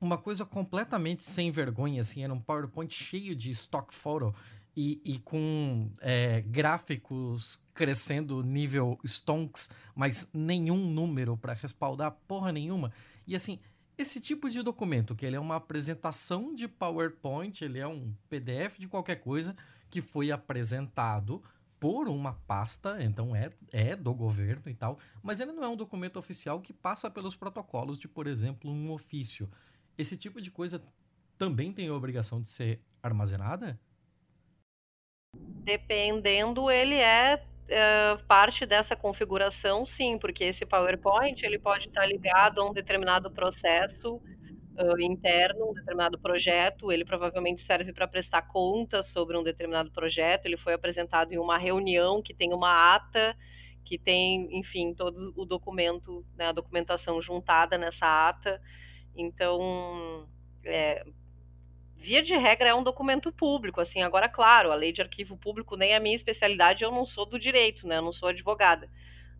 uma 0.00 0.16
coisa 0.16 0.46
completamente 0.46 1.22
sem 1.22 1.50
vergonha, 1.50 2.00
assim, 2.00 2.24
era 2.24 2.32
um 2.32 2.40
PowerPoint 2.40 2.94
cheio 2.94 3.36
de 3.36 3.50
stock 3.50 3.94
photo 3.94 4.34
e, 4.76 5.00
e 5.04 5.18
com 5.18 5.90
é, 6.00 6.40
gráficos 6.42 7.60
crescendo 7.74 8.42
nível 8.42 8.98
stonks, 9.04 9.68
mas 9.94 10.28
nenhum 10.32 10.78
número 10.90 11.36
para 11.36 11.52
respaldar 11.52 12.16
porra 12.26 12.52
nenhuma. 12.52 12.92
E 13.26 13.34
assim, 13.34 13.58
esse 13.98 14.20
tipo 14.20 14.48
de 14.48 14.62
documento, 14.62 15.14
que 15.14 15.26
ele 15.26 15.36
é 15.36 15.40
uma 15.40 15.56
apresentação 15.56 16.54
de 16.54 16.66
PowerPoint, 16.66 17.62
ele 17.62 17.78
é 17.78 17.86
um 17.86 18.14
PDF 18.28 18.78
de 18.78 18.88
qualquer 18.88 19.16
coisa 19.16 19.56
que 19.90 20.00
foi 20.00 20.30
apresentado 20.30 21.42
por 21.78 22.08
uma 22.08 22.34
pasta, 22.46 23.02
então 23.02 23.34
é, 23.34 23.50
é 23.72 23.96
do 23.96 24.12
governo 24.12 24.70
e 24.70 24.74
tal, 24.74 24.98
mas 25.22 25.40
ele 25.40 25.52
não 25.52 25.64
é 25.64 25.68
um 25.68 25.76
documento 25.76 26.18
oficial 26.18 26.60
que 26.60 26.72
passa 26.72 27.10
pelos 27.10 27.34
protocolos 27.34 27.98
de, 27.98 28.06
por 28.06 28.26
exemplo, 28.26 28.70
um 28.70 28.90
ofício. 28.90 29.50
Esse 29.96 30.16
tipo 30.16 30.40
de 30.40 30.50
coisa 30.50 30.82
também 31.38 31.72
tem 31.72 31.88
a 31.88 31.94
obrigação 31.94 32.40
de 32.40 32.50
ser 32.50 32.80
armazenada? 33.02 33.80
Dependendo, 35.34 36.70
ele 36.70 36.96
é 36.96 37.42
Uh, 37.70 38.18
parte 38.26 38.66
dessa 38.66 38.96
configuração, 38.96 39.86
sim, 39.86 40.18
porque 40.18 40.42
esse 40.42 40.66
PowerPoint 40.66 41.40
ele 41.46 41.56
pode 41.56 41.86
estar 41.86 42.04
ligado 42.04 42.60
a 42.60 42.68
um 42.68 42.72
determinado 42.72 43.30
processo 43.30 44.16
uh, 44.16 45.00
interno, 45.00 45.70
um 45.70 45.72
determinado 45.72 46.18
projeto. 46.18 46.90
Ele 46.90 47.04
provavelmente 47.04 47.62
serve 47.62 47.92
para 47.92 48.08
prestar 48.08 48.42
contas 48.42 49.06
sobre 49.06 49.36
um 49.36 49.44
determinado 49.44 49.92
projeto. 49.92 50.46
Ele 50.46 50.56
foi 50.56 50.72
apresentado 50.72 51.32
em 51.32 51.38
uma 51.38 51.56
reunião 51.58 52.20
que 52.20 52.34
tem 52.34 52.52
uma 52.52 52.96
ata, 52.96 53.36
que 53.84 53.96
tem, 53.96 54.48
enfim, 54.58 54.92
todo 54.92 55.32
o 55.36 55.44
documento, 55.44 56.26
né, 56.36 56.46
a 56.46 56.52
documentação 56.52 57.22
juntada 57.22 57.78
nessa 57.78 58.28
ata. 58.28 58.60
Então, 59.14 60.28
é, 60.64 61.04
via 62.00 62.22
de 62.22 62.34
regra 62.36 62.70
é 62.70 62.74
um 62.74 62.82
documento 62.82 63.30
público, 63.30 63.80
assim, 63.80 64.02
agora 64.02 64.28
claro, 64.28 64.72
a 64.72 64.74
lei 64.74 64.90
de 64.90 65.02
arquivo 65.02 65.36
público 65.36 65.76
nem 65.76 65.92
é 65.92 65.96
a 65.96 66.00
minha 66.00 66.16
especialidade, 66.16 66.82
eu 66.82 66.90
não 66.90 67.04
sou 67.04 67.26
do 67.26 67.38
direito, 67.38 67.86
né, 67.86 67.98
eu 67.98 68.02
não 68.02 68.12
sou 68.12 68.30
advogada. 68.30 68.88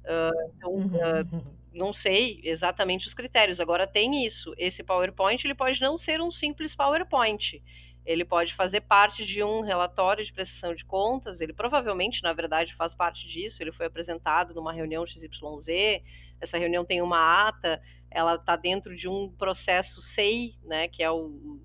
Uh, 0.05 0.51
então, 0.57 0.75
uh, 0.75 1.61
não 1.73 1.93
sei 1.93 2.41
exatamente 2.43 3.07
os 3.07 3.15
critérios. 3.15 3.61
Agora 3.61 3.87
tem 3.87 4.27
isso. 4.27 4.55
Esse 4.59 4.83
PowerPoint 4.83 5.45
ele 5.47 5.55
pode 5.55 5.81
não 5.81 5.97
ser 5.97 6.21
um 6.21 6.31
simples 6.31 6.75
PowerPoint. 6.75 7.63
Ele 8.05 8.25
pode 8.25 8.55
fazer 8.55 8.81
parte 8.81 9.25
de 9.25 9.43
um 9.43 9.61
relatório 9.61 10.25
de 10.25 10.33
prestação 10.33 10.75
de 10.75 10.85
contas. 10.85 11.41
Ele 11.41 11.53
provavelmente, 11.53 12.23
na 12.23 12.33
verdade, 12.33 12.75
faz 12.75 12.95
parte 12.95 13.29
disso. 13.29 13.63
Ele 13.63 13.73
foi 13.73 13.87
apresentado 13.87 14.55
numa 14.55 14.73
reunião 14.73 15.07
XYZ. 15.07 16.03
Essa 16.41 16.59
reunião 16.59 16.85
tem 16.85 17.03
uma 17.03 17.49
ata. 17.49 17.81
Ela 18.11 18.35
está 18.35 18.57
dentro 18.57 18.97
de 18.97 19.07
um 19.07 19.31
processo 19.31 20.01
SEI, 20.01 20.55
né, 20.65 20.89
que 20.89 21.03
é 21.03 21.11
o, 21.11 21.61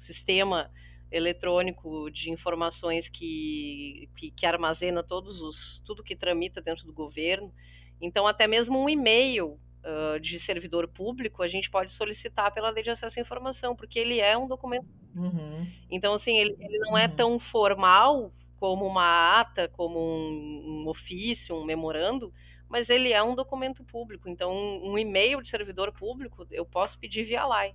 sistema 0.00 0.70
eletrônico 1.10 2.10
de 2.10 2.30
informações 2.30 3.08
que, 3.08 4.08
que, 4.16 4.30
que, 4.30 4.46
armazena 4.46 5.02
todos 5.02 5.40
os 5.40 5.82
tudo 5.84 6.04
que 6.04 6.14
tramita 6.14 6.60
dentro 6.60 6.86
do 6.86 6.92
governo. 6.92 7.52
Então, 8.00 8.26
até 8.26 8.46
mesmo 8.46 8.78
um 8.78 8.88
e-mail 8.88 9.58
uh, 9.84 10.20
de 10.20 10.38
servidor 10.38 10.86
público 10.88 11.42
a 11.42 11.48
gente 11.48 11.68
pode 11.68 11.92
solicitar 11.92 12.52
pela 12.52 12.70
lei 12.70 12.82
de 12.82 12.90
acesso 12.90 13.18
à 13.18 13.22
informação, 13.22 13.74
porque 13.74 13.98
ele 13.98 14.20
é 14.20 14.38
um 14.38 14.46
documento. 14.46 14.86
Uhum. 15.14 15.66
Então, 15.90 16.14
assim, 16.14 16.38
ele, 16.38 16.56
ele 16.60 16.78
não 16.78 16.96
é 16.96 17.06
uhum. 17.06 17.12
é 17.12 17.16
tão 17.16 17.38
formal 17.38 18.32
como 18.56 18.86
uma 18.86 19.40
ata, 19.40 19.68
como 19.68 19.98
um, 19.98 20.82
um, 20.84 20.88
ofício, 20.88 21.56
um 21.56 21.64
memorando, 21.64 22.32
mas 22.68 22.88
ele 22.88 23.12
é 23.12 23.22
um 23.22 23.34
documento 23.34 23.82
público. 23.82 24.28
Então, 24.28 24.52
um, 24.52 24.92
um 24.92 24.98
e-mail 24.98 25.42
de 25.42 25.48
servidor 25.48 25.92
público 25.92 26.46
eu 26.50 26.64
posso 26.64 26.98
pedir 26.98 27.24
via 27.24 27.44
LAI 27.44 27.74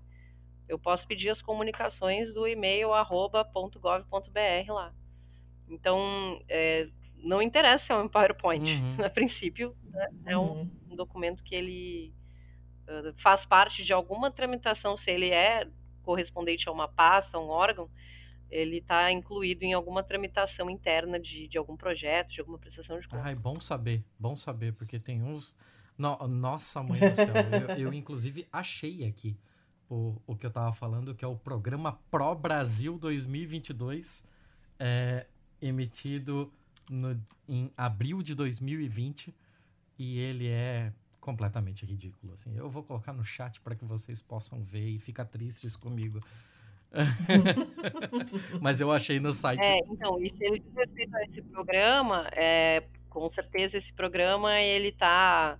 eu 0.67 0.79
posso 0.79 1.07
pedir 1.07 1.29
as 1.29 1.41
comunicações 1.41 2.33
do 2.33 2.47
e-mail 2.47 2.93
arroba.gov.br 2.93 4.73
lá. 4.73 4.93
Então, 5.67 6.41
é, 6.47 6.87
não 7.17 7.41
interessa 7.41 7.85
se 7.85 7.91
é 7.91 7.95
um 7.95 8.07
PowerPoint. 8.07 8.63
Uhum. 8.63 8.97
A 9.05 9.09
princípio, 9.09 9.75
né, 9.83 10.07
é 10.25 10.37
um, 10.37 10.41
uhum. 10.41 10.71
um, 10.91 10.95
documento 10.95 11.43
que 11.43 11.55
ele 11.55 12.13
uh, 12.87 13.13
faz 13.17 13.45
parte 13.45 13.83
de 13.83 13.93
alguma 13.93 14.31
tramitação, 14.31 14.97
se 14.97 15.11
ele 15.11 15.29
é 15.29 15.67
correspondente 16.03 16.69
a 16.69 16.71
uma 16.71 16.87
pasta, 16.87 17.37
a 17.37 17.41
um 17.41 17.47
órgão, 17.47 17.89
ele 18.49 18.77
está 18.77 19.11
incluído 19.11 19.63
em 19.63 19.73
alguma 19.73 20.03
tramitação 20.03 20.69
interna 20.69 21.19
de, 21.19 21.47
de 21.47 21.57
algum 21.57 21.75
projeto, 21.75 22.29
de 22.29 22.39
alguma 22.39 22.59
prestação 22.59 22.99
de 22.99 23.07
conta. 23.07 23.23
Ai, 23.23 23.33
bom 23.33 23.59
saber, 23.59 24.03
bom 24.19 24.35
saber, 24.35 24.73
porque 24.73 24.99
tem 24.99 25.23
uns... 25.23 25.55
No, 25.97 26.15
nossa, 26.27 26.83
mãe 26.83 26.99
do 26.99 27.13
céu, 27.13 27.33
eu, 27.69 27.87
eu 27.87 27.93
inclusive 27.93 28.45
achei 28.51 29.07
aqui 29.07 29.37
o, 29.89 30.15
o 30.25 30.35
que 30.35 30.45
eu 30.45 30.49
estava 30.49 30.71
falando, 30.73 31.13
que 31.13 31.23
é 31.23 31.27
o 31.27 31.35
programa 31.35 31.99
Pro 32.09 32.35
Brasil 32.35 32.97
2022, 32.97 34.25
é, 34.79 35.25
emitido 35.61 36.51
no, 36.89 37.19
em 37.47 37.71
abril 37.77 38.21
de 38.21 38.35
2020, 38.35 39.33
e 39.97 40.19
ele 40.19 40.47
é 40.47 40.91
completamente 41.19 41.85
ridículo. 41.85 42.33
Assim. 42.33 42.55
Eu 42.55 42.69
vou 42.69 42.83
colocar 42.83 43.13
no 43.13 43.23
chat 43.23 43.59
para 43.61 43.75
que 43.75 43.85
vocês 43.85 44.21
possam 44.21 44.63
ver 44.63 44.87
e 44.87 44.99
ficar 44.99 45.25
tristes 45.25 45.75
comigo. 45.75 46.21
Mas 48.61 48.79
eu 48.79 48.91
achei 48.91 49.19
no 49.19 49.33
site. 49.33 49.61
É, 49.61 49.79
então, 49.87 50.21
e 50.21 50.29
se 50.29 50.43
ele 50.43 50.59
diz 50.59 50.73
respeito 50.73 51.15
a 51.15 51.23
esse 51.23 51.41
programa, 51.41 52.29
é, 52.31 52.83
com 53.09 53.29
certeza 53.29 53.77
esse 53.77 53.91
programa 53.91 54.61
ele 54.61 54.89
está 54.89 55.59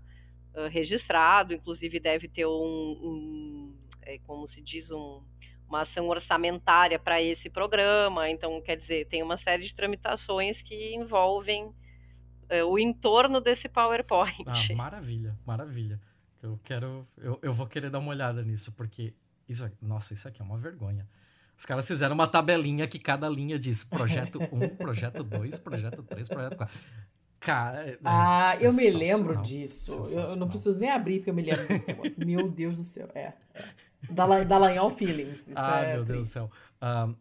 uh, 0.53 0.67
registrado, 0.69 1.53
inclusive 1.53 1.99
deve 1.99 2.27
ter 2.27 2.45
um, 2.45 2.51
um 2.51 3.64
é, 4.05 4.19
como 4.19 4.47
se 4.47 4.61
diz, 4.61 4.91
um, 4.91 5.21
uma 5.67 5.81
ação 5.81 6.07
orçamentária 6.07 6.99
para 6.99 7.21
esse 7.21 7.49
programa. 7.49 8.29
Então, 8.29 8.61
quer 8.61 8.77
dizer, 8.77 9.07
tem 9.07 9.23
uma 9.23 9.37
série 9.37 9.63
de 9.63 9.73
tramitações 9.73 10.61
que 10.61 10.95
envolvem 10.95 11.73
é, 12.49 12.63
o 12.63 12.77
entorno 12.77 13.41
desse 13.41 13.67
PowerPoint. 13.67 14.43
Ah, 14.45 14.75
maravilha, 14.75 15.37
maravilha. 15.45 15.99
Eu 16.41 16.59
quero, 16.63 17.07
eu, 17.17 17.39
eu 17.41 17.53
vou 17.53 17.65
querer 17.65 17.89
dar 17.89 17.99
uma 17.99 18.11
olhada 18.11 18.43
nisso, 18.43 18.71
porque 18.73 19.13
isso, 19.49 19.69
nossa, 19.81 20.13
isso 20.13 20.27
aqui 20.27 20.41
é 20.41 20.45
uma 20.45 20.57
vergonha. 20.57 21.07
Os 21.57 21.65
caras 21.65 21.87
fizeram 21.87 22.13
uma 22.13 22.27
tabelinha 22.27 22.87
que 22.87 22.99
cada 22.99 23.29
linha 23.29 23.57
diz 23.57 23.83
projeto 23.83 24.39
1, 24.51 24.75
projeto 24.77 25.23
2, 25.23 25.57
projeto 25.59 26.03
3, 26.03 26.27
projeto 26.27 26.57
4. 26.57 26.79
Cara, 27.39 27.89
é 27.89 27.99
ah, 28.03 28.53
eu 28.59 28.73
me 28.73 28.89
lembro 28.89 29.41
disso. 29.41 30.01
Eu, 30.11 30.21
eu, 30.21 30.35
não 30.35 30.47
preciso 30.47 30.79
nem 30.79 30.89
abrir 30.89 31.19
porque 31.19 31.29
eu 31.29 31.33
me 31.33 31.43
lembro 31.43 31.67
desse 31.67 31.87
negócio. 31.87 32.13
Meu 32.17 32.49
Deus 32.49 32.77
do 32.77 32.83
céu. 32.83 33.09
É. 33.13 33.33
é. 33.53 33.63
Dallagnol 34.11 34.91
Feelings. 34.91 35.47
Isso 35.47 35.53
ah, 35.55 35.79
é 35.79 35.95
meu 35.95 36.05
triste. 36.05 36.13
Deus 36.13 36.27
do 36.27 36.31
céu. 36.31 36.51
Uh, 36.81 37.15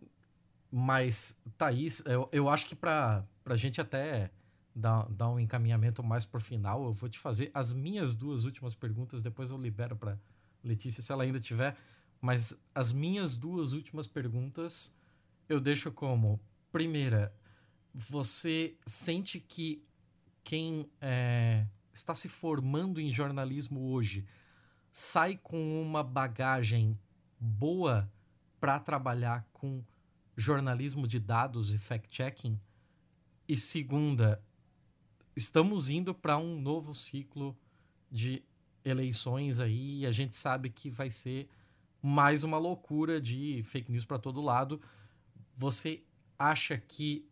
mas, 0.70 1.40
Thaís, 1.56 2.02
eu, 2.06 2.28
eu 2.32 2.48
acho 2.48 2.66
que 2.66 2.74
para 2.74 3.24
a 3.44 3.56
gente 3.56 3.81
até 3.81 4.31
dar, 4.74 5.06
dar 5.09 5.28
um 5.28 5.39
encaminhamento 5.39 6.02
mais 6.02 6.24
pro 6.24 6.40
final, 6.40 6.85
eu 6.85 6.93
vou 6.93 7.09
te 7.09 7.19
fazer 7.19 7.51
as 7.55 7.73
minhas 7.73 8.15
duas 8.15 8.44
últimas 8.44 8.74
perguntas, 8.74 9.23
depois 9.23 9.51
eu 9.51 9.56
libero 9.56 9.94
para 9.97 10.19
Letícia 10.62 11.02
se 11.02 11.12
ela 11.12 11.23
ainda 11.23 11.39
tiver. 11.39 11.77
Mas 12.20 12.59
as 12.74 12.93
minhas 12.93 13.36
duas 13.36 13.73
últimas 13.73 14.06
perguntas 14.06 14.93
eu 15.48 15.61
deixo 15.61 15.93
como: 15.93 16.40
primeira, 16.73 17.32
você 17.94 18.77
sente 18.85 19.39
que 19.39 19.85
quem 20.43 20.90
é, 21.01 21.66
está 21.93 22.15
se 22.15 22.28
formando 22.28 23.01
em 23.01 23.12
jornalismo 23.12 23.93
hoje 23.93 24.27
sai 24.97 25.37
com 25.43 25.83
uma 25.83 26.05
bagagem 26.05 26.97
boa 27.41 28.09
para 28.61 28.79
trabalhar 28.79 29.45
com 29.53 29.83
jornalismo 30.37 31.09
de 31.09 31.19
dados 31.19 31.73
e 31.73 31.79
fact-checking? 31.79 32.61
E 33.49 33.57
segunda, 33.57 34.41
estamos 35.35 35.91
indo 35.91 36.15
para 36.15 36.39
um 36.39 36.61
novo 36.61 36.95
ciclo 36.95 37.59
de 38.09 38.45
eleições 38.85 39.59
aí 39.59 40.03
e 40.03 40.07
a 40.07 40.12
gente 40.12 40.37
sabe 40.37 40.71
que 40.71 40.89
vai 40.91 41.11
ser 41.11 41.49
mais 42.01 42.45
uma 42.45 42.57
loucura 42.57 43.21
de 43.21 43.65
fake 43.65 43.91
news 43.91 44.05
para 44.05 44.21
todo 44.21 44.41
lado. 44.41 44.81
Você 45.57 46.05
acha 46.39 46.79
que 46.79 47.29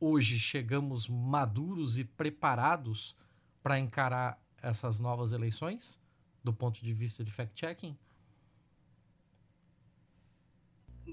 hoje 0.00 0.36
chegamos 0.40 1.06
maduros 1.06 1.96
e 1.96 2.02
preparados 2.02 3.16
para 3.62 3.78
encarar 3.78 4.36
essas 4.60 4.98
novas 4.98 5.32
eleições, 5.32 6.02
do 6.44 6.52
ponto 6.52 6.84
de 6.84 6.92
vista 6.92 7.24
de 7.24 7.32
fact-checking? 7.32 7.96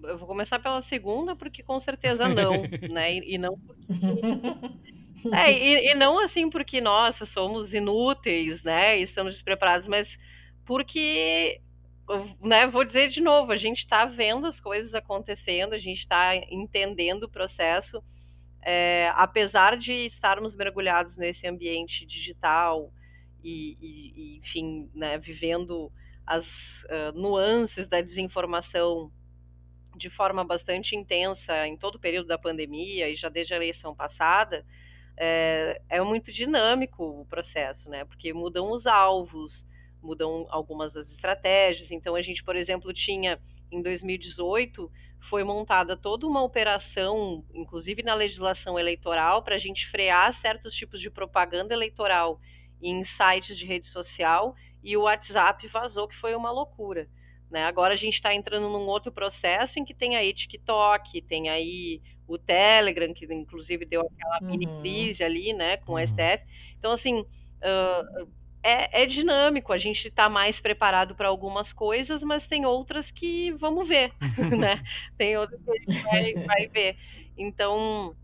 Eu 0.04 0.18
vou 0.18 0.28
começar 0.28 0.60
pela 0.60 0.82
segunda, 0.82 1.36
porque 1.36 1.64
com 1.64 1.80
certeza 1.80 2.28
não, 2.28 2.52
né? 2.92 3.16
E, 3.16 3.36
e 3.36 3.38
não 3.38 3.58
porque... 3.58 3.84
É, 5.32 5.52
e, 5.52 5.92
e, 5.92 5.94
não 5.94 6.18
assim 6.18 6.50
porque, 6.50 6.82
nossa, 6.82 7.28
somos 7.28 7.76
inúteis, 7.76 8.64
né? 8.64 8.98
Estamos 8.98 9.36
despreparados, 9.36 9.86
mas 9.86 10.18
porque, 10.66 11.62
né, 12.42 12.66
vou 12.66 12.84
dizer 12.84 13.08
de 13.08 13.22
novo, 13.22 13.52
a 13.52 13.56
gente 13.56 13.80
está 13.80 14.04
vendo 14.04 14.48
as 14.48 14.60
coisas 14.60 14.96
acontecendo, 14.96 15.74
a 15.74 15.78
gente 15.78 16.00
está 16.00 16.36
entendendo 16.50 17.26
o 17.26 17.30
processo, 17.30 18.04
é, 18.64 19.12
apesar 19.14 19.78
de 19.78 19.94
estarmos 19.94 20.56
mergulhados 20.56 21.18
nesse 21.18 21.46
ambiente 21.46 22.04
digital 22.04 22.92
e, 23.44 23.78
e, 23.82 24.14
e 24.16 24.38
enfim, 24.38 24.90
né, 24.94 25.18
vivendo 25.18 25.92
as 26.26 26.84
uh, 26.84 27.12
nuances 27.14 27.88
da 27.88 28.02
desinformação 28.02 29.12
de 29.96 30.10
forma 30.10 30.44
bastante 30.44 30.96
intensa 30.96 31.68
em 31.68 31.78
todo 31.78 31.96
o 31.96 32.00
período 32.00 32.28
da 32.28 32.38
pandemia 32.38 33.10
e 33.10 33.16
já 33.16 33.30
desde 33.30 33.54
a 33.54 33.58
eleição 33.58 33.94
passada, 33.94 34.66
é, 35.18 35.82
é 35.90 36.02
muito 36.02 36.32
dinâmico 36.32 37.04
o 37.04 37.26
processo, 37.26 37.90
né? 37.90 38.06
Porque 38.06 38.34
mudam 38.34 38.72
os 38.72 38.88
alvos, 38.88 39.66
mudam 40.02 40.48
algumas 40.50 40.94
das 40.94 41.12
estratégias. 41.12 41.92
Então, 41.92 42.16
a 42.16 42.22
gente, 42.22 42.44
por 42.44 42.56
exemplo, 42.56 42.94
tinha 42.94 43.40
em 43.72 43.82
2018 43.82 44.92
foi 45.20 45.44
montada 45.44 45.96
toda 45.96 46.26
uma 46.26 46.42
operação, 46.42 47.46
inclusive 47.54 48.02
na 48.02 48.16
legislação 48.16 48.80
eleitoral, 48.80 49.44
para 49.44 49.56
a 49.56 49.60
gente 49.60 49.88
frear 49.88 50.34
certos 50.34 50.74
tipos 50.74 51.00
de 51.00 51.12
propaganda 51.12 51.74
eleitoral 51.74 52.40
em 52.82 53.04
sites 53.04 53.58
de 53.58 53.66
rede 53.66 53.88
social 53.88 54.56
e 54.84 54.98
o 54.98 55.04
WhatsApp 55.04 55.68
vazou, 55.68 56.08
que 56.08 56.16
foi 56.16 56.36
uma 56.36 56.52
loucura. 56.52 57.08
Né? 57.50 57.66
Agora 57.66 57.94
a 57.94 57.98
gente 57.98 58.16
está 58.16 58.34
entrando 58.34 58.70
num 58.70 58.88
outro 58.88 59.12
processo 59.12 59.78
em 59.78 59.84
que 59.84 59.94
tem 59.94 60.16
aí 60.16 60.34
TikTok, 60.34 61.22
tem 61.24 61.50
aí 61.50 62.02
o 62.26 62.38
Telegram, 62.38 63.14
que 63.14 63.26
inclusive 63.26 63.86
deu 63.86 64.02
aquela 64.02 64.40
uhum. 64.42 64.52
mini 64.52 64.68
crise 64.82 65.24
ali, 65.24 65.52
né, 65.52 65.76
com 65.78 65.94
uhum. 65.94 66.02
o 66.02 66.08
STF. 66.08 66.46
Então, 66.80 66.94
assim, 66.94 67.20
uh, 67.20 68.28
é, 68.64 69.04
é, 69.04 69.06
dinâmico, 69.06 69.74
a 69.74 69.78
gente 69.78 70.08
está 70.08 70.30
mais 70.30 70.62
preparado 70.62 71.16
para 71.16 71.28
algumas 71.28 71.74
coisas, 71.74 72.24
mas 72.24 72.48
tem 72.48 72.66
outras 72.66 73.12
que 73.12 73.52
vamos 73.52 73.88
ver, 73.88 74.14
né? 74.58 74.82
Tem 75.18 75.38
outras 75.38 75.60
que 75.62 75.70
a 75.70 75.76
gente 75.76 76.04
vai, 76.04 76.34
vai 76.46 76.68
ver. 76.68 76.98
Então, 77.38 78.16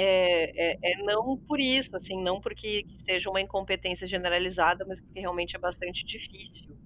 é, 0.00 0.72
é, 0.72 0.78
é, 0.80 1.02
não 1.02 1.36
por 1.36 1.58
isso, 1.58 1.96
assim, 1.96 2.22
não 2.22 2.40
porque 2.40 2.86
seja 2.92 3.28
uma 3.28 3.40
incompetência 3.40 4.06
generalizada, 4.06 4.84
mas 4.86 5.00
porque 5.00 5.18
realmente 5.18 5.56
é 5.56 5.58
bastante 5.58 6.04
difícil 6.04 6.76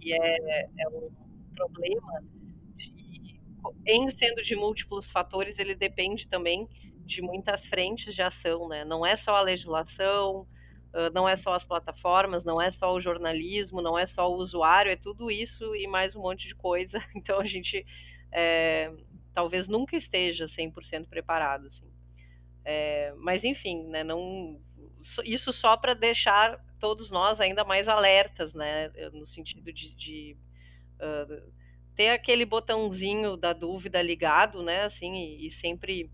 que 0.00 0.12
é, 0.12 0.68
é 0.78 0.88
um 0.88 1.10
problema 1.56 2.22
de, 2.76 3.40
em 3.86 4.08
sendo 4.10 4.42
de 4.42 4.54
múltiplos 4.56 5.10
fatores, 5.10 5.58
ele 5.58 5.74
depende 5.74 6.28
também 6.28 6.68
de 7.04 7.20
muitas 7.20 7.66
frentes 7.66 8.14
de 8.14 8.22
ação, 8.22 8.68
né? 8.68 8.84
Não 8.84 9.04
é 9.04 9.16
só 9.16 9.36
a 9.36 9.40
legislação, 9.40 10.46
não 11.12 11.28
é 11.28 11.36
só 11.36 11.54
as 11.54 11.66
plataformas, 11.66 12.44
não 12.44 12.60
é 12.60 12.70
só 12.70 12.92
o 12.92 13.00
jornalismo, 13.00 13.80
não 13.80 13.98
é 13.98 14.06
só 14.06 14.30
o 14.30 14.36
usuário, 14.36 14.92
é 14.92 14.96
tudo 14.96 15.30
isso 15.30 15.74
e 15.74 15.86
mais 15.86 16.14
um 16.14 16.22
monte 16.22 16.46
de 16.48 16.54
coisa. 16.54 17.00
Então 17.16 17.40
a 17.40 17.44
gente 17.44 17.84
é, 18.32 18.92
talvez 19.34 19.68
nunca 19.68 19.96
esteja 19.96 20.46
100% 20.46 21.08
preparado, 21.08 21.66
assim. 21.66 21.90
É, 22.64 23.12
mas 23.16 23.42
enfim, 23.42 23.88
né, 23.88 24.04
não, 24.04 24.60
isso 25.24 25.52
só 25.52 25.76
para 25.76 25.94
deixar 25.94 26.60
todos 26.78 27.10
nós 27.10 27.40
ainda 27.40 27.64
mais 27.64 27.88
alertas, 27.88 28.54
né? 28.54 28.88
No 29.12 29.26
sentido 29.26 29.72
de, 29.72 29.94
de 29.94 30.36
uh, 31.00 31.52
ter 31.94 32.10
aquele 32.10 32.44
botãozinho 32.44 33.36
da 33.36 33.52
dúvida 33.52 34.02
ligado, 34.02 34.62
né? 34.62 34.82
Assim, 34.82 35.14
e, 35.14 35.46
e 35.46 35.50
sempre. 35.50 36.10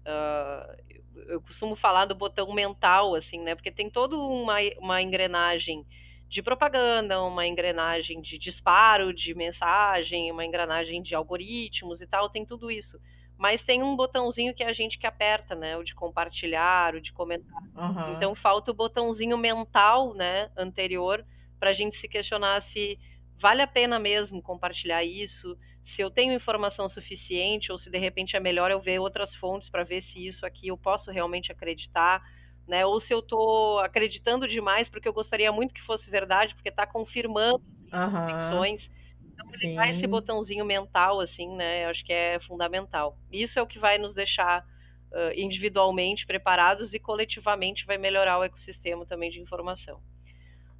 Uh, 0.00 0.98
eu 1.28 1.42
costumo 1.42 1.74
falar 1.76 2.06
do 2.06 2.14
botão 2.14 2.54
mental, 2.54 3.14
assim, 3.14 3.40
né? 3.40 3.54
Porque 3.54 3.70
tem 3.70 3.90
toda 3.90 4.16
uma, 4.16 4.56
uma 4.78 5.02
engrenagem 5.02 5.84
de 6.28 6.42
propaganda, 6.42 7.22
uma 7.22 7.46
engrenagem 7.46 8.20
de 8.20 8.38
disparo 8.38 9.14
de 9.14 9.34
mensagem, 9.34 10.30
uma 10.30 10.44
engrenagem 10.44 11.02
de 11.02 11.14
algoritmos 11.14 12.00
e 12.00 12.06
tal, 12.06 12.28
tem 12.28 12.44
tudo 12.44 12.70
isso 12.70 13.00
mas 13.38 13.62
tem 13.62 13.84
um 13.84 13.94
botãozinho 13.94 14.52
que 14.52 14.64
é 14.64 14.68
a 14.68 14.72
gente 14.72 14.98
que 14.98 15.06
aperta, 15.06 15.54
né? 15.54 15.76
O 15.76 15.84
de 15.84 15.94
compartilhar, 15.94 16.96
o 16.96 17.00
de 17.00 17.12
comentar. 17.12 17.62
Uhum. 17.76 18.16
Então 18.16 18.34
falta 18.34 18.72
o 18.72 18.74
botãozinho 18.74 19.38
mental, 19.38 20.12
né? 20.12 20.50
Anterior, 20.56 21.24
para 21.58 21.70
a 21.70 21.72
gente 21.72 21.96
se 21.96 22.08
questionar 22.08 22.60
se 22.60 22.98
vale 23.38 23.62
a 23.62 23.66
pena 23.66 23.96
mesmo 24.00 24.42
compartilhar 24.42 25.04
isso, 25.04 25.56
se 25.84 26.02
eu 26.02 26.10
tenho 26.10 26.34
informação 26.34 26.88
suficiente 26.88 27.70
ou 27.70 27.78
se 27.78 27.88
de 27.88 27.98
repente 27.98 28.36
é 28.36 28.40
melhor 28.40 28.72
eu 28.72 28.80
ver 28.80 28.98
outras 28.98 29.32
fontes 29.32 29.70
para 29.70 29.84
ver 29.84 30.00
se 30.00 30.26
isso 30.26 30.44
aqui 30.44 30.66
eu 30.66 30.76
posso 30.76 31.12
realmente 31.12 31.52
acreditar, 31.52 32.20
né? 32.68 32.84
Ou 32.84 33.00
se 33.00 33.12
eu 33.12 33.20
estou 33.20 33.80
acreditando 33.80 34.46
demais 34.46 34.88
porque 34.88 35.08
eu 35.08 35.12
gostaria 35.12 35.50
muito 35.50 35.74
que 35.74 35.82
fosse 35.82 36.10
verdade, 36.10 36.54
porque 36.54 36.68
está 36.68 36.86
confirmando 36.86 37.64
uhum. 37.92 38.10
convicções. 38.10 38.90
Então, 39.32 39.46
ligar 39.62 39.88
esse 39.88 40.06
botãozinho 40.06 40.64
mental, 40.64 41.20
assim, 41.20 41.48
né? 41.56 41.84
Eu 41.84 41.90
acho 41.90 42.04
que 42.04 42.12
é 42.12 42.38
fundamental. 42.40 43.16
Isso 43.32 43.58
é 43.58 43.62
o 43.62 43.66
que 43.66 43.78
vai 43.78 43.96
nos 43.96 44.14
deixar 44.14 44.64
uh, 45.12 45.32
individualmente 45.34 46.26
preparados 46.26 46.92
e 46.92 46.98
coletivamente 46.98 47.86
vai 47.86 47.96
melhorar 47.96 48.38
o 48.38 48.44
ecossistema 48.44 49.06
também 49.06 49.30
de 49.30 49.40
informação. 49.40 50.00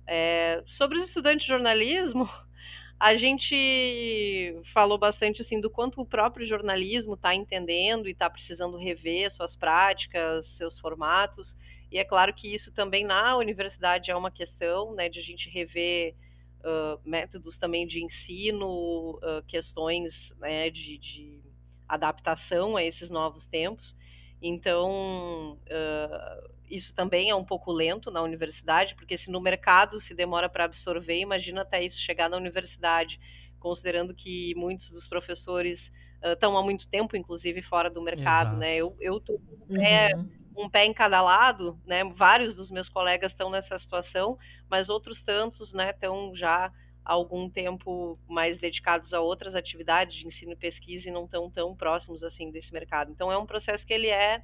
É, 0.07 0.63
sobre 0.67 0.99
os 0.99 1.05
estudantes 1.05 1.43
de 1.43 1.49
jornalismo, 1.49 2.29
a 2.99 3.15
gente 3.15 4.61
falou 4.73 4.99
bastante 4.99 5.43
assim 5.43 5.61
do 5.61 5.71
quanto 5.71 6.01
o 6.01 6.07
próprio 6.07 6.47
jornalismo 6.47 7.15
está 7.15 7.35
entendendo 7.35 8.09
e 8.09 8.13
está 8.13 8.29
precisando 8.29 8.77
rever 8.77 9.31
suas 9.31 9.55
práticas, 9.55 10.47
seus 10.47 10.79
formatos. 10.79 11.57
E 11.91 11.99
é 11.99 12.05
claro 12.05 12.35
que 12.35 12.53
isso 12.55 12.71
também 12.73 13.05
na 13.05 13.37
universidade 13.37 14.11
é 14.11 14.17
uma 14.17 14.31
questão, 14.31 14.95
né, 14.95 15.09
de 15.09 15.19
a 15.19 15.23
gente 15.23 15.49
rever 15.49 16.15
uh, 16.61 17.01
métodos 17.05 17.57
também 17.57 17.87
de 17.87 18.03
ensino, 18.05 19.17
uh, 19.17 19.43
questões 19.47 20.35
né, 20.39 20.71
de, 20.71 20.99
de, 20.99 21.41
adaptação 21.89 22.77
a 22.77 22.85
esses 22.85 23.09
novos 23.09 23.47
tempos. 23.47 23.97
Então, 24.43 25.55
uh, 25.55 26.51
isso 26.69 26.95
também 26.95 27.31
é 27.31 27.35
um 27.35 27.45
pouco 27.45 27.73
lento 27.73 28.11
na 28.11 28.23
universidade, 28.23 28.95
porque 28.95 29.17
se 29.17 29.31
no 29.31 29.41
mercado 29.41 29.99
se 29.99 30.15
demora 30.15 30.49
para 30.51 30.65
absorver, 30.65 31.19
imagina 31.19 31.63
até 31.63 31.83
isso 31.83 31.99
chegar 31.99 32.29
na 32.29 32.37
universidade, 32.37 33.19
considerando 33.59 34.15
que 34.15 34.55
muitos 34.55 34.91
dos 34.91 35.09
professores 35.09 35.91
estão 36.23 36.57
há 36.57 36.63
muito 36.63 36.87
tempo, 36.89 37.17
inclusive, 37.17 37.63
fora 37.63 37.91
do 37.91 38.03
mercado, 38.03 38.57
né? 38.57 38.79
Exato. 38.79 38.97
né? 38.97 38.99
Eu 39.01 39.17
estou 39.19 39.39
com 39.39 39.75
uhum. 39.75 40.65
um 40.65 40.69
pé 40.69 40.85
em 40.85 40.93
cada 40.93 41.21
lado, 41.21 41.79
né? 41.87 42.05
Vários 42.05 42.55
dos 42.55 42.71
meus 42.71 42.89
colegas 42.89 43.33
estão 43.33 43.51
nessa 43.51 43.79
situação, 43.79 44.39
mas 44.69 44.89
outros 44.89 45.23
tantos, 45.23 45.73
né, 45.73 45.91
estão 45.91 46.35
já 46.35 46.73
há 47.05 47.13
algum 47.13 47.49
tempo 47.49 48.19
mais 48.29 48.59
dedicados 48.59 49.15
a 49.15 49.21
outras 49.21 49.55
atividades 49.55 50.17
de 50.17 50.27
ensino 50.27 50.53
e 50.53 50.57
pesquisa 50.57 51.09
e 51.09 51.13
não 51.13 51.25
estão 51.25 51.51
tão 51.51 51.75
próximos 51.75 52.23
assim 52.23 52.51
desse 52.51 52.73
mercado. 52.73 53.11
Então 53.11 53.33
é 53.33 53.39
um 53.39 53.47
processo 53.47 53.87
que 53.87 53.95
ele 53.95 54.09
é 54.09 54.43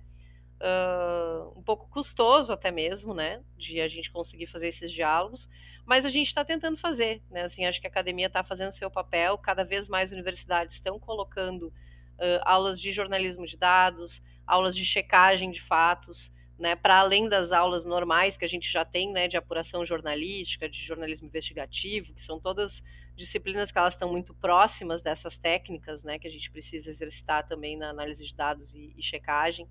uh, 0.60 1.58
um 1.58 1.62
pouco 1.62 1.88
custoso 1.88 2.52
até 2.52 2.70
mesmo, 2.70 3.14
né, 3.14 3.42
de 3.56 3.80
a 3.80 3.88
gente 3.88 4.10
conseguir 4.10 4.46
fazer 4.46 4.68
esses 4.68 4.90
diálogos, 4.90 5.48
mas 5.86 6.06
a 6.06 6.10
gente 6.10 6.28
está 6.28 6.44
tentando 6.44 6.76
fazer, 6.76 7.22
né, 7.30 7.42
assim, 7.42 7.64
acho 7.64 7.80
que 7.80 7.86
a 7.86 7.90
academia 7.90 8.26
está 8.26 8.42
fazendo 8.42 8.72
seu 8.72 8.90
papel, 8.90 9.36
cada 9.38 9.64
vez 9.64 9.88
mais 9.88 10.12
universidades 10.12 10.74
estão 10.74 10.98
colocando 10.98 11.68
uh, 11.68 12.40
aulas 12.42 12.80
de 12.80 12.92
jornalismo 12.92 13.46
de 13.46 13.56
dados, 13.56 14.22
aulas 14.46 14.74
de 14.74 14.84
checagem 14.84 15.50
de 15.50 15.62
fatos, 15.62 16.32
né, 16.58 16.76
para 16.76 16.98
além 16.98 17.28
das 17.28 17.50
aulas 17.50 17.84
normais 17.84 18.36
que 18.36 18.44
a 18.44 18.48
gente 18.48 18.70
já 18.70 18.84
tem, 18.84 19.12
né, 19.12 19.26
de 19.26 19.36
apuração 19.36 19.84
jornalística, 19.84 20.68
de 20.68 20.80
jornalismo 20.80 21.26
investigativo, 21.26 22.14
que 22.14 22.22
são 22.22 22.38
todas 22.38 22.82
disciplinas 23.16 23.70
que 23.70 23.78
elas 23.78 23.94
estão 23.94 24.10
muito 24.10 24.34
próximas 24.34 25.02
dessas 25.02 25.36
técnicas, 25.36 26.04
né, 26.04 26.18
que 26.18 26.28
a 26.28 26.30
gente 26.30 26.50
precisa 26.50 26.90
exercitar 26.90 27.46
também 27.46 27.76
na 27.76 27.90
análise 27.90 28.24
de 28.24 28.34
dados 28.34 28.72
e, 28.74 28.94
e 28.96 29.02
checagem. 29.02 29.68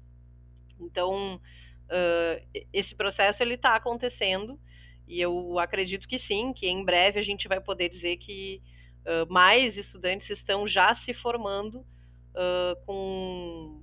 Então, 0.86 1.36
uh, 1.36 2.64
esse 2.72 2.96
processo 2.96 3.42
ele 3.42 3.56
está 3.56 3.76
acontecendo 3.76 4.60
e 5.08 5.20
eu 5.20 5.60
acredito 5.60 6.08
que 6.08 6.18
sim, 6.18 6.54
que 6.54 6.68
em 6.68 6.84
breve 6.84 7.20
a 7.20 7.24
gente 7.24 7.48
vai 7.48 7.60
poder 7.60 7.90
dizer 7.90 8.18
que 8.18 8.62
uh, 9.06 9.32
mais 9.32 9.78
estudantes 9.78 10.30
estão 10.30 10.68
já 10.68 10.94
se 10.94 11.14
formando 11.14 11.80
uh, 11.80 12.86
com 12.86 13.82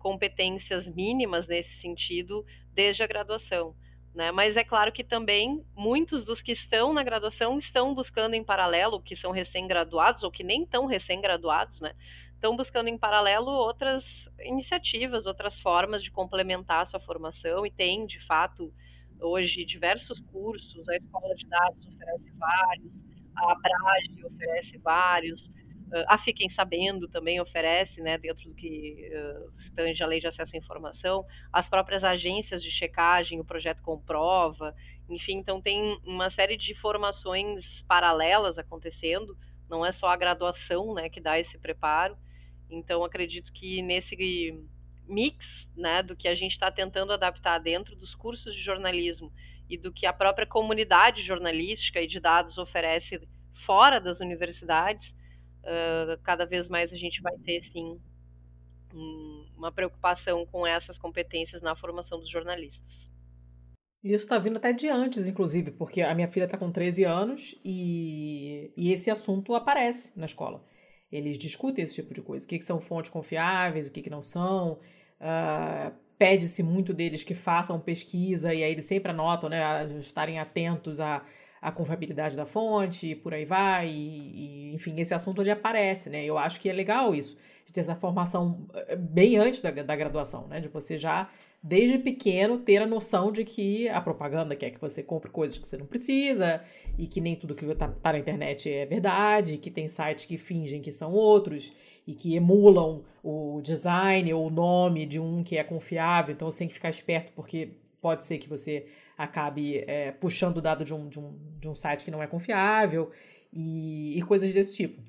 competências 0.00 0.88
mínimas 0.88 1.46
nesse 1.46 1.80
sentido 1.80 2.44
desde 2.74 3.00
a 3.04 3.06
graduação. 3.06 3.76
Né? 4.14 4.32
Mas 4.32 4.56
é 4.56 4.64
claro 4.64 4.90
que 4.90 5.04
também 5.04 5.64
muitos 5.76 6.24
dos 6.24 6.42
que 6.42 6.50
estão 6.50 6.92
na 6.92 7.04
graduação 7.04 7.56
estão 7.56 7.94
buscando 7.94 8.34
em 8.34 8.42
paralelo, 8.42 9.00
que 9.00 9.14
são 9.14 9.30
recém-graduados 9.30 10.24
ou 10.24 10.30
que 10.32 10.42
nem 10.42 10.66
tão 10.66 10.86
recém-graduados, 10.86 11.80
né? 11.80 11.94
Estão 12.38 12.56
buscando 12.56 12.88
em 12.88 12.96
paralelo 12.96 13.48
outras 13.48 14.28
iniciativas, 14.40 15.26
outras 15.26 15.60
formas 15.60 16.02
de 16.02 16.10
complementar 16.10 16.82
a 16.82 16.86
sua 16.86 17.00
formação 17.00 17.66
e 17.66 17.70
tem, 17.70 18.06
de 18.06 18.24
fato, 18.24 18.72
hoje 19.20 19.64
diversos 19.64 20.20
cursos, 20.20 20.88
a 20.88 20.96
Escola 20.96 21.34
de 21.34 21.46
Dados 21.48 21.86
oferece 21.86 22.30
vários, 22.38 23.04
a 23.36 23.52
Abrage 23.52 24.24
oferece 24.24 24.78
vários, 24.78 25.50
a 26.06 26.16
Fiquem 26.16 26.48
Sabendo 26.48 27.08
também 27.08 27.40
oferece, 27.40 28.00
né, 28.02 28.16
dentro 28.18 28.48
do 28.48 28.54
que 28.54 29.10
uh, 29.12 30.04
a 30.04 30.06
lei 30.06 30.20
de 30.20 30.26
acesso 30.26 30.54
à 30.54 30.58
informação, 30.58 31.24
as 31.52 31.68
próprias 31.68 32.04
agências 32.04 32.62
de 32.62 32.70
checagem, 32.70 33.40
o 33.40 33.44
projeto 33.44 33.82
Comprova, 33.82 34.74
enfim, 35.08 35.38
então 35.38 35.60
tem 35.60 35.98
uma 36.04 36.30
série 36.30 36.56
de 36.56 36.74
formações 36.74 37.82
paralelas 37.82 38.58
acontecendo, 38.58 39.36
não 39.68 39.84
é 39.84 39.90
só 39.90 40.08
a 40.08 40.16
graduação, 40.16 40.94
né, 40.94 41.08
que 41.08 41.20
dá 41.20 41.38
esse 41.38 41.58
preparo, 41.58 42.16
então 42.70 43.04
acredito 43.04 43.52
que 43.52 43.82
nesse 43.82 44.16
mix, 45.06 45.70
né, 45.76 46.02
do 46.02 46.14
que 46.14 46.28
a 46.28 46.34
gente 46.34 46.52
está 46.52 46.70
tentando 46.70 47.12
adaptar 47.12 47.58
dentro 47.58 47.96
dos 47.96 48.14
cursos 48.14 48.54
de 48.54 48.62
jornalismo 48.62 49.32
e 49.68 49.76
do 49.76 49.92
que 49.92 50.06
a 50.06 50.12
própria 50.12 50.46
comunidade 50.46 51.22
jornalística 51.22 52.00
e 52.00 52.06
de 52.06 52.20
dados 52.20 52.58
oferece 52.58 53.20
fora 53.52 54.00
das 54.00 54.20
universidades, 54.20 55.14
uh, 55.62 56.20
cada 56.22 56.44
vez 56.44 56.68
mais 56.68 56.92
a 56.92 56.96
gente 56.96 57.20
vai 57.20 57.36
ter, 57.38 57.60
sim, 57.62 57.98
um, 58.94 59.46
uma 59.56 59.72
preocupação 59.72 60.46
com 60.46 60.66
essas 60.66 60.98
competências 60.98 61.60
na 61.60 61.74
formação 61.74 62.18
dos 62.18 62.30
jornalistas. 62.30 63.10
Isso 64.02 64.24
está 64.24 64.38
vindo 64.38 64.58
até 64.58 64.72
de 64.72 64.88
antes, 64.88 65.26
inclusive, 65.26 65.72
porque 65.72 66.02
a 66.02 66.14
minha 66.14 66.28
filha 66.28 66.44
está 66.44 66.56
com 66.56 66.70
13 66.70 67.04
anos 67.04 67.60
e, 67.64 68.72
e 68.76 68.92
esse 68.92 69.10
assunto 69.10 69.54
aparece 69.54 70.16
na 70.18 70.26
escola. 70.26 70.64
Eles 71.10 71.38
discutem 71.38 71.84
esse 71.84 71.94
tipo 71.94 72.12
de 72.12 72.20
coisa. 72.20 72.44
O 72.44 72.48
que, 72.48 72.58
que 72.58 72.64
são 72.64 72.80
fontes 72.80 73.10
confiáveis, 73.10 73.86
o 73.86 73.92
que, 73.92 74.02
que 74.02 74.10
não 74.10 74.22
são. 74.22 74.78
Uh, 75.20 75.92
Pede-se 76.18 76.64
muito 76.64 76.92
deles 76.92 77.22
que 77.22 77.32
façam 77.32 77.78
pesquisa 77.78 78.52
e 78.52 78.64
aí 78.64 78.72
eles 78.72 78.86
sempre 78.86 79.12
anotam, 79.12 79.48
né? 79.48 79.62
Estarem 80.00 80.40
atentos 80.40 80.98
a 80.98 81.24
a 81.60 81.72
confiabilidade 81.72 82.36
da 82.36 82.46
fonte, 82.46 83.14
por 83.14 83.34
aí 83.34 83.44
vai, 83.44 83.88
e, 83.88 84.70
e, 84.70 84.74
enfim, 84.74 84.98
esse 85.00 85.14
assunto 85.14 85.42
ele 85.42 85.50
aparece, 85.50 86.08
né? 86.08 86.24
Eu 86.24 86.38
acho 86.38 86.60
que 86.60 86.68
é 86.68 86.72
legal 86.72 87.14
isso, 87.14 87.36
de 87.66 87.72
ter 87.72 87.80
essa 87.80 87.96
formação 87.96 88.66
eh, 88.74 88.96
bem 88.96 89.36
antes 89.36 89.60
da, 89.60 89.70
da 89.70 89.96
graduação, 89.96 90.46
né? 90.46 90.60
De 90.60 90.68
você 90.68 90.96
já, 90.96 91.28
desde 91.62 91.98
pequeno, 91.98 92.58
ter 92.58 92.82
a 92.82 92.86
noção 92.86 93.32
de 93.32 93.44
que 93.44 93.88
a 93.88 94.00
propaganda 94.00 94.54
quer 94.54 94.70
que 94.70 94.80
você 94.80 95.02
compre 95.02 95.30
coisas 95.30 95.58
que 95.58 95.66
você 95.66 95.76
não 95.76 95.86
precisa, 95.86 96.62
e 96.96 97.06
que 97.06 97.20
nem 97.20 97.34
tudo 97.34 97.54
que 97.54 97.64
está 97.64 97.88
tá 97.88 98.12
na 98.12 98.18
internet 98.18 98.72
é 98.72 98.86
verdade, 98.86 99.58
que 99.58 99.70
tem 99.70 99.88
sites 99.88 100.26
que 100.26 100.38
fingem 100.38 100.80
que 100.80 100.92
são 100.92 101.12
outros, 101.12 101.72
e 102.06 102.14
que 102.14 102.34
emulam 102.34 103.04
o 103.22 103.60
design 103.62 104.32
ou 104.32 104.46
o 104.46 104.50
nome 104.50 105.04
de 105.04 105.20
um 105.20 105.42
que 105.42 105.58
é 105.58 105.64
confiável, 105.64 106.34
então 106.34 106.50
você 106.50 106.60
tem 106.60 106.68
que 106.68 106.72
ficar 106.72 106.88
esperto, 106.88 107.32
porque 107.32 107.72
pode 108.00 108.24
ser 108.24 108.38
que 108.38 108.48
você 108.48 108.86
acabe 109.18 109.84
é, 109.88 110.12
puxando 110.12 110.58
o 110.58 110.62
dado 110.62 110.84
de 110.84 110.94
um, 110.94 111.08
de, 111.08 111.18
um, 111.18 111.36
de 111.58 111.68
um 111.68 111.74
site 111.74 112.04
que 112.04 112.10
não 112.10 112.22
é 112.22 112.26
confiável 112.28 113.10
e, 113.52 114.16
e 114.16 114.22
coisas 114.22 114.54
desse 114.54 114.76
tipo. 114.76 115.02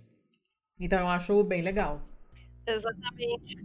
Então 0.80 1.00
eu 1.00 1.08
acho 1.08 1.44
bem 1.44 1.62
legal. 1.62 2.02
Exatamente. 2.66 3.56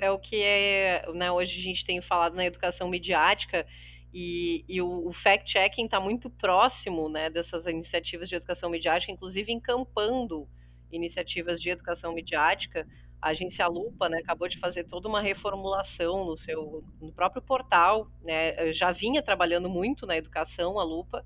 É, 0.00 0.06
é, 0.06 0.10
o 0.10 0.18
que 0.18 0.42
é, 0.42 1.04
né, 1.12 1.30
hoje 1.30 1.60
a 1.60 1.62
gente 1.62 1.84
tem 1.84 2.00
falado 2.00 2.34
na 2.34 2.46
educação 2.46 2.88
midiática 2.88 3.66
e, 4.12 4.64
e 4.66 4.80
o, 4.80 5.08
o 5.08 5.12
fact-checking 5.12 5.84
está 5.84 6.00
muito 6.00 6.30
próximo 6.30 7.08
né, 7.10 7.28
dessas 7.28 7.66
iniciativas 7.66 8.28
de 8.28 8.36
educação 8.36 8.70
midiática, 8.70 9.12
inclusive 9.12 9.52
encampando 9.52 10.48
iniciativas 10.90 11.60
de 11.60 11.70
educação 11.70 12.14
midiática 12.14 12.86
a 13.20 13.30
agência 13.30 13.66
Lupa 13.66 14.08
né, 14.08 14.18
acabou 14.18 14.48
de 14.48 14.58
fazer 14.58 14.84
toda 14.84 15.08
uma 15.08 15.20
reformulação 15.20 16.24
no 16.24 16.36
seu 16.36 16.82
no 17.00 17.12
próprio 17.12 17.42
portal. 17.42 18.10
Né, 18.22 18.72
já 18.72 18.90
vinha 18.92 19.22
trabalhando 19.22 19.68
muito 19.68 20.06
na 20.06 20.16
educação, 20.16 20.78
a 20.78 20.84
Lupa, 20.84 21.24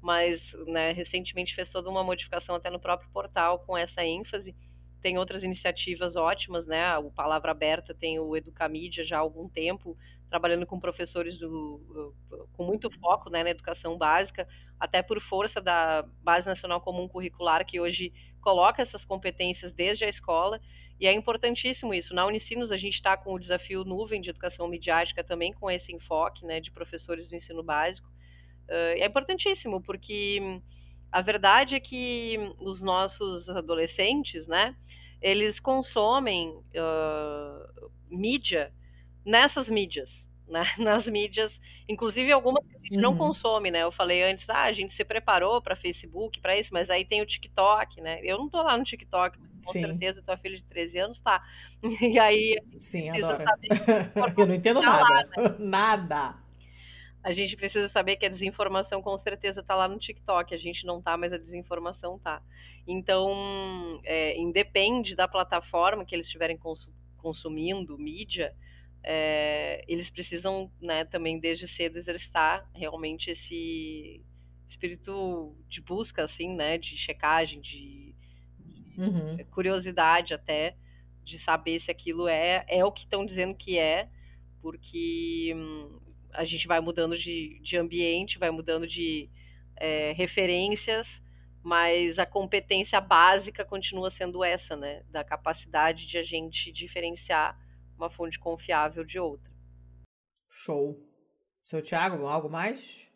mas 0.00 0.56
né, 0.66 0.92
recentemente 0.92 1.54
fez 1.54 1.70
toda 1.70 1.90
uma 1.90 2.02
modificação 2.02 2.54
até 2.54 2.70
no 2.70 2.80
próprio 2.80 3.10
portal 3.10 3.58
com 3.60 3.76
essa 3.76 4.02
ênfase. 4.04 4.54
Tem 5.02 5.18
outras 5.18 5.42
iniciativas 5.42 6.16
ótimas, 6.16 6.66
né? 6.66 6.96
O 6.96 7.10
Palavra 7.10 7.50
Aberta 7.50 7.94
tem 7.94 8.18
o 8.18 8.34
Educamídia 8.34 9.04
já 9.04 9.18
há 9.18 9.20
algum 9.20 9.46
tempo, 9.46 9.98
trabalhando 10.30 10.66
com 10.66 10.80
professores 10.80 11.36
do, 11.36 12.14
com 12.54 12.64
muito 12.64 12.90
foco 12.90 13.28
né, 13.28 13.44
na 13.44 13.50
educação 13.50 13.98
básica, 13.98 14.48
até 14.80 15.02
por 15.02 15.20
força 15.20 15.60
da 15.60 16.06
Base 16.22 16.46
Nacional 16.46 16.80
Comum 16.80 17.06
Curricular, 17.06 17.66
que 17.66 17.78
hoje 17.78 18.14
coloca 18.40 18.80
essas 18.80 19.04
competências 19.04 19.74
desde 19.74 20.04
a 20.04 20.08
escola 20.08 20.58
e 21.04 21.06
é 21.06 21.12
importantíssimo 21.12 21.92
isso. 21.92 22.14
Na 22.14 22.24
Unicinos, 22.24 22.72
a 22.72 22.78
gente 22.78 22.94
está 22.94 23.14
com 23.14 23.34
o 23.34 23.38
desafio 23.38 23.84
nuvem 23.84 24.22
de 24.22 24.30
educação 24.30 24.66
midiática 24.66 25.22
também 25.22 25.52
com 25.52 25.70
esse 25.70 25.94
enfoque 25.94 26.46
né, 26.46 26.60
de 26.60 26.70
professores 26.70 27.28
do 27.28 27.36
ensino 27.36 27.62
básico. 27.62 28.08
Uh, 28.66 28.96
é 28.96 29.04
importantíssimo, 29.04 29.82
porque 29.82 30.40
a 31.12 31.20
verdade 31.20 31.74
é 31.74 31.80
que 31.80 32.38
os 32.58 32.80
nossos 32.80 33.50
adolescentes, 33.50 34.48
né, 34.48 34.74
eles 35.20 35.60
consomem 35.60 36.48
uh, 36.48 37.90
mídia 38.08 38.72
nessas 39.26 39.68
mídias 39.68 40.26
né, 40.48 40.64
nas 40.78 41.06
mídias, 41.06 41.60
inclusive 41.86 42.32
algumas 42.32 42.64
que 42.66 42.76
a 42.76 42.80
gente 42.80 42.96
uhum. 42.96 43.02
não 43.02 43.16
consome, 43.16 43.70
né? 43.70 43.82
Eu 43.82 43.92
falei 43.92 44.22
antes, 44.22 44.48
ah, 44.48 44.62
a 44.62 44.72
gente 44.72 44.94
se 44.94 45.04
preparou 45.04 45.60
para 45.60 45.76
Facebook, 45.76 46.40
para 46.40 46.56
isso, 46.56 46.70
mas 46.72 46.88
aí 46.88 47.04
tem 47.04 47.20
o 47.20 47.26
TikTok, 47.26 48.00
né? 48.00 48.20
Eu 48.22 48.38
não 48.38 48.48
tô 48.48 48.62
lá 48.62 48.76
no 48.76 48.84
TikTok, 48.84 49.38
mas 49.38 49.53
com 49.64 49.72
Sim. 49.72 49.80
certeza 49.80 50.22
tua 50.22 50.36
filha 50.36 50.56
de 50.56 50.64
13 50.64 50.98
anos 50.98 51.20
tá. 51.20 51.42
E 52.00 52.18
aí 52.18 52.60
Sim, 52.78 53.10
adoro. 53.10 53.42
saber 53.42 53.68
Eu 54.38 54.46
não 54.46 54.54
entendo 54.54 54.80
tá 54.80 54.86
nada. 54.86 55.02
Lá, 55.02 55.24
né? 55.24 55.56
Nada. 55.58 56.44
A 57.22 57.32
gente 57.32 57.56
precisa 57.56 57.88
saber 57.88 58.16
que 58.16 58.26
a 58.26 58.28
desinformação 58.28 59.00
com 59.00 59.16
certeza 59.16 59.62
está 59.62 59.74
lá 59.74 59.88
no 59.88 59.98
TikTok. 59.98 60.54
A 60.54 60.58
gente 60.58 60.84
não 60.84 61.00
tá, 61.00 61.16
mas 61.16 61.32
a 61.32 61.38
desinformação 61.38 62.18
tá. 62.18 62.42
Então, 62.86 63.98
é, 64.04 64.38
independe 64.38 65.16
da 65.16 65.26
plataforma 65.26 66.04
que 66.04 66.14
eles 66.14 66.26
estiverem 66.26 66.58
consumindo 67.16 67.98
mídia, 67.98 68.54
é, 69.02 69.84
eles 69.88 70.10
precisam 70.10 70.70
né, 70.80 71.04
também 71.04 71.38
desde 71.38 71.66
cedo 71.66 71.96
exercitar 71.96 72.68
realmente 72.74 73.30
esse 73.30 74.22
espírito 74.68 75.54
de 75.68 75.80
busca, 75.80 76.24
assim, 76.24 76.54
né, 76.54 76.78
de 76.78 76.96
checagem, 76.96 77.60
de 77.60 78.14
uhum. 78.98 79.36
curiosidade 79.50 80.34
até, 80.34 80.76
de 81.22 81.38
saber 81.38 81.78
se 81.80 81.90
aquilo 81.90 82.28
é, 82.28 82.64
é 82.68 82.84
o 82.84 82.92
que 82.92 83.02
estão 83.02 83.24
dizendo 83.24 83.54
que 83.54 83.78
é, 83.78 84.08
porque 84.60 85.52
hum, 85.56 85.98
a 86.32 86.44
gente 86.44 86.66
vai 86.66 86.80
mudando 86.80 87.16
de, 87.16 87.58
de 87.62 87.76
ambiente, 87.76 88.38
vai 88.38 88.50
mudando 88.50 88.86
de 88.86 89.28
é, 89.76 90.12
referências, 90.12 91.22
mas 91.62 92.18
a 92.18 92.26
competência 92.26 93.00
básica 93.00 93.64
continua 93.64 94.10
sendo 94.10 94.44
essa, 94.44 94.76
né, 94.76 95.02
da 95.08 95.24
capacidade 95.24 96.06
de 96.06 96.18
a 96.18 96.22
gente 96.22 96.70
diferenciar 96.70 97.58
uma 97.96 98.10
fonte 98.10 98.38
confiável 98.38 99.04
de 99.04 99.18
outra. 99.18 99.50
Show. 100.50 101.00
Seu 101.64 101.80
Thiago, 101.82 102.26
algo 102.26 102.50
mais? 102.50 103.10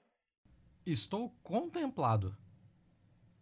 Estou 0.87 1.31
contemplado. 1.43 2.35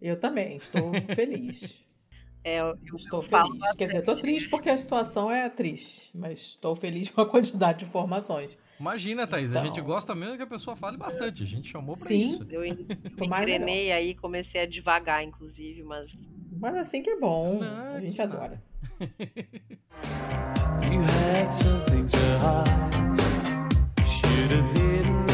Eu 0.01 0.19
também, 0.19 0.57
estou 0.57 0.93
feliz. 1.15 1.85
É, 2.47 2.61
eu, 2.61 2.79
estou 2.97 3.25
feliz. 3.25 3.75
Quer 3.77 3.87
dizer, 3.89 3.99
estou 3.99 4.21
triste 4.21 4.49
porque 4.49 4.71
a 4.71 4.77
situação 4.77 5.29
é 5.29 5.49
triste, 5.51 6.13
mas 6.15 6.39
estou 6.39 6.77
feliz 6.77 7.11
com 7.11 7.21
a 7.21 7.27
quantidade 7.27 7.81
de 7.81 7.87
informações. 7.87 8.57
Imagina, 8.79 9.27
Thaís, 9.27 9.51
então... 9.51 9.63
a 9.63 9.65
gente 9.65 9.81
então 9.81 9.85
gosta 9.85 10.15
mesmo 10.15 10.37
que 10.37 10.45
a 10.45 10.47
pessoa 10.47 10.77
fale 10.77 10.97
bastante. 10.97 11.43
A 11.43 11.47
gente 11.47 11.69
chamou 11.69 11.97
para 11.99 12.15
isso. 12.15 12.47
Eu 12.49 12.65
engrenei 13.21 13.91
aí, 13.91 14.15
comecei 14.15 14.61
a 14.61 14.67
devagar, 14.67 15.25
inclusive, 15.25 15.83
mas. 15.83 16.31
Mas 16.61 16.77
assim 16.77 17.03
que 17.03 17.11
é 17.11 17.17
bom. 17.19 17.59
Não, 17.59 17.95
a 17.95 18.01
gente 18.01 18.23
adora. 18.23 18.63
You 20.87 21.01
had 21.01 21.51
something 21.53 22.07
to 22.07 22.17
hide. 22.39 22.87
should 24.07 24.53
have 24.53 24.77
hidden 24.77 25.26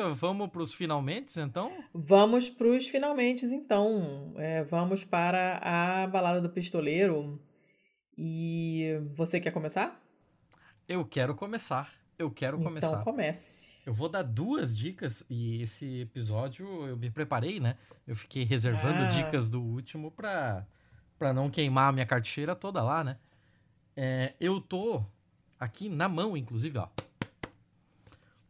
Letícia, 0.00 0.10
vamos 0.20 0.48
para 0.50 0.62
os 0.62 0.72
finalmente, 0.72 1.38
então? 1.40 1.72
Vamos 1.92 2.48
para 2.48 2.66
os 2.68 2.88
finalmente, 2.88 3.44
então. 3.46 4.34
É, 4.36 4.64
vamos 4.64 5.04
para 5.04 5.58
a 5.62 6.06
balada 6.06 6.40
do 6.40 6.48
pistoleiro. 6.50 7.40
E 8.16 8.98
você 9.14 9.40
quer 9.40 9.52
começar? 9.52 10.00
Eu 10.88 11.04
quero 11.04 11.34
começar. 11.34 11.92
Eu 12.18 12.30
quero 12.30 12.58
Então 12.58 12.68
começar. 12.68 13.02
comece. 13.02 13.76
Eu 13.86 13.94
vou 13.94 14.08
dar 14.08 14.22
duas 14.22 14.76
dicas 14.76 15.24
e 15.30 15.62
esse 15.62 16.00
episódio 16.02 16.66
eu 16.86 16.96
me 16.96 17.10
preparei, 17.10 17.58
né? 17.60 17.76
Eu 18.06 18.14
fiquei 18.14 18.44
reservando 18.44 19.04
Ah. 19.04 19.06
dicas 19.06 19.48
do 19.48 19.62
último 19.62 20.10
pra, 20.10 20.66
pra 21.18 21.32
não 21.32 21.48
queimar 21.50 21.88
a 21.88 21.92
minha 21.92 22.04
carteira 22.04 22.54
toda 22.54 22.82
lá, 22.82 23.02
né? 23.02 23.16
É, 23.96 24.34
eu 24.38 24.60
tô 24.60 25.02
aqui 25.58 25.88
na 25.88 26.08
mão, 26.08 26.36
inclusive, 26.36 26.76
ó, 26.78 26.88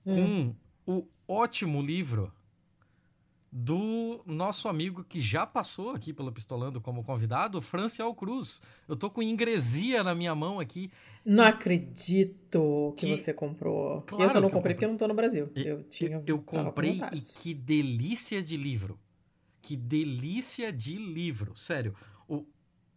Hum. 0.04 0.52
com 0.84 0.96
o 0.98 1.08
ótimo 1.30 1.80
livro 1.82 2.32
do 3.52 4.22
nosso 4.26 4.68
amigo 4.68 5.02
que 5.02 5.20
já 5.20 5.44
passou 5.44 5.90
aqui 5.90 6.12
pelo 6.12 6.30
Pistolando 6.30 6.80
como 6.80 7.02
convidado, 7.02 7.60
Franciel 7.60 8.14
Cruz. 8.14 8.62
Eu 8.86 8.94
tô 8.94 9.10
com 9.10 9.20
ingresia 9.22 10.04
na 10.04 10.14
minha 10.14 10.34
mão 10.36 10.60
aqui. 10.60 10.90
Não 11.24 11.42
acredito 11.44 12.94
que, 12.96 13.06
Que- 13.08 13.18
você 13.18 13.34
comprou. 13.34 14.02
Claro 14.02 14.22
eu 14.24 14.30
só 14.30 14.40
não 14.40 14.48
eu 14.48 14.52
comprei 14.52 14.52
comprei. 14.52 14.74
porque 14.74 14.84
eu 14.84 14.88
não 14.90 14.96
tô 14.96 15.08
no 15.08 15.14
Brasil. 15.14 15.50
E- 15.56 15.66
Eu 15.66 15.82
tinha. 15.84 16.18
Eu, 16.18 16.36
eu 16.36 16.38
comprei 16.38 17.00
e 17.12 17.20
que 17.20 17.52
delícia 17.52 18.40
de 18.40 18.56
livro. 18.56 18.98
Que 19.60 19.76
delícia 19.76 20.72
de 20.72 20.96
livro. 20.96 21.56
Sério. 21.56 21.94
O, 22.28 22.46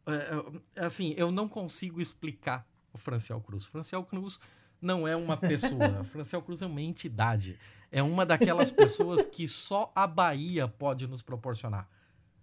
é, 0.05 0.81
é, 0.81 0.85
assim, 0.85 1.13
eu 1.17 1.31
não 1.31 1.47
consigo 1.49 1.99
explicar 1.99 2.65
o 2.93 2.97
Franciel 2.97 3.41
Cruz. 3.41 3.65
Franciel 3.65 4.03
Cruz 4.03 4.39
não 4.79 5.07
é 5.07 5.15
uma 5.15 5.35
pessoa. 5.35 6.03
Franciel 6.05 6.43
Cruz 6.43 6.61
é 6.61 6.67
uma 6.67 6.81
entidade. 6.81 7.57
É 7.93 8.01
uma 8.01 8.25
daquelas 8.25 8.71
pessoas 8.71 9.23
que 9.23 9.47
só 9.47 9.91
a 9.95 10.07
Bahia 10.07 10.67
pode 10.67 11.05
nos 11.07 11.21
proporcionar. 11.21 11.87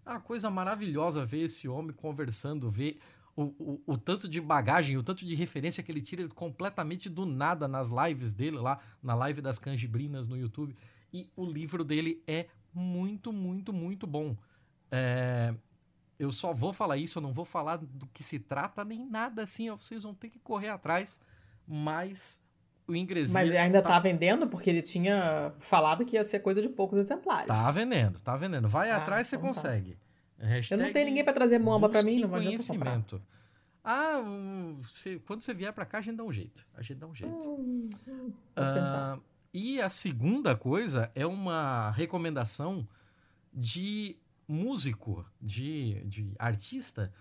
É 0.07 0.11
uma 0.11 0.21
coisa 0.21 0.49
maravilhosa 0.49 1.27
ver 1.27 1.41
esse 1.41 1.67
homem 1.69 1.93
conversando, 1.93 2.71
ver 2.71 3.01
o, 3.35 3.43
o, 3.59 3.83
o 3.85 3.99
tanto 3.99 4.29
de 4.29 4.41
bagagem, 4.41 4.97
o 4.97 5.03
tanto 5.03 5.27
de 5.27 5.35
referência 5.35 5.83
que 5.83 5.91
ele 5.91 6.01
tira 6.01 6.29
completamente 6.29 7.09
do 7.09 7.27
nada 7.27 7.67
nas 7.67 7.91
lives 7.91 8.33
dele 8.33 8.59
lá, 8.59 8.79
na 9.03 9.13
live 9.17 9.43
das 9.43 9.59
canjibrinas 9.59 10.29
no 10.29 10.37
YouTube. 10.37 10.77
E 11.13 11.29
o 11.35 11.45
livro 11.45 11.83
dele 11.83 12.23
é 12.29 12.47
muito, 12.73 13.33
muito, 13.33 13.73
muito 13.73 14.07
bom. 14.07 14.37
É, 14.89 15.53
eu 16.17 16.31
só 16.31 16.55
vou 16.55 16.73
falar 16.73 16.97
isso, 16.97 17.19
eu 17.19 17.23
não 17.23 17.33
vou 17.33 17.45
falar 17.45 17.79
do 17.79 18.07
que 18.15 18.23
se 18.23 18.39
trata 18.39 18.85
nem 18.85 19.05
nada 19.05 19.43
assim, 19.43 19.69
ó, 19.69 19.77
vocês 19.77 20.05
vão 20.05 20.15
ter 20.15 20.29
que 20.29 20.39
correr 20.39 20.69
atrás, 20.69 21.21
mas 21.67 22.41
o 22.91 22.97
ingresia 22.97 23.33
Mas 23.35 23.51
ainda 23.53 23.81
tá 23.83 23.99
vendendo 23.99 24.47
porque 24.49 24.69
ele 24.71 24.83
tinha 24.83 25.53
falado 25.61 26.05
que 26.05 26.17
ia 26.17 26.25
ser 26.25 26.41
coisa 26.41 26.61
de 26.61 26.69
poucos 26.69 26.99
exemplares. 26.99 27.47
Tá 27.49 27.71
vendendo, 27.71 28.21
tá 28.21 28.37
vendendo. 28.37 28.69
Vai 28.69 28.91
Ah, 28.91 28.97
atrás, 28.97 29.29
você 29.29 29.37
então 29.37 29.49
tá. 29.51 29.55
consegue. 29.55 29.97
Eu 30.39 30.47
Hashtag 30.47 30.83
não 30.83 30.93
tenho 30.93 31.07
ninguém 31.07 31.23
pra 31.25 31.33
trazer 31.33 31.59
muamba 31.59 31.89
pra 31.89 32.03
mim, 32.03 32.21
não 32.21 32.29
vai 32.29 32.41
eu 32.41 32.45
comprar. 32.59 32.67
conhecimento. 32.67 33.23
Ah, 33.85 34.21
você- 34.83 35.19
quando 35.27 35.41
você 35.43 35.53
vier 35.55 35.73
pra 35.73 35.85
cá, 35.87 35.99
a 35.99 36.01
gente 36.01 36.17
dá 36.17 36.25
um 36.25 36.33
jeito. 36.33 36.67
A 36.75 36.83
gente 36.83 36.99
dá 36.99 37.07
um 37.07 37.15
jeito. 37.15 37.35
Hum, 37.49 37.89
hum. 38.09 38.33
Ah, 38.57 39.19
e 39.53 39.81
a 39.81 39.89
segunda 39.89 40.55
coisa 40.57 41.11
é 41.15 41.27
uma 41.27 41.91
recomendação 41.93 42.87
de 43.53 44.17
músico, 44.47 45.25
de, 45.41 46.03
de 46.05 46.33
artista, 46.39 47.13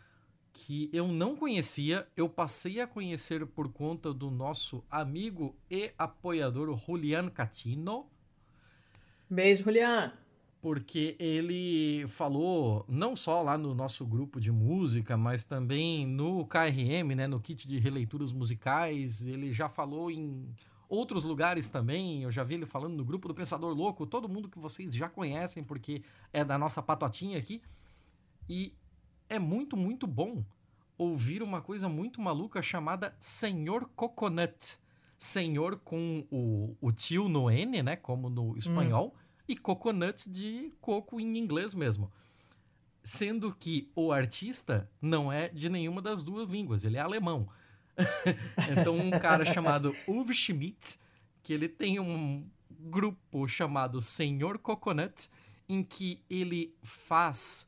que 0.53 0.89
eu 0.91 1.07
não 1.07 1.35
conhecia, 1.35 2.07
eu 2.15 2.27
passei 2.27 2.81
a 2.81 2.87
conhecer 2.87 3.45
por 3.45 3.71
conta 3.71 4.13
do 4.13 4.29
nosso 4.29 4.83
amigo 4.89 5.55
e 5.69 5.91
apoiador 5.97 6.75
Julian 6.77 7.29
Catino, 7.29 8.07
Beijo, 9.29 9.63
Julian. 9.63 10.11
porque 10.61 11.15
ele 11.19 12.05
falou 12.07 12.83
não 12.87 13.15
só 13.15 13.41
lá 13.41 13.57
no 13.57 13.73
nosso 13.75 14.05
grupo 14.05 14.41
de 14.41 14.51
música, 14.51 15.15
mas 15.15 15.43
também 15.43 16.05
no 16.07 16.45
KRM, 16.45 17.15
né, 17.15 17.27
no 17.27 17.39
kit 17.39 17.67
de 17.67 17.77
releituras 17.79 18.31
musicais, 18.31 19.27
ele 19.27 19.53
já 19.53 19.69
falou 19.69 20.09
em 20.09 20.47
outros 20.89 21.23
lugares 21.23 21.69
também, 21.69 22.23
eu 22.23 22.31
já 22.31 22.43
vi 22.43 22.55
ele 22.55 22.65
falando 22.65 22.95
no 22.97 23.05
grupo 23.05 23.27
do 23.27 23.35
Pensador 23.35 23.73
Louco, 23.75 24.07
todo 24.07 24.27
mundo 24.27 24.49
que 24.49 24.57
vocês 24.57 24.95
já 24.95 25.07
conhecem, 25.07 25.63
porque 25.63 26.01
é 26.33 26.43
da 26.43 26.57
nossa 26.57 26.81
patotinha 26.81 27.37
aqui, 27.37 27.61
e 28.49 28.73
é 29.29 29.39
muito, 29.39 29.77
muito 29.77 30.07
bom 30.07 30.43
ouvir 30.97 31.41
uma 31.41 31.61
coisa 31.61 31.87
muito 31.87 32.19
maluca 32.19 32.61
chamada 32.61 33.15
Senhor 33.19 33.89
Coconut. 33.95 34.77
Senhor 35.17 35.77
com 35.79 36.25
o, 36.31 36.75
o 36.81 36.91
tio 36.91 37.29
no 37.29 37.49
N, 37.49 37.83
né, 37.83 37.95
como 37.95 38.29
no 38.29 38.57
espanhol, 38.57 39.15
e 39.47 39.55
coconut 39.55 40.29
de 40.29 40.71
coco 40.79 41.19
em 41.19 41.37
inglês 41.37 41.73
mesmo. 41.73 42.11
Sendo 43.03 43.53
que 43.53 43.91
o 43.95 44.11
artista 44.11 44.89
não 45.01 45.31
é 45.31 45.49
de 45.49 45.69
nenhuma 45.69 46.01
das 46.01 46.23
duas 46.23 46.47
línguas, 46.47 46.85
ele 46.85 46.97
é 46.97 47.01
alemão. 47.01 47.49
então, 48.71 48.95
um 48.97 49.11
cara 49.11 49.43
chamado 49.43 49.93
Uwe 50.07 50.33
Schmidt, 50.33 50.99
que 51.43 51.51
ele 51.51 51.67
tem 51.67 51.99
um 51.99 52.47
grupo 52.69 53.45
chamado 53.45 54.01
Senhor 54.01 54.57
Coconut, 54.57 55.29
em 55.67 55.83
que 55.83 56.23
ele 56.29 56.73
faz 56.81 57.67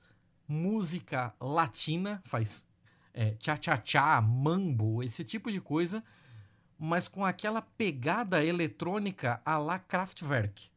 música 0.51 1.33
latina, 1.39 2.21
faz 2.25 2.67
é, 3.13 3.31
tchá-tchá-tchá, 3.35 4.19
mambo, 4.21 5.01
esse 5.01 5.23
tipo 5.23 5.49
de 5.49 5.61
coisa, 5.61 6.03
mas 6.77 7.07
com 7.07 7.23
aquela 7.23 7.61
pegada 7.61 8.43
eletrônica 8.43 9.41
à 9.45 9.57
la 9.57 9.79
Kraftwerk. 9.79 10.69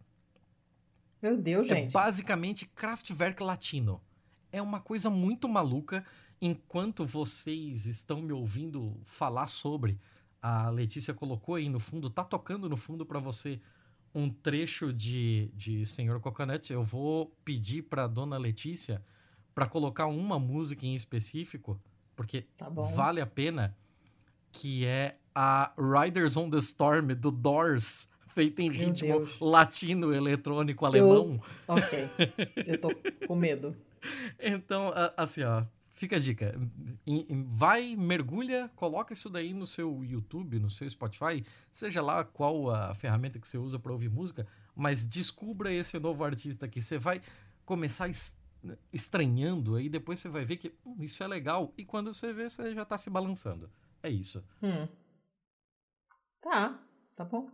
Meu 1.20 1.36
Deus, 1.36 1.68
É 1.68 1.76
gente. 1.76 1.92
basicamente 1.92 2.66
Kraftwerk 2.66 3.42
latino. 3.42 4.00
É 4.52 4.62
uma 4.62 4.78
coisa 4.78 5.10
muito 5.10 5.48
maluca. 5.48 6.04
Enquanto 6.40 7.04
vocês 7.04 7.86
estão 7.86 8.22
me 8.22 8.32
ouvindo 8.32 9.00
falar 9.04 9.48
sobre, 9.48 9.98
a 10.40 10.68
Letícia 10.70 11.12
colocou 11.12 11.56
aí 11.56 11.68
no 11.68 11.80
fundo, 11.80 12.08
tá 12.08 12.22
tocando 12.22 12.68
no 12.68 12.76
fundo 12.76 13.04
para 13.04 13.18
você 13.18 13.60
um 14.14 14.30
trecho 14.30 14.92
de, 14.92 15.50
de 15.54 15.84
Senhor 15.84 16.20
Coconut. 16.20 16.72
Eu 16.72 16.84
vou 16.84 17.34
pedir 17.44 17.82
para 17.82 18.06
dona 18.06 18.36
Letícia 18.36 19.02
para 19.54 19.66
colocar 19.66 20.06
uma 20.06 20.38
música 20.38 20.84
em 20.86 20.94
específico, 20.94 21.80
porque 22.16 22.42
Tá 22.56 22.68
vale 22.68 23.20
a 23.20 23.26
pena, 23.26 23.76
que 24.52 24.84
é 24.84 25.16
a 25.34 25.72
Riders 25.78 26.36
on 26.36 26.48
the 26.50 26.58
Storm 26.58 27.08
do 27.14 27.30
Doors, 27.30 28.08
feita 28.28 28.62
em 28.62 28.70
Meu 28.70 28.78
ritmo 28.78 29.08
Deus. 29.18 29.38
latino, 29.40 30.12
eletrônico, 30.14 30.84
alemão. 30.86 31.40
Ok. 31.68 32.08
Eu 32.66 32.80
tô 32.80 32.90
com 33.26 33.36
medo. 33.36 33.76
Então, 34.38 34.88
a- 34.88 35.14
assim, 35.16 35.42
ó, 35.44 35.64
Fica 35.96 36.16
a 36.16 36.18
dica. 36.18 36.54
Vai, 37.46 37.94
mergulha, 37.96 38.68
coloca 38.74 39.12
isso 39.12 39.30
daí 39.30 39.54
no 39.54 39.64
seu 39.64 40.04
YouTube, 40.04 40.58
no 40.58 40.68
seu 40.68 40.90
Spotify, 40.90 41.44
seja 41.70 42.02
lá 42.02 42.24
qual 42.24 42.68
a 42.68 42.92
ferramenta 42.94 43.38
que 43.38 43.46
você 43.46 43.56
usa 43.56 43.78
para 43.78 43.92
ouvir 43.92 44.10
música, 44.10 44.44
mas 44.74 45.04
descubra 45.04 45.72
esse 45.72 45.98
novo 45.98 46.24
artista 46.24 46.66
aqui. 46.66 46.80
Você 46.80 46.98
vai 46.98 47.22
começar 47.64 48.08
es- 48.08 48.34
estranhando, 48.92 49.76
aí 49.76 49.88
depois 49.88 50.20
você 50.20 50.28
vai 50.28 50.44
ver 50.44 50.56
que 50.56 50.72
"Hum, 50.84 50.96
isso 51.00 51.22
é 51.22 51.26
legal. 51.26 51.72
E 51.76 51.84
quando 51.84 52.12
você 52.12 52.32
vê, 52.32 52.48
você 52.48 52.74
já 52.74 52.84
tá 52.84 52.96
se 52.98 53.10
balançando. 53.10 53.70
É 54.02 54.08
isso. 54.10 54.44
Hum. 54.62 54.88
Tá, 56.40 56.78
tá 57.16 57.24
bom. 57.24 57.48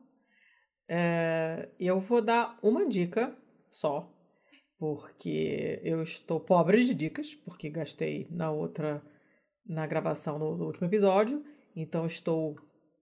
É, 0.89 1.69
eu 1.79 2.01
vou 2.01 2.21
dar 2.21 2.59
uma 2.61 2.85
dica 2.89 3.37
só, 3.71 4.13
porque 4.77 5.81
eu 5.85 6.03
estou 6.03 6.41
pobre 6.41 6.85
de 6.85 6.95
dicas, 6.95 7.35
porque 7.35 7.71
gastei 7.71 8.27
na 8.31 8.51
outra, 8.51 9.01
na 9.65 9.87
gravação 9.87 10.39
do, 10.39 10.57
do 10.57 10.65
último 10.65 10.89
episódio, 10.89 11.45
então 11.77 12.07
estou 12.07 12.57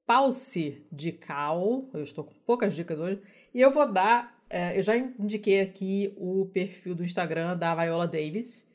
pause 0.06 0.86
de 0.92 1.12
cal, 1.12 1.88
eu 1.94 2.02
estou 2.02 2.24
com 2.24 2.34
poucas 2.46 2.74
dicas 2.74 2.98
hoje, 2.98 3.22
e 3.54 3.60
eu 3.60 3.70
vou 3.70 3.90
dar, 3.90 4.37
eu 4.50 4.82
já 4.82 4.96
indiquei 4.96 5.60
aqui 5.60 6.12
o 6.16 6.46
perfil 6.46 6.94
do 6.94 7.04
Instagram 7.04 7.56
da 7.56 7.74
Viola 7.74 8.06
Davis, 8.06 8.68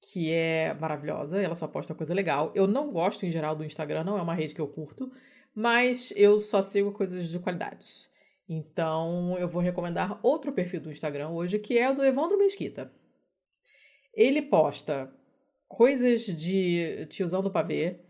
que 0.00 0.32
é 0.32 0.74
maravilhosa, 0.74 1.40
ela 1.40 1.54
só 1.54 1.66
posta 1.66 1.94
coisa 1.94 2.14
legal. 2.14 2.52
Eu 2.54 2.66
não 2.66 2.90
gosto 2.90 3.26
em 3.26 3.30
geral 3.30 3.54
do 3.56 3.64
Instagram, 3.64 4.04
não 4.04 4.18
é 4.18 4.22
uma 4.22 4.34
rede 4.34 4.54
que 4.54 4.60
eu 4.60 4.68
curto, 4.68 5.10
mas 5.54 6.12
eu 6.16 6.38
só 6.38 6.62
sigo 6.62 6.92
coisas 6.92 7.28
de 7.28 7.38
qualidade. 7.38 8.08
Então 8.48 9.36
eu 9.38 9.48
vou 9.48 9.60
recomendar 9.60 10.18
outro 10.22 10.52
perfil 10.52 10.80
do 10.80 10.90
Instagram 10.90 11.28
hoje, 11.30 11.58
que 11.58 11.76
é 11.76 11.90
o 11.90 11.94
do 11.94 12.04
Evandro 12.04 12.38
Mesquita. 12.38 12.90
Ele 14.14 14.40
posta 14.40 15.12
coisas 15.66 16.24
de 16.24 17.06
tiozão 17.10 17.42
do 17.42 17.50
pavê, 17.50 18.00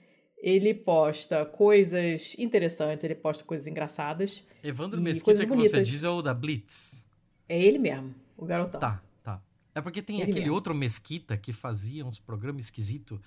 ele 0.40 0.72
posta 0.72 1.44
coisas 1.44 2.38
interessantes, 2.38 3.04
ele 3.04 3.16
posta 3.16 3.42
coisas 3.42 3.66
engraçadas. 3.66 4.44
Evandro 4.62 5.00
Mesquita 5.00 5.24
coisas 5.24 5.42
que 5.42 5.48
você 5.48 5.56
bonitas. 5.56 5.88
diz 5.88 6.04
é 6.04 6.08
o 6.08 6.22
da 6.22 6.32
Blitz. 6.32 7.07
É 7.48 7.58
ele 7.60 7.78
mesmo, 7.78 8.14
o 8.36 8.44
garotão. 8.44 8.78
Tá, 8.78 9.00
tá. 9.22 9.40
É 9.74 9.80
porque 9.80 10.02
tem 10.02 10.16
Ele 10.16 10.24
aquele 10.24 10.40
mesmo. 10.40 10.54
outro 10.54 10.74
Mesquita 10.74 11.36
que 11.36 11.52
fazia 11.52 12.04
uns 12.04 12.18
programas 12.18 12.66
esquisitos 12.66 13.18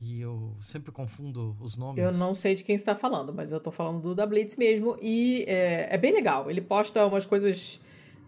e 0.00 0.20
eu 0.20 0.54
sempre 0.60 0.92
confundo 0.92 1.56
os 1.60 1.76
nomes. 1.76 2.02
Eu 2.02 2.12
não 2.18 2.34
sei 2.34 2.54
de 2.54 2.62
quem 2.62 2.76
está 2.76 2.94
falando, 2.94 3.32
mas 3.32 3.50
eu 3.50 3.58
tô 3.58 3.70
falando 3.70 4.00
do 4.00 4.14
da 4.14 4.26
Blitz 4.26 4.56
mesmo. 4.56 4.96
E 5.00 5.44
é, 5.48 5.88
é 5.94 5.98
bem 5.98 6.12
legal. 6.12 6.50
Ele 6.50 6.60
posta 6.60 7.04
umas 7.06 7.24
coisas. 7.24 7.80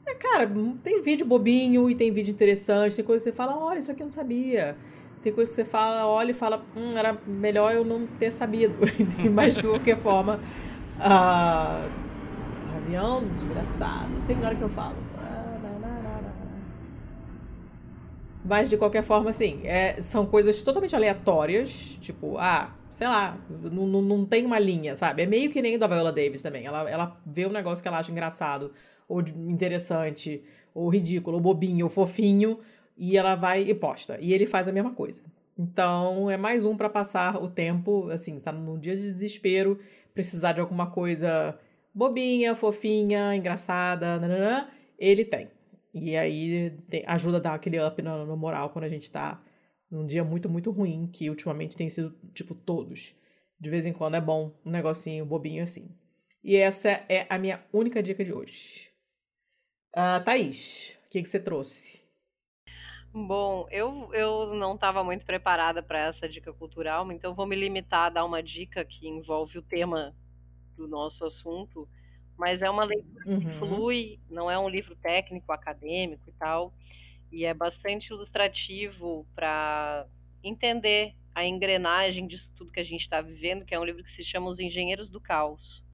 É, 0.06 0.14
cara, 0.14 0.50
tem 0.82 1.02
vídeo 1.02 1.26
bobinho 1.26 1.90
e 1.90 1.94
tem 1.94 2.10
vídeo 2.10 2.32
interessante. 2.32 2.96
Tem 2.96 3.04
coisa 3.04 3.22
que 3.22 3.30
você 3.30 3.36
fala, 3.36 3.56
olha, 3.56 3.78
isso 3.78 3.90
aqui 3.90 4.02
eu 4.02 4.06
não 4.06 4.12
sabia. 4.12 4.76
Tem 5.22 5.32
coisa 5.32 5.50
que 5.50 5.54
você 5.56 5.64
fala, 5.64 6.06
olha 6.06 6.30
e 6.30 6.34
fala, 6.34 6.64
hum, 6.74 6.96
era 6.96 7.12
melhor 7.26 7.74
eu 7.74 7.84
não 7.84 8.06
ter 8.06 8.32
sabido. 8.32 8.74
mas 9.30 9.54
de 9.54 9.62
qualquer 9.62 9.98
forma. 9.98 10.40
ah, 10.98 11.86
avião 12.76 13.28
desgraçado. 13.34 14.20
Sempre 14.22 14.42
na 14.42 14.48
hora 14.48 14.56
que 14.56 14.62
eu 14.62 14.70
falo. 14.70 15.07
Mas 18.44 18.68
de 18.68 18.76
qualquer 18.76 19.02
forma, 19.02 19.30
assim, 19.30 19.60
é, 19.64 20.00
são 20.00 20.24
coisas 20.26 20.62
totalmente 20.62 20.94
aleatórias. 20.94 21.98
Tipo, 22.00 22.38
ah, 22.38 22.74
sei 22.90 23.06
lá, 23.06 23.38
não, 23.48 23.86
não, 24.02 24.24
tem 24.24 24.44
uma 24.44 24.58
linha, 24.58 24.96
sabe? 24.96 25.22
É 25.22 25.26
meio 25.26 25.50
que 25.50 25.60
nem 25.60 25.78
da 25.78 25.86
Viola 25.86 26.12
Davis 26.12 26.42
também. 26.42 26.64
Ela, 26.66 26.88
ela 26.88 27.20
vê 27.26 27.46
um 27.46 27.52
negócio 27.52 27.82
que 27.82 27.88
ela 27.88 27.98
acha 27.98 28.10
engraçado, 28.10 28.72
ou 29.08 29.20
interessante, 29.20 30.42
ou 30.74 30.88
ridículo, 30.88 31.36
ou 31.36 31.42
bobinho, 31.42 31.86
ou 31.86 31.90
fofinho, 31.90 32.58
e 32.96 33.16
ela 33.16 33.34
vai 33.34 33.62
e 33.62 33.74
posta. 33.74 34.18
E 34.20 34.32
ele 34.32 34.46
faz 34.46 34.68
a 34.68 34.72
mesma 34.72 34.92
coisa. 34.92 35.22
Então, 35.58 36.30
é 36.30 36.36
mais 36.36 36.64
um 36.64 36.76
pra 36.76 36.88
passar 36.88 37.42
o 37.42 37.48
tempo, 37.48 38.08
assim, 38.10 38.36
está 38.36 38.52
num 38.52 38.78
dia 38.78 38.96
de 38.96 39.12
desespero, 39.12 39.78
precisar 40.14 40.52
de 40.52 40.60
alguma 40.60 40.90
coisa 40.90 41.58
bobinha, 41.94 42.54
fofinha, 42.54 43.34
engraçada, 43.34 44.18
nananã, 44.20 44.68
ele 44.98 45.24
tem. 45.24 45.48
E 46.02 46.16
aí 46.16 46.70
tem- 46.88 47.04
ajuda 47.06 47.38
a 47.38 47.40
dar 47.40 47.54
aquele 47.54 47.80
up 47.84 48.00
no, 48.02 48.26
no 48.26 48.36
moral 48.36 48.70
quando 48.70 48.84
a 48.84 48.88
gente 48.88 49.10
tá 49.10 49.42
num 49.90 50.06
dia 50.06 50.22
muito, 50.24 50.48
muito 50.48 50.70
ruim, 50.70 51.08
que 51.12 51.30
ultimamente 51.30 51.76
tem 51.76 51.88
sido, 51.90 52.14
tipo, 52.34 52.54
todos. 52.54 53.14
De 53.60 53.70
vez 53.70 53.86
em 53.86 53.92
quando 53.92 54.14
é 54.16 54.20
bom 54.20 54.52
um 54.64 54.70
negocinho 54.70 55.24
bobinho 55.26 55.62
assim. 55.62 55.88
E 56.42 56.56
essa 56.56 56.88
é 57.08 57.26
a 57.28 57.38
minha 57.38 57.64
única 57.72 58.02
dica 58.02 58.24
de 58.24 58.32
hoje. 58.32 58.90
Ah, 59.94 60.20
Thaís, 60.20 60.96
o 61.06 61.10
que, 61.10 61.22
que 61.22 61.28
você 61.28 61.40
trouxe? 61.40 62.00
Bom, 63.12 63.66
eu, 63.70 64.12
eu 64.12 64.54
não 64.54 64.74
estava 64.74 65.02
muito 65.02 65.24
preparada 65.24 65.82
para 65.82 65.98
essa 66.00 66.28
dica 66.28 66.52
cultural, 66.52 67.10
então 67.10 67.34
vou 67.34 67.46
me 67.46 67.56
limitar 67.56 68.06
a 68.06 68.10
dar 68.10 68.24
uma 68.24 68.42
dica 68.42 68.84
que 68.84 69.08
envolve 69.08 69.58
o 69.58 69.62
tema 69.62 70.14
do 70.76 70.86
nosso 70.86 71.24
assunto, 71.24 71.88
mas 72.38 72.62
é 72.62 72.70
uma 72.70 72.84
leitura 72.84 73.24
que 73.38 73.46
Uhum. 73.46 73.54
flui, 73.58 74.20
não 74.30 74.50
é 74.50 74.58
um 74.58 74.68
livro 74.68 74.96
técnico, 74.96 75.52
acadêmico 75.52 76.30
e 76.30 76.32
tal, 76.34 76.74
e 77.32 77.44
é 77.44 77.54
bastante 77.54 78.10
ilustrativo 78.12 79.26
para 79.34 80.06
entender 80.42 81.14
a 81.34 81.44
engrenagem 81.46 82.26
disso 82.26 82.50
tudo 82.56 82.72
que 82.72 82.80
a 82.80 82.84
gente 82.84 83.02
está 83.02 83.20
vivendo, 83.20 83.64
que 83.64 83.74
é 83.74 83.80
um 83.80 83.84
livro 83.84 84.02
que 84.04 84.10
se 84.10 84.24
chama 84.24 84.50
Os 84.50 84.58
Engenheiros 84.60 85.10
do 85.10 85.20
Caos. 85.20 85.84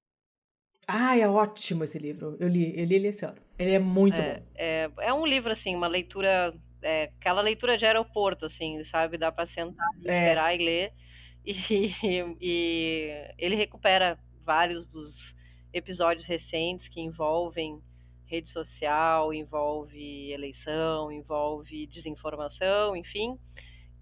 Ah, 0.88 1.16
é 1.16 1.28
ótimo 1.28 1.84
esse 1.84 1.98
livro. 1.98 2.36
Eu 2.40 2.48
li, 2.48 2.78
eu 2.78 2.84
li 2.86 2.94
ele 2.96 3.08
esse 3.08 3.24
ano. 3.24 3.40
Ele 3.58 3.72
é 3.72 3.78
muito 3.78 4.22
É, 4.22 4.22
bom. 4.22 4.46
é, 4.54 4.90
é 5.00 5.12
um 5.12 5.26
livro, 5.26 5.52
assim, 5.52 5.74
uma 5.74 5.86
leitura, 5.88 6.54
é, 6.82 7.04
aquela 7.20 7.40
leitura 7.40 7.76
de 7.78 7.86
aeroporto, 7.86 8.44
assim, 8.46 8.82
sabe? 8.84 9.16
Dá 9.18 9.32
para 9.32 9.46
sentar 9.46 9.86
e 10.04 10.08
É. 10.08 10.10
esperar 10.10 10.54
e 10.54 10.58
ler. 10.64 10.92
E, 11.46 11.92
e 12.40 13.34
ele 13.36 13.54
recupera 13.54 14.18
vários 14.46 14.86
dos 14.86 15.34
episódios 15.74 16.24
recentes 16.24 16.88
que 16.88 17.00
envolvem 17.00 17.82
rede 18.26 18.48
social, 18.48 19.34
envolve 19.34 20.32
eleição, 20.32 21.12
envolve 21.12 21.86
desinformação, 21.86 22.96
enfim, 22.96 23.38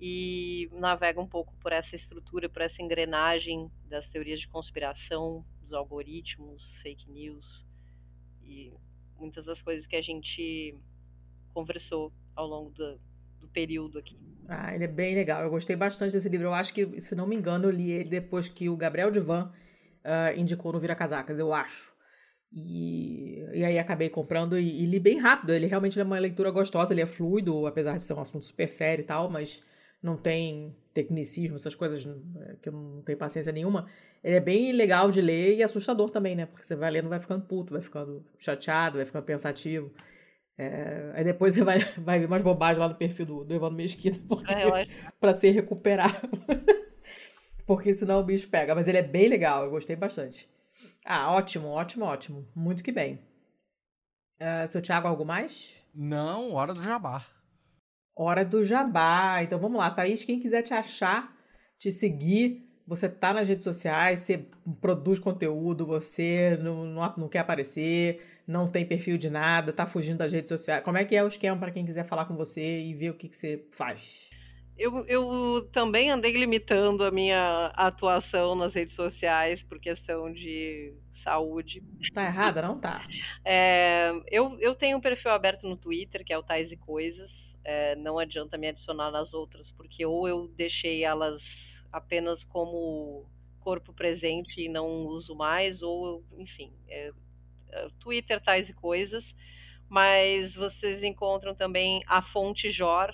e 0.01 0.69
navega 0.73 1.21
um 1.21 1.27
pouco 1.27 1.55
por 1.57 1.73
essa 1.73 1.97
estrutura, 1.97 2.49
por 2.49 2.63
essa 2.63 2.83
engrenagem 2.83 3.71
das 3.89 4.09
teorias 4.09 4.41
de 4.41 4.49
conspiração, 4.49 5.45
dos 5.63 5.73
algoritmos, 5.73 6.77
fake 6.83 7.11
news 7.11 7.67
e 8.45 8.73
muitas 9.19 9.47
das 9.47 9.63
coisas 9.63 9.87
que 9.87 9.97
a 9.97 10.03
gente 10.03 10.79
conversou 11.55 12.13
ao 12.37 12.47
longo 12.47 12.71
do, 12.71 13.01
do 13.41 13.49
período 13.49 13.99
aqui. 13.99 14.19
Ah, 14.49 14.75
ele 14.75 14.85
é 14.85 14.89
bem 14.89 15.15
legal. 15.15 15.43
Eu 15.43 15.51
gostei 15.51 15.77
bastante 15.77 16.13
desse 16.13 16.29
livro. 16.29 16.49
Eu 16.49 16.55
acho 16.55 16.75
que, 16.75 17.01
se 17.01 17.15
não 17.15 17.27
me 17.27 17.37
engano, 17.37 17.67
eu 17.67 17.71
li 17.71 17.91
ele 17.91 18.11
depois 18.11 18.49
que 18.49 18.69
o 18.69 18.77
Gabriel 18.77 19.11
Divan 19.11 19.53
ah, 20.05 20.35
indicou 20.35 20.73
no 20.73 20.81
Vira 20.81 20.95
Casacas, 20.95 21.39
eu 21.39 21.53
acho. 21.53 21.93
E, 22.55 23.41
e 23.55 23.65
aí 23.65 23.79
acabei 23.79 24.11
comprando 24.11 24.59
e, 24.59 24.83
e 24.83 24.87
li 24.87 25.01
bem 25.01 25.19
rápido. 25.19 25.55
Ele 25.55 25.67
realmente 25.67 25.99
é 25.99 26.03
uma 26.05 26.19
leitura 26.19 26.51
gostosa, 26.51 26.93
ele 26.93 27.01
é 27.01 27.07
fluido, 27.07 27.67
apesar 27.67 27.97
de 27.97 28.05
ser 28.05 28.13
um 28.13 28.21
assunto 28.21 28.45
super 28.45 28.71
sério 28.71 29.03
e 29.03 29.07
tal, 29.07 29.31
mas 29.31 29.65
não 30.03 30.17
tem 30.17 30.77
tecnicismo, 30.93 31.57
essas 31.57 31.75
coisas 31.75 32.05
eh, 32.07 32.57
que 32.61 32.69
eu 32.69 32.73
não 32.73 33.03
tenho 33.03 33.17
paciência 33.17 33.53
nenhuma. 33.53 33.89
Ele 34.23 34.37
é 34.37 34.41
bem 34.41 34.73
legal 34.73 35.11
de 35.11 35.21
ler 35.21 35.57
e 35.57 35.63
assustador 35.63 36.11
também, 36.11 36.35
né? 36.35 36.45
Porque 36.47 36.67
você 36.67 36.77
vai 36.77 36.91
lendo, 36.91 37.09
vai 37.09 37.21
ficando 37.21 37.47
puto, 37.47 37.73
vai 37.73 37.83
ficando 37.83 38.25
chateado, 38.39 38.99
vai 38.99 39.07
ficando 39.07 39.25
pensativo. 39.25 39.91
É, 40.59 41.13
aí 41.15 41.25
depois 41.25 41.55
você 41.55 41.65
vai, 41.65 41.79
vai 41.99 42.19
ver 42.19 42.27
umas 42.27 42.43
bobagens 42.43 42.79
lá 42.79 42.89
no 42.89 42.97
perfil 42.97 43.25
do, 43.25 43.45
do 43.45 43.55
Evandro 43.55 43.77
Mesquita, 43.77 44.21
porque, 44.29 44.53
É, 44.53 44.87
pra 45.19 45.33
se 45.33 45.51
recuperar. 45.51 46.21
porque 47.67 47.93
senão 47.95 48.21
o 48.21 48.25
bicho 48.25 48.49
pega. 48.49 48.75
Mas 48.75 48.89
ele 48.89 48.99
é 48.99 49.03
bem 49.03 49.29
legal, 49.29 49.65
eu 49.65 49.71
gostei 49.71 49.97
bastante. 49.97 50.49
Ah, 51.05 51.33
ótimo, 51.33 51.69
ótimo, 51.69 52.05
ótimo. 52.05 52.49
Muito 52.55 52.83
que 52.83 52.93
bem. 52.93 53.19
Ah, 54.41 54.67
seu 54.67 54.83
Thiago, 54.83 55.09
algo 55.09 55.25
mais? 55.25 55.77
Não, 55.95 56.53
hora 56.55 56.75
do 56.75 56.81
jabá. 56.81 57.27
Hora 58.17 58.45
do 58.45 58.65
jabá. 58.65 59.43
Então 59.43 59.59
vamos 59.59 59.79
lá, 59.79 59.91
Thaís. 59.91 60.25
Quem 60.25 60.41
quiser 60.41 60.63
te 60.63 60.75
achar, 60.75 61.37
te 61.79 61.93
seguir, 61.93 62.69
você 62.87 63.09
tá 63.09 63.33
nas 63.33 63.47
redes 63.47 63.65
sociais, 63.65 64.21
você 64.21 64.47
produz 64.81 65.19
conteúdo, 65.19 65.87
você 65.87 66.59
não, 66.61 66.85
não, 66.85 67.15
não 67.17 67.29
quer 67.29 67.41
aparecer, 67.41 68.21
não 68.47 68.71
tem 68.71 68.85
perfil 68.85 69.17
de 69.17 69.31
nada, 69.31 69.73
tá 69.73 69.87
fugindo 69.87 70.19
das 70.19 70.33
redes 70.33 70.49
sociais. 70.49 70.83
Como 70.83 70.99
é 70.99 71.05
que 71.05 71.15
é 71.15 71.23
o 71.23 71.29
esquema 71.29 71.57
para 71.57 71.71
quem 71.71 71.87
quiser 71.87 72.05
falar 72.05 72.25
com 72.25 72.37
você 72.37 72.81
e 72.81 72.95
ver 72.95 73.11
o 73.11 73.15
que, 73.15 73.29
que 73.29 73.37
você 73.37 73.65
faz? 73.71 74.32
Eu, 74.77 75.07
eu 75.07 75.69
também 75.71 76.11
andei 76.11 76.33
limitando 76.33 77.05
a 77.05 77.11
minha 77.11 77.67
atuação 77.75 78.55
nas 78.55 78.75
redes 78.75 78.95
sociais 78.95 79.63
por 79.63 79.79
questão 79.79 80.33
de 80.33 80.95
saúde. 81.13 81.83
Tá 82.13 82.25
errada? 82.25 82.63
Não 82.63 82.79
tá. 82.81 83.07
É, 83.45 84.13
eu, 84.29 84.59
eu 84.61 84.75
tenho 84.75 84.97
um 84.97 85.01
perfil 85.01 85.31
aberto 85.31 85.69
no 85.69 85.77
Twitter, 85.77 86.25
que 86.25 86.33
é 86.33 86.39
o 86.39 86.43
Tais 86.43 86.73
e 86.73 86.77
Coisas. 86.77 87.59
É, 87.65 87.95
não 87.97 88.19
adianta 88.19 88.57
me 88.57 88.69
adicionar 88.69 89.11
nas 89.11 89.35
outras, 89.35 89.71
porque 89.71 90.05
ou 90.05 90.27
eu 90.27 90.49
deixei 90.49 91.05
elas 91.05 91.85
apenas 91.93 92.43
como 92.43 93.27
corpo 93.61 93.93
presente 93.93 94.63
e 94.63 94.69
não 94.69 95.07
uso 95.07 95.37
mais, 95.37 95.83
ou, 95.83 96.25
enfim, 96.37 96.73
é, 96.89 97.13
é, 97.71 97.89
Twitter, 98.01 98.43
Tais 98.43 98.69
e 98.69 98.75
Coisas. 98.75 99.35
Mas 99.89 100.55
vocês 100.55 101.05
encontram 101.05 101.55
também 101.55 102.03
a 102.07 102.23
Fonte 102.23 102.71
Jor, 102.71 103.13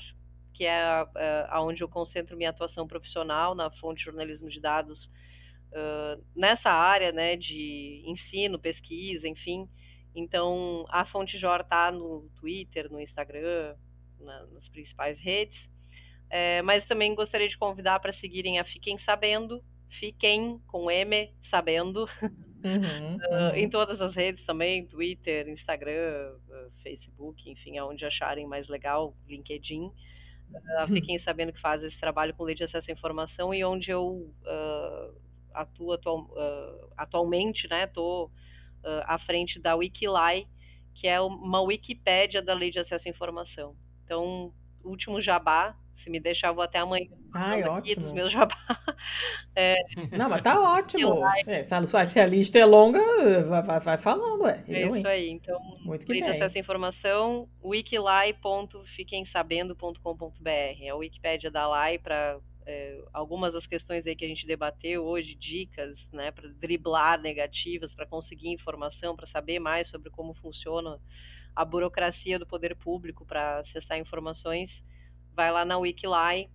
que 0.58 0.64
é 0.64 0.76
a- 0.76 1.46
aonde 1.50 1.84
eu 1.84 1.88
concentro 1.88 2.36
minha 2.36 2.50
atuação 2.50 2.84
profissional 2.88 3.54
na 3.54 3.70
fonte 3.70 3.98
de 3.98 4.04
jornalismo 4.06 4.48
de 4.50 4.60
dados 4.60 5.08
ah, 5.72 6.18
nessa 6.34 6.70
área, 6.70 7.12
né, 7.12 7.36
de 7.36 8.02
ensino, 8.04 8.58
pesquisa, 8.58 9.28
enfim. 9.28 9.68
Então, 10.14 10.84
a 10.88 11.04
Fonte 11.04 11.38
Jor 11.38 11.62
tá 11.62 11.92
no 11.92 12.28
Twitter, 12.40 12.90
no 12.90 12.98
Instagram, 13.00 13.76
na- 14.18 14.46
nas 14.46 14.68
principais 14.68 15.20
redes. 15.20 15.70
É, 16.28 16.60
mas 16.62 16.84
também 16.86 17.14
gostaria 17.14 17.48
de 17.48 17.56
convidar 17.56 18.00
para 18.00 18.10
seguirem 18.12 18.58
a 18.58 18.64
Fiquem 18.64 18.98
Sabendo, 18.98 19.62
Fiquem 19.88 20.58
com 20.66 20.90
M, 20.90 21.32
Sabendo, 21.40 22.06
Uhum, 22.64 23.16
uhum. 23.22 23.54
em 23.54 23.70
todas 23.70 24.02
as 24.02 24.16
redes 24.16 24.44
também, 24.44 24.84
Twitter, 24.86 25.48
Instagram, 25.48 26.34
ah, 26.50 26.68
Facebook, 26.82 27.48
enfim, 27.48 27.78
aonde 27.78 28.04
acharem 28.04 28.46
mais 28.46 28.68
legal, 28.68 29.14
LinkedIn. 29.28 29.92
Ah, 30.78 30.88
fiquem 30.88 31.18
sabendo 31.18 31.52
que 31.52 31.60
faz 31.60 31.82
esse 31.84 31.98
trabalho 31.98 32.34
com 32.34 32.44
lei 32.44 32.54
de 32.54 32.64
acesso 32.64 32.90
à 32.90 32.94
informação 32.94 33.52
e 33.54 33.64
onde 33.64 33.90
eu 33.90 34.34
ah, 34.46 35.10
atuo 35.54 35.92
atual- 35.92 36.30
ah, 36.36 36.88
atualmente, 36.98 37.68
né? 37.68 37.84
Estou 37.84 38.30
à 39.06 39.18
frente 39.18 39.60
da 39.60 39.74
Wikilai, 39.74 40.46
que 40.94 41.06
é 41.08 41.20
uma 41.20 41.60
Wikipédia 41.60 42.40
da 42.40 42.54
lei 42.54 42.70
de 42.70 42.78
acesso 42.78 43.08
à 43.08 43.10
informação. 43.10 43.76
Então, 44.04 44.54
último 44.84 45.20
jabá, 45.20 45.76
se 45.98 46.10
me 46.10 46.20
deixar, 46.20 46.48
eu 46.48 46.54
vou 46.54 46.62
até 46.62 46.78
amanhã 46.78 47.08
Ai, 47.34 47.62
aqui 47.62 47.94
dos 47.94 48.04
ótimo. 48.04 48.14
meus 48.14 48.32
jabá. 48.38 48.56
Não, 50.16 50.28
mas 50.28 50.42
tá 50.42 50.60
ótimo. 50.60 51.16
É, 51.46 51.62
se, 51.62 51.74
a, 51.74 52.06
se 52.06 52.20
a 52.20 52.26
lista 52.26 52.58
é 52.58 52.64
longa, 52.64 53.00
vai, 53.48 53.62
vai, 53.62 53.80
vai 53.80 53.98
falando, 53.98 54.42
ué. 54.42 54.64
É 54.68 54.82
hein? 54.82 54.96
isso 54.96 55.08
aí. 55.08 55.28
Então, 55.28 55.60
Muito 55.84 56.06
que 56.06 56.12
bem. 56.12 56.22
à 56.22 56.58
informação, 56.58 57.48
wikilai.fiquemsabendo.com.br. 57.62 60.48
É 60.48 60.88
a 60.88 60.96
Wikipédia 60.96 61.50
da 61.50 61.66
LAI 61.66 61.98
para 61.98 62.38
algumas 63.12 63.54
das 63.54 63.66
questões 63.66 64.06
aí 64.06 64.14
que 64.14 64.24
a 64.24 64.28
gente 64.28 64.46
debateu 64.46 65.04
hoje, 65.04 65.34
dicas, 65.34 66.10
né, 66.12 66.30
para 66.30 66.48
driblar 66.48 67.20
negativas, 67.20 67.94
para 67.94 68.06
conseguir 68.06 68.50
informação, 68.50 69.16
para 69.16 69.26
saber 69.26 69.58
mais 69.58 69.88
sobre 69.88 70.10
como 70.10 70.34
funciona 70.34 71.00
a 71.56 71.64
burocracia 71.64 72.38
do 72.38 72.46
poder 72.46 72.76
público 72.76 73.24
para 73.24 73.58
acessar 73.58 73.98
informações. 73.98 74.84
Vai 75.38 75.52
lá 75.52 75.64
na 75.64 75.78
Wikilai, 75.78 76.50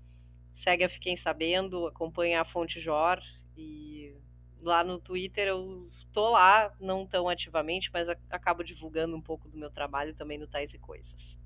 segue 0.53 0.83
a 0.83 0.89
Fiquem 0.89 1.15
Sabendo, 1.15 1.87
acompanha 1.87 2.41
a 2.41 2.43
Fonte 2.43 2.81
Jor 2.81 3.17
e 3.55 4.13
lá 4.61 4.83
no 4.83 4.99
Twitter 4.99 5.47
eu 5.47 5.89
tô 6.11 6.31
lá, 6.31 6.69
não 6.81 7.07
tão 7.07 7.29
ativamente, 7.29 7.89
mas 7.93 8.09
acabo 8.29 8.61
divulgando 8.61 9.15
um 9.15 9.21
pouco 9.21 9.47
do 9.47 9.57
meu 9.57 9.71
trabalho 9.71 10.13
também 10.13 10.37
no 10.37 10.49
Tais 10.49 10.73
e 10.73 10.77
Coisas. 10.77 11.39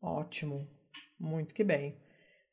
Ótimo. 0.00 0.70
Muito 1.18 1.52
que 1.52 1.64
bem. 1.64 1.98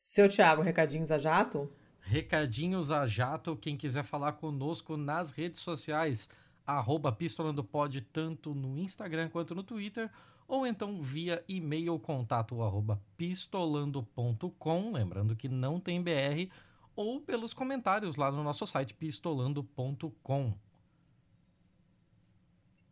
Seu 0.00 0.28
Thiago, 0.28 0.60
recadinhos 0.60 1.12
a 1.12 1.18
jato? 1.18 1.72
Recadinhos 2.00 2.90
a 2.90 3.06
jato, 3.06 3.56
quem 3.56 3.76
quiser 3.76 4.02
falar 4.02 4.32
conosco 4.32 4.96
nas 4.96 5.30
redes 5.30 5.60
sociais, 5.60 6.28
arroba 6.66 7.12
pistolandopod, 7.12 8.00
tanto 8.12 8.56
no 8.56 8.76
Instagram 8.76 9.28
quanto 9.28 9.54
no 9.54 9.62
Twitter, 9.62 10.10
ou 10.46 10.66
então 10.66 11.00
via 11.00 11.42
e-mail 11.48 11.98
contato 11.98 12.62
arroba 12.62 13.00
pistolando.com, 13.16 14.92
lembrando 14.92 15.36
que 15.36 15.48
não 15.48 15.80
tem 15.80 16.02
BR, 16.02 16.50
ou 16.94 17.20
pelos 17.20 17.54
comentários 17.54 18.16
lá 18.16 18.30
no 18.30 18.42
nosso 18.42 18.66
site 18.66 18.94
pistolando.com. 18.94 20.54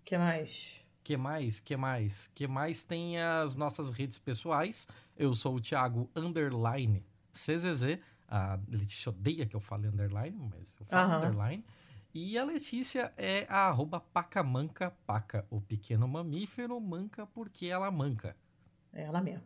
que 0.05 0.17
mais? 0.19 0.81
Que 1.03 1.17
mais? 1.17 1.61
Que 1.61 1.77
mais? 1.77 2.27
Que 2.29 2.47
mais 2.47 2.85
tem 2.85 3.19
as 3.21 3.57
nossas 3.57 3.91
redes 3.91 4.19
pessoais? 4.19 4.87
Eu 5.17 5.35
sou 5.35 5.57
o 5.57 5.61
Thiago 5.61 6.11
Underline 6.15 7.05
CZZ. 7.33 7.99
A 8.29 8.59
Letícia 8.69 9.11
odeia 9.11 9.45
que 9.47 9.57
eu 9.57 9.61
fale 9.61 9.89
underline, 9.89 10.39
mas 10.51 10.77
eu 10.79 10.87
falo 10.87 11.13
Aham. 11.13 11.27
underline. 11.27 11.65
E 12.12 12.37
a 12.37 12.45
Letícia 12.45 13.12
é 13.16 13.47
a 13.49 13.69
arroba 13.69 14.01
pacamanca, 14.01 14.91
paca, 15.07 15.47
o 15.49 15.61
pequeno 15.61 16.09
mamífero, 16.09 16.81
manca 16.81 17.24
porque 17.27 17.66
ela 17.66 17.91
manca. 17.91 18.37
É 18.93 19.03
ela 19.03 19.20
mesmo. 19.20 19.45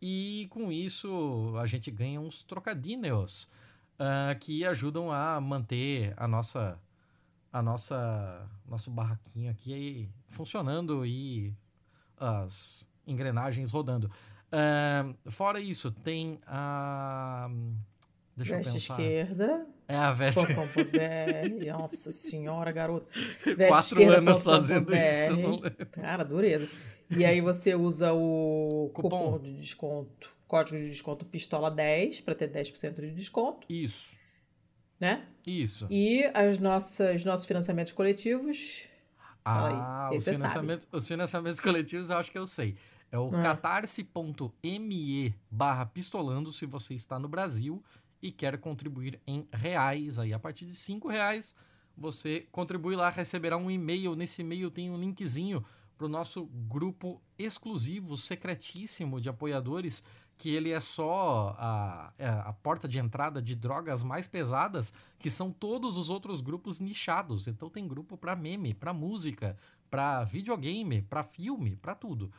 E 0.00 0.46
com 0.50 0.70
isso, 0.70 1.54
a 1.58 1.66
gente 1.66 1.90
ganha 1.90 2.20
uns 2.20 2.42
trocadinhos 2.42 3.48
ah, 3.98 4.34
que 4.38 4.64
ajudam 4.64 5.10
a 5.10 5.40
manter 5.40 6.12
a 6.16 6.28
nossa 6.28 6.78
a 7.50 7.62
nossa 7.62 8.50
nosso 8.66 8.90
barraquinho 8.90 9.48
aqui 9.50 10.10
funcionando 10.28 11.06
e 11.06 11.54
as 12.16 12.88
engrenagens 13.06 13.70
rodando. 13.70 14.10
Ah, 14.56 15.12
fora 15.30 15.58
isso, 15.60 15.90
tem 15.90 16.38
a. 16.46 17.50
Deixa 18.36 18.56
Veste 18.56 18.68
eu 18.68 18.72
pensar. 18.74 18.92
esquerda. 19.00 19.66
É 19.86 19.96
a 19.96 20.12
veste. 20.12 20.44
Nossa 21.72 22.10
senhora, 22.12 22.72
garoto. 22.72 23.06
Quatro 23.68 23.96
Vesteesquerda.com.br. 23.96 24.30
anos 24.30 24.44
fazendo 24.44 24.90
isso. 24.94 25.40
não 25.40 25.50
lembro. 25.60 25.86
Cara, 25.86 26.24
dureza. 26.24 26.68
E 27.10 27.24
aí 27.24 27.40
você 27.40 27.74
usa 27.74 28.12
o 28.12 28.90
Cupom. 28.94 29.08
cupom 29.10 29.38
de 29.38 29.52
desconto, 29.60 30.34
código 30.48 30.78
de 30.78 30.88
desconto 30.88 31.24
pistola 31.26 31.70
10 31.70 32.22
para 32.22 32.34
ter 32.34 32.50
10% 32.50 32.94
de 33.00 33.10
desconto, 33.12 33.66
Isso, 33.68 34.16
né? 34.98 35.26
isso. 35.46 35.86
E 35.90 36.24
as 36.32 36.58
nossas 36.58 37.24
nossos 37.24 37.46
financiamentos 37.46 37.92
coletivos. 37.92 38.84
Ah, 39.44 40.08
os 40.14 40.24
financiamentos, 40.24 40.88
os 40.90 41.06
financiamentos 41.06 41.60
coletivos 41.60 42.08
eu 42.08 42.16
acho 42.16 42.32
que 42.32 42.38
eu 42.38 42.46
sei. 42.46 42.74
É 43.14 43.18
o 43.18 43.28
Ah. 43.32 43.42
catarse.me 43.42 45.34
barra 45.48 45.86
pistolando 45.86 46.50
se 46.50 46.66
você 46.66 46.94
está 46.94 47.16
no 47.16 47.28
Brasil 47.28 47.80
e 48.20 48.32
quer 48.32 48.58
contribuir 48.58 49.20
em 49.24 49.46
reais. 49.52 50.18
Aí, 50.18 50.34
a 50.34 50.38
partir 50.38 50.66
de 50.66 50.74
cinco 50.74 51.06
reais, 51.06 51.54
você 51.96 52.48
contribui 52.50 52.96
lá, 52.96 53.10
receberá 53.10 53.56
um 53.56 53.70
e-mail. 53.70 54.16
Nesse 54.16 54.42
e-mail 54.42 54.68
tem 54.68 54.90
um 54.90 54.98
linkzinho 54.98 55.64
para 55.96 56.06
o 56.06 56.08
nosso 56.08 56.46
grupo 56.66 57.22
exclusivo, 57.38 58.16
secretíssimo 58.16 59.20
de 59.20 59.28
apoiadores, 59.28 60.02
que 60.36 60.50
ele 60.50 60.72
é 60.72 60.80
só 60.80 61.54
a, 61.56 62.12
é 62.18 62.26
a 62.26 62.52
porta 62.52 62.88
de 62.88 62.98
entrada 62.98 63.40
de 63.40 63.54
drogas 63.54 64.02
mais 64.02 64.26
pesadas, 64.26 64.92
que 65.20 65.30
são 65.30 65.52
todos 65.52 65.96
os 65.96 66.10
outros 66.10 66.40
grupos 66.40 66.80
nichados. 66.80 67.46
Então 67.46 67.70
tem 67.70 67.86
grupo 67.86 68.16
para 68.16 68.34
meme, 68.34 68.74
para 68.74 68.92
música, 68.92 69.56
para 69.88 70.24
videogame, 70.24 71.00
para 71.02 71.22
filme, 71.22 71.76
para 71.76 71.94
tudo. 71.94 72.32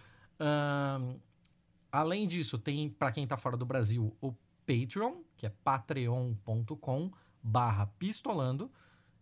Além 1.92 2.28
disso, 2.28 2.58
tem 2.58 2.90
para 2.90 3.12
quem 3.12 3.26
tá 3.26 3.38
fora 3.38 3.56
do 3.56 3.66
Brasil 3.66 4.16
o 4.20 4.34
Patreon, 4.66 5.22
que 5.38 5.46
é 5.46 5.50
patreon.com 5.64 7.12
barra 7.42 7.86
pistolando. 8.00 8.70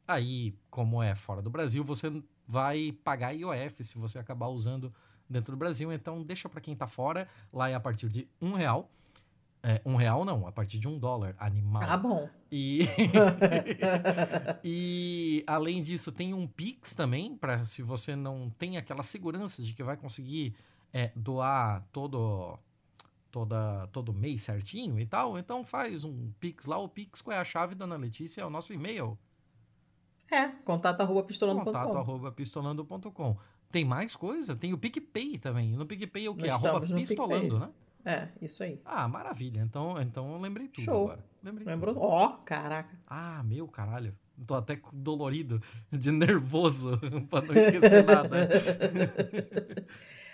Aí, 0.08 0.56
como 0.70 1.02
é 1.02 1.14
fora 1.14 1.42
do 1.42 1.50
Brasil, 1.50 1.84
você 1.84 2.12
vai 2.48 2.92
pagar 3.04 3.32
IOF 3.32 3.84
se 3.84 3.98
você 3.98 4.18
acabar 4.18 4.48
usando 4.48 4.94
dentro 5.30 5.52
do 5.54 5.58
Brasil. 5.58 5.92
Então, 5.92 6.24
deixa 6.24 6.50
para 6.50 6.62
quem 6.62 6.76
tá 6.76 6.88
fora. 6.88 7.28
Lá 7.52 7.70
é 7.70 7.76
a 7.76 7.80
partir 7.80 8.10
de 8.10 8.28
um 8.42 8.54
real. 8.54 8.90
É, 9.66 9.82
um 9.86 9.96
real 9.96 10.26
não, 10.26 10.46
a 10.46 10.52
partir 10.52 10.78
de 10.78 10.90
um 10.90 11.00
dólar, 11.00 11.36
animal. 11.40 11.82
Tá 11.82 11.96
bom. 11.96 12.30
E, 12.52 12.82
e 14.62 15.44
além 15.48 15.82
disso, 15.82 16.12
tem 16.12 16.34
um 16.34 16.46
Pix 16.46 16.94
também, 16.94 17.38
para 17.38 17.64
se 17.64 17.82
você 17.82 18.14
não 18.14 18.50
tem 18.50 18.76
aquela 18.76 19.04
segurança 19.04 19.64
de 19.64 19.74
que 19.74 19.82
vai 19.82 19.96
conseguir 19.96 20.54
é, 20.94 21.12
doar 21.16 21.86
todo, 21.92 22.58
toda, 23.32 23.88
todo 23.88 24.14
mês 24.14 24.44
certinho 24.44 25.00
e 25.00 25.06
tal. 25.06 25.38
Então 25.38 25.64
faz 25.66 26.06
um 26.06 26.32
Pix 26.40 26.66
lá. 26.66 26.78
O 26.78 26.88
Pix, 26.88 27.22
qual 27.22 27.36
é 27.36 27.40
a 27.40 27.44
chave, 27.44 27.74
dona 27.76 27.96
Letícia? 27.98 28.42
É 28.42 28.46
o 28.46 28.50
nosso 28.50 28.72
e-mail. 28.74 29.18
É, 30.32 30.48
contato 30.64 31.02
arroba 31.02 31.22
Contato 31.22 31.28
pistolando.com. 31.28 31.98
arroba 31.98 32.32
pistolando.com. 32.32 33.38
Tem 33.72 33.84
mais 33.84 34.16
coisa? 34.16 34.56
Tem 34.56 34.72
o 34.72 34.78
PicPay 34.78 35.40
também. 35.40 35.76
No 35.76 35.86
PicPay 35.86 36.28
é 36.28 36.30
o 36.30 36.36
quê? 36.36 36.48
Nós 36.48 36.64
Arroba 36.64 36.86
pistolando, 36.86 37.60
né? 37.60 37.70
É, 38.06 38.28
isso 38.42 38.62
aí. 38.64 38.80
Ah, 38.86 39.08
maravilha. 39.08 39.62
Então, 39.62 40.00
então 40.02 40.34
eu 40.34 40.40
lembrei 40.40 40.68
tudo 40.68 40.86
Show. 40.86 41.06
agora. 41.06 41.26
Lembrei 41.42 41.68
Lembrou? 41.68 41.94
tudo. 41.94 42.06
Ó, 42.06 42.30
caraca. 42.46 42.98
Ah, 43.08 43.42
meu 43.44 43.68
caralho. 43.68 44.16
Tô 44.46 44.56
até 44.56 44.80
dolorido, 44.92 45.62
de 45.92 46.12
nervoso, 46.12 47.00
pra 47.30 47.42
não 47.42 47.56
esquecer 47.56 48.04
nada. 48.04 48.50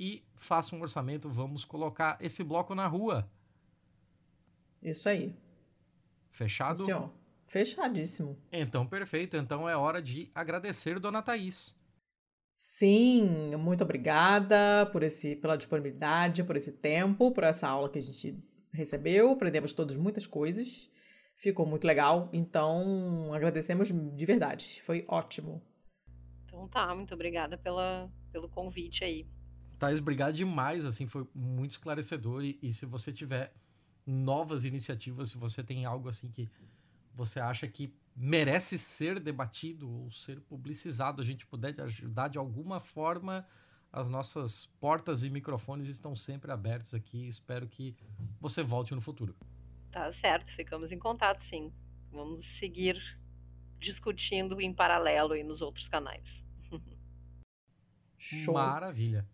e 0.00 0.24
faça 0.34 0.74
um 0.74 0.80
orçamento. 0.80 1.28
Vamos 1.28 1.64
colocar 1.64 2.16
esse 2.20 2.42
bloco 2.42 2.74
na 2.74 2.86
rua. 2.86 3.30
Isso 4.82 5.08
aí. 5.08 5.36
Fechado? 6.30 6.78
Sim, 6.78 6.86
senhor. 6.86 7.10
Fechadíssimo. 7.48 8.38
Então, 8.52 8.86
perfeito. 8.86 9.36
Então 9.36 9.68
é 9.68 9.76
hora 9.76 10.00
de 10.00 10.30
agradecer, 10.34 11.00
dona 11.00 11.22
Thaís. 11.22 11.76
Sim, 12.52 13.56
muito 13.56 13.82
obrigada 13.84 14.86
por 14.92 15.02
esse, 15.02 15.36
pela 15.36 15.56
disponibilidade, 15.56 16.44
por 16.44 16.56
esse 16.56 16.72
tempo, 16.72 17.30
por 17.30 17.44
essa 17.44 17.68
aula 17.68 17.88
que 17.88 17.98
a 17.98 18.02
gente 18.02 18.38
recebeu. 18.72 19.30
Aprendemos 19.30 19.72
todos 19.72 19.96
muitas 19.96 20.26
coisas. 20.26 20.90
Ficou 21.36 21.64
muito 21.64 21.86
legal. 21.86 22.28
Então, 22.32 23.32
agradecemos 23.32 23.88
de 23.88 24.26
verdade. 24.26 24.82
Foi 24.82 25.04
ótimo. 25.08 25.62
Então 26.44 26.68
tá, 26.68 26.94
muito 26.94 27.14
obrigada 27.14 27.56
pela, 27.56 28.10
pelo 28.30 28.48
convite 28.48 29.04
aí. 29.04 29.26
Thaís, 29.78 30.00
obrigado 30.00 30.34
demais, 30.34 30.84
assim, 30.84 31.06
foi 31.06 31.26
muito 31.32 31.70
esclarecedor 31.70 32.44
e, 32.44 32.58
e 32.60 32.72
se 32.72 32.84
você 32.84 33.12
tiver 33.12 33.52
novas 34.04 34.64
iniciativas, 34.64 35.28
se 35.28 35.38
você 35.38 35.62
tem 35.62 35.84
algo 35.84 36.08
assim 36.08 36.28
que 36.28 36.50
você 37.18 37.40
acha 37.40 37.66
que 37.66 37.92
merece 38.14 38.78
ser 38.78 39.18
debatido 39.18 39.90
ou 39.90 40.08
ser 40.08 40.40
publicizado, 40.40 41.20
a 41.20 41.24
gente 41.24 41.44
puder 41.44 41.74
te 41.74 41.80
ajudar 41.80 42.28
de 42.28 42.38
alguma 42.38 42.78
forma, 42.78 43.44
as 43.92 44.08
nossas 44.08 44.66
portas 44.80 45.24
e 45.24 45.30
microfones 45.30 45.88
estão 45.88 46.14
sempre 46.14 46.52
abertos 46.52 46.94
aqui. 46.94 47.26
Espero 47.26 47.66
que 47.66 47.96
você 48.40 48.62
volte 48.62 48.94
no 48.94 49.00
futuro. 49.00 49.34
Tá 49.90 50.12
certo, 50.12 50.52
ficamos 50.52 50.92
em 50.92 50.98
contato 50.98 51.44
sim. 51.44 51.72
Vamos 52.12 52.44
seguir 52.44 52.96
discutindo 53.80 54.60
em 54.60 54.72
paralelo 54.72 55.32
aí 55.32 55.42
nos 55.42 55.60
outros 55.60 55.88
canais. 55.88 56.44
Show. 58.16 58.54
Maravilha. 58.54 59.26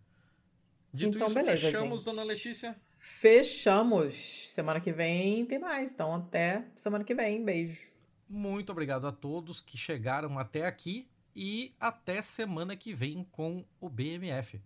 Dito 0.91 1.17
Então, 1.17 1.27
isso, 1.27 1.35
beleza, 1.35 1.71
fechamos, 1.71 1.99
gente. 1.99 2.15
dona 2.15 2.23
Letícia. 2.23 2.75
Fechamos. 3.05 4.15
Semana 4.51 4.81
que 4.81 4.91
vem 4.91 5.45
tem 5.45 5.59
mais. 5.59 5.93
Então, 5.93 6.15
até 6.15 6.65
semana 6.75 7.03
que 7.03 7.13
vem. 7.13 7.45
Beijo. 7.45 7.79
Muito 8.27 8.71
obrigado 8.71 9.05
a 9.05 9.11
todos 9.11 9.61
que 9.61 9.77
chegaram 9.77 10.39
até 10.39 10.65
aqui 10.65 11.07
e 11.35 11.75
até 11.79 12.19
semana 12.23 12.75
que 12.75 12.95
vem 12.95 13.23
com 13.31 13.63
o 13.79 13.87
BMF. 13.87 14.59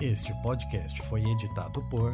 Este 0.00 0.32
podcast 0.42 1.00
foi 1.02 1.22
editado 1.22 1.80
por 1.88 2.12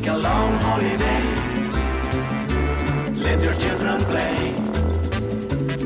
Take 0.03 0.11
a 0.11 0.17
long 0.17 0.51
holiday. 0.59 1.23
Let 3.23 3.41
your 3.41 3.53
children 3.53 4.01
play. 4.03 4.53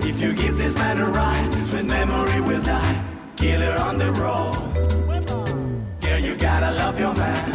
If 0.09 0.19
you 0.19 0.33
give 0.33 0.57
this 0.57 0.73
man 0.73 0.97
a 0.99 1.05
ride, 1.05 1.53
sweet 1.67 1.85
memory 1.85 2.41
will 2.41 2.63
die. 2.63 3.03
Killer 3.35 3.75
on 3.79 3.99
the 3.99 4.11
road. 4.13 4.55
Yeah, 6.01 6.17
you 6.17 6.35
gotta 6.35 6.71
love 6.71 6.99
your 6.99 7.13
man. 7.13 7.51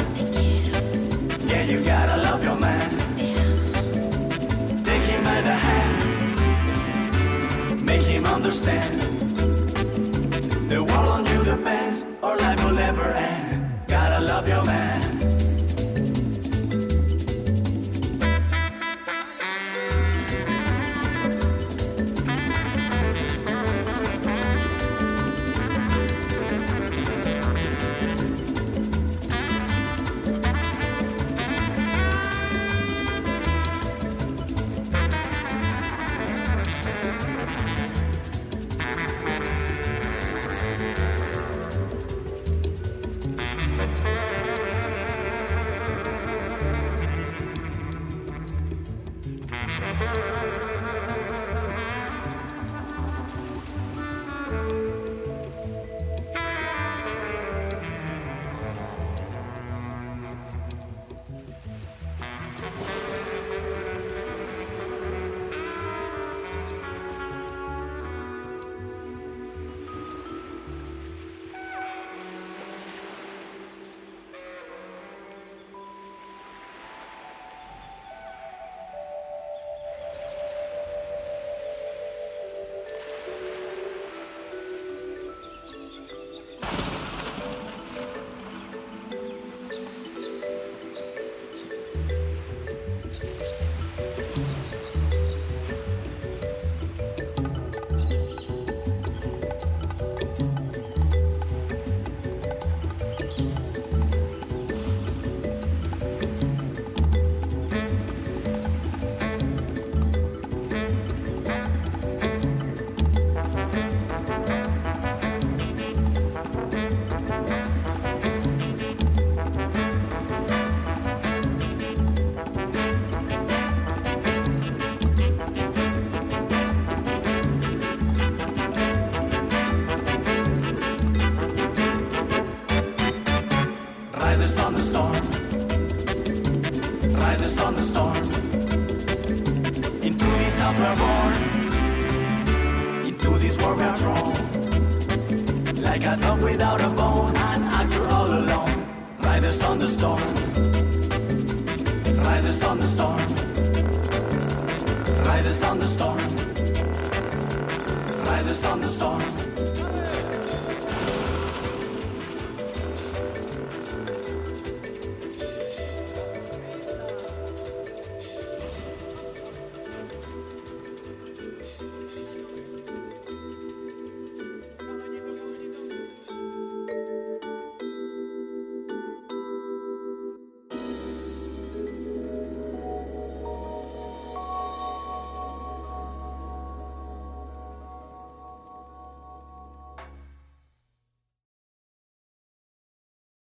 Yeah, 1.49 1.65
you 1.65 1.81
gotta 1.83 2.23
love 2.23 2.45
your 2.45 2.57
man. 2.57 2.91
Take 4.85 5.03
him 5.03 5.25
by 5.25 5.41
the 5.41 5.57
hand. 5.67 5.99
Make 7.85 8.03
him 8.03 8.25
understand. 8.25 9.03
The 10.71 10.85
world 10.85 11.09
on 11.09 11.27
you 11.27 11.43
depends, 11.43 12.05
or 12.23 12.37
life 12.37 12.63
will 12.63 12.75
never 12.75 13.11
end. 13.11 13.89
Gotta 13.89 14.25
love 14.25 14.47
your 14.47 14.65
man. 14.65 15.02